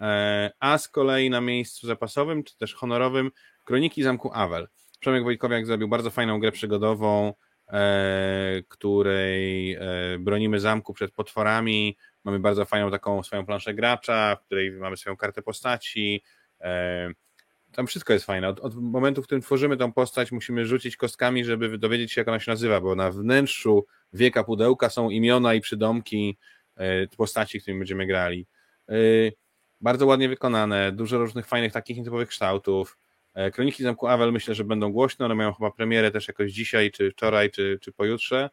E, 0.00 0.50
a 0.60 0.78
z 0.78 0.88
kolei 0.88 1.30
na 1.30 1.40
miejscu 1.40 1.86
zapasowym, 1.86 2.44
czy 2.44 2.56
też 2.56 2.74
honorowym, 2.74 3.30
Kroniki 3.64 4.02
Zamku 4.02 4.30
Awel. 4.34 4.68
Przemek 5.00 5.24
Wojtkowiak 5.24 5.66
zrobił 5.66 5.88
bardzo 5.88 6.10
fajną 6.10 6.40
grę 6.40 6.52
przygodową, 6.52 7.34
e, 7.68 8.62
której 8.68 9.74
e, 9.74 9.80
bronimy 10.18 10.60
zamku 10.60 10.94
przed 10.94 11.12
potworami. 11.12 11.96
Mamy 12.24 12.38
bardzo 12.38 12.64
fajną 12.64 12.90
taką 12.90 13.22
swoją 13.22 13.46
planszę 13.46 13.74
gracza, 13.74 14.36
w 14.36 14.44
której 14.44 14.72
mamy 14.72 14.96
swoją 14.96 15.16
kartę 15.16 15.42
postaci. 15.42 16.22
Tam 17.72 17.86
wszystko 17.86 18.12
jest 18.12 18.26
fajne. 18.26 18.48
Od, 18.48 18.60
od 18.60 18.74
momentu, 18.74 19.22
w 19.22 19.24
którym 19.24 19.42
tworzymy 19.42 19.76
tą 19.76 19.92
postać, 19.92 20.32
musimy 20.32 20.66
rzucić 20.66 20.96
kostkami, 20.96 21.44
żeby 21.44 21.78
dowiedzieć 21.78 22.12
się, 22.12 22.20
jak 22.20 22.28
ona 22.28 22.40
się 22.40 22.50
nazywa, 22.50 22.80
bo 22.80 22.94
na 22.94 23.10
wnętrzu 23.10 23.86
wieka 24.12 24.44
pudełka 24.44 24.90
są 24.90 25.10
imiona 25.10 25.54
i 25.54 25.60
przydomki 25.60 26.38
postaci, 27.16 27.60
którymi 27.60 27.80
będziemy 27.80 28.06
grali. 28.06 28.46
Bardzo 29.80 30.06
ładnie 30.06 30.28
wykonane, 30.28 30.92
dużo 30.92 31.18
różnych 31.18 31.46
fajnych 31.46 31.72
takich 31.72 31.96
nietypowych 31.96 32.28
kształtów. 32.28 32.98
E, 33.34 33.50
Kroniki 33.50 33.82
Zamku 33.82 34.06
Awel 34.06 34.32
myślę, 34.32 34.54
że 34.54 34.64
będą 34.64 34.92
głośne, 34.92 35.24
one 35.26 35.34
mają 35.34 35.52
chyba 35.52 35.70
premierę 35.70 36.10
też 36.10 36.28
jakoś 36.28 36.52
dzisiaj, 36.52 36.90
czy 36.90 37.10
wczoraj, 37.10 37.50
czy, 37.50 37.78
czy 37.82 37.92
pojutrze. 37.92 38.50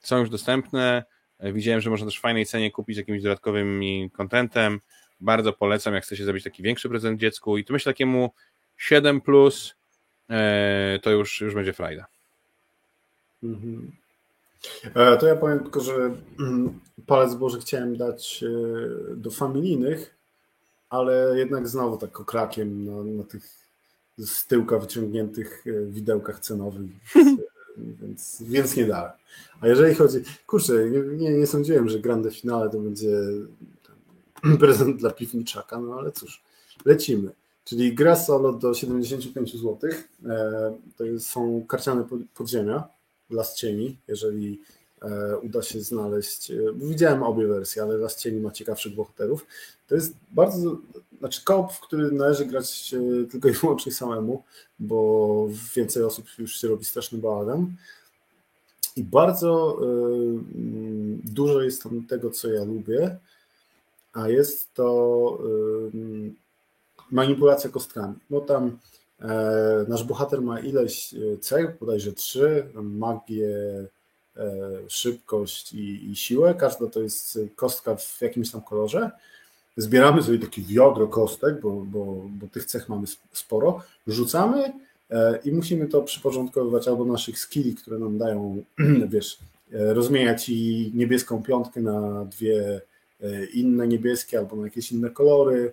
Są 0.00 0.18
już 0.18 0.30
dostępne. 0.30 1.04
E, 1.38 1.52
Widziałem, 1.52 1.80
że 1.80 1.90
można 1.90 2.06
też 2.06 2.18
w 2.18 2.20
fajnej 2.20 2.46
cenie 2.46 2.70
kupić 2.70 2.96
z 2.96 2.98
jakimś 2.98 3.22
dodatkowym 3.22 3.80
contentem. 4.12 4.80
Bardzo 5.20 5.52
polecam, 5.52 5.94
jak 5.94 6.02
chcecie 6.02 6.24
zrobić 6.24 6.44
taki 6.44 6.62
większy 6.62 6.88
prezent 6.88 7.20
dziecku. 7.20 7.58
I 7.58 7.64
tu 7.64 7.72
myślę 7.72 7.92
takiemu 7.92 8.30
7 8.76 9.20
plus 9.20 9.74
e, 10.30 10.98
to 11.02 11.10
już, 11.10 11.40
już 11.40 11.54
będzie 11.54 11.72
frajda. 11.72 12.06
Mhm. 13.42 14.03
E, 14.94 15.16
To 15.16 15.26
ja 15.26 15.36
powiem 15.36 15.60
tylko, 15.60 15.80
że 15.80 15.94
mm, 16.40 16.80
palec 17.06 17.34
Boży 17.34 17.58
chciałem 17.60 17.96
dać 17.96 18.44
e, 18.46 19.16
do 19.16 19.30
familijnych, 19.30 20.14
ale 20.90 21.38
jednak 21.38 21.68
znowu 21.68 21.96
tak 21.96 22.20
okrakiem 22.20 22.84
na, 22.84 23.04
na 23.04 23.24
tych 23.24 23.64
z 24.18 24.46
tyłka 24.46 24.78
wyciągniętych 24.78 25.64
e, 25.66 25.86
widełkach 25.86 26.40
cenowych, 26.40 26.80
więc, 28.02 28.42
więc, 28.42 28.76
nie 28.76 28.86
dałem. 28.86 29.12
A 29.60 29.68
jeżeli 29.68 29.94
chodzi, 29.94 30.18
kurczę, 30.46 30.90
nie, 30.90 31.30
nie, 31.34 31.46
sądziłem, 31.46 31.88
że 31.88 31.98
grande 31.98 32.30
finale 32.30 32.70
to 32.70 32.78
będzie 32.78 33.10
prezent 34.60 34.96
dla 34.96 35.10
piwniczaka, 35.10 35.80
no 35.80 35.94
ale 35.94 36.12
cóż, 36.12 36.42
lecimy. 36.84 37.30
Czyli 37.64 37.94
gra 37.94 38.16
solo 38.16 38.52
do 38.52 38.74
75 38.74 39.52
zł. 39.52 39.78
To 40.96 41.04
są 41.18 41.64
karciane 41.68 42.04
pod- 42.04 42.20
podziemia, 42.34 42.88
Las 43.30 43.54
Cieni, 43.54 43.96
jeżeli 44.08 44.60
e, 45.02 45.38
uda 45.38 45.62
się 45.62 45.80
znaleźć. 45.80 46.50
e, 46.50 46.72
bo 46.74 46.86
Widziałem 46.86 47.22
obie 47.22 47.46
wersje, 47.46 47.82
ale 47.82 47.96
Las 47.96 48.16
Cieni 48.16 48.40
ma 48.40 48.50
ciekawszych 48.50 48.94
bohaterów. 48.94 49.46
To 49.88 49.94
jest 49.94 50.12
bardzo, 50.30 50.76
znaczy 51.18 51.44
koop, 51.44 51.72
w 51.72 51.80
który 51.80 52.12
należy 52.12 52.46
grać 52.46 52.94
e, 52.94 53.30
tylko 53.30 53.48
i 53.48 53.52
wyłącznie 53.52 53.92
samemu, 53.92 54.42
bo 54.78 55.48
więcej 55.76 56.02
osób 56.02 56.26
już 56.38 56.60
się 56.60 56.68
robi 56.68 56.84
straszny 56.84 57.18
bałagan. 57.18 57.72
I 58.96 59.04
bardzo 59.04 59.78
mm, 59.82 61.20
dużo 61.24 61.62
jest 61.62 61.82
tam 61.82 62.06
tego, 62.06 62.30
co 62.30 62.48
ja 62.48 62.64
lubię, 62.64 63.16
a 64.12 64.28
jest 64.28 64.74
to 64.74 65.38
e, 65.40 65.96
manipulacja 67.10 67.70
kostkami. 67.70 68.14
No 68.30 68.40
tam 68.40 68.78
Nasz 69.88 70.04
bohater 70.04 70.42
ma 70.42 70.60
ileś 70.60 71.14
e, 71.14 71.38
cech, 71.38 71.78
bodajże 71.80 72.12
trzy, 72.12 72.66
magię, 72.74 73.48
e, 74.36 74.50
szybkość 74.88 75.72
i, 75.72 76.10
i 76.10 76.16
siłę. 76.16 76.54
Każda 76.54 76.86
to 76.86 77.00
jest 77.00 77.38
kostka 77.56 77.96
w 77.96 78.20
jakimś 78.20 78.50
tam 78.50 78.62
kolorze. 78.62 79.10
Zbieramy 79.76 80.22
sobie 80.22 80.38
takie 80.38 80.62
wiadro 80.62 81.08
kostek, 81.08 81.60
bo, 81.60 81.70
bo, 81.70 82.04
bo 82.28 82.46
tych 82.46 82.64
cech 82.64 82.88
mamy 82.88 83.04
sp- 83.14 83.28
sporo. 83.32 83.82
Rzucamy 84.06 84.72
e, 85.10 85.38
i 85.44 85.52
musimy 85.52 85.88
to 85.88 86.02
przyporządkowywać 86.02 86.88
albo 86.88 87.04
naszych 87.04 87.38
skilli, 87.38 87.74
które 87.74 87.98
nam 87.98 88.18
dają, 88.18 88.64
wiesz, 89.08 89.38
e, 89.72 89.94
rozmieniać 89.94 90.48
i 90.48 90.92
niebieską 90.94 91.42
piątkę 91.42 91.80
na 91.80 92.24
dwie 92.24 92.80
e, 93.20 93.44
inne 93.44 93.88
niebieskie 93.88 94.38
albo 94.38 94.56
na 94.56 94.64
jakieś 94.64 94.92
inne 94.92 95.10
kolory, 95.10 95.72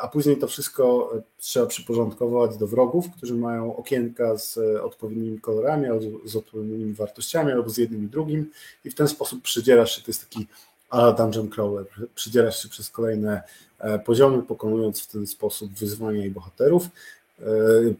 a 0.00 0.08
później 0.08 0.36
to 0.36 0.46
wszystko 0.46 1.12
e, 1.16 1.22
trzeba 1.38 1.66
przyporządkować 1.66 2.56
do 2.56 2.66
wrogów, 2.66 3.06
którzy 3.16 3.34
mają 3.34 3.76
okienka 3.76 4.38
z 4.38 4.58
e, 4.58 4.82
odpowiednimi 4.82 5.40
kolorami, 5.40 5.86
albo 5.86 6.04
z 6.24 6.36
odpowiednimi 6.36 6.92
wartościami, 6.92 7.52
albo 7.52 7.70
z 7.70 7.76
jednym 7.76 8.04
i 8.04 8.06
drugim 8.06 8.50
i 8.84 8.90
w 8.90 8.94
ten 8.94 9.08
sposób 9.08 9.42
przydzierasz 9.42 9.96
się, 9.96 10.02
to 10.02 10.10
jest 10.10 10.28
taki 10.28 10.46
ala 10.90 11.12
dungeon 11.12 11.48
crawler, 11.48 11.86
przydzierasz 12.14 12.62
się 12.62 12.68
przez 12.68 12.90
kolejne 12.90 13.42
e, 13.78 13.98
poziomy, 13.98 14.42
pokonując 14.42 15.02
w 15.02 15.06
ten 15.06 15.26
sposób 15.26 15.72
wyzwania 15.72 16.26
i 16.26 16.30
bohaterów, 16.30 16.88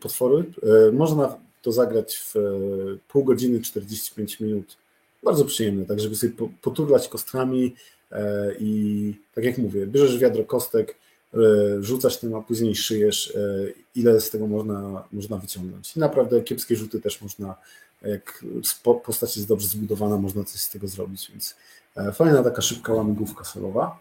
potwory. 0.00 0.44
Można 0.92 1.36
to 1.62 1.72
zagrać 1.72 2.16
w 2.16 2.34
pół 3.08 3.24
godziny, 3.24 3.60
45 3.60 4.40
minut. 4.40 4.76
Bardzo 5.22 5.44
przyjemne, 5.44 5.84
tak 5.84 6.00
żeby 6.00 6.16
sobie 6.16 6.32
po- 6.32 6.48
poturlać 6.62 7.08
kostkami 7.08 7.74
i 8.58 9.14
tak 9.34 9.44
jak 9.44 9.58
mówię, 9.58 9.86
bierzesz 9.86 10.18
wiadro 10.18 10.44
kostek, 10.44 10.96
rzucasz 11.80 12.16
tym, 12.16 12.34
a 12.34 12.42
później 12.42 12.74
szyjesz, 12.74 13.36
e, 13.36 13.72
ile 13.94 14.20
z 14.20 14.30
tego 14.30 14.46
można, 14.46 15.04
można 15.12 15.36
wyciągnąć. 15.36 15.96
I 15.96 16.00
naprawdę 16.00 16.40
kiepskie 16.40 16.76
rzuty 16.76 17.00
też 17.00 17.22
można, 17.22 17.54
jak 18.02 18.44
postać 19.04 19.36
jest 19.36 19.48
dobrze 19.48 19.68
zbudowana, 19.68 20.16
można 20.16 20.44
coś 20.44 20.60
z 20.60 20.70
tego 20.70 20.88
zrobić, 20.88 21.30
więc 21.30 21.56
e, 21.96 22.12
fajna 22.12 22.42
taka 22.42 22.62
szybka 22.62 22.92
łamigłówka 22.92 23.44
solowa. 23.44 24.00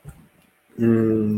Mm, 0.80 1.38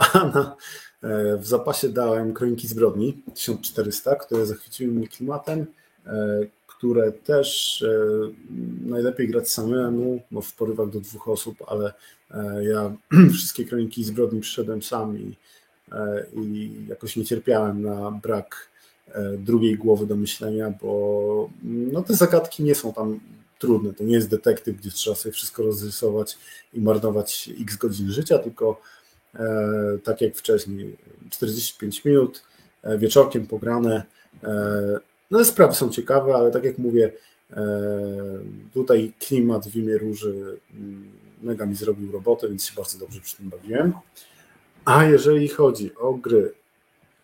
A 0.14 0.24
na, 0.24 0.56
e, 1.02 1.36
w 1.36 1.46
zapasie 1.46 1.88
dałem 1.88 2.34
Kroniki 2.34 2.68
Zbrodni 2.68 3.22
1400, 3.34 4.16
które 4.16 4.46
zachwyciły 4.46 4.92
mnie 4.92 5.08
klimatem, 5.08 5.66
e, 6.06 6.40
które 6.80 7.12
też 7.12 7.82
e, 7.82 7.88
najlepiej 8.86 9.28
grać 9.28 9.48
samemu, 9.48 10.22
bo 10.30 10.40
w 10.40 10.54
porywach 10.54 10.90
do 10.90 11.00
dwóch 11.00 11.28
osób, 11.28 11.56
ale 11.66 11.92
e, 12.30 12.64
ja 12.64 12.92
wszystkie 13.34 13.64
Kroniki 13.64 14.04
Zbrodni 14.04 14.40
przyszedłem 14.40 14.82
sam 14.82 15.18
i, 15.18 15.36
e, 15.92 16.26
i 16.34 16.72
jakoś 16.88 17.16
nie 17.16 17.24
cierpiałem 17.24 17.82
na 17.82 18.10
brak 18.10 18.70
drugiej 19.38 19.76
głowy 19.76 20.06
do 20.06 20.16
myślenia, 20.16 20.74
bo 20.82 21.50
no, 21.62 22.02
te 22.02 22.14
zagadki 22.14 22.62
nie 22.62 22.74
są 22.74 22.92
tam 22.92 23.20
trudne. 23.58 23.92
To 23.92 24.04
nie 24.04 24.14
jest 24.14 24.30
detektyw, 24.30 24.76
gdzie 24.76 24.90
trzeba 24.90 25.16
sobie 25.16 25.32
wszystko 25.32 25.62
rozrysować 25.62 26.38
i 26.74 26.80
marnować 26.80 27.50
x 27.60 27.76
godzin 27.76 28.10
życia, 28.10 28.38
tylko 28.38 28.80
tak 30.04 30.20
jak 30.20 30.36
wcześniej, 30.36 30.96
45 31.30 32.04
minut, 32.04 32.42
wieczorkiem 32.98 33.46
pograne. 33.46 34.02
No 35.30 35.44
sprawy 35.44 35.74
są 35.74 35.90
ciekawe, 35.90 36.34
ale 36.34 36.50
tak 36.50 36.64
jak 36.64 36.78
mówię, 36.78 37.12
e, 37.50 37.62
tutaj 38.74 39.12
klimat 39.18 39.68
w 39.68 39.76
imię 39.76 39.98
róży 39.98 40.58
mm, 40.74 41.12
mega 41.42 41.66
mi 41.66 41.74
zrobił 41.74 42.12
robotę, 42.12 42.48
więc 42.48 42.66
się 42.66 42.74
bardzo 42.76 42.98
dobrze 42.98 43.20
przy 43.20 43.36
tym 43.36 43.48
bawiłem. 43.48 43.92
A 44.84 45.04
jeżeli 45.04 45.48
chodzi 45.48 45.94
o 45.96 46.12
gry 46.12 46.52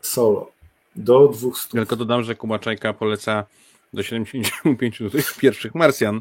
solo 0.00 0.50
do 0.96 1.28
200, 1.28 1.68
Tylko 1.68 1.96
dodam, 1.96 2.22
że 2.22 2.34
Kuba 2.34 2.58
Czajka 2.58 2.92
poleca 2.92 3.44
do 3.92 4.02
75 4.02 4.98
zł 4.98 5.20
pierwszych 5.40 5.74
Marsjan. 5.74 6.20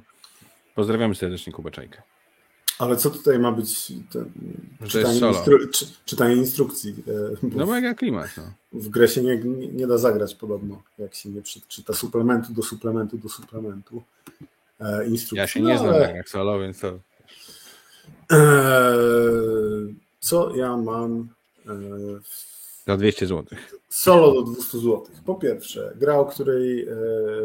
Pozdrawiamy 0.76 1.16
serdecznie 1.16 1.54
Kuba 1.54 1.72
Czajkę. 1.72 2.02
Ale 2.80 2.98
co 2.98 3.10
tutaj 3.10 3.40
ma 3.40 3.52
być 3.52 3.94
ten, 4.12 4.32
czytanie, 4.88 5.20
instru, 5.20 5.68
czy, 5.68 5.86
czytanie 6.06 6.36
instrukcji? 6.36 6.96
e, 7.44 7.48
bo 7.48 7.58
No 7.60 7.66
mega 7.66 7.94
klimat. 7.94 8.30
No. 8.38 8.44
w 8.74 8.90
grę 8.90 9.08
się 9.08 9.22
nie, 9.22 9.38
nie, 9.38 9.68
nie 9.68 9.88
da 9.88 9.98
zagrać 9.98 10.36
podobno, 10.36 10.84
jak 10.98 11.16
się 11.16 11.30
nie 11.30 11.42
przeczyta 11.42 11.94
suplementu 11.94 12.54
do 12.54 12.64
suplementu 12.64 13.18
do 13.18 13.30
suplementu 13.30 14.04
e, 14.80 15.08
instrukcji. 15.08 15.38
Ja 15.38 15.48
się 15.48 15.60
No, 15.60 15.70
nie 15.70 15.78
znam 15.78 15.94
ale, 15.94 16.08
na 16.08 16.14
grach 16.14 16.30
solo, 16.30 16.60
więc 16.60 16.80
to 16.80 17.00
e, 18.32 18.40
co 20.20 20.56
ja 20.56 20.78
mam 20.78 21.30
e, 21.66 21.74
w 22.24 22.55
za 22.88 22.98
200 22.98 23.28
zł. 23.28 23.58
Solo 23.90 24.34
do 24.34 24.42
200 24.52 24.78
zł. 24.78 25.06
Po 25.26 25.36
pierwsze, 25.36 25.94
gra, 25.96 26.16
o 26.20 26.26
której 26.26 26.88
e, 26.88 26.96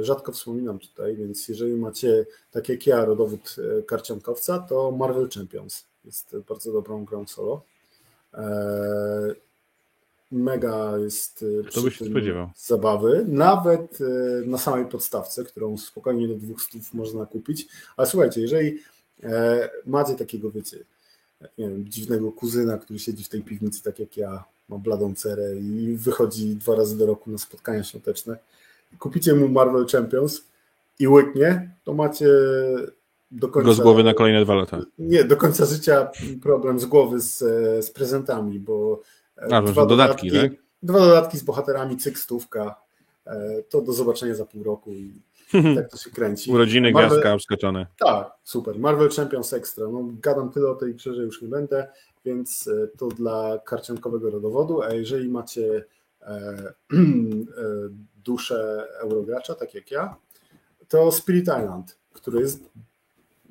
rzadko 0.05 0.33
wspominam 0.33 0.79
tutaj, 0.79 1.17
więc 1.17 1.49
jeżeli 1.49 1.77
macie, 1.77 2.27
tak 2.51 2.69
jak 2.69 2.87
ja, 2.87 3.05
rodowód 3.05 3.57
e, 3.79 3.83
karciankowca, 3.83 4.59
to 4.59 4.91
Marvel 4.91 5.29
Champions 5.35 5.87
jest 6.05 6.37
bardzo 6.49 6.73
dobrą 6.73 7.05
grą 7.05 7.27
solo. 7.27 7.63
E, 8.35 9.35
Mega 10.33 10.99
jest 10.99 11.45
To 11.75 11.91
się 11.91 12.05
spodziewał. 12.05 12.51
zabawy, 12.57 13.25
nawet 13.29 13.99
na 14.47 14.59
samej 14.59 14.87
podstawce, 14.87 15.45
którą 15.45 15.79
spokojnie 15.79 16.29
do 16.29 16.35
200 16.35 16.79
można 16.95 17.27
kupić. 17.27 17.69
Ale 17.97 18.09
słuchajcie, 18.09 18.41
jeżeli 18.41 18.79
macie 19.87 20.15
takiego, 20.15 20.51
wiecie, 20.51 20.85
nie 21.59 21.69
wiem, 21.69 21.85
dziwnego 21.89 22.33
kuzyna, 22.33 22.79
który 22.79 22.99
siedzi 22.99 23.25
w 23.25 23.29
tej 23.29 23.43
piwnicy, 23.43 23.83
tak 23.83 23.99
jak 23.99 24.17
ja, 24.17 24.45
ma 24.69 24.79
bladą 24.79 25.15
cerę 25.15 25.57
i 25.57 25.97
wychodzi 25.97 26.57
dwa 26.57 26.75
razy 26.75 26.99
do 26.99 27.07
roku 27.07 27.31
na 27.31 27.39
spotkania 27.39 27.85
świąteczne, 27.85 28.37
kupicie 28.99 29.35
mu 29.35 29.49
Marvel 29.49 29.87
Champions 29.87 30.45
i 30.99 31.09
łyknie, 31.09 31.71
to 31.85 31.95
macie 31.95 32.27
do 33.31 33.49
końca... 33.49 33.69
Go 33.69 33.75
z 33.75 33.81
głowy 33.81 34.05
na 34.05 34.15
kolejne 34.15 34.45
dwa 34.45 34.55
lata. 34.55 34.81
Nie, 34.99 35.25
do 35.25 35.37
końca 35.37 35.67
życia 35.67 36.11
problem 36.43 36.81
z 36.81 36.85
głowy 36.85 37.21
z, 37.21 37.39
z 37.85 37.91
prezentami, 37.91 38.59
bo 38.59 39.01
e, 39.39 39.55
A, 39.55 39.63
to 39.63 39.75
są 39.75 39.87
dodatki, 39.87 40.31
tak? 40.31 40.53
dwa 40.83 40.99
dodatki 40.99 41.39
z 41.39 41.43
bohaterami, 41.43 41.97
cyk, 41.97 42.19
stówka, 42.19 42.75
e, 43.27 43.63
to 43.69 43.81
do 43.81 43.93
zobaczenia 43.93 44.35
za 44.35 44.45
pół 44.45 44.63
roku 44.63 44.93
i 44.93 45.13
tak 45.77 45.91
to 45.91 45.97
się 45.97 46.11
kręci. 46.11 46.51
Urodziny, 46.51 46.93
Marvel- 46.93 47.09
gwiazdka 47.09 47.39
wskoczone. 47.39 47.87
tak, 47.99 48.31
super. 48.45 48.79
Marvel 48.79 49.11
Champions 49.11 49.53
Extra. 49.53 49.89
No, 49.89 50.05
gadam 50.23 50.51
tyle 50.51 50.71
o 50.71 50.75
tej 50.75 50.95
grze, 50.95 51.15
że 51.15 51.23
już 51.23 51.43
nie 51.43 51.49
będę, 51.49 51.89
więc 52.25 52.69
e, 52.69 52.89
to 52.99 53.09
dla 53.09 53.59
karciankowego 53.65 54.31
rodowodu, 54.31 54.83
a 54.83 54.95
jeżeli 54.95 55.29
macie 55.29 55.85
e, 56.23 56.27
e, 56.33 56.73
duszę 58.25 58.87
eurogracza, 59.01 59.55
tak 59.55 59.75
jak 59.75 59.91
ja, 59.91 60.17
to 60.89 61.13
Spirit 61.13 61.45
Island, 61.45 61.99
który 62.13 62.41
jest 62.41 62.71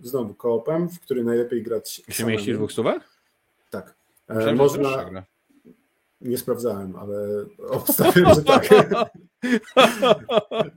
znowu 0.04 0.34
koopem, 0.34 0.90
w 0.90 1.00
który 1.00 1.24
najlepiej 1.24 1.64
grać 1.64 2.02
Się 2.10 2.26
mieści 2.26 2.54
w 2.54 2.58
dwóch 2.58 2.72
stówach? 2.72 3.20
Tak. 3.70 3.96
Myślałem, 4.30 4.58
Można... 4.58 5.24
Nie 6.22 6.38
sprawdzałem, 6.38 6.96
ale 6.96 7.46
obstawiam, 7.70 8.36
że 8.36 8.44
tak. 8.44 8.70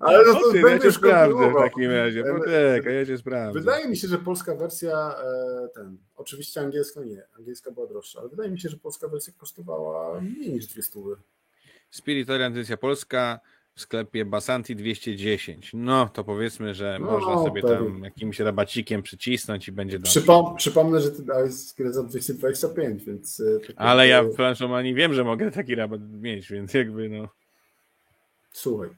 ale 0.01 0.19
no 0.27 0.35
to 0.35 0.56
ja 0.56 0.78
cię 0.78 0.93
sprawdzę 0.93 1.51
w 1.51 1.55
takim 1.55 1.90
razie. 1.90 2.24
Poczekaj, 2.24 2.94
ja 2.94 3.06
cię 3.06 3.19
sprawdzę. 3.19 3.60
Wydaje 3.60 3.89
mi 3.89 3.97
się, 3.97 4.09
że 4.09 4.19
polska 4.19 4.55
wersja, 4.55 5.14
e, 5.24 5.69
ten, 5.74 5.98
oczywiście 6.16 6.60
angielska 6.60 7.01
nie, 7.05 7.23
angielska 7.39 7.70
była 7.70 7.86
droższa, 7.86 8.20
ale 8.20 8.28
wydaje 8.28 8.51
mi 8.51 8.60
się, 8.60 8.69
że 8.69 8.77
polska 8.77 9.09
wersja 9.09 9.32
kosztowała 9.36 10.20
mniej 10.20 10.52
niż 10.52 10.66
200 10.66 11.01
zł. 11.01 11.16
Spirit 11.90 12.31
edycja 12.31 12.77
polska 12.77 13.40
w 13.74 13.81
sklepie 13.81 14.24
Basanti 14.24 14.77
210. 14.77 15.70
No 15.74 16.09
to 16.09 16.24
powiedzmy, 16.24 16.74
że 16.74 16.99
no, 17.01 17.07
można 17.07 17.44
sobie 17.44 17.62
pewnie. 17.62 17.77
tam 17.77 18.05
jakimś 18.05 18.40
rabacikiem 18.40 19.03
przycisnąć 19.03 19.69
i 19.69 19.73
będzie 19.73 19.99
dobrze. 19.99 20.11
Przypom 20.11 20.57
przypomnę, 20.57 21.01
że 21.01 21.11
ty 21.11 21.23
dałeś 21.23 21.53
grę 21.78 21.93
za 21.93 22.03
225, 22.03 23.05
więc... 23.05 23.40
E, 23.40 23.78
Ale 23.81 24.09
ja 24.09 24.23
w 24.23 24.35
planszomanii 24.35 24.94
wiem, 24.94 25.15
że 25.15 25.24
mogę 25.24 25.51
taki 25.51 25.74
rabat 25.74 26.01
mieć, 26.11 26.49
więc 26.51 26.74
jakby 26.74 27.09
no... 27.09 27.28
Słuchaj, 28.53 28.89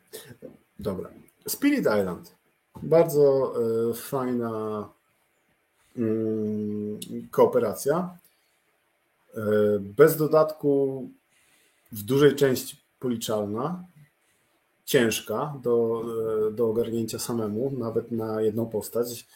dobra. 0.78 1.10
Spirit 1.48 1.80
Island. 1.80 2.34
Bardzo 2.82 3.54
y, 3.90 3.94
fajna 3.94 4.88
y, 5.98 6.02
kooperacja. 7.30 8.18
Y, 9.36 9.40
bez 9.80 10.16
dodatku 10.16 11.08
w 11.92 12.02
dużej 12.02 12.34
części 12.34 12.76
policzalna 12.98 13.84
ciężka 14.84 15.54
do, 15.62 16.04
do 16.52 16.68
ogarnięcia 16.68 17.18
samemu, 17.18 17.72
nawet 17.78 18.12
na 18.12 18.42
jedną 18.42 18.66
postać. 18.66 19.26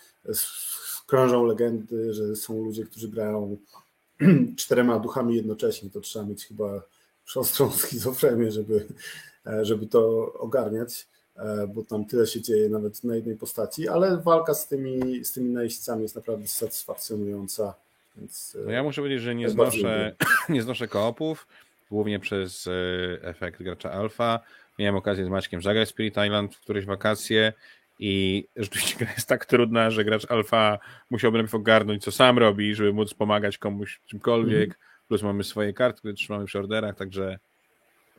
Krążą 1.07 1.47
legendy, 1.47 2.15
że 2.15 2.37
są 2.37 2.65
ludzie, 2.65 2.85
którzy 2.85 3.09
grają 3.09 3.57
czterema 4.57 4.99
duchami 4.99 5.37
jednocześnie. 5.37 5.91
To 5.91 6.01
trzeba 6.01 6.25
mieć 6.25 6.47
chyba 6.47 6.83
siostrą 7.27 7.71
schizofrenię, 7.81 8.53
żeby, 8.53 8.87
żeby 9.63 9.87
to 9.87 10.33
ogarniać, 10.33 11.07
bo 11.75 11.83
tam 11.83 12.05
tyle 12.05 12.27
się 12.27 12.41
dzieje 12.41 12.69
nawet 12.69 13.05
na 13.05 13.17
jednej 13.17 13.37
postaci, 13.37 13.89
ale 13.89 14.17
walka 14.17 14.55
z 14.55 14.69
tymi, 14.69 15.25
z 15.25 15.33
tymi 15.33 15.51
najeźdźcami 15.51 16.03
jest 16.03 16.17
naprawdę 16.17 16.49
satysfakcjonująca. 16.49 17.75
Więc 18.17 18.57
no 18.65 18.71
ja 18.71 18.83
muszę 18.83 19.01
powiedzieć, 19.01 19.23
że 19.23 19.35
nie 19.35 19.51
znoszę, 19.51 20.17
nie 20.49 20.63
znoszę 20.63 20.89
koopów, 20.89 21.47
głównie 21.91 22.21
przez 22.21 22.67
e, 22.67 22.71
efekt 23.23 23.63
gracza 23.63 23.93
alfa. 23.93 24.41
Miałem 24.79 24.97
okazję 24.97 25.25
z 25.25 25.29
Maćkiem 25.29 25.63
zagrać 25.63 25.89
Spirit 25.89 26.15
Island 26.27 26.55
w 26.57 26.61
któreś 26.61 26.85
wakacje 26.85 27.53
i 27.99 28.45
rzeczywiście 28.57 28.97
gra 28.99 29.13
jest 29.13 29.29
tak 29.29 29.47
trudna, 29.47 29.91
że 29.91 30.05
gracz 30.05 30.31
alfa 30.31 30.79
musiałby 31.11 31.39
najpierw 31.39 31.55
ogarnąć, 31.55 32.05
co 32.05 32.13
sam 32.13 32.39
robi, 32.39 32.75
żeby 32.75 32.93
móc 32.93 33.15
pomagać 33.15 33.59
komuś 33.59 34.01
czymkolwiek. 34.07 34.69
Mm. 34.69 34.77
Plus 35.09 35.23
mamy 35.23 35.45
swoje 35.45 35.73
karty, 35.73 35.99
które 35.99 36.15
trzymamy 36.15 36.47
przy 36.47 36.59
orderach, 36.59 36.97
także 36.97 37.39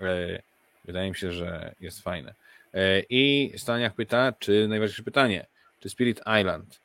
e, 0.02 0.42
wydaje 0.86 1.10
mi 1.10 1.16
się, 1.16 1.32
że 1.32 1.76
jest 1.80 2.02
fajne. 2.02 2.34
E, 2.74 3.04
I 3.10 3.54
Staniach 3.58 3.96
pyta, 3.96 4.34
czy 4.40 4.68
najważniejsze 4.68 5.04
pytanie, 5.04 5.46
czy 5.80 5.90
Spirit 5.90 6.22
Island 6.40 6.82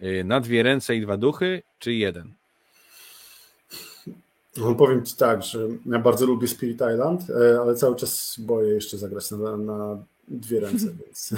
e, 0.00 0.24
na 0.24 0.40
dwie 0.40 0.62
ręce 0.62 0.96
i 0.96 1.00
dwa 1.00 1.16
duchy, 1.16 1.62
czy 1.78 1.92
jeden? 1.92 2.32
No, 4.56 4.74
powiem 4.74 5.04
Ci 5.04 5.16
tak, 5.16 5.42
że 5.42 5.68
ja 5.86 5.98
bardzo 5.98 6.26
lubię 6.26 6.48
Spirit 6.48 6.80
Island, 6.92 7.30
e, 7.30 7.60
ale 7.60 7.74
cały 7.74 7.96
czas 7.96 8.36
boję 8.38 8.74
jeszcze 8.74 8.98
zagrać 8.98 9.30
na, 9.30 9.56
na 9.56 10.04
dwie 10.28 10.60
ręce, 10.60 10.86
więc. 11.04 11.34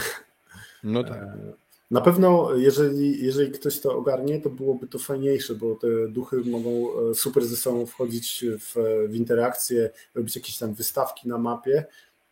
No 0.84 1.04
tak. 1.04 1.22
E, 1.22 1.52
na 1.90 2.00
pewno, 2.00 2.54
jeżeli, 2.54 3.24
jeżeli 3.24 3.50
ktoś 3.50 3.80
to 3.80 3.96
ogarnie, 3.96 4.40
to 4.40 4.50
byłoby 4.50 4.86
to 4.86 4.98
fajniejsze, 4.98 5.54
bo 5.54 5.74
te 5.74 6.08
duchy 6.08 6.36
mogą 6.36 6.70
e, 7.10 7.14
super 7.14 7.44
ze 7.44 7.56
sobą 7.56 7.86
wchodzić 7.86 8.44
w, 8.60 8.74
w 9.08 9.14
interakcje, 9.14 9.90
robić 10.14 10.36
jakieś 10.36 10.58
tam 10.58 10.74
wystawki 10.74 11.28
na 11.28 11.38
mapie. 11.38 11.84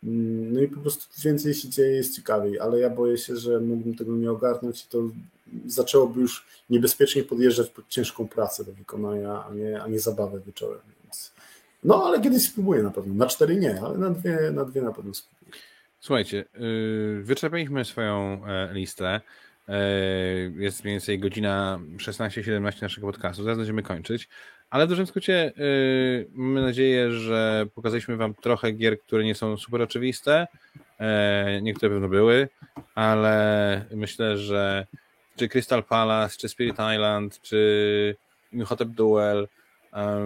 Mm, 0.05 0.53
no 0.53 0.61
i 0.61 0.67
po 0.67 0.79
prostu 0.79 1.21
więcej 1.23 1.53
się 1.53 1.69
dzieje, 1.69 1.91
jest 1.91 2.15
ciekawiej, 2.15 2.59
ale 2.59 2.79
ja 2.79 2.89
boję 2.89 3.17
się, 3.17 3.35
że 3.35 3.59
mógłbym 3.59 3.95
tego 3.95 4.11
nie 4.11 4.31
ogarnąć 4.31 4.85
i 4.85 4.87
to 4.87 4.99
zaczęłoby 5.65 6.21
już 6.21 6.45
niebezpiecznie 6.69 7.23
podjeżdżać 7.23 7.69
pod 7.69 7.87
ciężką 7.87 8.27
pracę 8.27 8.65
do 8.65 8.73
wykonania, 8.73 9.45
a 9.49 9.53
nie, 9.53 9.81
a 9.81 9.87
nie 9.87 9.99
zabawę 9.99 10.39
wieczorem. 10.45 10.81
Więc... 11.03 11.33
No 11.83 12.03
ale 12.05 12.21
kiedyś 12.21 12.43
spróbuję 12.43 12.83
na 12.83 12.91
pewno. 12.91 13.13
Na 13.13 13.25
cztery 13.25 13.55
nie, 13.55 13.81
ale 13.81 13.97
na 13.97 14.09
dwie 14.09 14.51
na, 14.51 14.65
dwie 14.65 14.81
na 14.81 14.91
pewno 14.91 15.13
spróbuję. 15.13 15.51
Słuchajcie, 15.99 16.45
yy, 16.59 17.23
wyczerpaliśmy 17.23 17.85
swoją 17.85 18.45
e, 18.45 18.73
listę. 18.73 19.21
E, 19.69 19.79
jest 20.57 20.83
mniej 20.83 20.93
więcej 20.93 21.19
godzina 21.19 21.79
16-17 21.97 22.81
naszego 22.81 23.07
podcastu. 23.07 23.43
Zaraz 23.43 23.57
będziemy 23.57 23.83
kończyć. 23.83 24.29
Ale 24.69 24.85
w 24.85 24.89
dużym 24.89 25.07
skrócie 25.07 25.53
yy, 25.57 26.27
mamy 26.33 26.61
nadzieję, 26.61 27.11
że 27.11 27.65
pokazaliśmy 27.75 28.17
Wam 28.17 28.33
trochę 28.33 28.71
gier, 28.71 29.01
które 29.01 29.23
nie 29.23 29.35
są 29.35 29.57
super 29.57 29.81
oczywiste. 29.81 30.47
E, 30.99 31.59
niektóre 31.61 31.89
pewno 31.89 32.09
były, 32.09 32.49
ale 32.95 33.85
myślę, 33.91 34.37
że 34.37 34.87
czy 35.35 35.49
Crystal 35.49 35.83
Palace, 35.83 36.37
czy 36.37 36.49
Spirit 36.49 36.75
Island, 36.93 37.41
czy 37.41 38.15
Hotep 38.65 38.89
Duel, 38.89 39.47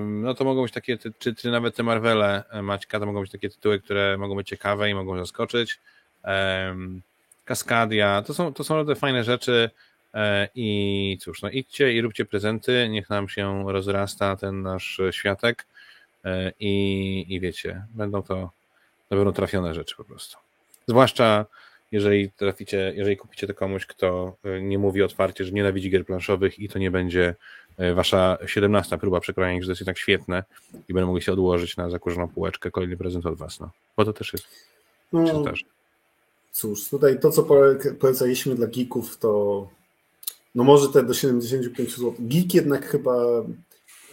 no 0.06 0.34
to 0.34 0.44
mogą 0.44 0.64
być 0.64 0.72
takie, 0.72 0.98
czy, 1.20 1.36
czy 1.36 1.52
nawet 1.52 1.76
te 1.76 1.84
Marvele 1.84 2.44
e, 2.50 2.62
Maćka, 2.62 3.00
to 3.00 3.06
mogą 3.06 3.22
być 3.22 3.32
takie 3.32 3.50
tytuły, 3.50 3.80
które 3.80 4.18
mogą 4.18 4.36
być 4.36 4.48
ciekawe 4.48 4.90
i 4.90 4.96
mogą 4.96 5.18
zaskoczyć. 5.18 5.80
Kaskadia, 7.48 8.24
to 8.28 8.34
są, 8.34 8.54
to 8.54 8.64
są 8.64 8.74
naprawdę 8.74 8.96
fajne 8.96 9.24
rzeczy. 9.24 9.70
E, 10.14 10.50
i 10.56 11.18
cóż, 11.22 11.42
no 11.42 11.50
idźcie 11.50 11.94
i 11.94 12.02
róbcie 12.02 12.26
prezenty, 12.26 12.90
niech 12.90 13.10
nam 13.10 13.30
się 13.30 13.72
rozrasta 13.72 14.36
ten 14.36 14.62
nasz 14.62 15.02
światek. 15.12 15.66
E, 16.26 16.52
i, 16.60 17.26
i 17.30 17.40
wiecie, 17.40 17.86
będą 17.90 18.24
to 18.24 18.36
na 19.12 19.18
pewno 19.18 19.32
trafione 19.32 19.74
rzeczy 19.74 19.96
po 19.96 20.04
prostu. 20.04 20.38
Zwłaszcza 20.88 21.46
jeżeli 21.92 22.32
traficie, 22.32 22.94
jeżeli 22.96 23.18
kupicie 23.18 23.48
to 23.48 23.54
komuś, 23.54 23.86
kto 23.86 24.36
e, 24.44 24.62
nie 24.62 24.78
mówi 24.78 25.04
otwarcie, 25.04 25.44
że 25.44 25.52
nienawidzi 25.52 25.90
gier 25.90 26.06
planszowych 26.06 26.60
i 26.60 26.70
to 26.70 26.80
nie 26.80 26.92
będzie 26.92 27.36
wasza 27.96 28.38
17 28.46 28.98
próba 28.98 29.20
przekonania, 29.20 29.62
że 29.62 29.66
to 29.66 29.72
jest 29.72 29.86
tak 29.86 29.98
świetne 29.98 30.44
i 30.90 30.94
będą 30.94 31.08
mogli 31.08 31.22
się 31.22 31.34
odłożyć 31.34 31.78
na 31.78 31.90
zakurzoną 31.90 32.28
półeczkę. 32.28 32.72
Kolejny 32.72 32.98
prezent 32.98 33.26
od 33.26 33.36
was, 33.36 33.60
no. 33.60 33.70
Bo 33.98 34.06
to 34.06 34.14
też 34.14 34.34
jest 34.34 34.48
no, 35.14 35.44
Cóż, 36.58 36.90
tutaj 36.90 37.20
to, 37.20 37.32
co 37.32 37.48
polecaliśmy 38.00 38.56
dla 38.56 38.68
geeków, 38.68 39.18
to 39.18 39.70
no 40.56 40.64
może 40.64 40.90
te 40.90 41.04
do 41.04 41.14
75 41.14 41.96
zł. 41.96 42.14
Geek 42.20 42.54
jednak 42.54 42.86
chyba 42.86 43.16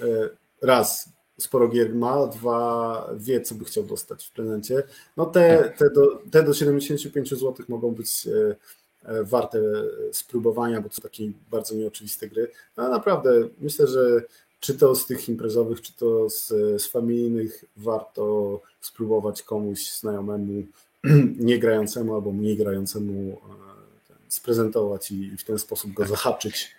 e, 0.01 0.29
raz 0.63 1.09
sporo 1.39 1.69
gier 1.69 1.95
ma, 1.95 2.27
dwa 2.27 3.11
wie, 3.17 3.41
co 3.41 3.55
by 3.55 3.65
chciał 3.65 3.85
dostać 3.85 4.27
w 4.27 4.33
prezencie. 4.33 4.83
No 5.17 5.27
te, 5.27 5.59
tak. 5.59 5.79
te, 5.79 5.91
do, 5.91 6.23
te 6.31 6.43
do 6.43 6.55
75 6.55 7.31
zł 7.31 7.55
mogą 7.69 7.91
być 7.91 8.27
e, 8.27 8.57
e, 9.11 9.25
warte 9.25 9.61
spróbowania, 10.13 10.81
bo 10.81 10.89
to 10.89 11.03
takie 11.03 11.33
bardzo 11.51 11.75
nieoczywiste 11.75 12.29
gry. 12.29 12.51
No 12.77 12.89
naprawdę 12.89 13.49
myślę, 13.61 13.87
że 13.87 14.23
czy 14.61 14.75
to 14.75 14.95
z 14.95 15.07
tych 15.07 15.29
imprezowych, 15.29 15.81
czy 15.81 15.93
to 15.93 16.31
z, 16.31 16.49
z 16.83 16.87
familijnych 16.87 17.65
warto 17.77 18.61
spróbować 18.81 19.43
komuś 19.43 19.93
znajomemu, 19.93 20.63
nie 21.39 21.59
grającemu 21.59 22.15
albo 22.15 22.33
mniej 22.33 22.57
grającemu 22.57 23.33
e, 23.33 24.15
sprezentować 24.29 25.11
i 25.11 25.37
w 25.37 25.45
ten 25.45 25.59
sposób 25.59 25.93
go 25.93 26.07
zahaczyć 26.07 26.75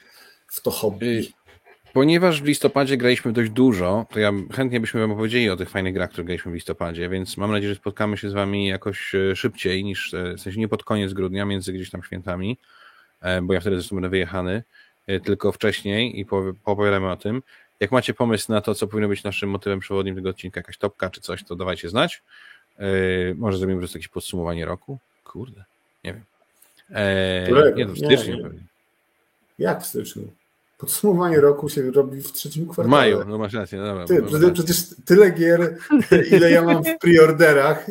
w 0.47 0.61
to 0.61 0.71
hobby. 0.71 1.19
Y, 1.19 1.45
Ponieważ 1.93 2.41
w 2.41 2.45
listopadzie 2.45 2.97
graliśmy 2.97 3.33
dość 3.33 3.51
dużo, 3.51 4.05
to 4.09 4.19
ja 4.19 4.31
chętnie 4.53 4.79
byśmy 4.79 4.99
wam 4.99 5.11
opowiedzieli 5.11 5.49
o 5.49 5.57
tych 5.57 5.69
fajnych 5.69 5.93
grach, 5.93 6.09
które 6.09 6.23
graliśmy 6.25 6.51
w 6.51 6.55
listopadzie, 6.55 7.09
więc 7.09 7.37
mam 7.37 7.51
nadzieję, 7.51 7.73
że 7.73 7.79
spotkamy 7.79 8.17
się 8.17 8.29
z 8.29 8.33
wami 8.33 8.67
jakoś 8.67 9.15
e, 9.15 9.35
szybciej 9.35 9.83
niż, 9.83 10.13
e, 10.13 10.33
w 10.33 10.41
sensie 10.41 10.59
nie 10.59 10.67
pod 10.67 10.83
koniec 10.83 11.13
grudnia, 11.13 11.45
między 11.45 11.73
gdzieś 11.73 11.89
tam 11.89 12.03
świętami, 12.03 12.57
bo 13.43 13.53
ja 13.53 13.59
wtedy 13.59 13.75
zresztą 13.75 13.95
będę 13.95 14.09
wyjechany, 14.09 14.63
tylko 15.23 15.51
wcześniej 15.51 16.19
i 16.19 16.25
poopowiadamy 16.25 17.11
o 17.11 17.17
tym. 17.17 17.41
Jak 17.79 17.91
macie 17.91 18.13
pomysł 18.13 18.51
na 18.51 18.61
to, 18.61 18.75
co 18.75 18.87
powinno 18.87 19.07
być 19.07 19.23
naszym 19.23 19.49
motywem 19.49 19.79
przewodnim 19.79 20.15
tego 20.15 20.29
odcinka, 20.29 20.59
jakaś 20.59 20.77
topka 20.77 21.09
czy 21.09 21.21
coś, 21.21 21.43
to 21.43 21.55
dawajcie 21.55 21.89
znać. 21.89 22.23
Może 23.35 23.57
zrobimy 23.57 23.77
po 23.77 23.81
prostu 23.81 23.97
jakieś 23.97 24.07
podsumowanie 24.07 24.65
roku? 24.65 24.99
Kurde, 25.23 25.63
nie 26.03 26.13
wiem. 26.13 26.23
Eee, 26.93 27.75
nie, 27.75 27.85
no, 27.85 27.93
w 27.93 27.97
styczniu 27.97 28.43
pewnie. 28.43 28.59
Jak 29.59 29.83
w 29.83 29.85
styczniu? 29.85 30.23
Podsumowanie 30.77 31.41
roku 31.41 31.69
się 31.69 31.91
robi 31.91 32.21
w 32.21 32.31
trzecim 32.31 32.65
kwartale. 32.65 32.87
W 32.87 32.91
maju, 32.91 33.25
no 33.27 33.37
masz 33.37 33.53
rację. 33.53 33.79
No 33.79 33.85
dobra, 33.85 34.05
Ty, 34.05 34.23
przecież, 34.23 34.51
przecież 34.53 35.05
tyle 35.05 35.31
gier, 35.31 35.77
ile 36.35 36.51
ja 36.51 36.61
mam 36.61 36.83
w 36.83 36.97
preorderach. 37.01 37.87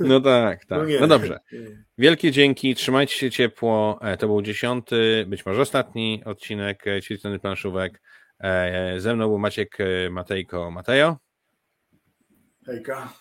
No 0.00 0.20
tak, 0.20 0.64
tak. 0.64 0.88
No, 0.88 1.00
no, 1.00 1.06
dobrze. 1.06 1.40
Wielkie 1.98 2.32
dzięki, 2.32 2.74
trzymajcie 2.74 3.14
się 3.14 3.30
ciepło. 3.30 3.98
E, 4.02 4.16
to 4.16 4.26
był 4.26 4.42
dziesiąty, 4.42 5.24
być 5.28 5.46
może 5.46 5.62
ostatni 5.62 6.22
odcinek 6.24 6.84
Ćwicony 7.02 7.38
Planszówek. 7.38 8.02
E, 8.40 9.00
ze 9.00 9.14
mną 9.14 9.28
był 9.28 9.38
Maciek 9.38 9.78
e, 9.80 10.10
Matejko 10.10 10.70
Matejo. 10.70 11.16
Hejka. 12.66 13.12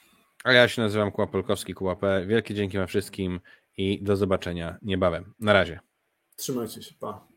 A 0.46 0.54
ja 0.54 0.68
się 0.68 0.82
nazywam 0.82 1.12
Kuba 1.12 1.28
Polkowski, 1.28 1.74
Kuba 1.74 1.96
P. 1.96 2.26
Wielkie 2.26 2.54
dzięki 2.54 2.78
wam 2.78 2.88
wszystkim 2.88 3.40
i 3.78 4.04
do 4.04 4.16
zobaczenia 4.16 4.78
niebawem. 4.82 5.34
Na 5.40 5.54
razie. 5.54 5.80
Trzymajcie 6.36 6.84
się, 6.84 6.96
pa. 7.00 7.28